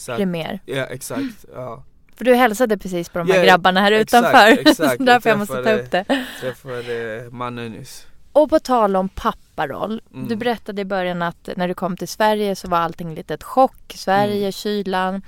Premier. 0.06 0.60
ja 0.66 0.84
exakt, 0.86 1.46
ja. 1.56 1.84
För 2.16 2.26
du 2.26 2.36
hälsade 2.36 2.78
precis 2.78 3.10
på 3.10 3.20
de 3.20 3.32
här 3.32 3.38
Ja, 3.38 3.44
grabbarna 3.46 3.82
här 3.82 3.92
exakt, 3.92 4.26
utanför. 4.28 4.62
exakt. 4.70 5.06
Därför 5.06 5.30
jag 5.30 5.34
Jag 5.34 5.40
måste 5.40 5.64
ta 5.64 5.72
upp 5.72 5.92
det. 5.92 6.06
Träffade 6.42 7.28
mannen 7.32 7.72
nyss. 7.72 8.08
Och 8.36 8.50
på 8.50 8.60
tal 8.60 8.96
om 8.96 9.10
papparoll. 9.10 10.02
Mm. 10.14 10.28
Du 10.28 10.36
berättade 10.36 10.82
i 10.82 10.86
början 10.86 11.22
att 11.22 11.50
när 11.58 11.68
du 11.68 11.74
kom 11.74 11.98
till 11.98 12.08
Sverige 12.08 12.56
så 12.56 12.68
var 12.68 12.78
allting 12.78 13.16
lite 13.16 13.34
ett 13.34 13.44
chock. 13.44 13.94
Sverige, 13.96 14.40
Mm. 14.40 14.52
kylan. 14.52 15.22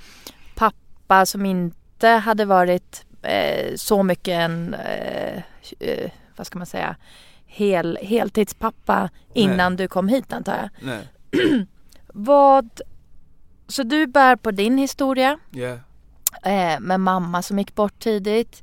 Pappa 0.54 1.26
som 1.26 1.46
inte 1.46 2.08
hade 2.08 2.44
varit 2.44 3.04
eh, 3.22 3.74
så 3.76 4.02
mycket 4.02 4.32
en, 4.32 4.74
eh, 4.74 5.42
eh, 5.80 6.10
vad 6.36 6.46
ska 6.46 6.58
man 6.58 6.66
säga, 6.66 6.96
hel, 7.46 7.98
heltidspappa 8.02 9.10
innan 9.34 9.76
du 9.76 9.88
kom 9.88 10.08
hit 10.08 10.32
antar 10.32 10.56
jag. 10.56 10.70
Nej, 10.86 11.08
Vad, 12.06 12.80
så 13.68 13.82
du 13.82 14.06
bär 14.06 14.36
på 14.36 14.50
din 14.50 14.78
historia 14.78 15.38
eh, 16.42 16.80
med 16.80 17.00
mamma 17.00 17.42
som 17.42 17.58
gick 17.58 17.74
bort 17.74 17.98
tidigt. 17.98 18.62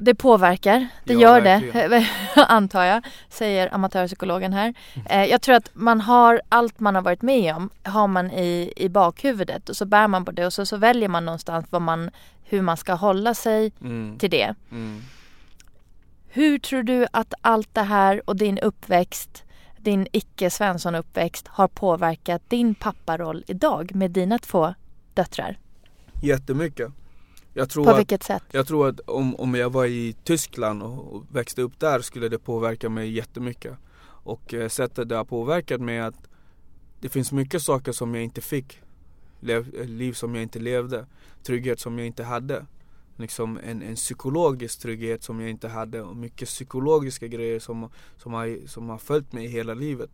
Det 0.00 0.14
påverkar, 0.14 0.88
det 1.04 1.12
Ja, 1.12 1.20
gör 1.20 1.40
verkligen. 1.40 1.90
det 1.90 2.06
antar 2.48 2.84
jag, 2.84 3.02
säger 3.28 3.74
amatörpsykologen 3.74 4.52
här. 4.52 4.74
Eh, 5.10 5.24
jag 5.24 5.42
tror 5.42 5.54
att 5.54 5.70
man 5.72 6.00
har 6.00 6.40
allt 6.48 6.80
man 6.80 6.94
har 6.94 7.02
varit 7.02 7.22
med 7.22 7.54
om 7.56 7.70
har 7.82 8.06
man 8.08 8.30
i, 8.30 8.72
i 8.76 8.88
bakhuvudet 8.88 9.68
och 9.68 9.76
så 9.76 9.84
bär 9.86 10.08
man 10.08 10.24
på 10.24 10.30
det 10.30 10.46
och 10.46 10.52
så, 10.52 10.66
så 10.66 10.76
väljer 10.76 11.08
man 11.08 11.24
någonstans 11.24 11.66
vad 11.70 11.82
man, 11.82 12.10
hur 12.44 12.62
man 12.62 12.76
ska 12.76 12.92
hålla 12.94 13.34
sig 13.34 13.72
Mm. 13.80 14.18
till 14.18 14.30
det. 14.30 14.54
Mm. 14.70 15.02
Hur 16.28 16.58
tror 16.58 16.82
du 16.82 17.06
att 17.10 17.34
allt 17.40 17.74
det 17.74 17.82
här 17.82 18.22
och 18.24 18.36
din 18.36 18.58
uppväxt, 18.58 19.44
din 19.76 20.06
icke 20.12 20.50
Svensson-uppväxt 20.50 21.48
har 21.48 21.68
påverkat 21.68 22.42
din 22.50 22.74
papparoll 22.74 23.44
idag 23.46 23.94
med 23.94 24.10
dina 24.10 24.38
två 24.38 24.74
döttrar? 25.14 25.58
Jättemycket. 26.22 26.88
Jag 27.58 27.70
tror 27.70 27.84
På 27.84 27.90
att 27.90 27.98
vilket 27.98 28.22
sätt? 28.22 28.42
Jag 28.50 28.66
tror 28.66 28.88
att 28.88 29.00
om, 29.00 29.36
om 29.36 29.54
jag 29.54 29.70
var 29.70 29.86
i 29.86 30.16
Tyskland 30.24 30.82
och, 30.82 31.12
och 31.12 31.24
växte 31.32 31.62
upp 31.62 31.80
där 31.80 32.00
skulle 32.00 32.28
det 32.28 32.38
påverka 32.38 32.88
mig 32.88 33.10
jättemycket. 33.10 33.76
Och 34.04 34.54
eh, 34.54 34.68
sättet 34.68 35.08
det 35.08 35.16
har 35.16 35.24
påverkat 35.24 35.80
mig 35.80 35.96
är 35.96 36.02
att 36.02 36.28
det 37.00 37.08
finns 37.08 37.32
mycket 37.32 37.62
saker 37.62 37.92
som 37.92 38.14
jag 38.14 38.24
inte 38.24 38.40
fick. 38.40 38.80
Lev, 39.40 39.74
eh, 39.74 39.86
liv 39.86 40.12
som 40.12 40.34
jag 40.34 40.42
inte 40.42 40.58
levde. 40.58 41.06
Trygghet 41.42 41.80
som 41.80 41.98
jag 41.98 42.06
inte 42.06 42.24
hade. 42.24 42.66
Liksom 43.16 43.58
en, 43.64 43.82
en 43.82 43.94
psykologisk 43.94 44.80
trygghet 44.80 45.22
som 45.22 45.40
jag 45.40 45.50
inte 45.50 45.68
hade 45.68 46.02
och 46.02 46.16
mycket 46.16 46.48
psykologiska 46.48 47.26
grejer 47.26 47.58
som, 47.58 47.90
som, 48.16 48.32
har, 48.32 48.66
som 48.66 48.88
har 48.88 48.98
följt 48.98 49.32
mig 49.32 49.46
hela 49.46 49.74
livet. 49.74 50.10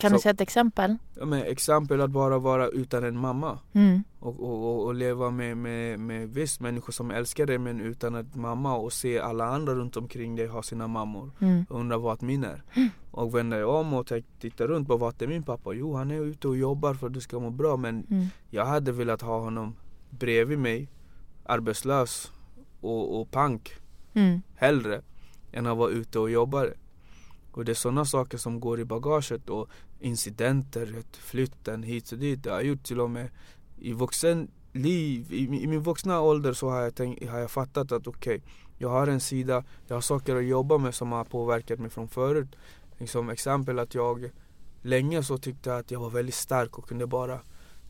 Kan 0.00 0.12
du 0.12 0.18
så- 0.18 0.22
säga 0.22 0.32
ett 0.32 0.40
exempel? 0.40 0.96
Ja, 1.14 1.24
men 1.26 1.42
exempel 1.42 2.00
att 2.00 2.10
bara 2.10 2.38
vara 2.38 2.68
utan 2.68 3.04
en 3.04 3.18
mamma. 3.18 3.58
Mm. 3.72 4.04
Och, 4.20 4.40
och, 4.40 4.84
och, 4.86 4.94
leva 4.94 5.30
med, 5.30 5.56
med, 5.56 6.00
med 6.00 6.28
visst 6.28 6.60
människor 6.60 6.92
som 6.92 7.10
älskar 7.10 7.46
dig 7.46 7.58
men 7.58 7.80
utan 7.80 8.14
en 8.14 8.30
mamma 8.34 8.76
och 8.76 8.92
se 8.92 9.18
alla 9.20 9.44
andra 9.46 9.74
runt 9.74 9.96
omkring 9.96 10.36
dig 10.36 10.46
ha 10.46 10.62
sina 10.62 10.86
mammor. 10.86 11.30
Mm. 11.40 11.64
Och 11.68 11.80
undra 11.80 11.98
vart 11.98 12.20
min 12.20 12.44
är. 12.44 12.62
Och 13.10 13.34
vänder 13.34 13.58
jag 13.58 13.70
om 13.70 13.94
och 13.94 14.06
t- 14.06 14.22
tittar 14.40 14.66
runt 14.68 14.88
på 14.88 14.96
vart 14.96 15.22
är 15.22 15.26
min 15.26 15.42
pappa? 15.42 15.72
Jo 15.74 15.94
han 15.94 16.10
är 16.10 16.20
ute 16.20 16.48
och 16.48 16.56
jobbar 16.56 16.94
för 16.94 17.06
att 17.06 17.12
du 17.12 17.20
ska 17.20 17.38
må 17.40 17.50
bra 17.50 17.76
men 17.76 18.06
Mm. 18.10 18.26
jag 18.50 18.66
hade 18.66 18.92
velat 18.92 19.22
ha 19.22 19.40
honom 19.40 19.76
bredvid 20.10 20.58
mig 20.58 20.88
arbetslös 21.44 22.32
och, 22.80 23.20
och 23.20 23.30
pank 23.30 23.72
Mm. 24.14 24.42
hellre 24.56 25.02
än 25.52 25.66
att 25.66 25.76
vara 25.76 25.90
ute 25.90 26.18
och 26.18 26.30
jobba. 26.30 26.66
Och 27.56 27.64
det 27.64 27.72
är 27.72 27.74
sådana 27.74 28.04
saker 28.04 28.38
som 28.38 28.60
går 28.60 28.80
i 28.80 28.84
bagaget 28.84 29.50
och 29.50 29.68
incidenter, 30.00 31.02
flytten 31.12 31.82
hit 31.82 32.12
och 32.12 32.18
dit. 32.18 32.42
Det 32.42 32.50
har 32.50 32.60
gjort 32.60 32.82
till 32.82 33.00
och 33.00 33.10
med 33.10 33.28
i 33.78 33.92
vuxen 33.92 34.48
liv, 34.72 35.32
i, 35.32 35.48
min- 35.48 35.60
i 35.60 35.66
min 35.66 35.80
vuxna 35.82 36.20
ålder 36.20 36.52
så 36.52 36.70
har 36.70 36.80
jag, 36.80 36.94
tänkt, 36.94 37.28
har 37.28 37.38
jag 37.38 37.50
fattat 37.50 37.92
att 37.92 38.06
okej, 38.06 38.42
jag 38.78 38.88
har 38.88 39.06
en 39.06 39.20
sida, 39.20 39.64
jag 39.86 39.96
har 39.96 40.00
saker 40.00 40.36
att 40.36 40.44
jobba 40.44 40.78
med 40.78 40.94
som 40.94 41.12
har 41.12 41.24
påverkat 41.24 41.78
mig 41.78 41.90
från 41.90 42.08
förut. 42.08 42.48
Liksom 42.98 43.30
exempel 43.30 43.78
att 43.78 43.94
jag 43.94 44.30
länge 44.82 45.22
så 45.22 45.38
tyckte 45.38 45.70
jag 45.70 45.78
att 45.78 45.90
jag 45.90 46.00
var 46.00 46.10
väldigt 46.10 46.34
stark 46.34 46.78
och 46.78 46.88
kunde 46.88 47.06
bara 47.06 47.40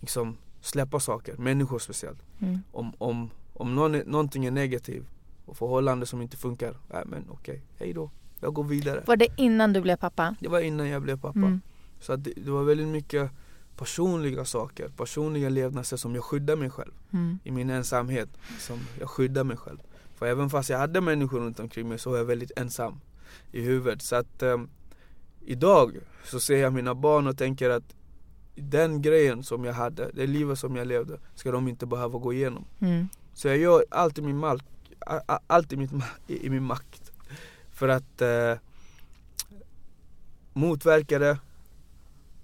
liksom 0.00 0.36
släppa 0.60 1.00
saker, 1.00 1.36
människor 1.36 1.78
speciellt. 1.78 2.18
Mm. 2.40 2.58
Om, 2.72 2.92
om, 2.98 3.30
om 3.54 3.74
någon, 3.74 3.92
någonting 3.92 4.44
är 4.46 4.50
negativt 4.50 5.06
och 5.46 5.56
förhållande 5.56 6.06
som 6.06 6.22
inte 6.22 6.36
funkar, 6.36 6.76
nej 6.92 7.02
men 7.06 7.24
okej, 7.30 7.62
hej 7.78 7.92
då. 7.92 8.10
Jag 8.40 8.54
går 8.54 8.64
vidare. 8.64 9.02
Var 9.06 9.16
det 9.16 9.28
innan 9.36 9.72
du 9.72 9.80
blev 9.80 9.96
pappa? 9.96 10.34
Det 10.40 10.48
var 10.48 10.60
innan 10.60 10.88
jag 10.88 11.02
blev 11.02 11.20
pappa. 11.20 11.38
Mm. 11.38 11.60
Så 12.00 12.12
att 12.12 12.24
det, 12.24 12.32
det 12.36 12.50
var 12.50 12.64
väldigt 12.64 12.88
mycket 12.88 13.30
personliga 13.76 14.44
saker, 14.44 14.88
personliga 14.96 15.48
levnadssätt 15.48 16.00
som 16.00 16.14
jag 16.14 16.24
skyddade 16.24 16.60
mig 16.60 16.70
själv 16.70 16.92
Mm. 17.12 17.38
i 17.44 17.50
min 17.50 17.70
ensamhet. 17.70 18.28
Som 18.58 18.78
jag 19.00 19.10
skyddade 19.10 19.44
mig 19.44 19.56
själv. 19.56 19.78
För 20.14 20.26
även 20.26 20.50
fast 20.50 20.70
jag 20.70 20.78
hade 20.78 21.00
människor 21.00 21.40
runt 21.40 21.60
omkring 21.60 21.88
mig 21.88 21.98
så 21.98 22.10
var 22.10 22.16
jag 22.16 22.24
väldigt 22.24 22.52
ensam 22.56 23.00
i 23.52 23.60
huvudet. 23.60 24.02
Så 24.02 24.16
att 24.16 24.42
ehm, 24.42 24.68
idag 25.44 25.96
så 26.24 26.40
ser 26.40 26.56
jag 26.56 26.72
mina 26.72 26.94
barn 26.94 27.26
och 27.26 27.38
tänker 27.38 27.70
att 27.70 27.94
den 28.54 29.02
grejen 29.02 29.42
som 29.42 29.64
jag 29.64 29.72
hade, 29.74 30.10
det 30.14 30.26
livet 30.26 30.58
som 30.58 30.76
jag 30.76 30.86
levde, 30.86 31.18
ska 31.34 31.50
de 31.52 31.68
inte 31.68 31.86
behöva 31.86 32.18
gå 32.18 32.32
igenom. 32.32 32.64
Mm. 32.80 33.08
Så 33.34 33.48
jag 33.48 33.56
gör 33.58 33.84
allt 33.90 34.18
i 34.18 34.22
min, 34.22 34.38
mal- 34.44 34.62
a- 35.06 35.20
a- 35.28 35.40
allt 35.46 35.72
i, 35.72 35.76
mitt, 35.76 35.90
i 36.26 36.50
min 36.50 36.62
makt 36.62 37.05
för 37.76 37.88
att 37.88 38.22
eh, 38.22 38.54
motverka 40.52 41.18
det 41.18 41.38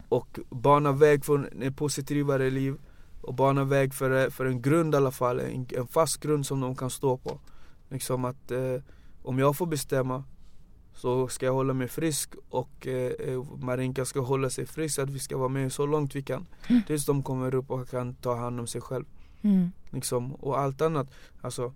och 0.08 0.38
bana 0.50 0.92
väg 0.92 1.24
för 1.24 1.62
ett 1.62 1.76
positivare 1.76 2.50
liv 2.50 2.76
och 3.20 3.34
bana 3.34 3.64
väg 3.64 3.94
för, 3.94 4.30
för 4.30 4.44
en 4.44 4.62
grund 4.62 4.94
i 4.94 4.96
alla 4.96 5.10
fall, 5.10 5.40
en, 5.40 5.66
en 5.70 5.86
fast 5.86 6.20
grund 6.20 6.46
som 6.46 6.60
de 6.60 6.76
kan 6.76 6.90
stå 6.90 7.16
på. 7.16 7.40
Liksom 7.88 8.24
att 8.24 8.50
eh, 8.50 8.76
om 9.22 9.38
jag 9.38 9.56
får 9.56 9.66
bestämma 9.66 10.24
så 10.94 11.28
ska 11.28 11.46
jag 11.46 11.52
hålla 11.52 11.74
mig 11.74 11.88
frisk 11.88 12.30
och 12.50 12.86
eh, 12.86 13.12
eh, 13.12 13.44
Marinka 13.56 14.04
ska 14.04 14.20
hålla 14.20 14.50
sig 14.50 14.66
frisk 14.66 14.98
att 14.98 15.10
vi 15.10 15.18
ska 15.18 15.36
vara 15.36 15.48
med 15.48 15.72
så 15.72 15.86
långt 15.86 16.16
vi 16.16 16.22
kan 16.22 16.46
tills 16.86 17.06
de 17.06 17.22
kommer 17.22 17.54
upp 17.54 17.70
och 17.70 17.90
kan 17.90 18.14
ta 18.14 18.36
hand 18.36 18.60
om 18.60 18.66
sig 18.66 18.80
själv. 18.80 19.04
Mm. 19.42 19.72
Liksom, 19.90 20.34
och 20.34 20.58
allt 20.58 20.80
annat. 20.80 21.08
Alltså, 21.40 21.72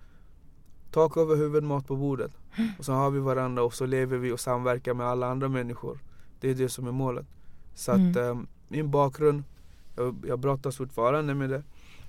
tak 0.96 1.16
över 1.16 1.36
huvudet, 1.36 1.64
mat 1.64 1.86
på 1.86 1.96
bordet. 1.96 2.32
Och 2.78 2.84
så 2.84 2.92
har 2.92 3.10
vi 3.10 3.20
varandra 3.20 3.62
och 3.62 3.74
så 3.74 3.86
lever 3.86 4.18
vi 4.18 4.32
och 4.32 4.40
samverkar 4.40 4.94
med 4.94 5.06
alla 5.06 5.26
andra 5.30 5.48
människor. 5.48 5.98
Det 6.40 6.50
är 6.50 6.54
det 6.54 6.68
som 6.68 6.86
är 6.86 6.92
målet. 6.92 7.26
Så 7.74 7.92
att 7.92 7.98
Mm. 7.98 8.16
eh, 8.16 8.44
min 8.68 8.90
bakgrund, 8.90 9.42
jag, 9.96 10.16
jag 10.28 10.38
brottas 10.38 10.76
fortfarande 10.76 11.34
med 11.34 11.50
det. 11.50 11.62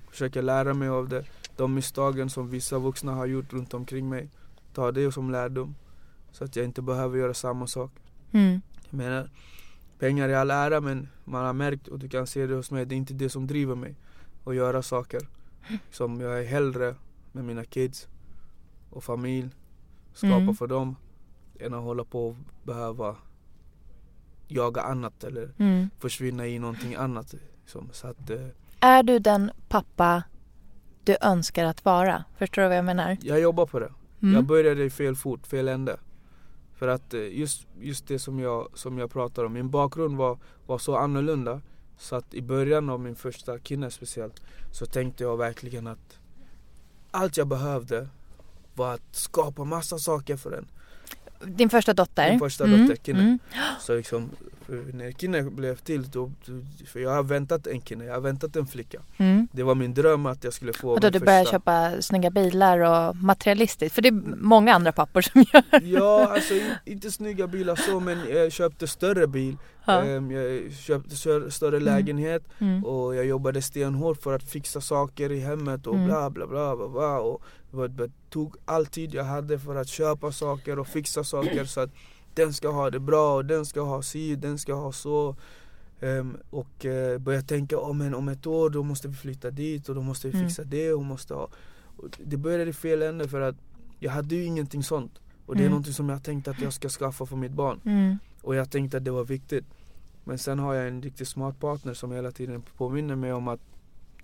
Försöker 0.09 0.41
lära 0.41 0.73
mig 0.73 0.89
av 0.89 1.09
det. 1.09 1.25
De 1.55 1.73
misstagen 1.73 2.29
som 2.29 2.49
vissa 2.49 2.79
vuxna 2.79 3.11
har 3.13 3.25
gjort 3.25 3.53
runt 3.53 3.73
omkring 3.73 4.09
mig. 4.09 4.29
Ta 4.73 4.91
det 4.91 5.11
som 5.11 5.31
lärdom. 5.31 5.75
Så 6.31 6.43
att 6.43 6.55
jag 6.55 6.65
inte 6.65 6.81
behöver 6.81 7.17
göra 7.17 7.33
samma 7.33 7.67
sak. 7.67 7.91
Mm. 8.31 8.61
Jag 8.89 8.97
menar, 8.97 9.29
pengar 9.99 10.29
är 10.29 10.35
all 10.35 10.51
ära 10.51 10.81
men 10.81 11.07
man 11.25 11.45
har 11.45 11.53
märkt 11.53 11.87
och 11.87 11.99
du 11.99 12.09
kan 12.09 12.27
se 12.27 12.47
det 12.47 12.55
hos 12.55 12.71
mig, 12.71 12.85
det 12.85 12.95
är 12.95 12.97
inte 12.97 13.13
det 13.13 13.29
som 13.29 13.47
driver 13.47 13.75
mig 13.75 13.95
att 14.45 14.55
göra 14.55 14.81
saker. 14.81 15.21
Som 15.91 16.21
jag 16.21 16.39
är 16.39 16.45
hellre 16.45 16.95
med 17.31 17.45
mina 17.45 17.63
kids 17.65 18.07
och 18.89 19.03
familj, 19.03 19.49
skapa 20.13 20.35
Mm. 20.35 20.55
för 20.55 20.67
dem 20.67 20.95
än 21.59 21.73
att 21.73 21.83
hålla 21.83 22.03
på 22.03 22.27
och 22.27 22.35
behöva 22.63 23.15
jaga 24.47 24.81
annat 24.81 25.23
eller 25.23 25.51
Mm. 25.57 25.89
försvinna 25.99 26.47
i 26.47 26.59
någonting 26.59 26.95
annat. 26.95 27.33
Liksom. 27.61 27.89
Så 27.91 28.07
att, 28.07 28.29
eh, 28.29 28.47
Är 28.79 29.03
du 29.03 29.19
den 29.19 29.51
pappa 29.69 30.23
du 31.03 31.17
önskar 31.21 31.65
att 31.65 31.85
vara? 31.85 32.23
Förstår 32.37 32.61
du 32.61 32.67
vad 32.67 32.77
jag 32.77 32.85
menar? 32.85 33.17
jag 33.21 33.39
jobbar 33.39 33.65
på 33.65 33.79
det. 33.79 33.93
Mm. 34.21 34.33
Jag 34.35 34.43
började 34.45 34.83
i 34.83 34.89
fel 34.89 35.15
fot, 35.15 35.47
fel 35.47 35.67
ände. 35.67 35.97
För 36.73 36.87
att 36.87 37.13
eh, 37.13 37.37
just, 37.39 37.67
just 37.81 38.07
det 38.07 38.19
som 38.19 38.39
jag, 38.39 38.67
som 38.73 38.97
jag 38.97 39.11
pratar 39.11 39.43
om, 39.45 39.53
min 39.53 39.69
bakgrund 39.69 40.17
var, 40.17 40.37
var 40.65 40.77
så 40.77 40.95
annorlunda. 40.97 41.61
Så 41.97 42.15
att 42.15 42.33
i 42.33 42.41
början 42.41 42.89
av 42.89 42.99
min 42.99 43.15
första 43.15 43.59
kille 43.59 43.91
speciellt 43.91 44.41
så 44.71 44.85
tänkte 44.85 45.23
jag 45.23 45.37
verkligen 45.37 45.87
att 45.87 46.19
allt 47.11 47.37
jag 47.37 47.47
behövde 47.47 48.09
var 48.77 48.93
att 48.93 49.15
skapa 49.15 49.63
massa 49.63 49.97
saker 49.97 50.37
för 50.37 50.51
den. 50.51 50.67
Din 51.55 51.69
första 51.69 51.93
dotter? 51.93 52.29
Min 52.29 52.39
första 52.39 52.63
Mm. 52.63 52.81
dotter, 52.87 53.03
Kinne. 53.03 53.19
Mm. 53.19 53.39
Så 53.79 53.95
liksom, 53.95 54.29
för 54.67 54.93
när 54.93 55.11
Kinne 55.11 55.43
blev 55.43 55.75
till, 55.75 56.09
då, 56.09 56.31
för 56.85 56.99
jag 56.99 57.09
har 57.09 57.23
väntat 57.23 57.67
en 57.67 57.81
Kinne, 57.81 58.05
jag 58.05 58.13
har 58.13 58.21
väntat 58.21 58.55
en 58.55 58.67
flicka. 58.67 59.01
Mm. 59.17 59.47
Det 59.51 59.63
var 59.63 59.75
min 59.75 59.93
dröm 59.93 60.25
att 60.25 60.43
jag 60.43 60.53
skulle 60.53 60.73
få 60.73 60.89
Och 60.91 60.99
då 60.99 61.09
du 61.09 61.19
började 61.19 61.43
första. 61.45 61.51
köpa 61.57 62.01
snygga 62.01 62.29
bilar 62.29 62.79
och 62.79 63.15
materialistiskt? 63.15 63.95
För 63.95 64.01
det 64.01 64.07
är 64.07 64.21
många 64.37 64.73
andra 64.73 64.91
pappor 64.91 65.21
som 65.21 65.45
gör. 65.53 65.63
Ja, 65.83 66.27
alltså 66.33 66.53
in- 66.53 66.73
inte 66.85 67.11
snygga 67.11 67.47
bilar 67.47 67.75
så 67.75 67.99
men 67.99 68.17
jag 68.29 68.51
köpte 68.51 68.87
större 68.87 69.27
bil. 69.27 69.57
Ja. 69.85 70.01
Ehm, 70.03 70.31
Jag 70.31 70.71
köpte 70.73 71.15
större, 71.15 71.51
större 71.51 71.79
lägenhet 71.79 72.43
Mm. 72.59 72.85
och 72.85 73.15
jag 73.15 73.25
jobbade 73.25 73.61
stenhårt 73.61 74.21
för 74.21 74.33
att 74.35 74.43
fixa 74.43 74.81
saker 74.81 75.31
i 75.31 75.39
hemmet 75.39 75.87
och 75.87 75.95
Mm. 75.95 76.07
bla 76.07 76.29
bla 76.29 76.47
bla 76.47 76.75
bla, 76.75 76.87
bla. 76.87 77.19
Och 77.19 77.41
det 77.71 77.87
det 77.87 78.11
tog 78.29 78.55
all 78.65 78.85
tid 78.85 79.13
jag 79.13 79.23
hade 79.23 79.59
för 79.59 79.75
att 79.75 79.87
köpa 79.87 80.31
saker 80.31 80.79
och 80.79 80.87
fixa 80.87 81.23
saker 81.23 81.65
så 81.65 81.79
att 81.81 81.89
den 82.37 82.53
ska 82.53 82.69
ha 82.71 82.89
det 82.89 82.99
bra 82.99 83.35
och 83.35 83.45
den 83.45 83.65
ska 83.65 83.81
ha 83.81 84.01
si, 84.01 84.35
den 84.35 84.57
ska 84.57 84.73
ha 84.73 84.91
så. 84.91 85.35
Ehm, 85.99 86.37
och 86.49 86.85
uh, 86.85 87.17
började 87.17 87.47
tänka 87.47 87.77
oh, 87.77 87.93
men 87.93 88.13
om 88.15 88.29
ett 88.29 88.47
år 88.47 88.69
då 88.69 88.83
måste 88.83 89.07
vi 89.07 89.13
flytta 89.15 89.51
dit 89.51 89.89
och 89.89 89.95
då 89.95 90.01
måste 90.01 90.27
vi 90.27 90.33
Mm. 90.37 90.47
fixa 90.47 90.63
det 90.63 90.93
och 90.93 91.03
måste 91.05 91.33
ha. 91.33 91.49
Och 91.97 92.19
det 92.25 92.37
började 92.37 92.69
i 92.69 92.73
fel 92.73 93.01
ände 93.01 93.27
för 93.27 93.41
att 93.41 93.55
jag 93.99 94.11
hade 94.11 94.35
ju 94.35 94.43
ingenting 94.43 94.83
sånt. 94.83 95.19
Och 95.45 95.55
det 95.55 95.59
är 95.61 95.63
Mm. 95.63 95.71
någonting 95.71 95.93
som 95.93 96.09
jag 96.09 96.23
tänkte 96.23 96.51
att 96.51 96.61
jag 96.61 96.73
ska 96.73 96.89
skaffa 96.89 97.25
för 97.25 97.35
mitt 97.35 97.51
barn. 97.51 97.79
Mm. 97.85 98.17
Och 98.41 98.55
jag 98.55 98.71
tänkte 98.71 98.97
att 98.97 99.05
det 99.05 99.11
var 99.11 99.23
viktigt. 99.23 99.65
Men 100.23 100.37
sen 100.37 100.59
har 100.59 100.73
jag 100.73 100.87
en 100.87 101.01
riktigt 101.01 101.27
smart 101.27 101.59
partner 101.59 101.93
som 101.93 102.11
hela 102.11 102.31
tiden 102.31 102.63
påminner 102.77 103.15
mig 103.15 103.33
om 103.33 103.47
att 103.47 103.59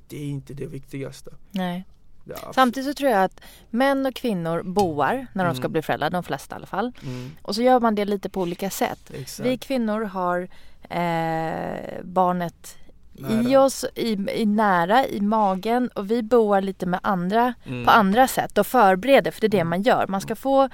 det 0.07 0.17
är 0.17 0.25
inte 0.27 0.53
det 0.53 0.65
viktigaste. 0.65 1.31
Nej. 1.51 1.85
Abs- 2.25 2.53
Samtidigt 2.53 2.89
så 2.89 2.93
tror 2.93 3.11
jag 3.11 3.23
att 3.23 3.41
män 3.69 4.05
och 4.05 4.15
kvinnor 4.15 4.63
boar 4.63 5.27
när 5.33 5.45
de 5.45 5.55
ska 5.55 5.61
Mm. 5.61 5.71
bli 5.71 5.81
föräldrar, 5.81 6.09
de 6.09 6.23
flesta 6.23 6.55
i 6.55 6.57
alla 6.57 6.65
fall. 6.67 6.91
Mm, 7.03 7.31
Och 7.41 7.55
så 7.55 7.61
gör 7.61 7.79
man 7.79 7.95
det 7.95 8.05
lite 8.05 8.29
på 8.29 8.41
olika 8.41 8.69
sätt. 8.69 9.11
exakt. 9.13 9.47
Vi 9.49 9.57
kvinnor 9.57 10.01
har 10.03 10.47
eh, 10.89 12.01
barnet 12.03 12.77
i 13.17 13.21
Nära. 13.21 13.61
oss, 13.61 13.85
i, 13.95 14.11
i 14.41 14.45
nära, 14.45 15.07
i 15.07 15.21
magen 15.21 15.87
och 15.95 16.11
vi 16.11 16.23
boar 16.23 16.61
lite 16.61 16.85
med 16.85 16.99
andra 17.03 17.53
Mm. 17.65 17.85
på 17.85 17.91
andra 17.91 18.27
sätt 18.27 18.57
och 18.57 18.67
förbereder 18.67 19.31
för 19.31 19.41
det 19.41 19.47
är 19.47 19.49
det 19.49 19.57
Mm. 19.57 19.69
man 19.69 19.81
gör. 19.81 20.07
Man 20.07 20.21
ska 20.21 20.35
få 20.35 20.69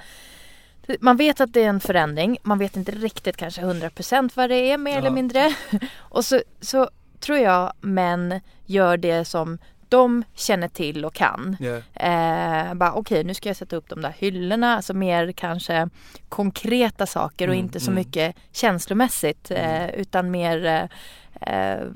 man 1.00 1.16
vet 1.16 1.40
att 1.40 1.52
det 1.52 1.60
är 1.64 1.68
en 1.68 1.80
förändring, 1.80 2.38
man 2.42 2.58
vet 2.58 2.76
inte 2.76 2.92
riktigt 2.92 3.36
kanske 3.36 3.60
100% 3.62 4.30
vad 4.36 4.50
det 4.50 4.56
är 4.72 4.78
mer 4.78 4.92
Ja. 4.92 4.98
eller 4.98 5.10
mindre. 5.10 5.54
Och 5.98 6.24
så, 6.24 6.40
så 6.60 6.90
tror 7.20 7.38
jag 7.38 7.72
män 7.80 8.40
gör 8.66 8.96
det 8.96 9.24
som 9.24 9.58
de 9.90 10.24
känner 10.34 10.68
till 10.68 11.04
och 11.04 11.14
kan. 11.14 11.56
Ja, 11.60 11.80
Eh, 11.94 12.74
bara 12.74 12.92
okej 12.92 13.24
nu 13.24 13.34
ska 13.34 13.48
jag 13.48 13.56
sätta 13.56 13.76
upp 13.76 13.88
de 13.88 14.02
där 14.02 14.14
hyllorna, 14.18 14.76
alltså 14.76 14.94
mer 14.94 15.32
kanske 15.32 15.88
konkreta 16.28 17.06
saker 17.06 17.48
och 17.48 17.54
Mm, 17.54 17.66
inte 17.66 17.80
så 17.80 17.90
mm. 17.90 17.94
mycket 17.94 18.36
känslomässigt 18.52 19.50
eh, 19.50 19.90
utan 19.90 20.30
mer 20.30 20.64
eh, 20.66 21.54
eh, 21.54 21.86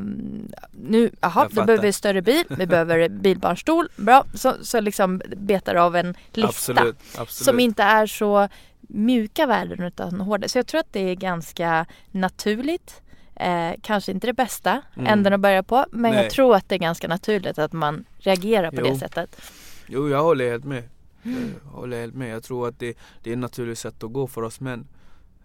nu, 0.71 1.11
jaha, 1.21 1.49
då 1.51 1.65
behöver 1.65 1.83
vi 1.83 1.93
större 1.93 2.23
bil, 2.23 2.45
vi 2.49 2.67
behöver 2.75 3.09
bilbarnstol, 3.09 3.89
bra, 3.97 4.25
så, 4.35 4.55
så 4.63 4.81
liksom 4.81 5.23
betar 5.37 5.75
av 5.75 5.97
en 5.97 6.15
lista 6.33 6.49
absolut. 6.49 6.97
absolut. 7.17 7.31
som 7.31 7.61
inte 7.61 7.83
är 7.83 8.07
så 8.07 8.49
mjuka 8.89 9.47
värden 9.47 9.83
utan 9.83 10.21
hårda. 10.21 10.49
Så 10.49 10.59
jag 10.59 10.67
tror 10.67 10.81
att 10.81 10.93
det 10.93 11.11
är 11.11 11.15
ganska 11.15 11.87
naturligt. 12.11 13.01
Eh, 13.37 13.73
kanske 13.83 14.13
inte 14.13 14.27
det 14.27 14.33
bästa 14.33 14.83
Mm. 14.97 15.07
änden 15.13 15.33
att 15.33 15.41
börja 15.41 15.63
på 15.63 15.87
men 15.91 16.13
Nej. 16.13 16.23
jag 16.23 16.33
tror 16.33 16.55
att 16.57 16.69
det 16.69 16.75
är 16.75 16.79
ganska 16.79 17.09
naturligt 17.09 17.59
att 17.59 17.73
man 17.73 18.05
reagerar 18.19 18.71
på 18.71 18.77
Jo. 18.81 18.85
det 18.87 18.97
sättet. 18.99 19.43
Jo, 19.87 20.09
jag 20.09 20.23
håller 20.23 20.51
helt 20.51 20.65
med. 20.65 20.83
Mm. 21.23 21.51
Jag 21.65 21.71
håller 21.71 22.01
helt 22.01 22.15
med. 22.15 22.29
Jag 22.35 22.43
tror 22.43 22.69
att 22.69 22.79
det, 22.79 22.99
det 23.23 23.31
är 23.31 23.35
ett 23.35 23.39
naturligt 23.39 23.79
sätt 23.79 24.05
att 24.05 24.13
gå 24.13 24.27
för 24.27 24.43
oss 24.43 24.61
män. 24.61 24.87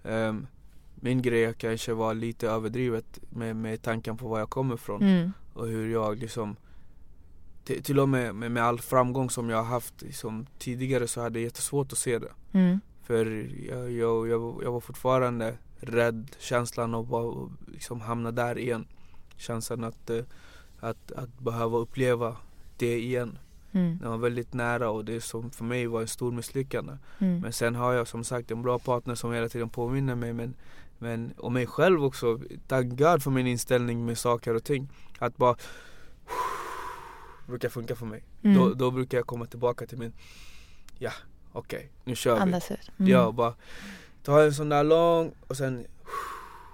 Ehm, 0.04 0.48
min 0.96 1.22
grej 1.22 1.54
kanske 1.58 1.94
var 1.94 2.14
lite 2.14 2.48
överdrivet 2.50 3.20
med, 3.30 3.56
med 3.56 3.82
tanken 3.82 4.18
på 4.18 4.28
var 4.28 4.40
jag 4.40 4.50
kommer 4.50 4.76
ifrån 4.76 5.02
Mm. 5.02 5.34
och 5.54 5.68
hur 5.68 5.92
jag 5.92 6.18
liksom 6.18 6.56
till, 7.64 7.84
till 7.84 8.00
och 8.00 8.10
med, 8.10 8.36
med 8.36 8.52
med 8.52 8.64
all 8.64 8.80
framgång 8.80 9.30
som 9.30 9.50
jag 9.50 9.58
har 9.58 9.64
haft 9.64 10.02
liksom, 10.02 10.46
tidigare 10.60 11.08
så 11.08 11.22
hade 11.22 11.40
jag 11.40 11.44
jättesvårt 11.44 11.92
att 11.92 11.98
se 11.98 12.20
det. 12.20 12.32
Mm. 12.54 12.80
För 13.04 13.26
jag, 13.70 13.92
jag, 13.92 14.28
jag, 14.28 14.62
jag 14.64 14.72
var 14.72 14.80
fortfarande 14.80 15.58
rädd, 15.82 16.36
känslan 16.40 16.96
av 16.96 17.16
att 17.16 17.72
liksom 17.74 18.02
hamna 18.02 18.32
där 18.32 18.58
igen. 18.58 18.88
Känslan 19.38 19.84
att, 19.84 20.10
eh, 20.10 20.24
att, 20.80 21.12
att 21.12 21.40
behöva 21.40 21.78
uppleva 21.78 22.36
det 22.78 23.00
igen. 23.00 23.38
Mm. 23.72 23.98
Det 23.98 24.08
var 24.08 24.18
väldigt 24.18 24.54
nära 24.54 24.90
och 24.90 25.06
det 25.06 25.22
som 25.22 25.52
för 25.52 25.64
mig 25.64 25.88
var 25.88 26.02
en 26.02 26.08
stor 26.08 26.32
misslyckande. 26.32 26.98
Mm. 27.20 27.40
Men 27.40 27.54
sen 27.54 27.76
har 27.76 27.94
jag 27.94 28.08
som 28.08 28.24
sagt 28.24 28.52
en 28.52 28.62
bra 28.62 28.80
partner 28.80 29.16
som 29.16 29.34
hela 29.34 29.50
tiden 29.50 29.70
påminner 29.70 30.16
mig 30.16 30.34
men, 30.34 30.54
men 30.98 31.32
och 31.38 31.52
mig 31.52 31.68
själv 31.68 32.04
också. 32.04 32.40
Tack 32.68 32.86
God 32.86 33.24
för 33.24 33.32
min 33.32 33.48
inställning 33.48 34.06
med 34.06 34.18
saker 34.18 34.56
och 34.56 34.64
ting. 34.64 34.90
Att 35.20 35.38
bara 35.38 35.56
brukar 37.48 37.70
funka 37.70 37.96
för 37.96 38.06
mig. 38.06 38.24
Mm. 38.44 38.58
Då, 38.58 38.74
då 38.74 38.92
brukar 38.92 39.18
jag 39.18 39.28
komma 39.28 39.46
tillbaka 39.46 39.86
till 39.86 39.98
min, 39.98 40.14
ja 40.98 41.12
okej 41.52 41.92
nu 42.04 42.16
kör 42.16 42.36
vi. 42.36 42.42
Andas 42.42 42.72
ut. 42.72 42.92
Mm. 43.00 43.12
Ja, 43.12 43.32
bara 43.32 43.54
ta 44.24 44.44
en 44.44 44.54
sån 44.54 44.70
där 44.70 44.84
lång 44.84 45.32
och 45.48 45.58
sen, 45.58 45.86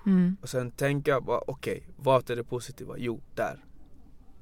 Mm. 0.05 0.37
och 0.41 0.49
sen 0.49 0.71
tänka 0.71 1.21
bara 1.21 1.41
okej, 1.47 1.83
vart 1.97 2.29
är 2.29 2.35
det 2.35 2.43
positiva? 2.43 2.95
Jo, 2.97 3.21
där. 3.35 3.65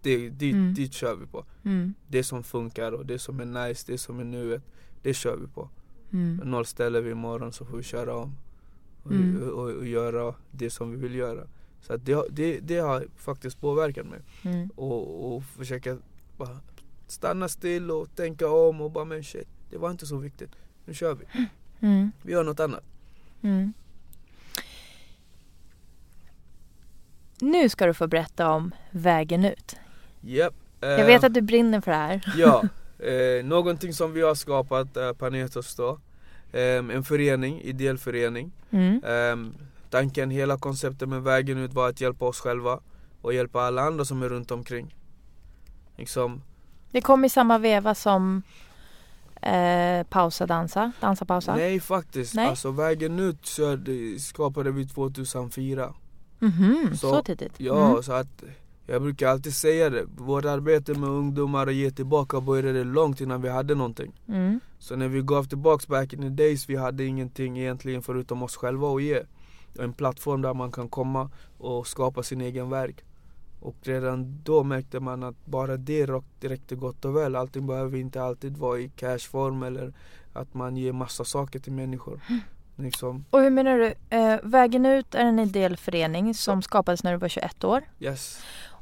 Det, 0.01 0.29
dit, 0.29 0.53
Mm. 0.53 0.73
dit 0.73 0.93
kör 0.93 1.15
vi 1.15 1.25
på. 1.25 1.45
Mm. 1.65 1.93
Det 2.07 2.23
som 2.23 2.43
funkar 2.43 2.91
och 2.91 3.05
det 3.05 3.19
som 3.19 3.39
är 3.39 3.45
nice, 3.67 3.83
det 3.91 3.97
som 3.97 4.19
är 4.19 4.23
nuet, 4.23 4.61
det 5.01 5.13
kör 5.13 5.37
vi 5.37 5.47
på. 5.47 5.69
Mm. 6.13 6.35
Nollställer 6.37 7.01
vi 7.01 7.11
imorgon 7.11 7.53
så 7.53 7.65
får 7.65 7.77
vi 7.77 7.83
köra 7.83 8.15
om 8.15 8.35
och, 9.03 9.11
Mm. 9.11 9.41
och, 9.43 9.49
och, 9.49 9.69
och 9.75 9.85
göra 9.87 10.35
det 10.51 10.69
som 10.69 10.91
vi 10.91 10.97
vill 10.97 11.15
göra. 11.15 11.47
Så 11.81 11.97
det, 11.97 12.13
har- 12.13 12.27
det, 12.31 12.59
det 12.59 12.77
har 12.77 13.05
faktiskt 13.15 13.61
påverkat 13.61 14.05
mig. 14.07 14.19
Mm. 14.43 14.69
Och, 14.75 15.35
och 15.35 15.43
försöka 15.43 15.97
bara 16.37 16.57
stanna 17.07 17.47
still 17.47 17.91
och 17.91 18.15
tänka 18.15 18.49
om 18.49 18.81
och 18.81 18.91
bara 18.91 19.05
men 19.05 19.23
shit, 19.23 19.47
det 19.69 19.77
var 19.77 19.91
inte 19.91 20.05
så 20.05 20.17
viktigt. 20.17 20.51
Nu 20.85 20.93
kör 20.93 21.13
vi. 21.15 21.25
Mm. 21.79 22.11
Vi 22.21 22.31
gör 22.31 22.43
något 22.43 22.59
annat. 22.59 22.83
Mm. 23.43 23.73
Nu 27.41 27.69
ska 27.69 27.85
du 27.85 27.93
få 27.93 28.07
berätta 28.07 28.49
om 28.49 28.71
vägen 28.91 29.45
ut. 29.45 29.75
Japp. 30.21 30.53
Jag 30.79 30.99
eh, 30.99 31.05
vet 31.05 31.23
att 31.23 31.33
du 31.33 31.41
brinner 31.41 31.81
för 31.81 31.91
det 31.91 31.97
här. 31.97 32.23
Ja, 32.37 32.63
eh, 33.07 33.45
någonting 33.45 33.93
som 33.93 34.13
vi 34.13 34.21
har 34.21 34.35
skapat, 34.35 34.97
eh, 34.97 35.13
Panetos 35.13 35.75
då. 35.75 35.99
Eh, 36.51 36.61
en 36.77 37.03
förening, 37.03 37.61
ideell 37.61 37.97
förening. 37.97 38.51
Mm. 38.71 39.03
Eh, 39.03 39.53
tanken, 39.89 40.29
hela 40.29 40.57
konceptet 40.57 41.09
med 41.09 41.23
vägen 41.23 41.57
ut 41.57 41.73
var 41.73 41.89
att 41.89 42.01
hjälpa 42.01 42.25
oss 42.25 42.39
själva 42.39 42.79
och 43.21 43.33
hjälpa 43.33 43.61
alla 43.61 43.81
andra 43.81 44.05
som 44.05 44.23
är 44.23 44.29
runt 44.29 44.51
omkring. 44.51 44.95
Liksom, 45.97 46.41
Det 46.91 47.01
kom 47.01 47.25
i 47.25 47.29
samma 47.29 47.57
veva 47.57 47.95
som 47.95 48.43
eh, 49.45 50.03
Pausa 50.09 50.45
dansa, 50.45 50.91
Dansa 51.01 51.25
pausa. 51.25 51.55
nej 51.55 51.79
faktiskt. 51.79 52.35
Nej. 52.35 52.47
Alltså 52.49 52.71
vägen 52.71 53.19
ut 53.19 53.45
körde, 53.45 54.19
skapade 54.19 54.71
vi 54.71 54.87
2004. 54.87 55.93
Mhm, 56.39 56.89
så, 56.97 57.09
Så- 57.09 57.23
tidigt. 57.23 57.53
Ja, 57.57 57.89
Mm. 57.89 58.03
så 58.03 58.13
att 58.13 58.43
jag 58.87 59.01
brukar 59.01 59.27
alltid 59.29 59.53
säga 59.55 59.89
det. 59.89 60.03
Vårt 60.17 60.45
arbete 60.45 60.93
med 60.93 61.09
ungdomar 61.09 61.67
och 61.67 61.73
ge 61.73 61.91
tillbaka 61.91 62.41
började 62.41 62.83
långt 62.83 63.21
innan 63.21 63.41
vi 63.41 63.49
hade 63.49 63.75
någonting. 63.75 64.11
Mm. 64.27 64.59
Så 64.79 64.95
när 64.95 65.07
vi 65.07 65.21
gav 65.21 65.43
tillbaks 65.43 65.87
back 65.87 66.13
in 66.13 66.21
the 66.21 66.29
days, 66.29 66.69
vi 66.69 66.75
hade 66.75 67.05
ingenting 67.05 67.59
egentligen 67.59 68.01
förutom 68.01 68.43
oss 68.43 68.55
själva 68.55 68.87
att 68.95 69.03
ge. 69.03 69.21
En 69.79 69.93
plattform 69.93 70.41
där 70.41 70.53
man 70.53 70.71
kan 70.71 70.89
komma 70.89 71.29
och 71.57 71.87
skapa 71.87 72.23
sin 72.23 72.41
egen 72.41 72.69
verk. 72.69 73.03
Och 73.63 73.75
redan 73.81 74.39
då 74.43 74.63
märkte 74.63 74.99
man 74.99 75.23
att 75.23 75.45
bara 75.45 75.77
det 75.77 76.05
räck- 76.05 76.23
räckte 76.41 76.75
gott 76.75 77.05
och 77.05 77.15
väl. 77.17 77.35
Allting 77.35 77.67
behöver 77.67 77.97
inte 77.97 78.23
alltid 78.23 78.57
vara 78.57 78.79
i 78.79 78.89
cashform 78.89 79.63
eller 79.63 79.93
att 80.33 80.53
man 80.53 80.77
ger 80.77 80.93
massa 80.93 81.23
saker 81.25 81.59
till 81.59 81.73
människor. 81.73 82.19
Liksom, 82.75 83.25
Och 83.29 83.41
hur 83.41 83.49
menar 83.49 83.77
du? 83.77 83.93
Eh, 84.17 84.39
vägen 84.43 84.85
ut 84.85 85.15
är 85.15 85.25
en 85.25 85.39
ideell 85.39 85.77
förening 85.77 86.33
som 86.33 86.61
skapades 86.61 87.03
när 87.03 87.11
du 87.11 87.17
var 87.17 87.27
21 87.27 87.63
år. 87.63 87.81
yes. 87.99 88.39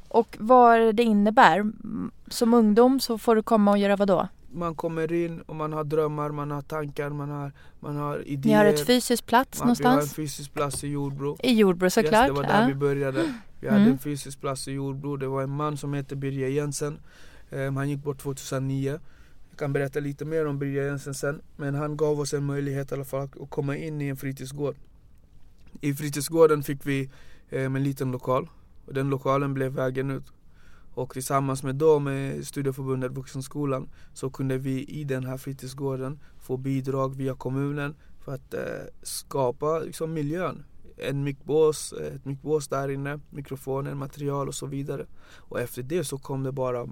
Och 0.08 0.38
vad 0.40 0.96
det 0.96 1.04
innebär? 1.04 1.58
Mm, 1.60 2.12
Som 2.28 2.54
ungdom 2.54 3.00
så 3.00 3.18
får 3.18 3.36
du 3.36 3.44
komma 3.44 3.72
och 3.72 3.78
göra 3.78 3.96
vad 3.96 4.08
då? 4.08 4.28
Man 4.54 4.76
kommer 4.76 5.14
in 5.14 5.42
och 5.42 5.56
man 5.56 5.74
har 5.74 5.84
drömmar, 5.84 6.30
man 6.30 6.52
har 6.52 6.62
tankar, 6.62 7.10
man 7.10 7.30
har, 7.30 7.52
man 7.80 7.96
har 7.96 8.28
idéer. 8.28 8.52
Ni 8.52 8.58
har 8.58 8.66
ett 8.66 8.86
fysiskt 8.88 9.26
plats 9.26 9.60
man, 9.64 9.76
Vi 9.80 9.84
har 9.84 9.92
en 9.92 9.96
någonstans? 9.96 10.16
fysisk 10.16 10.54
plats 10.54 10.84
i 10.84 10.88
Jordbro. 10.88 11.38
I 11.44 11.54
Jordbro 11.54 11.90
såklart. 11.90 12.14
Yes, 12.14 12.28
det 12.28 12.32
var 12.34 12.44
där 12.44 12.62
ja. 12.62 12.68
vi 12.68 12.74
började. 12.76 13.34
Vi 13.62 13.68
hade 13.68 13.82
Mm. 13.82 13.92
en 13.92 14.00
fysisk 14.00 14.40
plats 14.42 14.68
i 14.68 14.72
Jordbro. 14.72 15.16
Det 15.18 15.28
var 15.28 15.44
en 15.44 15.50
man 15.50 15.78
som 15.78 15.94
hette 15.94 16.16
Birger 16.16 16.48
Jensen. 16.48 17.00
Ehm, 17.50 17.76
han 17.76 17.90
gick 17.90 18.04
bort 18.04 18.18
2009. 18.20 19.00
Jag 19.50 19.60
kan 19.60 19.74
berätta 19.74 20.00
lite 20.00 20.26
mer 20.26 20.46
om 20.46 20.60
Birger 20.60 20.86
Jensen 20.86 21.14
sen. 21.14 21.42
Men 21.58 21.76
han 21.76 21.98
gav 21.98 22.20
oss 22.20 22.34
en 22.34 22.44
möjlighet 22.46 22.92
i 22.92 22.96
alla 22.96 23.04
fall 23.06 23.30
att 23.42 23.50
komma 23.50 23.78
in 23.78 24.02
i 24.02 24.08
en 24.08 24.18
fritidsgård. 24.18 24.76
I 25.82 25.94
fritidsgården 25.94 26.64
fick 26.64 26.86
vi 26.86 27.10
ehm, 27.50 27.76
en 27.76 27.84
liten 27.84 28.12
lokal. 28.12 28.50
Och 28.86 28.94
den 28.94 29.10
lokalen 29.10 29.54
blev 29.54 29.72
vägen 29.72 30.12
ut. 30.12 30.32
Och 30.94 31.14
tillsammans 31.14 31.64
med 31.64 31.76
då 31.76 32.00
med 32.00 32.48
Studieförbundet 32.48 33.12
Vuxenskolan 33.12 33.90
så 34.14 34.30
kunde 34.30 34.58
vi 34.58 34.84
i 34.84 35.04
den 35.04 35.26
här 35.26 35.38
fritidsgården 35.38 36.20
få 36.40 36.58
bidrag 36.58 37.16
via 37.16 37.36
kommunen 37.36 37.96
för 38.20 38.34
att 38.36 38.54
eh, 38.54 38.62
skapa 39.04 39.80
liksom, 39.80 40.14
miljön. 40.14 40.64
En 40.98 41.24
mickbås, 41.24 41.94
ett 41.94 42.26
mickbås 42.26 42.68
där 42.68 42.90
inne, 42.90 43.20
mikrofoner, 43.30 43.94
material 43.94 44.48
och 44.48 44.56
så 44.56 44.66
vidare. 44.66 45.06
Och 45.38 45.60
efter 45.60 45.84
det 45.84 46.04
så 46.04 46.18
kom 46.18 46.44
det 46.44 46.52
bara 46.52 46.88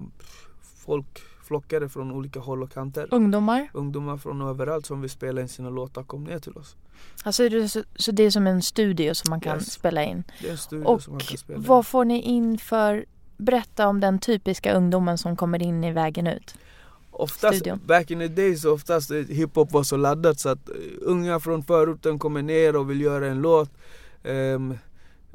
folk 0.62 1.18
flockade 1.44 1.88
från 1.88 2.10
olika 2.12 2.40
håll 2.40 2.62
och 2.62 2.72
kanter. 2.72 3.08
Ungdomar? 3.10 3.70
Ungdomar 3.74 4.16
från 4.16 4.42
överallt 4.42 4.86
som 4.86 5.00
vill 5.00 5.10
spela 5.10 5.40
in 5.40 5.48
sina 5.48 5.70
låtar 5.70 6.02
kom 6.02 6.24
ner 6.24 6.38
till 6.38 6.56
oss. 6.56 6.76
Alltså 7.24 7.68
så, 7.68 7.82
så 7.96 8.12
det 8.12 8.22
är 8.22 8.30
som 8.30 8.46
en 8.46 8.62
studio 8.62 9.14
som 9.14 9.30
man 9.30 9.40
kan 9.40 9.56
Yes. 9.56 9.72
spela 9.72 10.04
in. 10.04 10.24
Det 10.40 10.46
är 10.46 10.50
en 10.52 10.58
studio 10.58 10.84
Och 10.86 11.02
som 11.02 11.12
man 11.12 11.20
kan 11.20 11.38
spela 11.38 11.58
in. 11.58 11.64
vad 11.64 11.86
får 11.86 12.04
ni 12.04 12.22
in 12.22 12.58
för 12.58 13.04
Berätta 13.36 13.86
om 13.86 14.00
den 14.00 14.18
typiska 14.18 14.74
ungdomen 14.74 15.18
som 15.18 15.36
kommer 15.36 15.62
in 15.62 15.84
i 15.84 15.92
vägen 15.92 16.26
ut. 16.26 16.54
Oftast, 17.22 17.58
studion. 17.58 17.80
back 17.86 18.10
in 18.10 18.18
the 18.18 18.28
days, 18.28 18.64
oftast 18.64 19.10
eh, 19.10 19.16
hiphop 19.16 19.72
var 19.72 19.82
så 19.82 19.96
laddat 19.96 20.38
så 20.40 20.48
att 20.48 20.68
eh, 20.68 20.74
unga 21.00 21.40
från 21.40 21.62
förorten 21.62 22.18
kommer 22.18 22.42
ner 22.42 22.76
och 22.76 22.90
vill 22.90 23.00
göra 23.00 23.26
en 23.26 23.42
låt. 23.42 23.70
Ehm, 24.24 24.74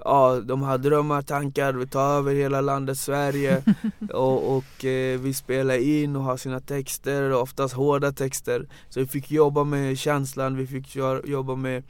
ja, 0.04 0.40
de 0.44 0.62
har 0.62 0.78
drömmar, 0.78 1.22
tankar, 1.22 1.74
vi 1.74 1.88
tar 1.88 2.18
över 2.18 2.34
hela 2.34 2.62
landet 2.62 2.98
Sverige 2.98 3.64
och, 4.14 4.58
och 4.58 4.86
eh, 4.86 5.20
vi 5.20 5.34
spelar 5.34 5.78
in 5.78 6.16
och 6.16 6.24
har 6.24 6.38
sina 6.38 6.60
texter, 6.60 7.34
oftast 7.34 7.74
hårda 7.74 8.12
texter. 8.12 8.68
Så 8.90 9.00
vi 9.00 9.06
fick 9.08 9.32
jobba 9.32 9.64
med 9.64 9.98
känslan, 9.98 10.58
vi 10.58 10.68
fick 10.68 10.96
jobba 11.26 11.56
med 11.56 11.84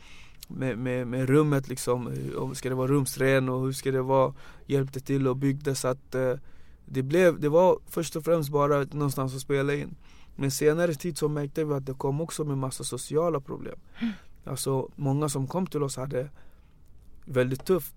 med, 0.47 0.77
med, 0.77 1.07
med 1.07 1.29
rummet 1.29 1.67
liksom, 1.67 2.07
Hur- 2.07 2.53
ska 2.53 2.69
det 2.69 2.75
vara 2.75 2.87
rumsren 2.87 3.49
och 3.49 3.61
hur 3.65 3.71
ska 3.71 3.91
det 3.91 4.01
vara, 4.01 4.33
hjälpte 4.65 4.99
till 4.99 5.27
och 5.27 5.35
byggde 5.35 5.75
så 5.75 5.87
att 5.87 6.15
eh, 6.15 6.33
det 6.86 7.03
blev, 7.03 7.39
det 7.39 7.49
var 7.49 7.79
först 7.88 8.15
och 8.15 8.23
främst 8.23 8.49
bara 8.49 8.83
någonstans 8.91 9.36
att 9.36 9.41
spela 9.41 9.73
in. 9.73 9.95
Men 10.36 10.51
senare 10.51 10.93
tid 10.93 11.17
så 11.17 11.29
märkte 11.29 11.63
vi 11.63 11.73
att 11.73 11.86
det 11.86 11.93
kom 11.93 12.21
också 12.21 12.43
med 12.43 12.57
massa 12.57 12.83
sociala 12.83 13.39
problem. 13.39 13.79
Alltså 14.43 14.89
många 14.95 15.29
som 15.29 15.47
kom 15.47 15.67
till 15.67 15.83
oss 15.83 15.97
hade 15.97 16.29
väldigt 17.25 17.65
tufft 17.65 17.95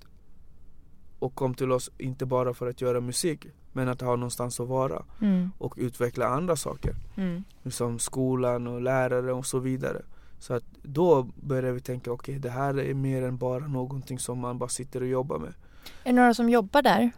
och 1.18 1.34
kom 1.34 1.54
till 1.54 1.72
oss 1.72 1.90
inte 1.98 2.26
bara 2.26 2.54
för 2.54 2.66
att 2.70 2.80
göra 2.80 3.00
musik 3.00 3.46
men 3.72 3.88
att 3.88 4.00
ha 4.00 4.16
någonstans 4.16 4.60
att 4.60 4.68
vara 4.68 5.02
Mm. 5.20 5.50
och 5.58 5.74
utveckla 5.76 6.26
andra 6.26 6.56
saker 6.56 6.94
Mm. 7.16 7.44
som 7.70 7.98
skolan 7.98 8.66
och 8.66 8.80
lärare 8.82 9.32
och 9.32 9.46
så 9.46 9.58
vidare. 9.58 10.02
Så 10.38 10.54
att 10.54 10.64
då 10.82 11.22
började 11.22 11.72
vi 11.72 11.80
tänka, 11.80 12.12
okej 12.12 12.38
det 12.38 12.50
här 12.50 12.78
är 12.78 12.94
mer 12.94 13.22
än 13.22 13.36
bara 13.36 13.66
någonting 13.66 14.18
som 14.18 14.38
man 14.38 14.58
bara 14.58 14.68
sitter 14.68 15.00
och 15.00 15.06
jobbar 15.08 15.38
med. 15.38 15.54
Är 16.04 16.12
det 16.12 16.12
några 16.12 16.34
som 16.34 16.48
jobbar 16.50 16.82
där? 16.82 17.10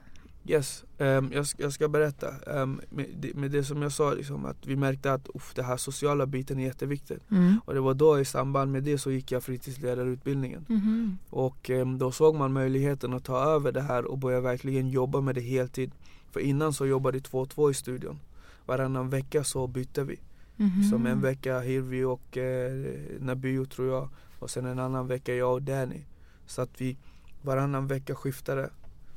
Yes, 0.46 0.84
ehm, 0.98 1.32
jag, 1.32 1.46
ska, 1.46 1.62
jag 1.62 1.72
ska 1.72 1.88
berätta. 1.88 2.28
Ehm, 2.46 2.80
med, 2.90 3.06
det, 3.20 3.34
med 3.34 3.50
det 3.50 3.64
som 3.64 3.82
jag 3.82 3.92
sa, 3.92 4.14
liksom, 4.14 4.44
att 4.44 4.66
vi 4.66 4.76
märkte 4.76 5.12
att 5.12 5.28
uff, 5.34 5.52
det 5.54 5.62
här 5.62 5.76
sociala 5.76 6.26
biten 6.26 6.58
är 6.58 6.64
jätteviktigt. 6.64 7.30
Mm. 7.30 7.60
Och 7.64 7.74
det 7.74 7.80
var 7.80 7.94
då 7.94 8.20
i 8.20 8.24
samband 8.24 8.72
med 8.72 8.82
det 8.82 8.98
så 8.98 9.10
gick 9.10 9.32
jag 9.32 9.42
fritidsledarutbildningen. 9.42 10.66
Mhm. 10.68 11.18
Och 11.30 11.70
ehm, 11.70 11.98
då 11.98 12.12
såg 12.12 12.34
man 12.34 12.52
möjligheten 12.52 13.14
att 13.14 13.24
ta 13.24 13.44
över 13.44 13.72
det 13.72 13.82
här 13.82 14.04
och 14.04 14.18
börja 14.18 14.40
verkligen 14.40 14.88
jobba 14.88 15.20
med 15.20 15.34
det 15.34 15.40
heltid. 15.40 15.90
För 16.30 16.40
innan 16.40 16.72
så 16.72 16.86
jobbade 16.86 17.18
vi 17.18 17.22
två 17.22 17.38
och 17.38 17.50
två 17.50 17.70
i 17.70 17.74
studion. 17.74 18.18
Varannan 18.66 19.10
vecka 19.10 19.44
så 19.44 19.66
bytte 19.66 20.04
vi. 20.04 20.18
Mhm. 20.56 20.84
Som 20.84 21.06
en 21.06 21.20
vecka 21.20 21.60
Hirvi 21.60 22.04
och 22.04 22.36
eh, 22.36 22.84
Nabio 23.20 23.64
tror 23.64 23.88
jag. 23.88 24.08
Och 24.38 24.50
sen 24.50 24.66
en 24.66 24.78
annan 24.78 25.06
vecka 25.06 25.34
jag 25.34 25.52
och 25.52 25.62
Danny. 25.62 26.00
Så 26.46 26.62
att 26.62 26.80
vi 26.80 26.96
varannan 27.42 27.86
vecka 27.86 28.14
skiftade. 28.14 28.70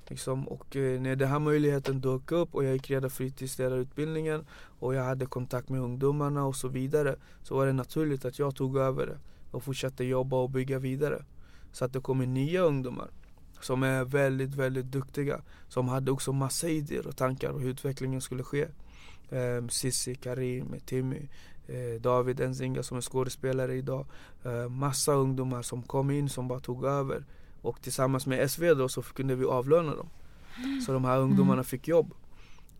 Liksom. 0.08 0.47
Och 0.47 0.76
eh, 0.76 1.01
när 1.01 1.16
den 1.16 1.30
här 1.30 1.39
möjligheten 1.39 2.01
dök 2.01 2.32
upp 2.32 2.56
och 2.56 2.64
jag 2.64 2.74
gick 2.74 2.89
redan 2.89 3.10
fritidsledarutbildningen 3.10 4.45
och 4.80 4.95
jag 4.95 5.04
hade 5.04 5.26
kontakt 5.26 5.70
med 5.70 5.82
ungdomarna 5.82 6.45
och 6.45 6.56
så 6.56 6.68
vidare. 6.68 7.16
Så 7.43 7.56
var 7.56 7.66
det 7.66 7.74
naturligt 7.74 8.26
att 8.26 8.39
jag 8.39 8.56
tog 8.56 8.78
över 8.78 9.06
det 9.06 9.18
och 9.51 9.64
fortsatte 9.64 10.04
jobba 10.04 10.38
och 10.38 10.49
bygga 10.49 10.80
vidare. 10.80 11.26
Så 11.72 11.86
att 11.86 11.93
det 11.93 11.99
kommer 11.99 12.26
nya 12.26 12.62
ungdomar 12.62 13.10
som 13.62 13.84
är 13.84 14.04
väldigt, 14.06 14.56
väldigt 14.56 14.86
duktiga. 14.86 15.41
Som 15.68 15.88
hade 15.88 16.12
också 16.12 16.34
massa 16.34 16.68
idéer 16.68 17.08
och 17.08 17.18
tankar 17.18 17.49
och 17.49 17.62
hur 17.62 17.70
utvecklingen 17.70 18.22
skulle 18.22 18.43
ske. 18.43 18.68
Um, 19.30 19.70
Sissi, 19.70 20.16
Karim, 20.16 20.76
Timmy, 20.86 21.28
eh, 21.68 22.01
David 22.01 22.39
Enzinga 22.39 22.84
som 22.84 22.97
är 22.97 23.01
skådespelare 23.01 23.76
idag. 23.76 24.06
Eh, 24.43 24.70
massa 24.70 25.14
ungdomar 25.14 25.62
som 25.62 25.84
kom 25.84 26.12
in 26.12 26.30
som 26.30 26.47
bara 26.47 26.60
tog 26.60 26.86
över. 26.86 27.26
Och 27.64 27.82
tillsammans 27.82 28.26
med 28.26 28.51
SV 28.51 28.76
då 28.76 28.89
så 28.89 29.01
kunde 29.01 29.36
vi 29.36 29.45
avlöna 29.45 29.95
dem. 29.95 30.09
Så 30.86 30.93
de 30.93 31.05
här 31.05 31.20
ungdomarna 31.20 31.64
fick 31.64 31.88
jobb. 31.88 32.14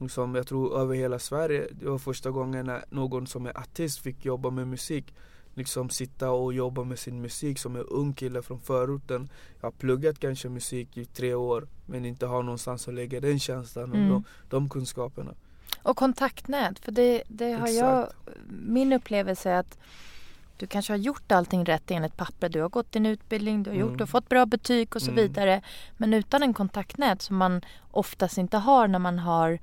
Som 0.10 0.36
jag 0.36 0.48
tror 0.48 0.80
över 0.80 0.96
hela 0.96 1.20
Sverige. 1.20 1.68
Det 1.72 1.86
var 1.90 1.98
första 1.98 2.32
gången 2.32 2.66
när 2.66 2.86
någon 2.90 3.28
som 3.28 3.46
är 3.46 3.58
artist 3.58 4.00
fick 4.00 4.26
jobba 4.26 4.50
med 4.50 4.68
musik. 4.68 5.14
Liksom 5.56 5.90
sitta 5.90 6.32
och 6.32 6.54
jobba 6.54 6.84
med 6.84 7.00
sin 7.00 7.22
musik 7.22 7.60
som 7.60 7.76
en 7.76 7.82
ung 7.82 8.14
kille 8.14 8.42
från 8.42 8.60
förorten. 8.60 9.30
Jag 9.62 9.68
har 9.68 9.72
pluggat 9.72 10.20
kanske 10.20 10.50
musik 10.50 10.98
i 10.98 11.06
tre 11.06 11.34
år 11.34 11.68
men 11.86 12.06
inte 12.06 12.26
har 12.26 12.44
någonstans 12.44 12.88
att 12.88 12.94
lägga 12.94 13.20
den 13.20 13.40
känslan 13.40 13.92
och 13.92 13.98
Mm. 13.98 14.10
de, 14.10 14.24
de 14.50 14.70
kunskaperna. 14.70 15.34
Och 15.84 15.98
kontaktnät, 15.98 16.80
för 16.80 16.92
det, 16.92 17.24
det 17.28 17.52
har 17.52 17.68
Exakt. 17.68 17.78
jag 17.78 18.08
Min 18.68 18.94
upplevelse 18.94 19.50
är 19.50 19.60
att 19.60 19.78
Du 20.58 20.68
kanske 20.68 20.94
har 20.94 20.98
gjort 20.98 21.32
allting 21.32 21.66
rätt 21.66 21.92
enligt 21.92 22.18
papper. 22.18 22.50
Du 22.50 22.62
har 22.62 22.70
gått 22.70 22.92
din 22.92 23.06
utbildning, 23.06 23.64
du 23.64 23.70
har 23.70 23.78
gjort, 23.78 23.88
Mm. 23.88 23.98
du 23.98 24.02
har 24.02 24.08
fått 24.08 24.30
bra 24.30 24.46
betyg 24.46 24.96
och 24.96 25.02
så 25.02 25.12
Mm. 25.12 25.24
vidare. 25.24 25.62
Men 25.98 26.14
utan 26.14 26.44
en 26.44 26.54
kontaktnät 26.54 27.22
som 27.22 27.38
man 27.38 27.62
oftast 27.92 28.38
inte 28.38 28.58
har 28.58 28.88
när 28.88 29.00
man 29.00 29.20
har 29.20 29.60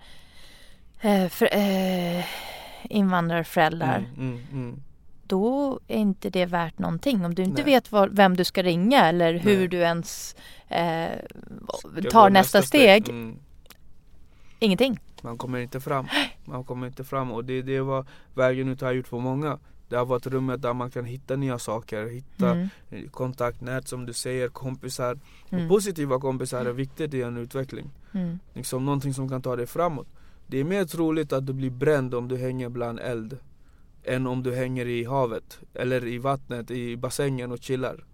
eh, 1.03 1.28
för, 1.28 1.49
eh, 1.55 2.24
invandrarföräldrar. 2.82 3.99
Mm, 3.99 4.14
mm, 4.18 4.41
mm. 4.53 4.82
Då 5.26 5.80
är 5.88 5.99
inte 5.99 6.30
det 6.30 6.47
värt 6.47 6.78
någonting. 6.78 7.24
Om 7.24 7.34
du 7.34 7.43
inte 7.43 7.62
Nej. 7.62 7.72
vet 7.72 7.93
var, 7.93 8.09
vem 8.09 8.36
du 8.36 8.45
ska 8.45 8.62
ringa 8.62 9.07
eller 9.09 9.34
hur 9.34 9.59
Nej. 9.59 9.68
du 9.68 9.76
ens 9.76 10.36
eh, 10.68 11.09
tar 12.11 12.22
gå 12.22 12.28
nästa 12.28 12.62
steg. 12.62 13.09
Mm. 13.09 13.36
Ingenting. 14.59 14.99
Man 15.22 15.38
kommer 15.38 15.59
inte 15.59 15.80
fram. 15.80 16.09
Man 16.45 16.64
kommer 16.64 16.86
inte 16.86 17.05
fram 17.05 17.32
och 17.32 17.45
det, 17.45 17.62
det 17.62 17.80
var 17.80 18.07
vägen 18.34 18.68
ut 18.68 18.80
har 18.80 18.93
gjort 18.93 19.09
för 19.09 19.18
många. 19.18 19.59
Det 19.91 19.97
har 19.97 20.07
varit 20.07 20.26
rummet 20.26 20.62
där 20.62 20.72
man 20.74 20.91
kan 20.91 21.05
hitta 21.05 21.36
nya 21.36 21.59
saker, 21.59 22.07
hitta 22.07 22.51
Mm. 22.51 23.09
kontaktnät 23.11 23.88
som 23.88 24.07
du 24.07 24.12
säger, 24.12 24.49
kompisar. 24.49 25.18
Mm. 25.51 25.68
Positiva 25.68 26.20
kompisar 26.20 26.64
är 26.64 26.72
viktigt 26.72 27.14
i 27.14 27.22
en 27.22 27.36
utveckling. 27.36 27.91
Mm. 28.12 28.38
Liksom 28.55 28.84
någonting 28.84 29.14
som 29.14 29.28
kan 29.28 29.43
ta 29.43 29.57
dig 29.57 29.66
framåt. 29.66 30.07
Det 30.47 30.59
är 30.59 30.64
mer 30.64 30.84
troligt 30.84 31.32
att 31.32 31.47
du 31.47 31.53
blir 31.53 31.70
bränd 31.70 32.14
om 32.14 32.28
du 32.28 32.36
hänger 32.36 32.68
bland 32.68 32.99
eld 33.01 33.38
än 34.05 34.26
om 34.26 34.43
du 34.43 34.55
hänger 34.55 34.86
i 34.86 35.05
havet 35.05 35.59
eller 35.74 36.07
i 36.07 36.18
vattnet, 36.18 36.70
i 36.70 36.97
bassängen 36.97 37.53
och 37.53 37.59
chillar. 37.62 38.05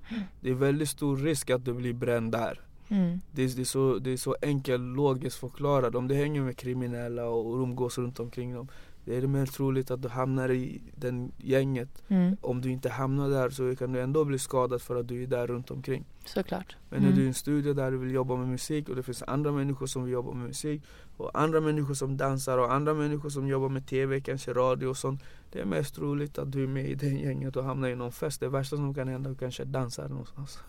Det 0.40 0.50
är 0.50 0.54
väldigt 0.54 0.88
stor 0.88 1.16
risk 1.16 1.50
att 1.50 1.64
du 1.64 1.72
blir 1.74 1.92
bränd 1.92 2.32
där. 2.32 2.60
Mm. 2.88 3.20
Det 3.32 3.42
är, 3.42 3.48
det, 3.56 3.62
är 3.62 3.64
så, 3.64 3.98
det 3.98 4.10
är 4.10 4.16
så 4.16 4.36
enkelt 4.42 4.82
logiskt 4.96 5.36
förklarat. 5.36 5.94
Om 5.94 6.08
du 6.08 6.14
hänger 6.14 6.42
med 6.42 6.56
kriminella 6.56 7.24
och 7.24 7.62
umgås 7.62 7.98
runt 7.98 8.20
omkring 8.20 8.54
dem 8.54 8.68
Det 9.06 9.16
är 9.16 9.20
det 9.20 9.26
mer 9.28 9.46
troligt 9.46 9.90
att 9.90 10.02
du 10.02 10.08
hamnar 10.08 10.50
i 10.50 10.80
den 10.94 11.32
gänget 11.38 11.88
Mm. 12.08 12.36
Om 12.40 12.60
du 12.60 12.70
inte 12.70 12.88
hamnar 12.88 13.28
där 13.30 13.50
så 13.50 13.76
kan 13.76 13.92
du 13.92 14.00
ändå 14.00 14.24
bli 14.24 14.38
skadad 14.38 14.82
för 14.82 14.96
att 14.96 15.08
du 15.08 15.22
är 15.22 15.26
där 15.26 15.46
runt 15.46 15.70
omkring 15.70 16.04
Såklart. 16.24 16.76
Men 16.90 17.00
är 17.02 17.04
Mm. 17.06 17.18
du 17.18 17.24
i 17.24 17.26
en 17.28 17.34
studio 17.34 17.72
där 17.74 17.90
du 17.90 17.96
vill 17.98 18.10
jobba 18.14 18.36
med 18.36 18.48
musik 18.48 18.88
och 18.88 18.96
det 18.96 19.02
finns 19.02 19.22
andra 19.26 19.52
människor 19.52 19.86
som 19.86 20.04
vill 20.04 20.12
jobba 20.12 20.32
med 20.32 20.46
musik 20.46 20.82
Och 21.16 21.40
andra 21.40 21.60
människor 21.60 21.94
som 21.94 22.16
dansar 22.16 22.58
och 22.58 22.72
andra 22.74 22.94
människor 22.94 23.28
som 23.30 23.48
jobbar 23.48 23.68
med 23.68 23.86
TV, 23.86 24.20
kanske 24.20 24.52
radio 24.52 24.86
och 24.86 24.96
sånt 24.96 25.22
Det 25.52 25.60
är 25.60 25.64
mest 25.64 25.94
troligt 25.94 26.38
att 26.38 26.52
du 26.52 26.62
är 26.62 26.66
med 26.66 26.90
i 26.90 26.94
det 26.94 27.06
gänget 27.06 27.56
och 27.56 27.64
hamnar 27.64 27.88
i 27.88 27.94
någon 27.94 28.12
fest 28.12 28.40
Det 28.40 28.48
värsta 28.48 28.76
som 28.76 28.94
kan 28.94 29.08
hända 29.08 29.28
är 29.28 29.32
att 29.32 29.38
du 29.38 29.44
kanske 29.44 29.64
dansar 29.64 30.08
någonstans 30.08 30.58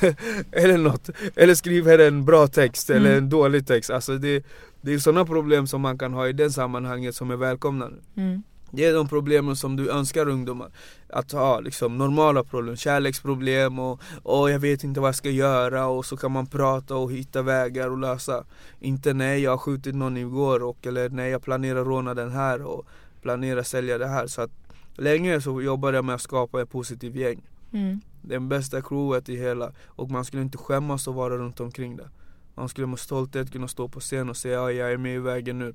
Eller 0.52 0.78
något, 0.78 1.10
eller 1.36 1.54
skriver 1.54 1.98
en 1.98 2.24
bra 2.24 2.46
text 2.46 2.90
eller 2.90 3.10
Mm. 3.10 3.24
en 3.24 3.30
dålig 3.30 3.66
text 3.66 3.90
Alltså 3.90 4.18
det, 4.18 4.44
det 4.82 4.94
är 4.94 4.98
sådana 4.98 5.24
problem 5.24 5.66
som 5.66 5.80
man 5.80 5.98
kan 5.98 6.12
ha 6.14 6.28
i 6.28 6.32
det 6.32 6.50
sammanhanget 6.50 7.14
som 7.14 7.30
är 7.30 7.36
välkomnande 7.36 7.96
Mm. 8.16 8.42
det 8.70 8.84
är 8.84 8.94
de 8.94 9.08
problemen 9.08 9.56
som 9.56 9.76
du 9.76 9.90
önskar 9.90 10.28
ungdomar. 10.28 10.70
Att 11.08 11.32
ha, 11.32 11.60
liksom 11.60 11.98
normala 11.98 12.44
problem, 12.44 12.76
kärleksproblem 12.76 13.78
och, 13.78 14.00
och 14.22 14.50
jag 14.50 14.58
vet 14.58 14.84
inte 14.84 15.00
vad 15.00 15.08
jag 15.08 15.14
ska 15.14 15.30
göra 15.30 15.86
och 15.86 16.06
så 16.06 16.16
kan 16.16 16.32
man 16.32 16.46
prata 16.46 16.96
och 16.96 17.12
hitta 17.12 17.42
vägar 17.42 17.90
och 17.90 17.98
lösa. 17.98 18.44
Inte 18.80 19.14
nej 19.14 19.42
jag 19.42 19.50
har 19.50 19.58
skjutit 19.58 19.94
någon 19.94 20.16
igår 20.16 20.62
och 20.62 20.86
eller 20.86 21.08
nej 21.08 21.30
jag 21.30 21.42
planerar 21.42 21.84
råna 21.84 22.14
den 22.14 22.30
här 22.30 22.62
och 22.62 22.86
planerar 23.22 23.62
sälja 23.62 23.98
det 23.98 24.08
här 24.08 24.26
så 24.26 24.42
att 24.42 24.50
Länge 24.96 25.40
så 25.40 25.62
jobbade 25.62 25.96
jag 25.96 26.04
med 26.04 26.14
att 26.14 26.20
skapa 26.20 26.62
ett 26.62 26.70
positivt 26.70 27.14
gäng. 27.14 27.42
Mm. 27.72 28.00
Den 28.22 28.48
bästa 28.48 28.82
crewet 28.82 29.28
i 29.28 29.36
hela. 29.36 29.72
Och 29.86 30.10
man 30.10 30.24
skulle 30.24 30.42
inte 30.42 30.58
skämmas 30.58 31.08
att 31.08 31.14
vara 31.14 31.38
runt 31.38 31.60
omkring 31.60 31.96
det 31.96 32.08
Man 32.54 32.68
skulle 32.68 32.86
med 32.86 32.98
stolthet 32.98 33.52
kunna 33.52 33.68
stå 33.68 33.88
på 33.88 34.00
scen 34.00 34.30
och 34.30 34.36
säga 34.36 34.54
ja, 34.54 34.72
jag 34.72 34.92
är 34.92 34.96
med 34.96 35.14
i 35.14 35.18
vägen 35.18 35.58
nu 35.58 35.74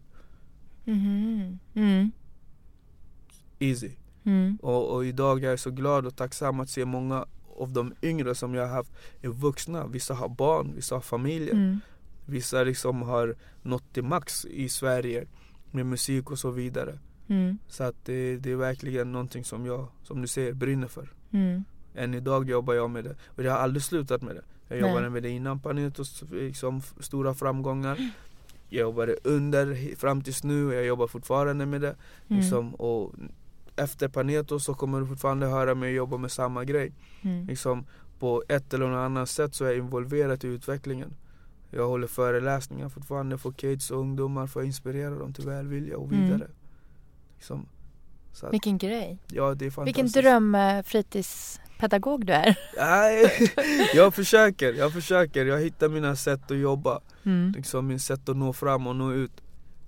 Mhm. 0.85 1.59
Mm. 1.73 2.11
Easy 3.59 3.91
Mm. 4.27 4.57
Och, 4.61 4.95
och 4.95 5.05
idag 5.05 5.43
är 5.43 5.49
jag 5.49 5.59
så 5.59 5.71
glad 5.71 6.05
och 6.05 6.15
tacksam 6.15 6.59
att 6.59 6.69
se 6.69 6.85
många 6.85 7.25
av 7.57 7.71
de 7.71 7.93
yngre 8.01 8.35
som 8.35 8.53
jag 8.53 8.67
har 8.67 8.75
haft 8.75 8.91
är 9.21 9.29
vuxna. 9.29 9.87
Vissa 9.87 10.13
har 10.13 10.29
barn, 10.29 10.73
vissa 10.75 10.95
har 10.95 11.01
familjer. 11.01 11.53
Mm. 11.53 11.79
Vissa 12.25 12.63
liksom 12.63 13.01
har 13.01 13.35
nått 13.61 13.93
till 13.93 14.03
max 14.03 14.45
i 14.45 14.69
Sverige 14.69 15.27
med 15.71 15.85
musik 15.85 16.31
och 16.31 16.39
så 16.39 16.51
vidare. 16.51 16.99
Mm. 17.27 17.57
Så 17.67 17.83
att 17.83 18.05
det, 18.05 18.37
det 18.37 18.51
är 18.51 18.55
verkligen 18.55 19.11
någonting 19.11 19.43
som 19.43 19.65
jag, 19.65 19.87
som 20.03 20.21
du 20.21 20.27
säger, 20.27 20.53
brinner 20.53 20.87
för. 20.87 21.13
Mm. 21.31 21.63
Än 21.95 22.13
idag 22.13 22.49
jobbar 22.49 22.73
jag 22.73 22.89
med 22.89 23.03
det. 23.03 23.15
Och 23.25 23.43
jag 23.43 23.51
har 23.51 23.59
aldrig 23.59 23.83
slutat 23.83 24.21
med 24.21 24.35
det. 24.35 24.43
Jag 24.67 24.81
Nej. 24.81 24.89
jobbade 24.89 25.09
med 25.09 25.23
det 25.23 25.29
innan 25.29 25.59
Panetos 25.59 26.23
liksom, 26.31 26.81
stora 26.99 27.33
framgångar. 27.33 28.11
Jag 28.69 28.81
jobbade 28.81 29.15
under 29.23 29.95
fram 29.95 30.21
tills 30.21 30.43
nu 30.43 30.67
och 30.67 30.73
jag 30.73 30.85
jobbar 30.85 31.07
fortfarande 31.07 31.65
med 31.65 31.81
det. 31.81 31.95
Mm. 32.27 32.41
Liksom, 32.41 32.75
och 32.75 33.13
efter 33.75 34.07
Paneto 34.07 34.59
så 34.59 34.73
kommer 34.73 34.99
du 34.99 35.07
fortfarande 35.07 35.47
höra 35.47 35.75
mig 35.75 35.93
jobba 35.93 36.17
med 36.17 36.31
samma 36.31 36.63
grej. 36.63 36.91
Mm. 37.21 37.45
Liksom, 37.47 37.85
på 38.19 38.43
ett 38.47 38.73
eller 38.73 38.85
annat 38.89 39.29
sätt 39.29 39.55
så 39.55 39.65
är 39.65 39.69
jag 39.69 39.77
involverad 39.77 40.43
i 40.43 40.47
utvecklingen. 40.47 41.13
Jag 41.71 41.87
håller 41.87 42.07
föreläsningar 42.07 42.89
fortfarande 42.89 43.37
för 43.37 43.51
kids 43.51 43.91
och 43.91 43.99
ungdomar 43.99 44.47
för 44.47 44.59
att 44.59 44.65
inspirera 44.65 45.09
dem 45.15 45.33
till 45.33 45.45
välvilja 45.45 45.97
och 45.97 46.11
Mm. 46.11 46.23
vidare. 46.25 46.47
Liksom, 47.35 47.65
så 48.33 48.45
att, 48.45 48.53
Vilken 48.53 48.77
grej. 48.77 49.19
ja, 49.27 49.53
det 49.55 49.65
är 49.65 49.71
fantastiskt. 49.71 50.05
Vilken 50.05 50.21
dröm 50.23 50.55
eh, 50.55 50.81
fritidspedagog 51.77 52.25
du 52.25 52.33
är. 52.33 52.57
Nej, 52.77 53.31
jag 53.93 54.13
försöker, 54.13 54.73
jag 54.73 54.93
försöker. 54.93 55.45
Jag 55.45 55.59
hittar 55.59 55.89
mina 55.89 56.15
sätt 56.15 56.51
att 56.51 56.57
jobba. 56.57 57.01
Mm. 57.25 57.53
Liksom 57.55 57.87
min 57.87 57.99
sätt 57.99 58.29
att 58.29 58.37
nå 58.37 58.53
fram 58.53 58.87
och 58.87 58.95
nå 58.95 59.13
ut. 59.13 59.41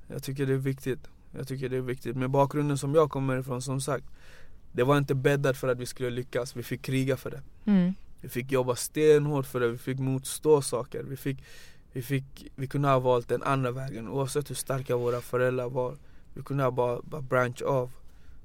Jag 0.07 0.23
tycker 0.23 0.45
det 0.45 0.53
är 0.53 0.57
viktigt. 0.57 0.99
Jag 1.31 1.47
tycker 1.47 1.69
det 1.69 1.77
är 1.77 1.81
viktigt. 1.81 2.15
Med 2.15 2.29
bakgrunden 2.29 2.77
som 2.77 2.95
jag 2.95 3.09
kommer 3.09 3.39
ifrån, 3.39 3.61
som 3.61 3.81
sagt. 3.81 4.05
Det 4.71 4.83
var 4.83 4.97
inte 4.97 5.15
bäddat 5.15 5.57
för 5.57 5.67
att 5.67 5.79
vi 5.79 5.85
skulle 5.85 6.09
lyckas. 6.09 6.55
Vi 6.55 6.63
fick 6.63 6.81
kriga 6.81 7.17
för 7.17 7.31
det. 7.31 7.41
Mm. 7.65 7.93
Vi 8.21 8.29
fick 8.29 8.51
jobba 8.51 8.75
stenhårt 8.75 9.45
för 9.45 9.59
det. 9.59 9.67
Vi 9.67 9.77
fick 9.77 9.99
motstå 9.99 10.61
saker. 10.61 11.03
Vi, 11.03 11.17
fick, 11.17 11.43
vi, 11.93 12.01
fick, 12.01 12.51
vi 12.55 12.67
kunde 12.67 12.87
ha 12.87 12.99
valt 12.99 13.27
den 13.27 13.43
andra 13.43 13.71
vägen 13.71 14.07
oavsett 14.07 14.49
hur 14.49 14.55
starka 14.55 14.97
våra 14.97 15.21
föräldrar 15.21 15.69
var. 15.69 15.95
Vi 16.33 16.41
kunde 16.43 16.63
ha 16.63 16.71
bara, 16.71 17.01
bara 17.01 17.21
branch 17.21 17.61
av. 17.61 17.91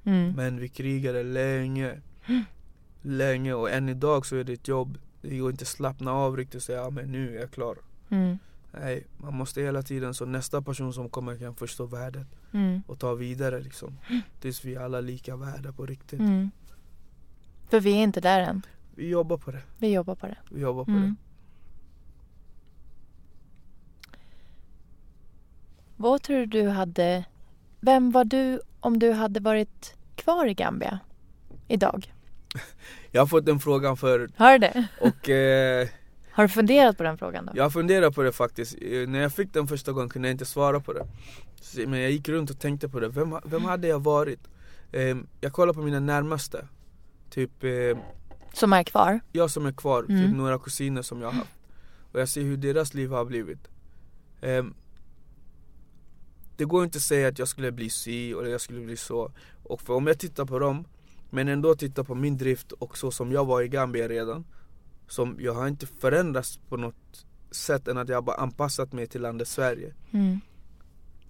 Mm. 0.05 0.33
Men 0.35 0.59
vi 0.59 0.69
krigade 0.69 1.23
länge. 1.23 2.01
Länge 3.07 3.53
och 3.53 3.71
än 3.71 3.89
idag 3.89 4.25
så 4.25 4.35
är 4.35 4.43
det 4.43 4.53
ett 4.53 4.67
jobb. 4.67 4.97
Det 5.21 5.37
går 5.37 5.51
inte 5.51 5.63
att 5.63 5.67
slappna 5.67 6.11
av 6.11 6.37
riktigt 6.37 6.55
och 6.55 6.61
säga 6.61 6.81
ja, 6.81 6.89
men 6.89 7.11
nu 7.11 7.35
är 7.35 7.39
jag 7.39 7.51
klar. 7.51 7.77
Mm. 8.09 8.37
Nej, 8.71 9.07
man 9.17 9.33
måste 9.33 9.61
hela 9.61 9.81
tiden 9.81 10.13
så 10.13 10.25
nästa 10.25 10.61
person 10.61 10.93
som 10.93 11.09
kommer 11.09 11.37
kan 11.37 11.55
förstå 11.55 11.85
värdet 11.85 12.27
Mm. 12.51 12.81
och 12.87 12.99
ta 12.99 13.13
vidare 13.13 13.59
liksom. 13.59 13.97
Tills 14.39 14.65
vi 14.65 14.75
är 14.75 14.79
alla 14.79 15.01
lika 15.01 15.35
värda 15.35 15.71
på 15.71 15.85
riktigt. 15.85 16.19
Mm. 16.19 16.51
För 17.69 17.79
vi 17.79 17.91
är 17.91 18.03
inte 18.03 18.21
där 18.21 18.41
än. 18.41 18.61
Vi 18.95 19.09
jobbar 19.09 19.37
på 19.37 19.51
det. 19.51 19.61
Vi 19.77 19.93
jobbar 19.93 20.15
på 20.15 20.27
det. 20.27 20.37
Vi 20.51 20.61
jobbar 20.61 20.85
på 20.85 20.91
Mm. 20.91 21.15
Vad 25.97 26.21
tror 26.21 26.45
du 26.45 26.67
hade... 26.69 27.25
Vem 27.79 28.11
var 28.11 28.25
du 28.25 28.59
om 28.79 28.99
du 28.99 29.11
hade 29.11 29.39
varit 29.39 29.95
kvar 30.15 30.45
i 30.45 30.53
Gambia 30.53 30.99
idag? 31.67 32.13
Jag 33.11 33.21
har 33.21 33.27
fått 33.27 33.45
den 33.45 33.59
frågan 33.59 33.97
förut 33.97 34.31
Har 34.37 34.51
du 34.51 34.57
det? 34.57 34.87
och 35.01 35.29
eh, 35.29 35.87
Har 36.31 36.43
du 36.43 36.49
funderat 36.49 36.97
på 36.97 37.03
den 37.03 37.17
frågan 37.17 37.45
då? 37.45 37.51
jag 37.55 37.73
funderar 37.73 38.11
på 38.11 38.23
det 38.23 38.31
faktiskt. 38.31 38.75
Eh, 38.81 39.07
När 39.07 39.19
jag 39.21 39.33
fick 39.33 39.53
den 39.53 39.67
första 39.67 39.91
gången 39.91 40.09
kunde 40.09 40.27
jag 40.27 40.33
inte 40.33 40.45
svara 40.45 40.79
på 40.79 40.93
det. 40.93 41.07
Men 41.87 41.99
jag 41.99 42.11
gick 42.11 42.29
runt 42.29 42.49
och 42.49 42.59
tänkte 42.59 42.89
på 42.89 42.99
det. 42.99 43.07
Vem, 43.09 43.37
vem 43.45 43.65
hade 43.65 43.87
jag 43.87 44.03
varit? 44.03 44.39
Eh, 44.91 45.17
jag 45.41 45.53
kollar 45.53 45.73
på 45.73 45.81
mina 45.81 45.99
närmaste. 45.99 46.67
Typ 47.29 47.63
eh, 47.63 47.97
Som 48.53 48.73
är 48.73 48.83
kvar? 48.83 49.19
jag 49.31 49.51
som 49.51 49.65
är 49.65 49.71
kvar, 49.71 50.05
Mm. 50.09 50.25
typ 50.27 50.35
några 50.37 50.59
kusiner 50.59 51.01
som 51.01 51.21
jag 51.21 51.27
har 51.27 51.33
haft 51.33 51.51
Och 52.13 52.19
jag 52.21 52.29
ser 52.29 52.41
hur 52.41 52.57
deras 52.57 52.93
liv 52.93 53.11
har 53.11 53.25
blivit 53.25 53.67
Ehm, 54.41 54.73
Det 56.57 56.65
går 56.65 56.83
inte 56.83 56.97
att 56.97 57.01
säga 57.01 57.27
att 57.27 57.39
jag 57.39 57.47
skulle 57.47 57.71
bli 57.71 57.89
si 57.89 58.31
eller 58.31 58.49
jag 58.49 58.61
skulle 58.61 58.79
bli 58.85 58.97
så 58.97 59.31
Och 59.63 59.81
för 59.81 59.93
om 59.93 60.07
jag 60.07 60.19
tittar 60.19 60.45
på 60.45 60.59
dem 60.59 60.85
Men 61.35 61.47
ändå 61.47 61.75
tittar 61.75 62.03
på 62.03 62.15
min 62.15 62.37
drift 62.37 62.71
och 62.71 62.97
så 62.97 63.11
som 63.11 63.31
jag 63.31 63.45
var 63.45 63.61
i 63.61 63.67
Gambia 63.67 64.07
redan 64.07 64.45
Som 65.07 65.35
jag 65.39 65.53
har 65.53 65.67
inte 65.67 65.85
förändrats 65.87 66.59
på 66.69 66.77
något 66.77 67.25
sätt 67.51 67.87
än 67.87 67.97
att 67.97 68.09
jag 68.09 68.23
bara 68.23 68.35
anpassat 68.35 68.93
mig 68.93 69.07
till 69.07 69.21
landet 69.21 69.47
Sverige 69.47 69.93
Mm. 70.11 70.39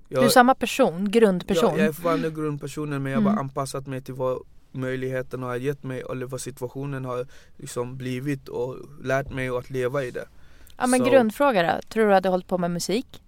jag, 0.10 0.22
Du 0.22 0.26
är 0.26 0.30
samma 0.30 0.56
person, 0.56 1.12
grundperson? 1.12 1.70
jag, 1.70 1.80
jag 1.80 1.86
är 1.88 1.92
fortfarande 1.92 2.32
grundpersonen 2.32 3.04
men 3.04 3.12
jag 3.12 3.20
har 3.20 3.22
Mm. 3.22 3.36
bara 3.36 3.40
anpassat 3.42 3.88
mig 3.88 4.02
till 4.02 4.14
vad 4.14 4.40
möjligheterna 4.72 5.46
har 5.48 5.56
gett 5.56 5.84
mig 5.84 6.04
eller 6.12 6.26
vad 6.26 6.42
situationen 6.42 7.06
har 7.06 7.28
liksom 7.58 7.98
blivit 7.98 8.48
och 8.50 8.76
lärt 9.04 9.30
mig 9.34 9.50
att 9.50 9.70
leva 9.70 10.04
i 10.04 10.12
det. 10.12 10.26
ja 10.78 10.88
men 10.88 11.00
så- 11.00 11.06
grundfråga 11.10 11.64
då. 11.76 11.82
Tror 11.90 12.08
du 12.08 12.14
hade 12.14 12.30
hållit 12.30 12.48
på 12.48 12.58
med 12.58 12.72
musik? 12.72 13.22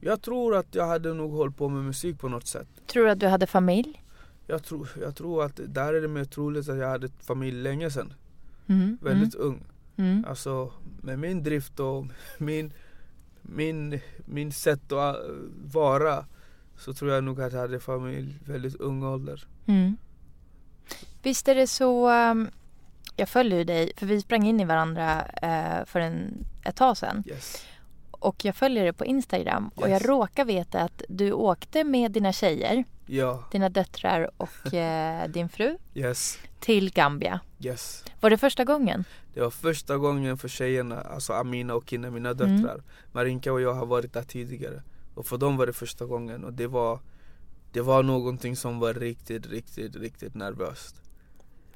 Jag 0.00 0.22
tror 0.22 0.56
att 0.56 0.74
jag 0.74 0.86
hade 0.86 1.14
nog 1.14 1.32
hållit 1.32 1.56
på 1.56 1.68
med 1.68 1.84
musik 1.84 2.18
på 2.20 2.28
något 2.28 2.46
sätt. 2.46 2.68
Tror 2.86 3.04
du 3.04 3.10
att 3.10 3.20
du 3.20 3.26
hade 3.26 3.46
familj? 3.46 4.02
Jag 4.50 4.62
tror, 4.64 4.88
jag 5.00 5.16
tror 5.16 5.44
att 5.44 5.60
där 5.66 5.94
är 5.94 6.00
det 6.00 6.08
mer 6.08 6.24
troligt 6.24 6.68
att 6.68 6.78
jag 6.78 6.88
hade 6.88 7.08
familj 7.08 7.62
länge 7.62 7.90
sedan. 7.90 8.12
Mm. 8.66 8.98
Väldigt 9.02 9.34
ung. 9.34 9.62
Mm. 9.96 10.24
Alltså 10.28 10.72
med 11.02 11.18
min 11.18 11.42
drift 11.42 11.80
och 11.80 12.06
min, 12.38 12.72
min, 13.42 14.00
min 14.24 14.52
sätt 14.52 14.92
att 14.92 15.16
äh, 15.16 15.22
vara 15.72 16.24
så 16.78 16.92
tror 16.92 17.10
jag 17.10 17.24
nog 17.24 17.40
att 17.40 17.52
jag 17.52 17.60
hade 17.60 17.80
familj 17.80 18.38
väldigt 18.44 18.76
ung 18.76 19.02
ålder. 19.02 19.46
Mm. 19.66 19.96
Visst 21.22 21.48
är 21.48 21.54
det 21.54 21.66
så, 21.66 22.10
um, 22.10 22.48
jag 23.16 23.28
följer 23.28 23.58
ju 23.58 23.64
dig, 23.64 23.92
för 23.96 24.06
vi 24.06 24.20
sprang 24.20 24.46
in 24.46 24.60
i 24.60 24.64
varandra 24.64 25.24
uh, 25.42 25.84
för 25.86 26.00
en, 26.00 26.46
ett 26.64 26.76
tag 26.76 26.96
sedan. 26.96 27.24
Yes. 27.26 27.66
Och 28.10 28.44
jag 28.44 28.56
följer 28.56 28.82
dig 28.84 28.92
på 28.92 29.04
Instagram 29.04 29.70
och 29.74 29.82
jag 29.82 29.90
Yes. 29.90 30.04
råkar 30.04 30.44
veta 30.44 30.80
att 30.80 31.02
du 31.08 31.32
åkte 31.32 31.84
med 31.84 32.12
dina 32.12 32.32
tjejer, 32.32 32.84
Ja, 33.12 33.44
dina 33.50 33.68
döttrar 33.68 34.30
och 34.36 34.74
eh, 34.74 35.28
din 35.28 35.48
fru 35.48 35.76
yes, 35.94 36.38
till 36.60 36.92
Gambia. 36.92 37.40
yes. 37.60 38.04
Var 38.20 38.30
det 38.30 38.38
första 38.38 38.64
gången? 38.64 39.04
Det 39.34 39.40
var 39.40 39.50
första 39.50 39.96
gången 39.96 40.38
för 40.38 40.48
tjejerna, 40.48 41.00
alltså 41.00 41.32
Amina 41.32 41.74
och 41.74 41.90
Kina, 41.90 42.10
mina 42.10 42.34
döttrar. 42.34 42.82
Marinka 43.12 43.52
och 43.52 43.60
jag 43.60 43.74
har 43.74 43.86
varit 43.86 44.12
där 44.12 44.22
tidigare. 44.22 44.82
Och 45.14 45.26
för 45.26 45.38
dem 45.38 45.56
var 45.56 45.66
det 45.66 45.72
första 45.72 46.06
gången 46.06 46.44
och 46.44 46.52
det 46.52 46.66
var 46.66 46.98
Det 47.72 47.80
var 47.80 48.02
någonting 48.02 48.56
som 48.56 48.78
var 48.78 48.94
riktigt, 48.94 49.46
riktigt, 49.46 49.96
riktigt 49.96 50.34
nervöst. 50.34 50.96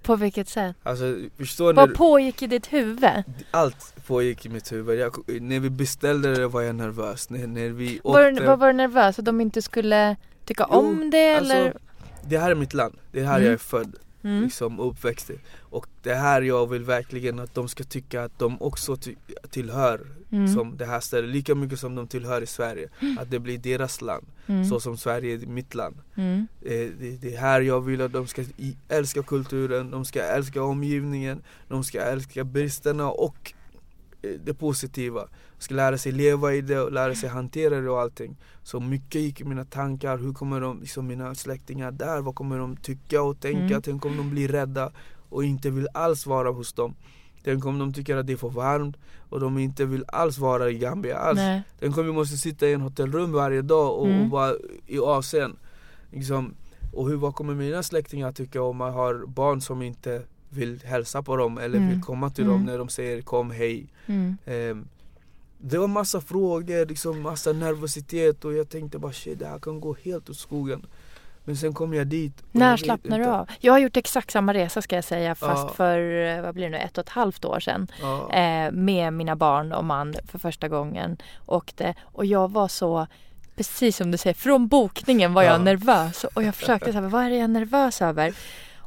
På 0.03 0.16
vilket 0.16 0.49
sätt? 0.49 0.76
Alltså 0.82 1.16
förstår 1.37 1.74
Vad 1.74 1.89
ni? 1.89 1.95
pågick 1.95 2.43
i 2.43 2.47
ditt 2.47 2.72
huvud? 2.72 3.22
Allt 3.51 4.07
pågick 4.07 4.47
i 4.47 4.49
mitt 4.49 4.72
huvud. 4.72 4.99
Jag, 4.99 5.43
när 5.43 5.61
vi 5.61 5.70
beställde 5.70 6.35
det 6.35 6.49
var 6.49 6.62
jag 6.62 6.74
nervös. 6.74 7.30
När, 7.30 7.47
när 7.47 7.68
vi 7.68 8.01
åkte. 8.05 8.47
var, 8.47 8.57
var 8.57 8.66
du 8.66 8.72
nervös 8.72 9.18
att 9.18 9.24
de 9.24 9.41
inte 9.41 9.62
skulle 9.62 10.16
tycka 10.45 10.66
Jo, 10.70 10.76
om 10.78 11.11
det 11.11 11.36
alltså, 11.36 11.53
eller? 11.55 11.76
Det 12.28 12.38
här 12.38 12.51
är 12.51 12.55
mitt 12.55 12.74
land. 12.74 12.95
Det 13.12 13.20
är 13.20 13.24
här 13.24 13.34
Mm. 13.36 13.45
jag 13.45 13.53
är 13.53 13.59
född. 13.59 13.97
Mm. 14.24 14.42
liksom 14.42 14.80
och 14.80 14.88
uppväxt 14.90 15.30
i. 15.30 15.38
Och 15.61 15.86
det 16.03 16.14
här 16.14 16.42
jag 16.42 16.66
vill 16.70 16.82
verkligen 16.84 17.38
att 17.40 17.55
de 17.55 17.68
ska 17.68 17.84
tycka 17.84 18.24
att 18.24 18.38
de 18.38 18.62
också 18.62 18.97
ty- 18.97 19.14
tillhör 19.51 20.01
Mm. 20.32 20.55
som 20.55 20.76
det 20.76 20.86
här 20.86 21.01
stället, 21.01 21.30
lika 21.30 21.55
mycket 21.55 21.78
som 21.78 21.95
de 21.95 22.07
tillhör 22.09 22.42
i 22.42 22.47
Sverige. 22.47 22.88
Att 23.18 23.30
det 23.30 23.38
blir 23.38 23.59
deras 23.59 24.01
land, 24.01 24.26
Mm. 24.47 24.64
så 24.64 24.80
som 24.80 24.97
Sverige 24.97 25.34
är 25.34 25.38
mitt 25.47 25.74
land. 25.74 25.97
Mm. 26.14 26.47
Eh, 26.62 26.70
det, 27.01 27.18
det 27.20 27.34
är 27.34 27.40
här 27.40 27.61
jag 27.61 27.80
vill 27.80 28.01
att 28.03 28.12
de 28.12 28.26
ska 28.26 28.45
älska 28.88 29.22
kulturen, 29.22 29.90
de 29.90 30.05
ska 30.05 30.22
älska 30.22 30.62
omgivningen, 30.62 31.42
de 31.68 31.84
ska 31.84 32.01
älska 32.01 32.45
bristerna 32.45 33.11
och 33.11 33.53
det 34.45 34.55
positiva. 34.55 35.20
De 35.59 35.64
ska 35.64 35.75
lära 35.75 35.99
sig 35.99 36.12
leva 36.12 36.55
i 36.55 36.61
det 36.61 36.81
och 36.81 36.93
lära 36.93 37.14
sig 37.14 37.29
hantera 37.29 37.81
det 37.81 37.91
och 37.91 38.01
allting. 38.01 38.37
Så 38.62 38.81
mycket 38.81 39.20
gick 39.20 39.41
i 39.41 39.45
mina 39.45 39.64
tankar, 39.64 40.18
hur 40.18 40.33
kommer 40.33 40.61
de, 40.61 40.81
liksom 40.81 41.07
mina 41.07 41.35
släktingar 41.35 41.91
där, 41.91 42.20
vad 42.20 42.35
kommer 42.35 42.59
de 42.59 42.77
tycka 42.77 43.22
och 43.22 43.41
tänka? 43.41 43.59
Mm. 43.75 43.83
Tänk 43.83 44.05
om 44.07 44.16
de 44.16 44.31
blir 44.31 44.49
rädda 44.49 44.93
och 45.29 45.45
inte 45.45 45.70
vill 45.70 45.89
alls 45.95 46.27
vara 46.27 46.51
hos 46.51 46.72
dem. 46.72 46.95
Tänk 47.45 47.66
om 47.66 47.79
de 47.79 47.93
tycker 47.93 48.16
att 48.16 48.27
det 48.27 48.33
är 48.33 48.37
för 48.37 48.49
varmt 48.49 48.97
och 49.29 49.41
de 49.41 49.59
inte 49.59 49.85
vill 49.85 50.05
alls 50.09 50.39
vara 50.39 50.70
i 50.70 50.79
Gambia 50.79 51.18
alls. 51.18 51.37
Nej. 51.37 51.62
Tänk 51.81 51.99
om 51.99 52.07
vi 52.07 52.12
måste 52.12 52.37
sitta 52.37 52.66
i 52.68 52.72
en 52.72 52.81
hotellrum 52.81 53.33
varje 53.33 53.62
dag 53.62 53.99
och, 53.99 54.07
Mm. 54.07 54.22
och 54.25 54.31
vara 54.31 54.55
i 54.87 54.99
Asien. 54.99 55.57
Liksom, 56.11 56.55
och 56.93 57.09
hur, 57.09 57.16
vad 57.16 57.35
kommer 57.35 57.55
mina 57.55 57.83
släktingar 57.83 58.33
tycka 58.33 58.62
om 58.62 58.77
man 58.77 58.93
har 58.93 59.27
barn 59.27 59.61
som 59.61 59.83
inte 59.83 60.22
vill 60.55 60.81
hälsa 60.85 61.23
på 61.23 61.37
dem 61.37 61.59
eller 61.59 61.77
Mm. 61.79 61.89
vill 61.91 62.03
komma 62.03 62.31
till 62.31 62.45
Mm. 62.45 62.57
dem 62.57 62.65
när 62.67 62.79
de 62.79 62.89
säger 62.89 63.23
kom 63.23 63.51
hej. 63.51 63.87
Mm. 64.07 64.37
Ehm, 64.47 64.89
det 65.59 65.79
var 65.79 65.89
massa 65.89 66.21
frågor, 66.21 66.87
liksom 66.87 67.21
massa 67.23 67.53
nervositet 67.53 68.45
och 68.45 68.53
jag 68.55 68.69
tänkte 68.69 68.99
bara 68.99 69.13
shit 69.13 69.39
det 69.39 69.47
här 69.47 69.59
kan 69.59 69.81
gå 69.81 69.97
helt 70.05 70.31
åt 70.31 70.37
skogen. 70.37 70.87
Men 71.47 71.57
sen 71.57 71.75
kom 71.75 71.95
jag 71.95 72.07
dit. 72.07 72.43
När 72.53 72.71
vet 72.71 72.81
slappnar 72.81 73.19
du 73.19 73.25
av? 73.27 73.49
Jag 73.61 73.73
har 73.73 73.79
gjort 73.79 73.97
exakt 73.97 74.31
samma 74.31 74.55
resa 74.55 74.83
ska 74.83 74.95
jag 74.95 75.05
säga 75.05 75.35
fast 75.35 75.63
Ja. 75.69 75.75
för, 75.77 75.99
eh, 76.27 76.43
vad 76.43 76.55
blir 76.55 76.65
det 76.65 76.71
nu, 76.71 76.77
ett 76.79 76.99
och 76.99 77.05
ett 77.05 77.09
halvt 77.11 77.45
år 77.45 77.61
sedan. 77.61 77.87
Ja. 78.01 78.33
Eh, 78.33 78.73
med 78.73 79.13
mina 79.13 79.37
barn 79.37 79.73
och 79.73 79.85
man 79.85 80.15
för 80.29 80.39
första 80.39 80.69
gången. 80.69 81.17
Åkte 81.47 81.95
och 82.03 82.25
jag 82.27 82.53
var 82.53 82.69
så 82.69 83.07
Precis 83.57 83.97
som 83.97 84.11
du 84.11 84.19
säger, 84.19 84.35
från 84.35 84.69
bokningen 84.69 85.35
var 85.35 85.43
jag 85.43 85.55
Ja. 85.55 85.59
nervös 85.59 86.25
och 86.25 86.43
jag 86.43 86.55
försökte 86.55 86.93
säga 86.93 87.09
vad 87.09 87.25
är 87.25 87.31
det 87.31 87.37
jag 87.37 87.45
är 87.45 87.49
nervös 87.49 88.03
över? 88.03 88.35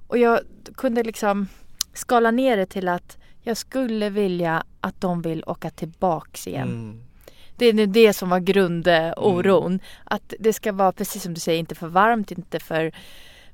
Och 0.07 0.17
jag 0.17 0.39
kunde 0.75 1.03
liksom 1.03 1.47
skala 1.93 2.31
ner 2.31 2.57
det 2.57 2.65
till 2.65 2.87
att 2.87 3.17
jag 3.41 3.57
skulle 3.57 4.09
vilja 4.09 4.63
att 4.81 5.01
de 5.01 5.21
vill 5.21 5.43
åka 5.47 5.69
tillbaks 5.69 6.47
igen. 6.47 6.67
Mm. 6.67 7.03
Det 7.55 7.65
är 7.65 7.73
nu 7.73 7.85
det 7.85 8.13
som 8.13 8.29
var 8.29 8.39
grundoron. 8.39 9.79
Att 10.03 10.33
det 10.39 10.53
ska 10.53 10.71
vara 10.71 10.91
precis 10.91 11.23
som 11.23 11.33
du 11.33 11.39
säger, 11.39 11.59
inte 11.59 11.75
för 11.75 11.87
varmt, 11.87 12.31
inte 12.31 12.59
för 12.59 12.91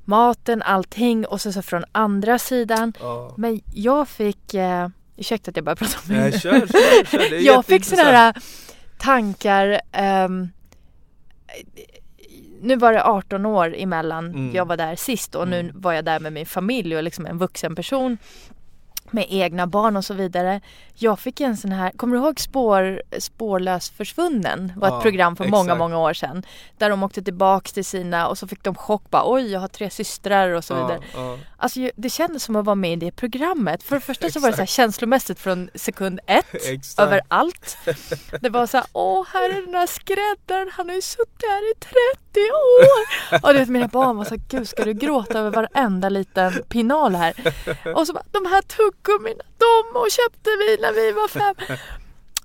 maten, 0.06 0.62
allting 0.62 1.26
och 1.26 1.42
så, 1.42 1.52
så 1.52 1.62
från 1.62 1.84
andra 1.92 2.40
sidan. 2.40 2.94
Ja. 3.00 3.34
Men 3.38 3.62
jag 3.74 4.08
fick, 4.08 4.54
eh, 4.54 4.88
ursäkta 5.18 5.50
att 5.52 5.56
jag 5.58 5.66
bara 5.66 5.76
pratar 5.76 6.00
om 6.10 6.16
Nej, 6.16 6.32
det. 6.32 6.40
kör, 6.40 6.60
kör, 6.60 7.06
kör. 7.06 7.30
Det 7.30 7.40
Jag 7.42 7.66
fick 7.66 7.86
sådana 7.86 8.34
tankar. 8.98 9.82
ehm, 9.92 10.50
nu 12.64 12.76
var 12.76 12.94
det 12.94 13.04
18 13.04 13.46
år 13.46 13.76
emellan 13.78 14.26
Mm. 14.26 14.56
jag 14.56 14.66
var 14.68 14.78
där 14.78 14.96
sist 14.96 15.36
och 15.36 15.48
nu 15.48 15.60
Mm. 15.60 15.72
var 15.82 15.94
jag 15.94 16.06
där 16.06 16.20
med 16.20 16.34
min 16.34 16.46
familj 16.46 16.98
och 16.98 17.04
liksom 17.04 17.26
en 17.26 17.38
vuxen 17.38 17.76
person 17.76 18.18
med 19.14 19.26
egna 19.30 19.68
barn 19.68 19.98
och 19.98 20.06
så 20.06 20.14
vidare. 20.14 20.62
Jag 20.96 21.20
fick 21.20 21.42
en 21.42 21.58
sån 21.58 21.72
här, 21.72 21.92
kommer 21.92 22.16
du 22.18 22.24
ihåg 22.24 22.40
spår, 22.40 23.02
Spårlös 23.20 23.90
försvunnen? 23.90 24.74
Var 24.76 24.88
Ja, 24.88 24.98
ett 24.98 25.02
program 25.04 25.36
för 25.36 25.46
många, 25.46 25.64
exakt. 25.64 25.78
många 25.80 25.98
år 25.98 26.14
sedan. 26.14 26.44
Där 26.78 26.90
de 26.90 27.04
åkte 27.04 27.22
tillbaks 27.22 27.74
till 27.74 27.86
sina 27.86 28.28
och 28.28 28.38
så 28.38 28.48
fick 28.48 28.64
de 28.64 28.76
chock 28.76 29.10
bara 29.10 29.24
oj 29.26 29.52
jag 29.52 29.60
har 29.60 29.68
tre 29.68 29.90
systrar 29.90 30.50
och 30.50 30.64
så 30.64 30.74
vidare. 30.76 31.00
Ja, 31.14 31.20
ja. 31.32 31.38
Alltså 31.58 31.80
det 31.96 32.10
kändes 32.10 32.44
som 32.44 32.56
att 32.56 32.66
vara 32.66 32.76
med 32.76 32.92
i 32.94 32.96
det 32.96 33.12
programmet. 33.12 33.84
För 33.84 33.96
det 33.96 34.02
första 34.02 34.30
så 34.30 34.40
var 34.40 34.50
det 34.50 34.56
så 34.56 34.62
här 34.62 34.66
känslomässigt 34.68 35.40
från 35.40 35.70
sekund 35.76 36.20
ett 36.28 36.46
Exakt. 36.66 37.00
över 37.00 37.22
allt. 37.28 37.78
Det 38.42 38.50
var 38.50 38.68
så 38.68 38.78
här, 38.78 38.86
åh 38.94 39.26
här 39.34 39.50
är 39.50 39.62
den 39.66 39.74
här 39.76 39.88
skräddaren, 39.88 40.70
han 40.74 40.90
har 40.90 40.96
ju 40.96 41.02
suttit 41.02 41.44
här 41.50 41.72
i 41.72 41.74
30 41.80 42.40
år. 42.40 43.40
Och 43.48 43.54
du 43.54 43.60
vet 43.60 43.70
mina 43.70 43.88
barn 43.88 44.18
var 44.18 44.24
så 44.26 44.30
här, 44.30 44.42
gud 44.50 44.70
ska 44.70 44.84
du 44.84 44.94
gråta 44.94 45.40
över 45.40 45.50
varenda 45.52 46.10
liten 46.10 46.54
pinal 46.70 47.16
här? 47.16 47.34
Och 47.96 48.08
så 48.08 48.14
bara, 48.14 48.24
de 48.32 48.46
här 48.46 48.62
tuggummina, 49.04 49.44
de 49.58 50.00
och 50.00 50.08
köpte 50.12 50.50
vi 50.60 50.78
när 50.82 50.94
vi 50.94 51.12
var 51.12 51.28
fem. 51.28 51.56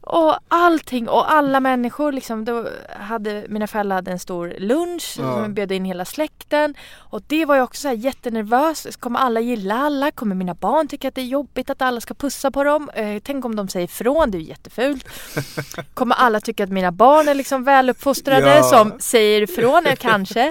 Och 0.01 0.37
allting 0.49 1.09
och 1.09 1.33
alla 1.33 1.61
människor 1.61 2.13
liksom, 2.13 2.45
då 2.45 2.69
hade, 3.01 3.45
mina 3.49 3.67
föräldrar 3.67 3.97
hade 3.97 4.11
en 4.11 4.19
stor 4.19 4.55
lunch 4.59 5.17
Ja. 5.19 5.33
som 5.35 5.55
bjöd 5.55 5.73
in 5.73 5.85
hela 5.85 6.05
släkten. 6.05 6.75
Och 6.97 7.23
det 7.27 7.45
var 7.45 7.57
jag 7.57 7.65
också 7.65 7.81
så 7.81 7.89
här 7.89 7.95
jättenervös. 7.95 8.97
Kommer 8.97 9.19
alla 9.19 9.41
gilla 9.41 9.75
alla? 9.75 10.11
Kommer 10.11 10.35
mina 10.35 10.55
barn 10.55 10.89
tycka 10.89 11.09
att 11.09 11.15
det 11.15 11.21
är 11.21 11.25
jobbigt 11.25 11.71
att 11.71 11.83
alla 11.83 12.01
ska 12.01 12.15
pussa 12.15 12.51
på 12.51 12.65
dem? 12.65 12.91
Eh, 12.95 13.19
tänk 13.25 13.45
om 13.45 13.57
de 13.57 13.69
säger 13.69 13.85
ifrån, 13.85 14.31
det 14.31 14.39
är 14.39 14.41
ju 14.41 14.47
jättefult. 14.49 15.05
Kommer 15.95 16.15
alla 16.17 16.41
tycka 16.41 16.65
att 16.65 16.71
mina 16.71 16.93
barn 16.93 17.29
är 17.29 17.35
liksom 17.35 17.65
väluppfostrade 17.65 18.57
Ja. 18.57 18.63
som 18.63 18.93
säger 19.01 19.43
ifrån? 19.43 19.85
Kanske. 19.99 20.47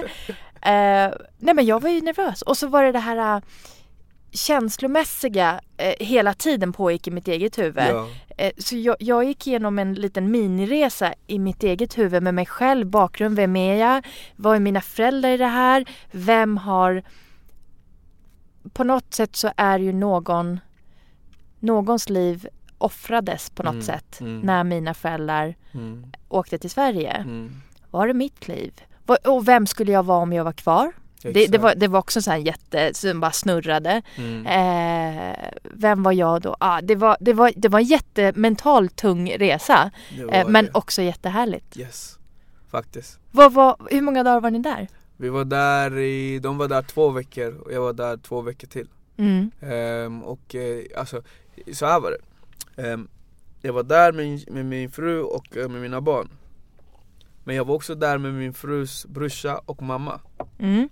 Eh, 0.62 1.10
nej 1.38 1.54
men 1.54 1.66
jag 1.66 1.82
var 1.82 1.90
ju 1.90 2.00
nervös. 2.00 2.42
Och 2.42 2.56
så 2.56 2.66
var 2.66 2.82
det 2.84 2.92
det 2.92 2.98
här 2.98 3.36
eh, 3.36 3.42
känslomässiga 4.30 5.60
eh, 5.76 5.94
hela 6.06 6.34
tiden 6.34 6.72
pågick 6.72 7.06
i 7.08 7.10
mitt 7.10 7.28
eget 7.28 7.58
huvud. 7.58 7.84
Ja. 7.88 8.08
Eh, 8.36 8.52
Så 8.58 8.76
jag, 8.76 8.96
jag 8.98 9.24
gick 9.24 9.46
igenom 9.46 9.78
en 9.78 9.94
liten 9.94 10.30
miniresa 10.30 11.14
i 11.26 11.38
mitt 11.38 11.62
eget 11.62 11.98
huvud 11.98 12.22
med 12.22 12.34
mig 12.34 12.46
själv, 12.46 12.86
bakgrund, 12.86 13.36
vem 13.36 13.56
är 13.56 13.74
jag? 13.74 14.06
Vad 14.36 14.56
är 14.56 14.60
mina 14.60 14.80
föräldrar 14.80 15.30
i 15.30 15.36
det 15.36 15.46
här? 15.46 15.84
Vem 16.10 16.56
har... 16.56 17.02
På 18.72 18.84
något 18.84 19.14
sätt 19.14 19.36
så 19.36 19.50
är 19.56 19.78
ju 19.78 19.92
någon... 19.92 20.60
Någons 21.60 22.08
liv 22.08 22.48
offrades 22.78 23.50
på 23.50 23.62
något 23.62 23.72
Mm, 23.72 23.82
sätt 23.82 24.20
mm. 24.20 24.40
när 24.40 24.64
mina 24.64 24.94
föräldrar 24.94 25.54
Mm, 25.74 26.06
åkte 26.28 26.58
till 26.58 26.70
Sverige. 26.70 27.10
mm. 27.12 27.60
Var 27.90 28.06
det 28.06 28.14
mitt 28.14 28.48
liv? 28.48 28.72
Och 29.26 29.48
vem 29.48 29.66
skulle 29.66 29.92
jag 29.92 30.02
vara 30.02 30.18
om 30.18 30.32
jag 30.32 30.44
var 30.44 30.52
kvar? 30.52 30.92
Det, 31.22 31.46
det, 31.46 31.58
var, 31.58 31.74
det 31.74 31.88
var 31.88 31.98
också 31.98 32.22
så 32.22 32.30
här 32.30 32.38
jätte, 32.38 32.94
som 32.94 33.20
bara 33.20 33.32
snurrade. 33.32 34.02
Mm. 34.16 34.46
Eh, 34.46 35.50
vem 35.62 36.02
var 36.02 36.12
jag 36.12 36.42
då? 36.42 36.56
Ah, 36.60 36.80
det, 36.80 36.94
var, 36.94 37.16
det, 37.20 37.32
var, 37.32 37.52
det 37.56 37.68
var 37.68 37.78
en 37.78 37.84
jättemental 37.86 38.88
tung 38.88 39.30
resa. 39.30 39.90
Eh, 40.32 40.48
men 40.48 40.64
det. 40.64 40.70
också 40.74 41.02
jättehärligt. 41.02 41.76
Yes, 41.76 42.18
faktiskt. 42.70 43.18
Vad 43.30 43.52
var, 43.52 43.76
hur 43.90 44.02
många 44.02 44.22
dagar 44.22 44.40
var 44.40 44.50
ni 44.50 44.58
där? 44.58 44.88
Vi 45.16 45.28
var 45.28 45.44
där 45.44 45.98
i, 45.98 46.38
de 46.38 46.58
var 46.58 46.68
där 46.68 46.82
två 46.82 47.10
veckor 47.10 47.54
och 47.54 47.72
jag 47.72 47.80
var 47.80 47.92
där 47.92 48.16
två 48.16 48.40
veckor 48.40 48.68
till. 48.68 48.88
Mm. 49.16 49.50
Ehm, 49.60 50.22
och 50.22 50.54
eh, 50.54 50.84
alltså, 50.96 51.22
så 51.72 51.86
här 51.86 52.00
var 52.00 52.10
det. 52.10 52.82
Ehm, 52.82 53.08
jag 53.62 53.72
var 53.72 53.82
där 53.82 54.12
med, 54.12 54.52
med 54.52 54.66
min 54.66 54.90
fru 54.90 55.22
och 55.22 55.56
eh, 55.56 55.68
med 55.68 55.80
mina 55.80 56.00
barn. 56.00 56.28
Men 57.44 57.56
jag 57.56 57.64
var 57.64 57.74
också 57.74 57.94
där 57.94 58.18
med 58.18 58.34
min 58.34 58.54
frus 58.54 59.06
brorsa 59.06 59.60
och 59.66 59.82
mamma. 59.82 60.20
Mm. 60.58 60.88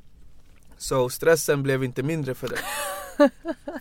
Så 0.78 1.08
stressen 1.08 1.62
blev 1.62 1.84
inte 1.84 2.02
mindre 2.02 2.34
för 2.34 2.48
det. 2.48 2.58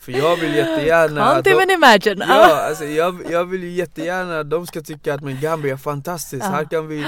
för 0.02 0.12
jag 0.12 0.36
vill 0.36 0.56
jättegärna 0.56 1.22
Can't 1.36 1.42
de- 1.44 1.50
even 1.52 1.70
imagine. 1.72 2.20
Ja, 2.28 2.66
alltså 2.70 2.86
jag, 2.86 3.22
jag 3.32 3.46
vill 3.46 3.64
ju 3.64 3.70
jättegärna 3.72 4.40
att 4.40 4.50
de 4.50 4.68
ska 4.68 4.82
tycka 4.82 5.14
att 5.14 5.22
men 5.22 5.40
Gambia 5.42 5.74
är 5.74 5.78
fantastiskt. 5.78 6.44
Ja. 6.46 6.50
Här 6.52 6.66
kan 6.66 6.88
vi 6.88 7.06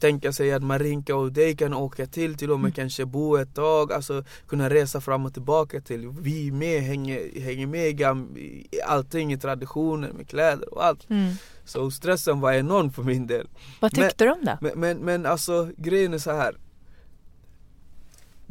tänka 0.00 0.32
sig 0.32 0.52
att 0.52 0.62
Marinka 0.62 1.16
och 1.16 1.32
dig 1.32 1.56
kan 1.56 1.74
åka 1.74 2.06
till, 2.06 2.34
till 2.38 2.50
och 2.50 2.58
med 2.60 2.64
Mm. 2.68 2.72
kanske 2.72 3.04
bo 3.06 3.36
ett 3.36 3.54
tag, 3.54 3.92
alltså 3.92 4.24
kunna 4.48 4.70
resa 4.70 5.00
fram 5.00 5.26
och 5.26 5.32
tillbaka 5.34 5.80
till. 5.80 6.08
Vi 6.20 6.50
med 6.52 6.82
hänger, 6.82 7.40
hänger 7.40 7.66
med 7.66 7.88
i, 7.88 7.92
Gam, 7.92 8.36
i 8.36 8.66
allting, 8.86 9.32
i 9.32 9.38
traditioner, 9.38 10.08
med 10.12 10.28
kläder 10.28 10.74
och 10.74 10.84
allt. 10.84 11.10
Mm. 11.10 11.32
Så 11.64 11.90
stressen 11.90 12.40
var 12.40 12.52
enorm 12.52 12.92
för 12.92 13.02
min 13.02 13.26
del. 13.26 13.48
Vad 13.80 13.94
tyckte 13.94 14.24
du 14.24 14.30
om 14.30 14.44
det? 14.44 14.58
Men, 14.60 14.72
men, 14.80 14.98
men 14.98 15.26
alltså 15.26 15.68
grejen 15.76 16.14
är 16.14 16.18
så 16.18 16.32
här. 16.32 16.54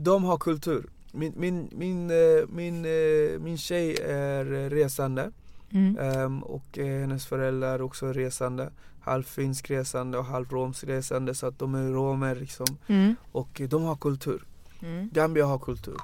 De 0.03 0.23
har 0.23 0.37
kultur. 0.37 0.89
Min, 1.11 1.33
min, 1.37 1.69
min, 1.71 2.11
eh, 2.11 2.47
min, 2.49 2.85
eh, 2.85 3.39
min 3.39 3.57
tjej 3.57 3.97
är 4.05 4.53
eh, 4.53 4.69
resande. 4.69 5.31
Mm. 5.71 5.97
Ehm, 5.97 6.43
och 6.43 6.77
hennes 6.77 7.25
föräldrar 7.25 7.73
är 7.73 7.81
också 7.81 8.13
resande. 8.13 8.69
Halv 9.01 9.23
finsk 9.23 9.71
resande 9.71 10.17
och 10.17 10.25
halv 10.25 10.49
romsk 10.49 10.83
resande. 10.83 11.35
Så 11.35 11.47
att 11.47 11.59
de 11.59 11.75
är 11.75 11.91
romer 11.91 12.35
liksom. 12.35 12.65
Mm. 12.87 13.15
Och 13.31 13.61
de 13.69 13.83
har 13.83 13.95
kultur. 13.95 14.43
Mm. 14.81 15.09
Gambia 15.13 15.45
har 15.45 15.59
kultur. 15.59 15.97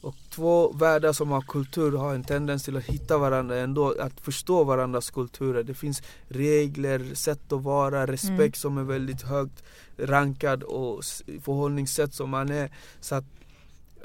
Och 0.00 0.14
två 0.30 0.72
världar 0.72 1.12
som 1.12 1.30
har 1.30 1.40
kultur 1.40 1.96
har 1.96 2.14
en 2.14 2.24
tendens 2.24 2.64
till 2.64 2.76
att 2.76 2.84
hitta 2.84 3.18
varandra 3.18 3.56
ändå, 3.56 3.94
att 4.00 4.20
förstå 4.20 4.64
varandras 4.64 5.10
kulturer. 5.10 5.62
Det 5.62 5.74
finns 5.74 6.02
regler, 6.28 7.14
sätt 7.14 7.52
att 7.52 7.62
vara, 7.62 8.06
respekt 8.06 8.38
Mm. 8.38 8.52
som 8.52 8.78
är 8.78 8.82
väldigt 8.82 9.22
högt 9.22 9.64
rankad 9.96 10.62
och 10.62 11.04
förhållningssätt 11.42 12.14
som 12.14 12.30
man 12.30 12.48
är. 12.48 12.70
Så 13.00 13.14
att, 13.14 13.24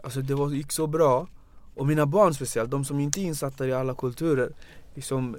alltså 0.04 0.22
det 0.22 0.36
var, 0.36 0.50
gick 0.50 0.72
så 0.72 0.88
bra. 0.88 1.28
Och 1.76 1.88
mina 1.88 2.06
barn 2.06 2.34
speciellt, 2.34 2.72
de 2.72 2.86
som 2.86 3.00
inte 3.00 3.22
är 3.22 3.24
insatta 3.24 3.68
i 3.68 3.74
alla 3.74 3.96
kulturer. 3.96 4.52
Liksom, 4.94 5.38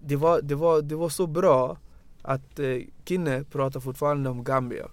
det, 0.00 0.16
var, 0.16 0.40
det, 0.42 0.54
var, 0.54 0.82
det 0.82 0.96
var 0.96 1.08
så 1.08 1.26
bra 1.26 1.76
att 2.22 2.58
eh, 2.58 2.76
Kinne 3.04 3.44
pratar 3.44 3.80
fortfarande 3.80 4.30
om 4.30 4.44
Gambia. 4.44 4.88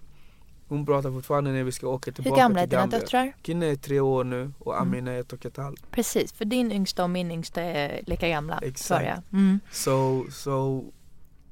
Hon 0.68 0.86
pratar 0.86 1.10
fortfarande 1.10 1.52
när 1.52 1.64
vi 1.64 1.72
ska 1.72 1.88
åka 1.88 2.10
Hur 2.10 2.14
tillbaka 2.14 2.40
gamla 2.42 2.60
är 2.60 2.64
till 2.64 2.70
dina 2.70 2.80
Gambia. 2.82 2.98
döttrar? 2.98 3.32
Kinne 3.42 3.66
är 3.66 3.76
tre 3.76 4.00
år 4.00 4.24
nu 4.24 4.52
och 4.58 4.74
Mm. 4.76 4.88
Amina 4.88 5.12
är 5.12 5.20
ett 5.20 5.32
och 5.32 5.46
ett 5.46 5.56
halvt. 5.56 5.90
Precis, 5.90 6.32
för 6.32 6.44
din 6.44 6.72
yngsta 6.72 7.02
och 7.04 7.10
min 7.10 7.30
yngsta 7.30 7.62
är 7.62 8.02
lika 8.06 8.28
gamla. 8.28 8.58
Exakt. 8.62 9.32
Mm. 9.32 9.60
Så, 9.72 10.26
så 10.30 10.84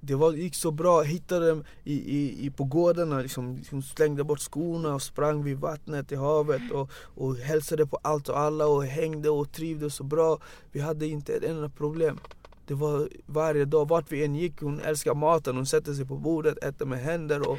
det 0.00 0.14
var, 0.14 0.32
gick 0.32 0.54
så 0.54 0.70
bra, 0.70 1.02
jag 1.04 1.10
hittade 1.10 1.48
dem 1.48 1.64
i, 1.84 1.94
i, 1.94 2.46
i, 2.46 2.50
på 2.50 2.64
gårdarna, 2.64 3.18
liksom, 3.20 3.56
liksom 3.56 3.82
slängde 3.82 4.24
bort 4.24 4.40
skorna 4.40 4.94
och 4.94 5.02
sprang 5.02 5.44
vid 5.44 5.58
vattnet 5.58 6.12
i 6.12 6.16
havet 6.16 6.62
och, 6.72 6.90
och 6.94 7.36
hälsade 7.36 7.86
på 7.86 7.98
allt 8.02 8.28
och 8.28 8.38
alla 8.38 8.66
och 8.66 8.84
hängde 8.84 9.30
och 9.30 9.52
trivdes 9.52 9.94
så 9.94 10.04
bra. 10.04 10.38
Vi 10.72 10.80
hade 10.80 11.06
inte 11.06 11.32
ett 11.32 11.44
enda 11.44 11.68
problem. 11.68 12.18
Det 12.66 12.74
var 12.74 13.08
varje 13.26 13.64
dag, 13.64 13.88
vart 13.88 14.12
vi 14.12 14.24
än 14.24 14.34
gick, 14.34 14.60
hon 14.60 14.80
älskar 14.80 15.14
maten, 15.14 15.56
hon 15.56 15.66
sätter 15.66 15.92
sig 15.94 16.06
på 16.06 16.16
bordet, 16.16 16.64
äter 16.64 16.86
med 16.86 16.98
händer 16.98 17.48
och 17.48 17.58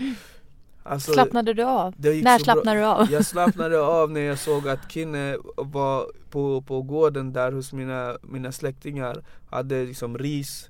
alltså, 0.86 1.14
Slappnade 1.14 1.54
du 1.54 1.64
av? 1.64 1.94
När 1.98 2.40
slappnade 2.40 2.80
du 2.80 2.86
av? 2.86 3.12
Jag 3.12 3.26
slappnade 3.26 3.82
av 3.82 4.12
när 4.12 4.22
jag 4.22 4.40
såg 4.40 4.68
att 4.70 4.92
Kinne 4.92 5.38
var 5.58 6.06
på, 6.30 6.62
på 6.62 6.82
gården 6.82 7.34
där 7.34 7.52
hos 7.52 7.74
mina, 7.74 8.18
mina 8.22 8.52
släktingar 8.52 9.24
Hade 9.50 9.84
liksom 9.86 10.18
ris 10.18 10.70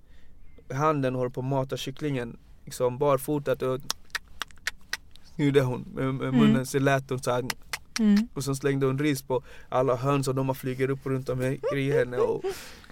i 0.70 0.74
handen 0.74 1.16
och 1.16 1.22
höll 1.22 1.32
på 1.32 1.40
att 1.40 1.46
mata 1.46 1.78
kycklingen 1.78 2.38
Liksom 2.66 2.98
barfotat 2.98 3.62
och 3.62 3.80
Gjorde 5.36 5.62
hon 5.62 5.86
med, 5.96 6.14
med 6.14 6.28
Mm. 6.28 6.40
munnen, 6.42 6.66
så 6.66 6.80
lät 6.80 7.10
hon 7.10 7.20
så 7.20 7.32
här 7.32 7.44
Mm. 8.00 8.28
Och 8.34 8.44
så 8.44 8.56
slängde 8.56 8.86
hon 8.86 9.00
ris 9.00 9.22
på 9.22 9.44
alla 9.70 9.96
höns 9.96 10.28
och 10.28 10.36
de 10.36 10.56
flyger 10.56 10.90
upp 10.90 11.06
runt 11.06 11.30
omkring 11.30 11.92
henne 11.92 12.18
och 12.18 12.44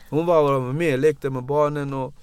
Hon 0.09 0.26
var 0.26 0.74
med, 0.74 0.99
lekte 0.99 1.30
med 1.30 1.43
barnen 1.43 1.93
och 1.93 2.13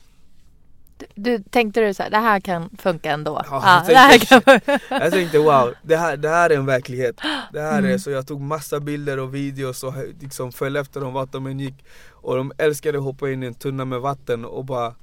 Du, 1.14 1.38
tänkte 1.50 1.80
du 1.80 1.94
så 1.94 2.02
här, 2.02 2.10
det 2.10 2.16
här 2.18 2.40
kan 2.40 2.70
funka 2.78 3.10
ändå? 3.10 3.42
Ja, 3.50 3.82
det 3.86 3.92
jag 3.92 3.98
här 4.00 4.18
tänkte- 4.18 4.60
kan... 4.66 4.78
Jag 5.02 5.12
tänkte 5.12 5.38
wow, 5.38 5.74
det 5.82 5.96
här, 5.96 6.16
det 6.16 6.28
här 6.28 6.50
är 6.50 6.56
en 6.56 6.66
verklighet. 6.66 7.20
Det 7.52 7.60
här 7.60 7.74
är 7.74 7.78
Mm. 7.78 7.98
så 7.98 8.10
jag 8.10 8.26
tog 8.26 8.40
massa 8.40 8.80
bilder 8.80 9.18
och 9.18 9.34
videos 9.34 9.84
och 9.84 9.94
liksom 10.20 10.52
följde 10.52 10.80
efter 10.80 11.00
dem 11.00 11.12
vart 11.12 11.32
de 11.32 11.46
än 11.46 11.60
gick. 11.60 11.84
Och 12.10 12.36
de 12.36 12.52
älskade 12.58 12.98
att 12.98 13.04
hoppa 13.04 13.30
in 13.30 13.42
i 13.42 13.46
en 13.46 13.54
tunna 13.54 13.84
med 13.84 14.00
vatten 14.00 14.44
och 14.44 14.64
bara 14.64 14.94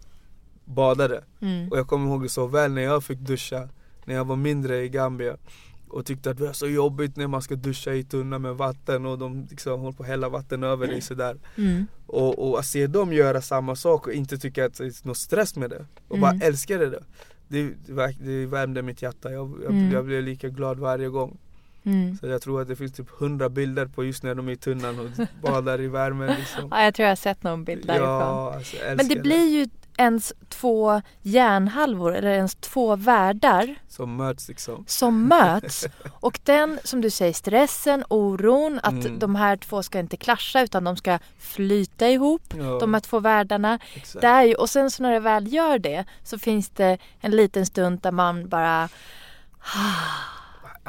badade. 0.66 1.24
mm. 1.42 1.70
Och 1.72 1.78
jag 1.78 1.88
kommer 1.88 2.08
ihåg 2.10 2.30
så 2.30 2.48
väl 2.48 2.72
när 2.72 2.82
jag 2.82 3.04
fick 3.04 3.20
duscha, 3.20 3.70
när 4.06 4.16
jag 4.16 4.26
var 4.26 4.36
mindre 4.36 4.78
i 4.84 4.90
Gambia. 4.90 5.38
Och 5.90 6.06
tyckte 6.06 6.32
att 6.32 6.38
det 6.38 6.44
var 6.46 6.54
så 6.54 6.68
jobbigt 6.68 7.16
när 7.16 7.28
man 7.28 7.42
ska 7.42 7.56
duscha 7.56 7.94
i 7.94 8.04
tunna 8.04 8.40
med 8.40 8.56
vatten 8.56 9.06
och 9.06 9.18
de 9.20 9.48
liksom 9.50 9.80
håller 9.82 9.98
på 9.98 10.04
att 10.04 10.10
hälla 10.10 10.30
vatten 10.30 10.64
över 10.64 10.88
dig 10.88 11.02
sådär. 11.02 11.38
Mm. 11.58 11.88
Och, 12.08 12.50
och 12.50 12.60
att 12.60 12.66
se 12.66 12.88
dem 12.88 13.14
göra 13.14 13.42
samma 13.42 13.76
sak 13.76 14.08
och 14.08 14.14
inte 14.14 14.38
tycka 14.38 14.66
att 14.66 14.78
det 14.78 14.84
är 14.86 15.08
något 15.08 15.18
stress 15.18 15.56
med 15.56 15.70
det. 15.70 15.86
Och 16.08 16.20
bara 16.20 16.32
Mm. 16.32 16.48
älskade 16.48 16.90
det. 16.90 17.04
Det, 17.48 17.70
det, 17.86 18.16
det 18.20 18.46
värmde 18.46 18.82
mitt 18.82 19.02
hjärta. 19.02 19.32
Jag, 19.32 19.54
jag, 19.64 19.72
Mm. 19.72 19.92
jag 19.92 20.06
blev 20.06 20.24
lika 20.24 20.50
glad 20.50 20.80
varje 20.80 21.08
gång. 21.10 21.38
Mm. 21.84 22.18
Så 22.18 22.28
jag 22.28 22.42
tror 22.42 22.62
att 22.62 22.68
det 22.68 22.76
finns 22.76 22.94
typ 22.94 23.10
hundra 23.10 23.50
bilder 23.50 23.86
på 23.86 24.04
just 24.04 24.24
när 24.24 24.36
de 24.36 24.48
är 24.48 24.52
i 24.52 24.56
tunnan 24.58 25.00
och 25.00 25.08
badar 25.42 25.82
i 25.82 25.88
värmen 25.88 26.36
liksom. 26.40 26.68
Ja, 26.72 26.84
jag 26.84 26.94
tror 26.94 27.04
jag 27.04 27.12
har 27.12 27.16
sett 27.16 27.44
någon 27.44 27.64
bild 27.64 27.88
därifrån. 27.88 28.08
Ja, 28.10 28.54
alltså, 28.56 28.76
Men 28.88 28.98
det 28.98 29.04
älskar 29.04 29.22
blir 29.22 29.46
ju 29.60 29.68
ens 29.98 30.34
två 30.50 31.02
hjärnhalvor 31.22 32.16
eller 32.16 32.32
ens 32.32 32.56
två 32.56 32.96
världar 32.96 33.76
Som 33.88 34.16
möts 34.16 34.48
liksom. 34.48 34.84
som 34.88 35.24
möts. 35.28 35.86
Och 36.20 36.40
den, 36.44 36.80
som 36.84 37.02
du 37.02 37.10
säger, 37.10 37.34
stressen, 37.34 38.04
oron, 38.10 38.80
att 38.84 38.94
Mm. 38.94 39.20
de 39.20 39.36
här 39.36 39.58
två 39.58 39.84
ska 39.84 40.00
inte 40.00 40.18
klascha 40.18 40.62
utan 40.62 40.84
de 40.84 40.98
ska 40.98 41.20
flyta 41.40 42.10
ihop. 42.10 42.42
Ja, 42.58 42.80
De 42.80 42.94
här 42.94 43.02
två 43.02 43.20
världarna. 43.20 43.80
exakt. 43.94 44.22
Det 44.22 44.28
är 44.28 44.44
ju, 44.44 44.56
och 44.56 44.70
sen 44.70 44.92
så 44.92 45.04
när 45.04 45.12
det 45.14 45.20
väl 45.20 45.54
gör 45.54 45.80
det 45.80 46.06
så 46.24 46.40
finns 46.40 46.70
det 46.70 46.98
en 47.20 47.32
liten 47.32 47.66
stund 47.66 48.00
där 48.00 48.12
man 48.12 48.50
bara 48.50 48.84
in. 48.84 48.90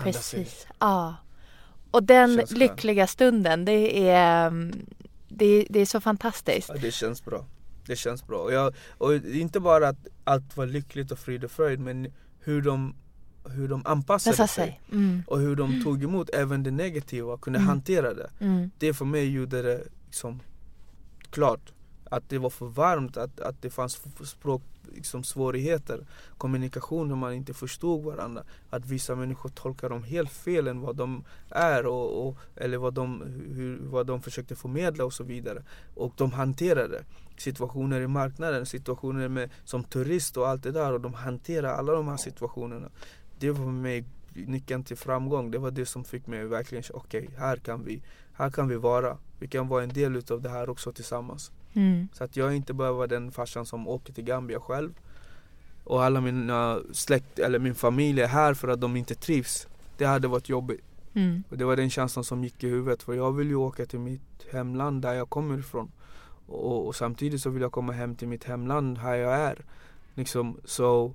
Precis, 0.05 0.67
ja. 0.79 1.15
Och 1.91 2.03
den 2.03 2.37
lyckliga 2.51 3.07
stunden, 3.07 3.65
det 3.65 4.09
är, 4.11 4.47
mm, 4.47 4.87
det, 5.29 5.67
det 5.71 5.81
är 5.81 5.87
så 5.87 6.01
fantastiskt. 6.01 6.69
Ja, 6.69 6.75
det 6.81 6.91
känns 6.93 7.25
bra. 7.25 7.45
Det 7.89 7.97
känns 7.97 8.27
bra. 8.27 8.39
Och, 8.39 8.53
jag, 8.53 8.75
och 8.99 9.15
inte 9.15 9.61
bara 9.61 9.89
att 9.89 10.07
allt 10.25 10.57
var 10.57 10.67
lyckligt 10.67 11.13
och 11.13 11.19
frid 11.19 11.45
och 11.45 11.51
fröjd 11.51 11.81
men 11.81 12.13
hur 12.41 12.63
de, 12.63 12.95
hur 13.51 13.69
de 13.69 13.83
anpassade 13.85 14.37
Passa 14.37 14.47
sig. 14.55 14.65
sig. 14.67 14.81
Mm, 14.93 15.23
Och 15.27 15.39
hur 15.39 15.57
de 15.57 15.83
tog 15.85 16.03
emot 16.05 16.31
även 16.31 16.63
det 16.63 16.71
negativa 16.71 17.33
och 17.33 17.41
kunde 17.41 17.59
Mm. 17.59 17.69
hantera 17.69 18.15
det. 18.15 18.31
mm, 18.41 18.71
Det 18.79 18.95
för 18.95 19.05
mig 19.05 19.31
gjorde 19.33 19.63
det 19.63 19.83
liksom 20.07 20.41
klart 21.31 21.73
att 22.11 22.29
det 22.29 22.39
var 22.39 22.51
för 22.51 22.67
varmt, 22.67 23.17
att, 23.17 23.41
att 23.41 23.63
det 23.63 23.71
fanns 23.71 24.01
språk, 24.25 24.63
liksom 24.95 25.25
svårigheter. 25.25 26.07
Kommunikation 26.39 27.09
hur 27.09 27.17
man 27.17 27.35
inte 27.35 27.55
förstod 27.55 28.05
varandra. 28.05 28.43
Att 28.71 28.87
vissa 28.87 29.15
människor 29.15 29.49
tolkar 29.49 29.89
dem 29.89 30.03
helt 30.03 30.31
fel 30.31 30.69
än 30.69 30.81
vad 30.81 30.97
de 30.97 31.25
är 31.51 31.87
och, 31.87 32.29
och, 32.29 32.37
Eller 32.57 32.79
vad 32.79 32.95
de, 32.95 33.23
hur, 33.55 33.79
vad 33.83 34.07
de 34.07 34.23
försökte 34.23 34.57
förmedla 34.57 35.05
och 35.05 35.13
så 35.13 35.25
vidare. 35.25 35.63
Och 35.95 36.13
de 36.17 36.33
hanterade 36.33 37.05
situationer 37.37 38.01
i 38.01 38.07
marknaden, 38.07 38.67
situationer 38.67 39.29
med, 39.29 39.51
som 39.65 39.85
turist 39.85 40.37
och 40.37 40.49
allt 40.49 40.63
det 40.63 40.73
där. 40.73 40.93
Och 40.93 41.01
de 41.01 41.15
hanterar 41.15 41.73
alla 41.75 41.93
de 41.93 42.09
här 42.09 42.17
situationerna. 42.17 42.89
Det 43.39 43.51
var 43.51 43.65
för 43.65 43.73
mig 43.73 44.05
nyckeln 44.35 44.85
till 44.85 44.97
framgång, 44.97 45.51
det 45.51 45.59
var 45.59 45.71
det 45.71 45.87
som 45.87 46.05
fick 46.05 46.27
mig 46.27 46.45
verkligen 46.45 46.85
okej, 46.95 47.31
här 47.37 47.57
kan 47.57 47.85
vi 47.85 48.03
här 48.39 48.51
kan 48.51 48.69
vi 48.69 48.77
vara. 48.77 49.19
Vi 49.39 49.49
kan 49.49 49.69
vara 49.69 49.83
en 49.83 49.89
del 49.89 50.17
utav 50.17 50.43
det 50.43 50.49
här 50.49 50.71
också 50.71 50.93
tillsammans 50.93 51.53
mm, 51.79 52.09
Så 52.13 52.25
att 52.25 52.37
jag 52.37 52.57
inte 52.57 52.73
bara 52.75 52.93
var 52.93 53.07
den 53.07 53.33
farsan 53.33 53.67
som 53.67 53.89
åker 53.89 54.13
till 54.13 54.25
Gambia 54.25 54.61
själv. 54.61 54.91
Och 55.85 56.05
alla 56.05 56.21
mina 56.21 56.79
släkt, 56.93 57.39
eller 57.39 57.59
min 57.59 57.75
familj 57.75 58.21
är 58.21 58.27
här 58.27 58.55
för 58.55 58.69
att 58.69 58.81
de 58.81 58.97
inte 58.97 59.15
trivs. 59.15 59.67
Det 59.97 60.05
hade 60.05 60.29
varit 60.29 60.49
jobbigt. 60.49 60.81
mm, 61.15 61.43
Och 61.51 61.59
det 61.59 61.65
var 61.65 61.77
den 61.77 61.91
känslan 61.91 62.25
som 62.25 62.45
gick 62.45 62.65
i 62.65 62.69
huvudet. 62.69 63.03
För 63.03 63.15
jag 63.15 63.33
vill 63.33 63.49
ju 63.49 63.55
åka 63.55 63.87
till 63.87 63.99
mitt 63.99 64.47
hemland 64.53 65.03
där 65.03 65.15
jag 65.15 65.31
kommer 65.31 65.59
ifrån. 65.59 65.91
Och, 66.47 66.87
och 66.87 66.97
samtidigt 66.97 67.41
så 67.41 67.51
vill 67.51 67.63
jag 67.63 67.73
komma 67.73 67.93
hem 67.93 68.15
till 68.15 68.29
mitt 68.29 68.45
hemland 68.45 68.99
här 68.99 69.15
jag 69.15 69.35
är. 69.35 69.65
Liksom, 70.15 70.57
så 70.65 71.13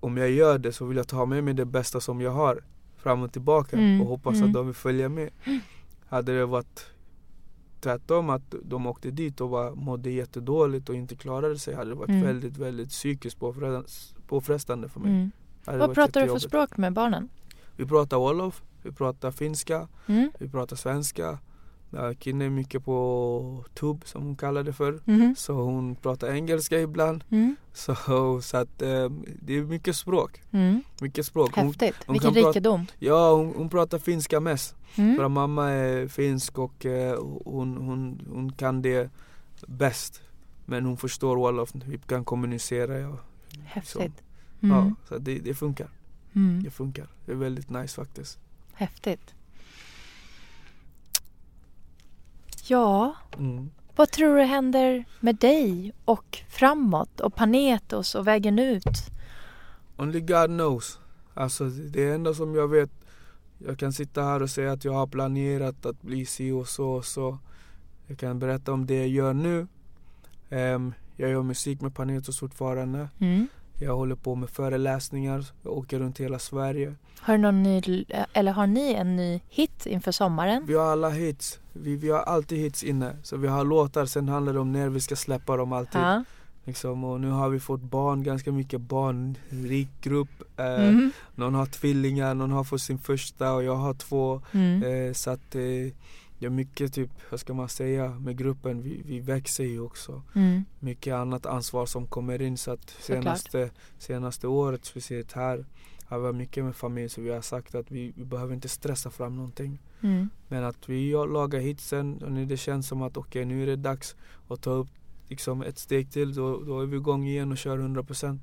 om 0.00 0.16
jag 0.16 0.30
gör 0.30 0.58
det 0.58 0.72
så 0.72 0.84
vill 0.84 0.96
jag 0.96 1.08
ta 1.08 1.26
med 1.26 1.44
mig 1.44 1.54
det 1.54 1.64
bästa 1.64 2.00
som 2.00 2.20
jag 2.20 2.30
har 2.30 2.62
fram 2.96 3.22
och 3.22 3.32
tillbaka 3.32 3.76
Mm, 3.76 4.00
och 4.00 4.06
hoppas 4.06 4.34
mm. 4.36 4.46
att 4.48 4.52
de 4.54 4.66
vill 4.66 4.74
följa 4.74 5.08
med. 5.08 5.30
Hade 6.08 6.38
det 6.38 6.46
varit 6.46 6.86
tvärtom 7.84 8.30
att 8.30 8.54
de 8.62 8.86
åkte 8.86 9.10
dit 9.10 9.40
och 9.40 9.50
var, 9.50 9.70
mådde 9.74 10.10
jättedåligt 10.10 10.88
och 10.88 10.94
inte 10.94 11.16
klarade 11.16 11.58
sig 11.58 11.74
hade 11.74 11.90
det 11.90 11.94
varit 11.96 12.08
Mm. 12.08 12.22
väldigt, 12.22 12.56
väldigt 12.56 12.88
psykiskt 12.88 13.38
påfre- 13.38 13.84
påfrestande 14.28 14.88
för 14.88 15.00
mig. 15.00 15.10
mm. 15.10 15.30
Vad 15.78 15.94
pratar 15.94 16.20
du 16.20 16.28
för 16.28 16.38
språk 16.38 16.76
med 16.76 16.92
barnen? 16.92 17.28
Vi 17.76 17.86
pratar 17.86 18.16
wolof, 18.16 18.62
vi 18.82 18.92
pratar 18.92 19.30
finska, 19.30 19.88
Mm, 20.06 20.30
vi 20.38 20.48
pratar 20.48 20.76
svenska. 20.76 21.38
Är 21.96 22.50
mycket 22.50 22.84
på 22.84 23.64
tub 23.74 24.02
som 24.04 24.22
hon 24.22 24.36
kallar 24.36 24.62
det 24.62 24.72
för. 24.72 25.00
mhm, 25.04 25.34
Så 25.38 25.52
hon 25.52 25.94
pratar 25.96 26.28
engelska 26.34 26.80
ibland. 26.80 27.24
mm, 27.30 27.56
Så, 27.72 27.94
så 28.42 28.56
att 28.56 28.82
eh, 28.82 29.08
det 29.42 29.56
är 29.56 29.62
mycket 29.62 29.96
språk. 29.96 30.42
mm. 30.50 30.82
Mycket 31.00 31.26
språk. 31.26 31.50
Hon, 31.54 31.66
Häftigt, 31.66 31.94
hon 32.06 32.12
vilken 32.12 32.34
prata- 32.34 32.48
rikedom. 32.48 32.86
ja, 32.98 33.32
hon, 33.34 33.52
hon 33.56 33.68
pratar 33.68 33.98
finska 33.98 34.40
mest. 34.40 34.74
Mm. 34.96 35.16
För 35.16 35.24
att 35.24 35.30
mamma 35.30 35.70
är 35.70 36.08
finsk 36.08 36.58
och 36.58 36.86
eh, 36.86 37.18
hon, 37.44 37.76
hon, 37.76 38.26
hon 38.32 38.52
kan 38.52 38.82
det 38.82 39.10
bäst. 39.66 40.20
Men 40.66 40.84
hon 40.86 40.96
förstår 40.96 41.36
wolof, 41.36 41.70
vi 41.86 41.98
kan 41.98 42.24
kommunicera. 42.24 42.98
Ja, 42.98 43.18
Häftigt. 43.64 44.22
ja 44.60 44.80
Mm. 44.80 44.96
så 45.08 45.18
det, 45.18 45.38
det 45.38 45.54
funkar. 45.54 45.88
Mm. 46.34 46.62
Det 46.62 46.70
funkar. 46.70 47.06
Det 47.26 47.32
är 47.32 47.36
väldigt 47.36 47.70
nice 47.70 47.94
faktiskt. 47.94 48.38
Häftigt. 48.72 49.34
Ja, 52.66 53.14
Mm. 53.38 53.70
vad 53.96 54.10
tror 54.10 54.36
du 54.36 54.42
händer 54.42 55.04
med 55.20 55.36
dig 55.36 55.92
och 56.04 56.38
framåt 56.48 57.20
och 57.20 57.34
Panetos 57.34 58.14
och 58.14 58.26
vägen 58.26 58.58
ut? 58.58 58.84
Only 59.96 60.20
God 60.20 60.46
knows. 60.46 60.98
Alltså 61.34 61.64
det 61.64 62.10
enda 62.10 62.34
som 62.34 62.54
jag 62.54 62.68
vet 62.68 62.90
jag 63.58 63.78
kan 63.78 63.92
sitta 63.92 64.22
här 64.22 64.42
och 64.42 64.50
säga 64.50 64.72
att 64.72 64.84
jag 64.84 64.92
har 64.92 65.06
planerat 65.06 65.86
att 65.86 66.02
bli 66.02 66.26
si 66.26 66.50
och 66.50 66.68
så 66.68 66.90
och 66.90 67.04
så. 67.04 67.38
Jag 68.06 68.18
kan 68.18 68.38
berätta 68.38 68.72
om 68.72 68.86
det 68.86 68.96
jag 68.98 69.08
gör 69.08 69.32
nu. 69.34 69.66
Ehm, 70.50 70.92
jag 71.16 71.30
gör 71.30 71.42
musik 71.42 71.80
med 71.80 71.94
Panetos 71.94 72.38
fortfarande. 72.38 73.08
Mm. 73.20 73.48
Jag 73.78 73.96
håller 73.96 74.14
på 74.14 74.34
med 74.34 74.50
föreläsningar. 74.50 75.46
Jag 75.62 75.72
åker 75.72 75.98
runt 75.98 76.20
hela 76.20 76.38
Sverige. 76.38 76.94
Har, 77.20 77.38
någon 77.38 77.62
ny, 77.62 78.04
eller 78.32 78.52
har 78.52 78.66
ni 78.66 78.92
en 78.92 79.16
ny 79.16 79.40
hit 79.48 79.86
inför 79.86 80.12
sommaren? 80.12 80.64
Vi 80.66 80.74
har 80.74 80.84
alla 80.92 81.10
hits. 81.10 81.58
Vi, 81.72 81.96
vi 81.96 82.10
har 82.10 82.20
alltid 82.20 82.58
hits 82.58 82.82
inne. 82.84 83.16
Så 83.22 83.36
vi 83.36 83.48
har 83.48 83.64
låtar. 83.64 84.06
Sen 84.06 84.28
handlar 84.28 84.52
det 84.52 84.58
om 84.58 84.72
när 84.72 84.88
vi 84.88 85.00
ska 85.00 85.16
släppa 85.16 85.56
dem 85.56 85.72
alltid. 85.72 86.00
Ja. 86.00 86.24
Liksom, 86.64 87.04
och 87.04 87.20
nu 87.20 87.30
har 87.30 87.48
vi 87.48 87.60
fått 87.60 87.80
barn, 87.80 88.22
ganska 88.22 88.52
mycket 88.52 88.80
barn, 88.80 89.36
rik 89.48 89.88
grupp. 90.02 90.28
Eh, 90.56 90.64
Mm. 90.66 91.12
Någon 91.34 91.54
har 91.54 91.66
tvillingar, 91.66 92.34
någon 92.34 92.50
har 92.50 92.64
fått 92.64 92.80
sin 92.82 92.98
första 92.98 93.52
och 93.52 93.64
jag 93.64 93.76
har 93.76 93.94
två. 93.94 94.42
Mm. 94.52 94.82
Eh, 94.82 95.12
så 95.12 95.30
att 95.30 95.54
eh, 95.54 95.92
det 96.38 96.46
är 96.46 96.50
mycket 96.50 96.94
typ, 96.94 97.10
vad 97.30 97.40
ska 97.40 97.54
man 97.54 97.68
säga, 97.68 98.10
med 98.10 98.38
gruppen. 98.38 98.82
Vi, 98.82 99.02
vi 99.04 99.20
växer 99.20 99.64
ju 99.64 99.80
också. 99.80 100.22
Mm. 100.34 100.64
Mycket 100.80 101.14
annat 101.14 101.46
ansvar 101.46 101.86
som 101.86 102.06
kommer 102.06 102.42
in. 102.42 102.56
Så 102.56 102.70
att 102.70 102.90
senaste, 102.90 103.70
senaste 103.98 104.46
året, 104.46 104.84
speciellt 104.84 105.32
här, 105.32 105.64
har 106.04 106.18
vi 106.18 106.32
mycket 106.32 106.64
med 106.64 106.76
familj. 106.76 107.08
Så 107.08 107.20
vi 107.20 107.30
har 107.30 107.40
sagt 107.40 107.74
att 107.74 107.90
vi, 107.90 108.12
vi 108.16 108.24
behöver 108.24 108.54
inte 108.54 108.68
stressa 108.68 109.10
fram 109.10 109.36
någonting. 109.36 109.78
Mm. 110.00 110.28
Men 110.48 110.64
att 110.64 110.88
vi 110.88 111.12
lagar 111.12 111.60
hitsen 111.60 112.22
och 112.22 112.32
när 112.32 112.44
det 112.44 112.56
känns 112.56 112.88
som 112.88 113.02
att 113.02 113.16
okej 113.16 113.44
nu 113.44 113.62
är 113.62 113.66
det 113.66 113.76
dags 113.76 114.16
att 114.48 114.62
ta 114.62 114.70
upp 114.70 114.88
liksom 115.28 115.62
ett 115.62 115.78
steg 115.78 116.12
till 116.12 116.34
då, 116.34 116.60
då 116.60 116.80
är 116.80 116.86
vi 116.86 116.96
igång 116.96 117.26
igen 117.26 117.52
och 117.52 117.58
kör 117.58 117.78
100% 117.78 118.38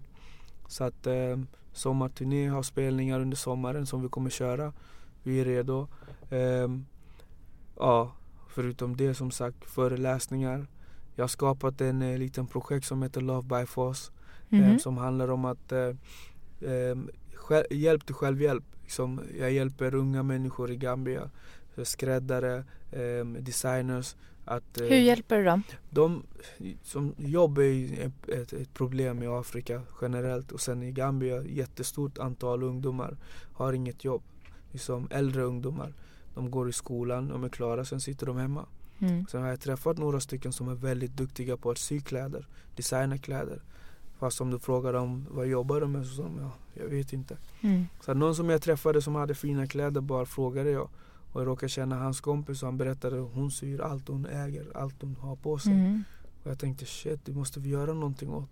Så 0.67 0.83
att 0.83 1.07
eh, 1.07 1.39
sommarturné 1.73 2.47
har 2.47 2.63
spelningar 2.63 3.19
under 3.19 3.37
sommaren 3.37 3.85
som 3.85 4.01
vi 4.01 4.09
kommer 4.09 4.29
köra. 4.29 4.73
Vi 5.23 5.39
är 5.39 5.45
redo. 5.45 5.87
Ehm, 6.29 6.85
ja, 7.81 8.11
förutom 8.49 8.97
det 8.97 9.13
som 9.13 9.31
sagt 9.31 9.65
föreläsningar. 9.65 10.67
Jag 11.15 11.23
har 11.23 11.27
skapat 11.27 11.81
en 11.81 12.01
eh, 12.01 12.17
liten 12.17 12.47
projekt 12.47 12.85
som 12.85 13.03
heter 13.03 13.21
Love 13.21 13.59
by 13.59 13.65
Force 13.65 14.11
Mhm. 14.49 14.63
eh, 14.63 14.77
som 14.77 14.97
handlar 14.97 15.31
om 15.31 15.45
att 15.45 15.71
eh, 15.71 15.95
eh, 16.61 17.63
hjälp 17.69 18.05
till 18.05 18.15
självhjälp. 18.15 18.63
Liksom, 18.83 19.21
jag 19.39 19.51
hjälper 19.51 19.95
unga 19.95 20.23
människor 20.23 20.71
i 20.71 20.75
Gambia, 20.77 21.29
så 21.75 21.85
skräddare, 21.85 22.63
eh, 22.91 23.25
designers. 23.25 24.15
Att, 24.45 24.81
eh, 24.81 24.87
Hur 24.87 24.95
hjälper 24.97 25.37
du 25.37 25.43
dem? 25.43 25.63
de, 25.89 26.23
som 26.83 27.13
jobb 27.17 27.57
är 27.57 28.09
ett, 28.27 28.53
ett 28.53 28.73
problem 28.73 29.23
i 29.23 29.27
Afrika 29.27 29.81
generellt 30.01 30.51
och 30.51 30.61
sen 30.61 30.83
i 30.83 30.91
Gambia 30.91 31.43
jättestort 31.43 32.17
antal 32.17 32.63
ungdomar 32.63 33.17
har 33.53 33.73
inget 33.73 34.03
jobb. 34.03 34.23
Liksom 34.71 35.07
äldre 35.11 35.43
ungdomar. 35.43 35.93
De 36.35 36.51
går 36.51 36.69
i 36.69 36.73
skolan, 36.73 37.27
de 37.27 37.43
är 37.43 37.49
klara, 37.49 37.85
sen 37.85 38.01
sitter 38.01 38.25
de 38.25 38.37
hemma. 38.37 38.65
Mm. 38.99 39.25
Sen 39.27 39.41
har 39.41 39.49
jag 39.49 39.59
träffat 39.59 39.97
några 39.97 40.19
stycken 40.19 40.53
som 40.53 40.67
är 40.67 40.75
väldigt 40.75 41.17
duktiga 41.17 41.57
på 41.57 41.71
att 41.71 41.77
sy 41.77 42.01
kläder, 42.01 42.47
designa 42.75 43.17
kläder. 43.17 43.61
Fast 44.19 44.41
om 44.41 44.51
du 44.51 44.59
frågar 44.59 44.93
dem 44.93 45.25
vad 45.29 45.47
jobbar 45.47 45.81
de 45.81 45.91
med 45.91 46.05
så 46.05 46.15
sa 46.15 46.23
de 46.23 46.37
ja, 46.39 46.51
jag 46.73 46.87
vet 46.87 47.13
inte. 47.13 47.37
Mm. 47.61 47.85
Så 48.05 48.13
någon 48.13 48.35
som 48.35 48.49
jag 48.49 48.61
träffade 48.61 49.01
som 49.01 49.15
hade 49.15 49.35
fina 49.35 49.67
kläder 49.67 50.01
bara 50.01 50.25
frågade 50.25 50.71
jag. 50.71 50.89
Och 51.31 51.41
jag 51.41 51.47
råkade 51.47 51.69
känna 51.69 51.95
hans 51.95 52.21
kompis 52.21 52.63
och 52.63 52.67
han 52.67 52.77
berättade 52.77 53.23
att 53.23 53.31
hon 53.33 53.51
syr 53.51 53.81
allt 53.81 54.07
hon 54.07 54.25
äger, 54.25 54.77
allt 54.77 55.01
hon 55.01 55.15
har 55.15 55.35
på 55.35 55.59
sig. 55.59 55.73
Mm. 55.73 56.03
Och 56.43 56.51
jag 56.51 56.59
tänkte 56.59 56.85
shit, 56.85 57.25
det 57.25 57.31
måste 57.31 57.59
vi 57.59 57.69
göra 57.69 57.93
någonting 57.93 58.29
åt. 58.29 58.49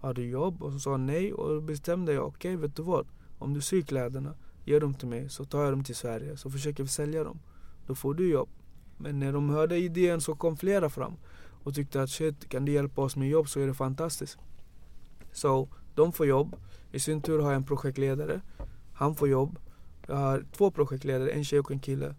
Har 0.00 0.14
du 0.14 0.26
jobb? 0.26 0.62
Och 0.62 0.72
så 0.72 0.78
sa 0.78 0.90
han 0.90 1.06
nej 1.06 1.32
och 1.32 1.54
då 1.54 1.60
bestämde 1.60 2.12
jag, 2.12 2.26
okej 2.26 2.56
vet 2.56 2.76
du 2.76 2.82
vad? 2.82 3.06
Om 3.38 3.54
du 3.54 3.60
syr 3.60 3.82
kläderna, 3.82 4.34
ge 4.64 4.78
dem 4.78 4.94
till 4.94 5.08
mig 5.08 5.28
så 5.28 5.44
tar 5.44 5.62
jag 5.62 5.72
dem 5.72 5.84
till 5.84 5.96
Sverige 5.96 6.36
så 6.36 6.50
försöker 6.50 6.82
vi 6.82 6.88
sälja 6.88 7.24
dem. 7.24 7.38
Då 7.86 7.94
får 7.94 8.14
du 8.14 8.28
jobb. 8.28 8.48
Men 8.96 9.18
när 9.18 9.32
de 9.32 9.50
hörde 9.50 9.76
idén 9.76 10.20
så 10.20 10.34
kom 10.34 10.56
flera 10.56 10.90
fram 10.90 11.16
och 11.62 11.74
tyckte 11.74 12.02
att 12.02 12.10
shit, 12.10 12.48
kan 12.48 12.64
du 12.64 12.72
hjälpa 12.72 13.02
oss 13.02 13.16
med 13.16 13.28
jobb 13.28 13.48
så 13.48 13.60
är 13.60 13.66
det 13.66 13.74
fantastiskt. 13.74 14.38
Så 15.32 15.68
de 15.94 16.12
får 16.12 16.26
jobb. 16.26 16.56
I 16.92 17.00
sin 17.00 17.22
tur 17.22 17.38
har 17.38 17.50
jag 17.50 17.56
en 17.56 17.64
projektledare. 17.64 18.40
Han 18.94 19.14
får 19.14 19.28
jobb. 19.28 19.58
Jag 20.06 20.16
har 20.16 20.44
två 20.56 20.70
projektledare, 20.70 21.30
en 21.30 21.44
tjej 21.44 21.60
och 21.60 21.70
en 21.70 21.80
kille. 21.80 22.14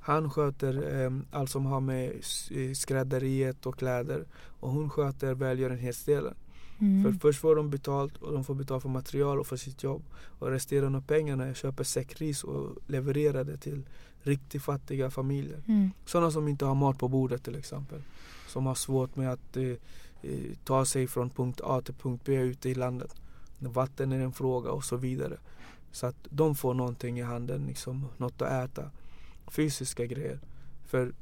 Han 0.00 0.30
sköter 0.30 1.04
eh, 1.04 1.10
allt 1.30 1.50
som 1.50 1.66
har 1.66 1.80
med 1.80 2.10
eh, 2.50 2.72
skrädderiet 2.74 3.66
och 3.66 3.78
kläder 3.78 4.26
och 4.60 4.70
hon 4.70 4.90
sköter 4.90 5.34
välgörenhetsdelen. 5.34 6.34
Mm. 6.80 7.04
För 7.04 7.20
först 7.20 7.40
får 7.40 7.56
de 7.56 7.70
betalt 7.70 8.16
och 8.16 8.32
de 8.32 8.44
får 8.44 8.54
betalt 8.54 8.82
för 8.82 8.88
material 8.88 9.40
och 9.40 9.46
för 9.46 9.56
sitt 9.56 9.82
jobb. 9.82 10.02
Och 10.14 10.50
resterande 10.50 10.98
av 10.98 11.02
pengarna 11.02 11.46
jag 11.46 11.56
köper 11.56 11.84
säckris 11.84 12.44
och 12.44 12.76
levererar 12.86 13.44
det 13.44 13.56
till 13.56 13.82
riktigt 14.22 14.62
fattiga 14.62 15.10
familjer. 15.10 15.62
Mm. 15.66 15.90
Sådana 16.06 16.30
som 16.30 16.48
inte 16.48 16.64
har 16.64 16.74
mat 16.74 16.98
på 16.98 17.08
bordet 17.08 17.44
till 17.44 17.56
exempel. 17.56 18.02
Som 18.48 18.66
har 18.66 18.74
svårt 18.74 19.16
med 19.16 19.32
att 19.32 19.56
eh, 19.56 19.64
eh, 20.22 20.56
ta 20.64 20.84
sig 20.84 21.06
från 21.06 21.30
punkt 21.30 21.60
A 21.64 21.80
till 21.84 21.94
punkt 21.94 22.22
B 22.24 22.34
ute 22.34 22.68
i 22.68 22.74
landet. 22.74 23.14
Vatten 23.58 24.12
är 24.12 24.20
en 24.20 24.32
fråga 24.32 24.70
och 24.70 24.84
så 24.84 24.96
vidare. 24.96 25.36
Så 25.92 26.06
att 26.06 26.16
de 26.30 26.54
får 26.54 26.74
någonting 26.74 27.18
i 27.18 27.22
handen, 27.22 27.66
liksom, 27.66 28.06
något 28.16 28.42
att 28.42 28.70
äta. 28.70 28.90
Fysiska 29.46 30.06
grejer. 30.06 30.40
För 30.86 31.12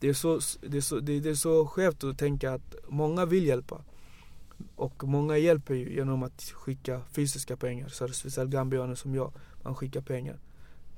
det 0.00 0.08
är 0.08 0.14
så, 0.14 0.40
det 0.60 0.76
är 0.76 0.80
så, 0.80 1.00
det, 1.00 1.20
det 1.20 1.30
är 1.30 1.34
så 1.34 1.66
skevt 1.66 2.04
att 2.04 2.18
tänka 2.18 2.52
att 2.52 2.74
många 2.88 3.26
vill 3.26 3.46
hjälpa. 3.46 3.80
Och 4.76 5.04
många 5.04 5.38
hjälper 5.38 5.74
ju 5.74 5.94
genom 5.94 6.22
att 6.22 6.42
skicka 6.42 7.00
fysiska 7.12 7.56
pengar. 7.56 7.88
Så 7.88 8.06
det 8.06 8.12
speciellt 8.12 8.50
gambianer 8.50 8.94
som 8.94 9.14
jag, 9.14 9.32
man 9.62 9.74
skickar 9.74 10.00
pengar. 10.00 10.38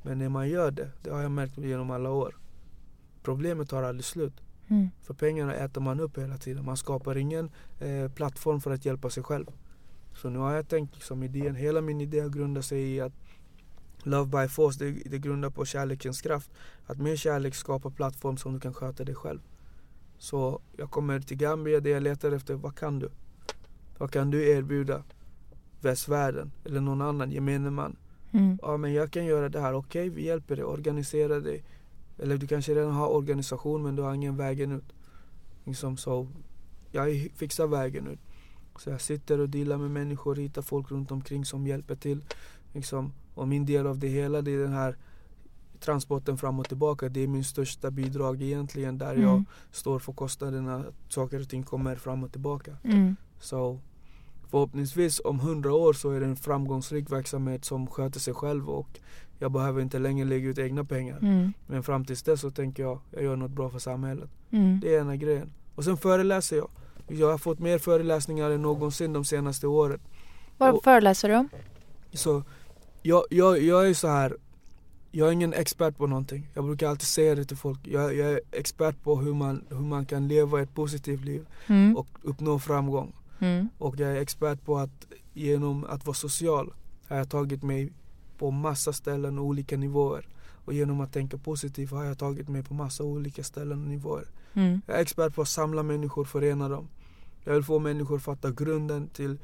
Men 0.02 0.18
när 0.18 0.28
man 0.28 0.48
gör 0.48 0.70
det, 0.70 0.90
det 1.02 1.10
har 1.10 1.22
jag 1.22 1.30
märkt 1.30 1.58
genom 1.58 1.90
alla 1.90 2.10
år. 2.10 2.36
Problemet 3.22 3.68
tar 3.68 3.82
aldrig 3.82 4.04
slut. 4.04 4.34
Mm. 4.68 4.90
För 5.02 5.14
pengarna 5.14 5.54
äter 5.54 5.80
man 5.80 6.00
upp 6.00 6.18
hela 6.18 6.36
tiden. 6.36 6.64
Man 6.64 6.76
skapar 6.76 7.16
ingen 7.16 7.50
eh, 7.80 8.12
plattform 8.12 8.60
för 8.60 8.70
att 8.70 8.84
hjälpa 8.84 9.10
sig 9.10 9.22
själv. 9.22 9.46
Så 10.14 10.30
nu 10.30 10.38
har 10.38 10.52
jag 10.52 10.68
tänkt 10.68 10.94
liksom 10.94 11.22
idén, 11.22 11.54
hela 11.54 11.80
min 11.80 12.00
idé 12.00 12.28
grundar 12.28 12.62
sig 12.62 12.94
i 12.94 13.00
att 13.00 13.12
Love 14.04 14.42
by 14.42 14.48
force, 14.48 14.84
det, 14.84 14.90
det 14.90 15.18
grundar 15.18 15.50
på 15.50 15.64
kärlekens 15.64 16.20
kraft. 16.20 16.50
Att 16.86 16.98
med 16.98 17.18
kärlek 17.18 17.54
skapa 17.54 17.90
plattform 17.90 18.36
som 18.36 18.52
du 18.54 18.60
kan 18.60 18.74
sköta 18.74 19.04
dig 19.04 19.14
själv. 19.14 19.40
Så 20.18 20.60
jag 20.76 20.90
kommer 20.90 21.20
till 21.20 21.36
Gambia 21.36 21.80
där 21.80 21.90
jag 21.90 22.02
letar 22.02 22.32
efter, 22.32 22.54
vad 22.54 22.76
kan 22.78 22.98
du? 22.98 23.10
Vad 24.02 24.10
kan 24.10 24.30
du 24.30 24.48
erbjuda 24.50 25.02
västvärlden 25.80 26.52
eller 26.64 26.80
någon 26.80 27.02
annan 27.02 27.30
gemene 27.32 27.70
man? 27.70 27.96
Mm. 28.32 28.58
Ja 28.62 28.76
men 28.76 28.92
jag 28.92 29.10
kan 29.10 29.24
göra 29.24 29.48
det 29.48 29.60
här, 29.60 29.74
okej 29.74 30.08
vi 30.08 30.24
hjälper 30.26 30.56
dig, 30.56 30.64
organisera 30.64 31.40
dig. 31.40 31.64
Eller 32.18 32.36
du 32.36 32.46
kanske 32.46 32.74
redan 32.74 32.92
har 32.92 33.08
organisation 33.08 33.82
men 33.82 33.96
du 33.96 34.02
har 34.02 34.14
ingen 34.14 34.36
vägen 34.36 34.72
ut. 34.72 34.92
Liksom 35.64 35.96
så, 35.96 36.28
jag 36.90 37.30
fixar 37.36 37.66
vägen 37.66 38.06
ut. 38.06 38.18
Så 38.78 38.90
jag 38.90 39.00
sitter 39.00 39.40
och 39.40 39.48
dealar 39.48 39.76
med 39.78 39.90
människor, 39.90 40.36
hittar 40.36 40.62
folk 40.62 40.90
runt 40.90 41.10
omkring 41.10 41.44
som 41.44 41.66
hjälper 41.66 41.96
till. 41.96 42.24
Liksom. 42.72 43.12
Och 43.34 43.48
min 43.48 43.66
del 43.66 43.86
av 43.86 43.98
det 43.98 44.08
hela 44.08 44.42
det 44.42 44.50
är 44.50 44.58
den 44.58 44.72
här 44.72 44.96
transporten 45.80 46.38
fram 46.38 46.58
och 46.58 46.68
tillbaka. 46.68 47.08
Det 47.08 47.20
är 47.20 47.28
min 47.28 47.44
största 47.44 47.90
bidrag 47.90 48.42
egentligen 48.42 48.98
där 48.98 49.14
jag 49.14 49.32
Mm. 49.32 49.44
står 49.70 49.98
för 49.98 50.12
kostnaderna. 50.12 50.76
att 50.76 51.12
Saker 51.12 51.40
och 51.40 51.48
ting 51.48 51.62
kommer 51.62 51.96
fram 51.96 52.24
och 52.24 52.32
tillbaka. 52.32 52.76
Mm. 52.84 53.16
Så 53.40 53.78
förhoppningsvis 54.52 55.20
om 55.24 55.40
hundra 55.40 55.72
år 55.74 55.92
så 55.92 56.10
är 56.10 56.20
det 56.20 56.26
en 56.26 56.36
framgångsrik 56.36 57.12
verksamhet 57.12 57.64
som 57.64 57.86
sköter 57.86 58.20
sig 58.20 58.34
själv 58.34 58.70
och 58.70 58.88
jag 59.38 59.52
behöver 59.52 59.82
inte 59.82 59.98
längre 59.98 60.24
lägga 60.28 60.48
ut 60.48 60.58
egna 60.58 60.84
pengar. 60.84 61.18
Mm. 61.18 61.52
Men 61.66 61.82
fram 61.82 62.04
tills 62.04 62.22
dess 62.22 62.40
så 62.40 62.50
tänker 62.50 62.82
jag, 62.82 62.98
jag 63.10 63.22
gör 63.22 63.36
något 63.36 63.50
bra 63.50 63.70
för 63.70 63.78
samhället. 63.78 64.30
Mm. 64.50 64.80
Det 64.80 64.94
är 64.94 65.00
ena 65.00 65.16
grejen. 65.16 65.52
Och 65.74 65.84
sen 65.84 65.96
föreläser 65.96 66.56
jag. 66.56 66.68
Jag 67.08 67.30
har 67.30 67.38
fått 67.38 67.58
mer 67.58 67.78
föreläsningar 67.78 68.50
än 68.50 68.62
någonsin 68.62 69.12
de 69.12 69.24
senaste 69.24 69.66
åren. 69.66 70.00
Vad 70.58 70.74
Och- 70.74 70.84
föreläser 70.84 71.28
du 71.28 71.34
om? 71.36 71.48
Så 72.12 72.42
jag, 73.02 73.24
jag, 73.30 73.62
jag 73.62 73.88
är 73.88 73.94
så 73.94 74.08
här. 74.08 74.36
Jag 75.14 75.28
är 75.28 75.32
ingen 75.32 75.52
expert 75.54 75.96
på 75.96 76.06
någonting. 76.06 76.48
Jag 76.54 76.64
brukar 76.64 76.88
alltid 76.88 77.06
säga 77.06 77.34
det 77.34 77.44
till 77.44 77.56
folk. 77.56 77.78
Jag, 77.84 78.14
jag 78.16 78.30
är 78.32 78.40
expert 78.52 79.02
på 79.02 79.16
hur 79.16 79.34
man, 79.34 79.64
hur 79.68 79.76
man 79.80 80.06
kan 80.06 80.28
leva 80.28 80.60
ett 80.62 80.74
positivt 80.74 81.24
liv 81.24 81.46
Mm. 81.66 81.96
och 81.96 82.06
uppnå 82.22 82.58
framgång. 82.58 83.12
Mm. 83.42 83.68
Och 83.78 84.00
jag 84.00 84.10
är 84.10 84.20
expert 84.20 84.64
på 84.64 84.78
att 84.78 85.06
genom 85.32 85.84
att 85.84 86.06
vara 86.06 86.14
social 86.14 86.72
har 87.08 87.16
jag 87.16 87.30
tagit 87.30 87.62
mig 87.62 87.92
på 88.38 88.50
massa 88.50 88.92
ställen 88.92 89.38
och 89.38 89.44
olika 89.44 89.76
nivåer. 89.76 90.28
Och 90.64 90.72
genom 90.72 91.00
att 91.00 91.12
tänka 91.12 91.38
positivt 91.38 91.90
har 91.90 92.04
jag 92.04 92.18
tagit 92.18 92.48
mig 92.48 92.62
på 92.62 92.74
massa 92.74 93.04
olika 93.04 93.44
ställen 93.44 93.82
och 93.82 93.88
nivåer. 93.88 94.28
Mm. 94.54 94.82
Jag 94.86 94.96
är 94.96 95.02
expert 95.02 95.34
på 95.34 95.42
att 95.42 95.48
samla 95.48 95.82
människor, 95.82 96.24
förena 96.24 96.68
dem. 96.68 96.88
Jag 97.44 97.54
vill 97.54 97.64
få 97.64 97.78
människor 97.78 98.16
att 98.16 98.22
fatta 98.22 98.50
grunden 98.50 99.08
till 99.08 99.38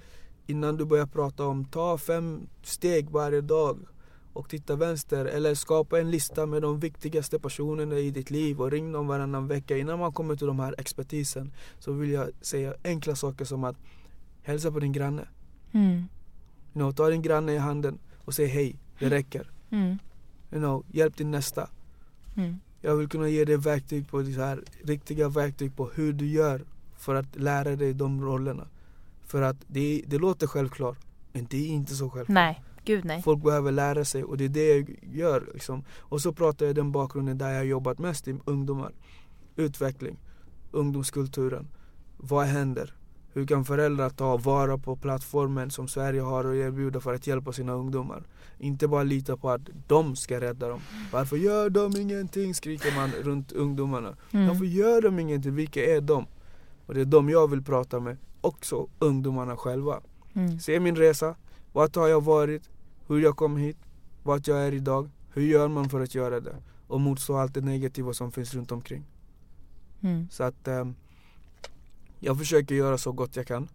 innan 0.47 0.77
du 0.77 0.85
börjar 0.85 1.07
prata 1.07 1.47
om 1.47 1.65
ta 1.65 1.99
fem 1.99 2.47
steg 2.63 3.11
varje 3.11 3.41
dag 3.41 3.79
och 4.39 4.49
titta 4.49 4.77
vänster 4.77 5.25
eller 5.25 5.55
skapa 5.55 6.01
en 6.01 6.11
lista 6.11 6.47
med 6.47 6.63
de 6.63 6.81
viktigaste 6.81 7.39
personerna 7.39 7.99
i 7.99 8.11
ditt 8.11 8.31
liv 8.31 8.61
och 8.61 8.71
ring 8.71 8.93
dem 8.93 9.07
varannan 9.07 9.49
vecka. 9.49 9.77
Innan 9.77 9.99
man 9.99 10.13
kommer 10.13 10.37
till 10.37 10.47
de 10.47 10.61
här 10.61 10.75
expertisen 10.79 11.53
så 11.79 11.93
vill 11.93 12.11
jag 12.11 12.31
säga 12.41 12.75
enkla 12.85 13.17
saker 13.17 13.45
som 13.45 13.65
att 13.65 13.77
hälsa 14.43 14.71
på 14.71 14.81
din 14.81 14.93
granne. 14.93 15.29
Mm. 15.73 15.95
You 15.95 16.07
know, 16.73 16.93
ta 16.93 17.09
din 17.09 17.23
granne 17.23 17.53
i 17.53 17.59
handen 17.59 17.99
och 18.25 18.35
säg 18.35 18.47
hej, 18.47 18.77
det 18.99 19.11
räcker. 19.11 19.51
Mm. 19.71 19.99
you 20.53 20.61
know, 20.61 20.85
hjälp 20.91 21.17
din 21.17 21.31
nästa. 21.31 21.71
Mm. 22.37 22.57
Jag 22.81 22.97
vill 22.97 23.09
kunna 23.09 23.29
ge 23.29 23.45
dig 23.45 23.57
verktyg 23.57 24.09
på 24.09 24.23
det 24.23 24.33
här, 24.33 24.65
riktiga 24.85 25.29
verktyg 25.29 25.77
på 25.77 25.91
hur 25.95 26.13
du 26.13 26.27
gör 26.27 26.65
för 26.97 27.15
att 27.15 27.37
lära 27.37 27.77
dig 27.77 27.95
de 27.95 28.25
rollerna. 28.25 28.67
För 29.27 29.43
att 29.43 29.57
det, 29.67 30.03
det 30.07 30.19
låter 30.19 30.47
självklart, 30.47 30.99
men 31.33 31.47
det 31.51 31.57
är 31.57 31.69
inte 31.69 31.95
så 31.95 32.11
självklart. 32.11 32.35
Nej, 32.35 32.63
gud 32.89 33.05
nej. 33.05 33.23
Folk 33.23 33.43
behöver 33.43 33.73
lära 33.73 34.05
sig 34.05 34.25
och 34.25 34.37
det 34.37 34.45
är 34.45 34.49
det 34.49 34.69
jag 34.69 34.99
gör. 35.13 35.49
Liksom. 35.55 35.85
Och 35.99 36.21
så 36.21 36.33
pratar 36.33 36.67
jag 36.67 36.75
den 36.75 36.93
bakgrunden 36.93 37.39
där 37.39 37.51
jag 37.51 37.57
har 37.57 37.65
jobbat 37.65 37.99
mest 37.99 38.29
i 38.29 38.37
ungdomar. 38.45 38.93
Utveckling, 39.57 40.17
ungdomskulturen. 40.73 41.69
Vad 42.17 42.47
händer? 42.47 42.95
Hur 43.33 43.47
kan 43.47 43.65
föräldrar 43.65 44.11
ta 44.11 44.37
vara 44.37 44.79
på 44.79 44.97
plattformen 44.97 45.71
som 45.71 45.89
Sverige 45.89 46.21
har 46.21 46.45
att 46.45 46.55
erbjuda 46.55 47.01
för 47.01 47.15
att 47.15 47.27
hjälpa 47.27 47.53
sina 47.53 47.73
ungdomar? 47.73 48.23
Inte 48.59 48.89
bara 48.89 49.03
lita 49.03 49.37
på 49.37 49.51
att 49.51 49.69
de 49.87 50.17
ska 50.17 50.41
rädda 50.41 50.69
dem. 50.69 50.81
Varför 51.13 51.37
gör 51.37 51.71
de 51.71 51.97
ingenting? 51.97 52.55
skriker 52.55 52.95
man 52.97 53.11
runt 53.23 53.53
ungdomarna. 53.53 54.17
Mm. 54.31 54.49
Varför 54.49 54.65
gör 54.65 55.03
de 55.03 55.19
ingenting? 55.19 55.55
Vilka 55.55 55.85
är 55.85 56.01
de? 56.01 56.27
Och 56.87 56.95
det 56.95 57.01
är 57.01 57.05
de 57.05 57.29
jag 57.29 57.51
vill 57.51 57.63
prata 57.63 58.01
med. 58.01 58.17
Också 58.41 58.89
ungdomarna 58.99 59.57
själva. 59.57 60.01
Mm. 60.35 60.61
Se 60.61 60.81
min 60.81 60.97
resa. 60.97 61.35
Vart 61.73 61.97
har 61.97 62.09
jag 62.09 62.25
varit? 62.25 62.63
Hur 63.09 63.21
jag 63.21 63.37
kom 63.37 63.57
hit? 63.57 63.77
Vart 64.23 64.47
jag 64.47 64.59
är 64.59 64.73
idag? 64.73 65.11
Hur 65.33 65.43
gör 65.43 65.69
man 65.69 65.89
för 65.89 66.01
att 66.01 66.15
göra 66.15 66.41
det? 66.41 66.57
Och 66.87 67.01
motstå 67.01 67.37
allt 67.37 67.55
det 67.55 67.61
negativa 67.61 68.13
som 68.13 68.33
finns 68.33 68.55
runt 68.55 68.73
omkring. 68.73 69.05
Mm. 70.01 70.29
Så 70.31 70.45
att 70.45 70.69
ehm, 70.69 70.95
jag 72.21 72.39
försöker 72.39 72.75
göra 72.75 72.99
så 72.99 73.13
gott 73.13 73.37
jag 73.37 73.47
kan. 73.47 73.69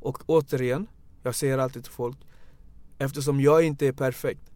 Och 0.00 0.22
återigen, 0.26 0.86
jag 1.22 1.34
säger 1.34 1.58
alltid 1.58 1.84
till 1.84 1.92
folk, 1.92 2.16
eftersom 2.98 3.40
jag 3.40 3.62
inte 3.62 3.86
är 3.86 3.92
perfekt 3.92 4.52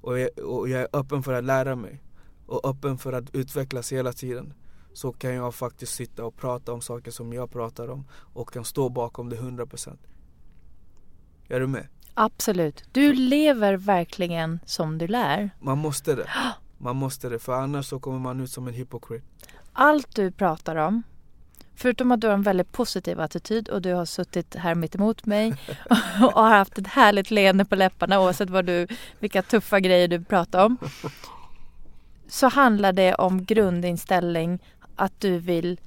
och 0.00 0.18
jag, 0.18 0.38
och 0.38 0.68
jag 0.68 0.80
är 0.80 0.88
öppen 0.92 1.22
för 1.22 1.32
att 1.32 1.44
lära 1.44 1.76
mig 1.76 2.02
och 2.46 2.70
öppen 2.70 2.98
för 2.98 3.12
att 3.12 3.34
utvecklas 3.34 3.92
hela 3.92 4.12
tiden 4.12 4.54
så 4.92 5.12
kan 5.12 5.34
jag 5.34 5.54
faktiskt 5.54 5.94
sitta 5.94 6.24
och 6.24 6.36
prata 6.36 6.72
om 6.72 6.80
saker 6.80 7.10
som 7.10 7.32
jag 7.32 7.50
pratar 7.50 7.88
om 7.88 8.04
och 8.10 8.52
kan 8.52 8.64
stå 8.64 8.88
bakom 8.88 9.28
det 9.28 9.36
100%. 9.36 9.96
Är 11.48 11.60
du 11.60 11.66
med? 11.66 11.88
Absolut. 12.18 12.84
Du 12.92 13.12
lever 13.12 13.76
verkligen 13.76 14.60
som 14.64 14.98
du 14.98 15.06
lär. 15.06 15.50
Man 15.60 15.78
måste 15.78 16.14
det. 16.14 16.28
Man 16.78 16.96
måste 16.96 17.28
det, 17.28 17.38
för 17.38 17.52
annars 17.52 17.86
så 17.86 17.98
kommer 17.98 18.18
man 18.18 18.40
ut 18.40 18.50
som 18.50 18.68
en 18.68 18.74
hypokrit. 18.74 19.24
Allt 19.72 20.14
du 20.14 20.30
pratar 20.30 20.76
om, 20.76 21.02
förutom 21.74 22.12
att 22.12 22.20
du 22.20 22.26
har 22.26 22.34
en 22.34 22.42
väldigt 22.42 22.72
positiv 22.72 23.20
attityd 23.20 23.68
och 23.68 23.82
du 23.82 23.92
har 23.92 24.04
suttit 24.04 24.54
här 24.54 24.74
mitt 24.74 24.94
emot 24.94 25.26
mig 25.26 25.50
och 26.34 26.42
har 26.42 26.50
haft 26.50 26.78
ett 26.78 26.86
härligt 26.86 27.30
leende 27.30 27.64
på 27.64 27.76
läpparna 27.76 28.20
oavsett 28.20 28.50
vad 28.50 28.64
du, 28.64 28.86
vilka 29.18 29.42
tuffa 29.42 29.80
grejer 29.80 30.08
du 30.08 30.24
pratar 30.24 30.64
om. 30.64 30.76
Så 32.28 32.48
handlar 32.48 32.92
det 32.92 33.14
om 33.14 33.44
grundinställning 33.44 34.58
att 34.96 35.20
du 35.20 35.38
vill 35.38 35.80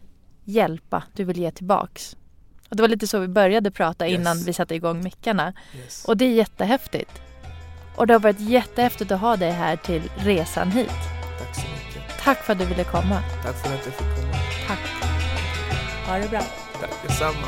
hjälpa, 0.43 1.03
du 1.13 1.23
vill 1.23 1.37
ge 1.37 1.51
tillbaks. 1.51 2.15
Och 2.69 2.75
det 2.75 2.81
var 2.83 2.87
lite 2.87 3.07
så 3.07 3.19
vi 3.19 3.27
började 3.27 3.71
prata 3.71 4.07
innan 4.07 4.37
Yes. 4.37 4.47
vi 4.47 4.53
satte 4.53 4.75
igång 4.75 5.03
mickarna. 5.03 5.53
Yes. 5.75 6.05
Och 6.05 6.17
det 6.17 6.25
är 6.25 6.29
jättehäftigt. 6.29 7.11
Och 7.95 8.07
det 8.07 8.13
har 8.13 8.19
varit 8.19 8.39
jättehäftigt 8.39 9.11
att 9.11 9.19
ha 9.21 9.37
dig 9.37 9.51
här 9.51 9.75
till 9.75 10.01
resan 10.17 10.71
hit. 10.71 10.89
Tack 11.39 11.55
så 11.55 11.61
mycket. 11.61 12.19
Tack 12.23 12.37
för 12.43 12.53
att 12.53 12.59
du 12.59 12.65
ville 12.65 12.83
komma. 12.83 13.23
Tack 13.43 13.55
för 13.55 13.73
att 13.73 13.85
jag 13.85 13.93
fick 13.93 14.15
komma. 14.15 14.33
Tack. 14.67 14.79
Ha 16.07 16.17
det 16.17 16.29
bra. 16.29 16.41
Tack 16.81 16.91
detsamma. 17.07 17.47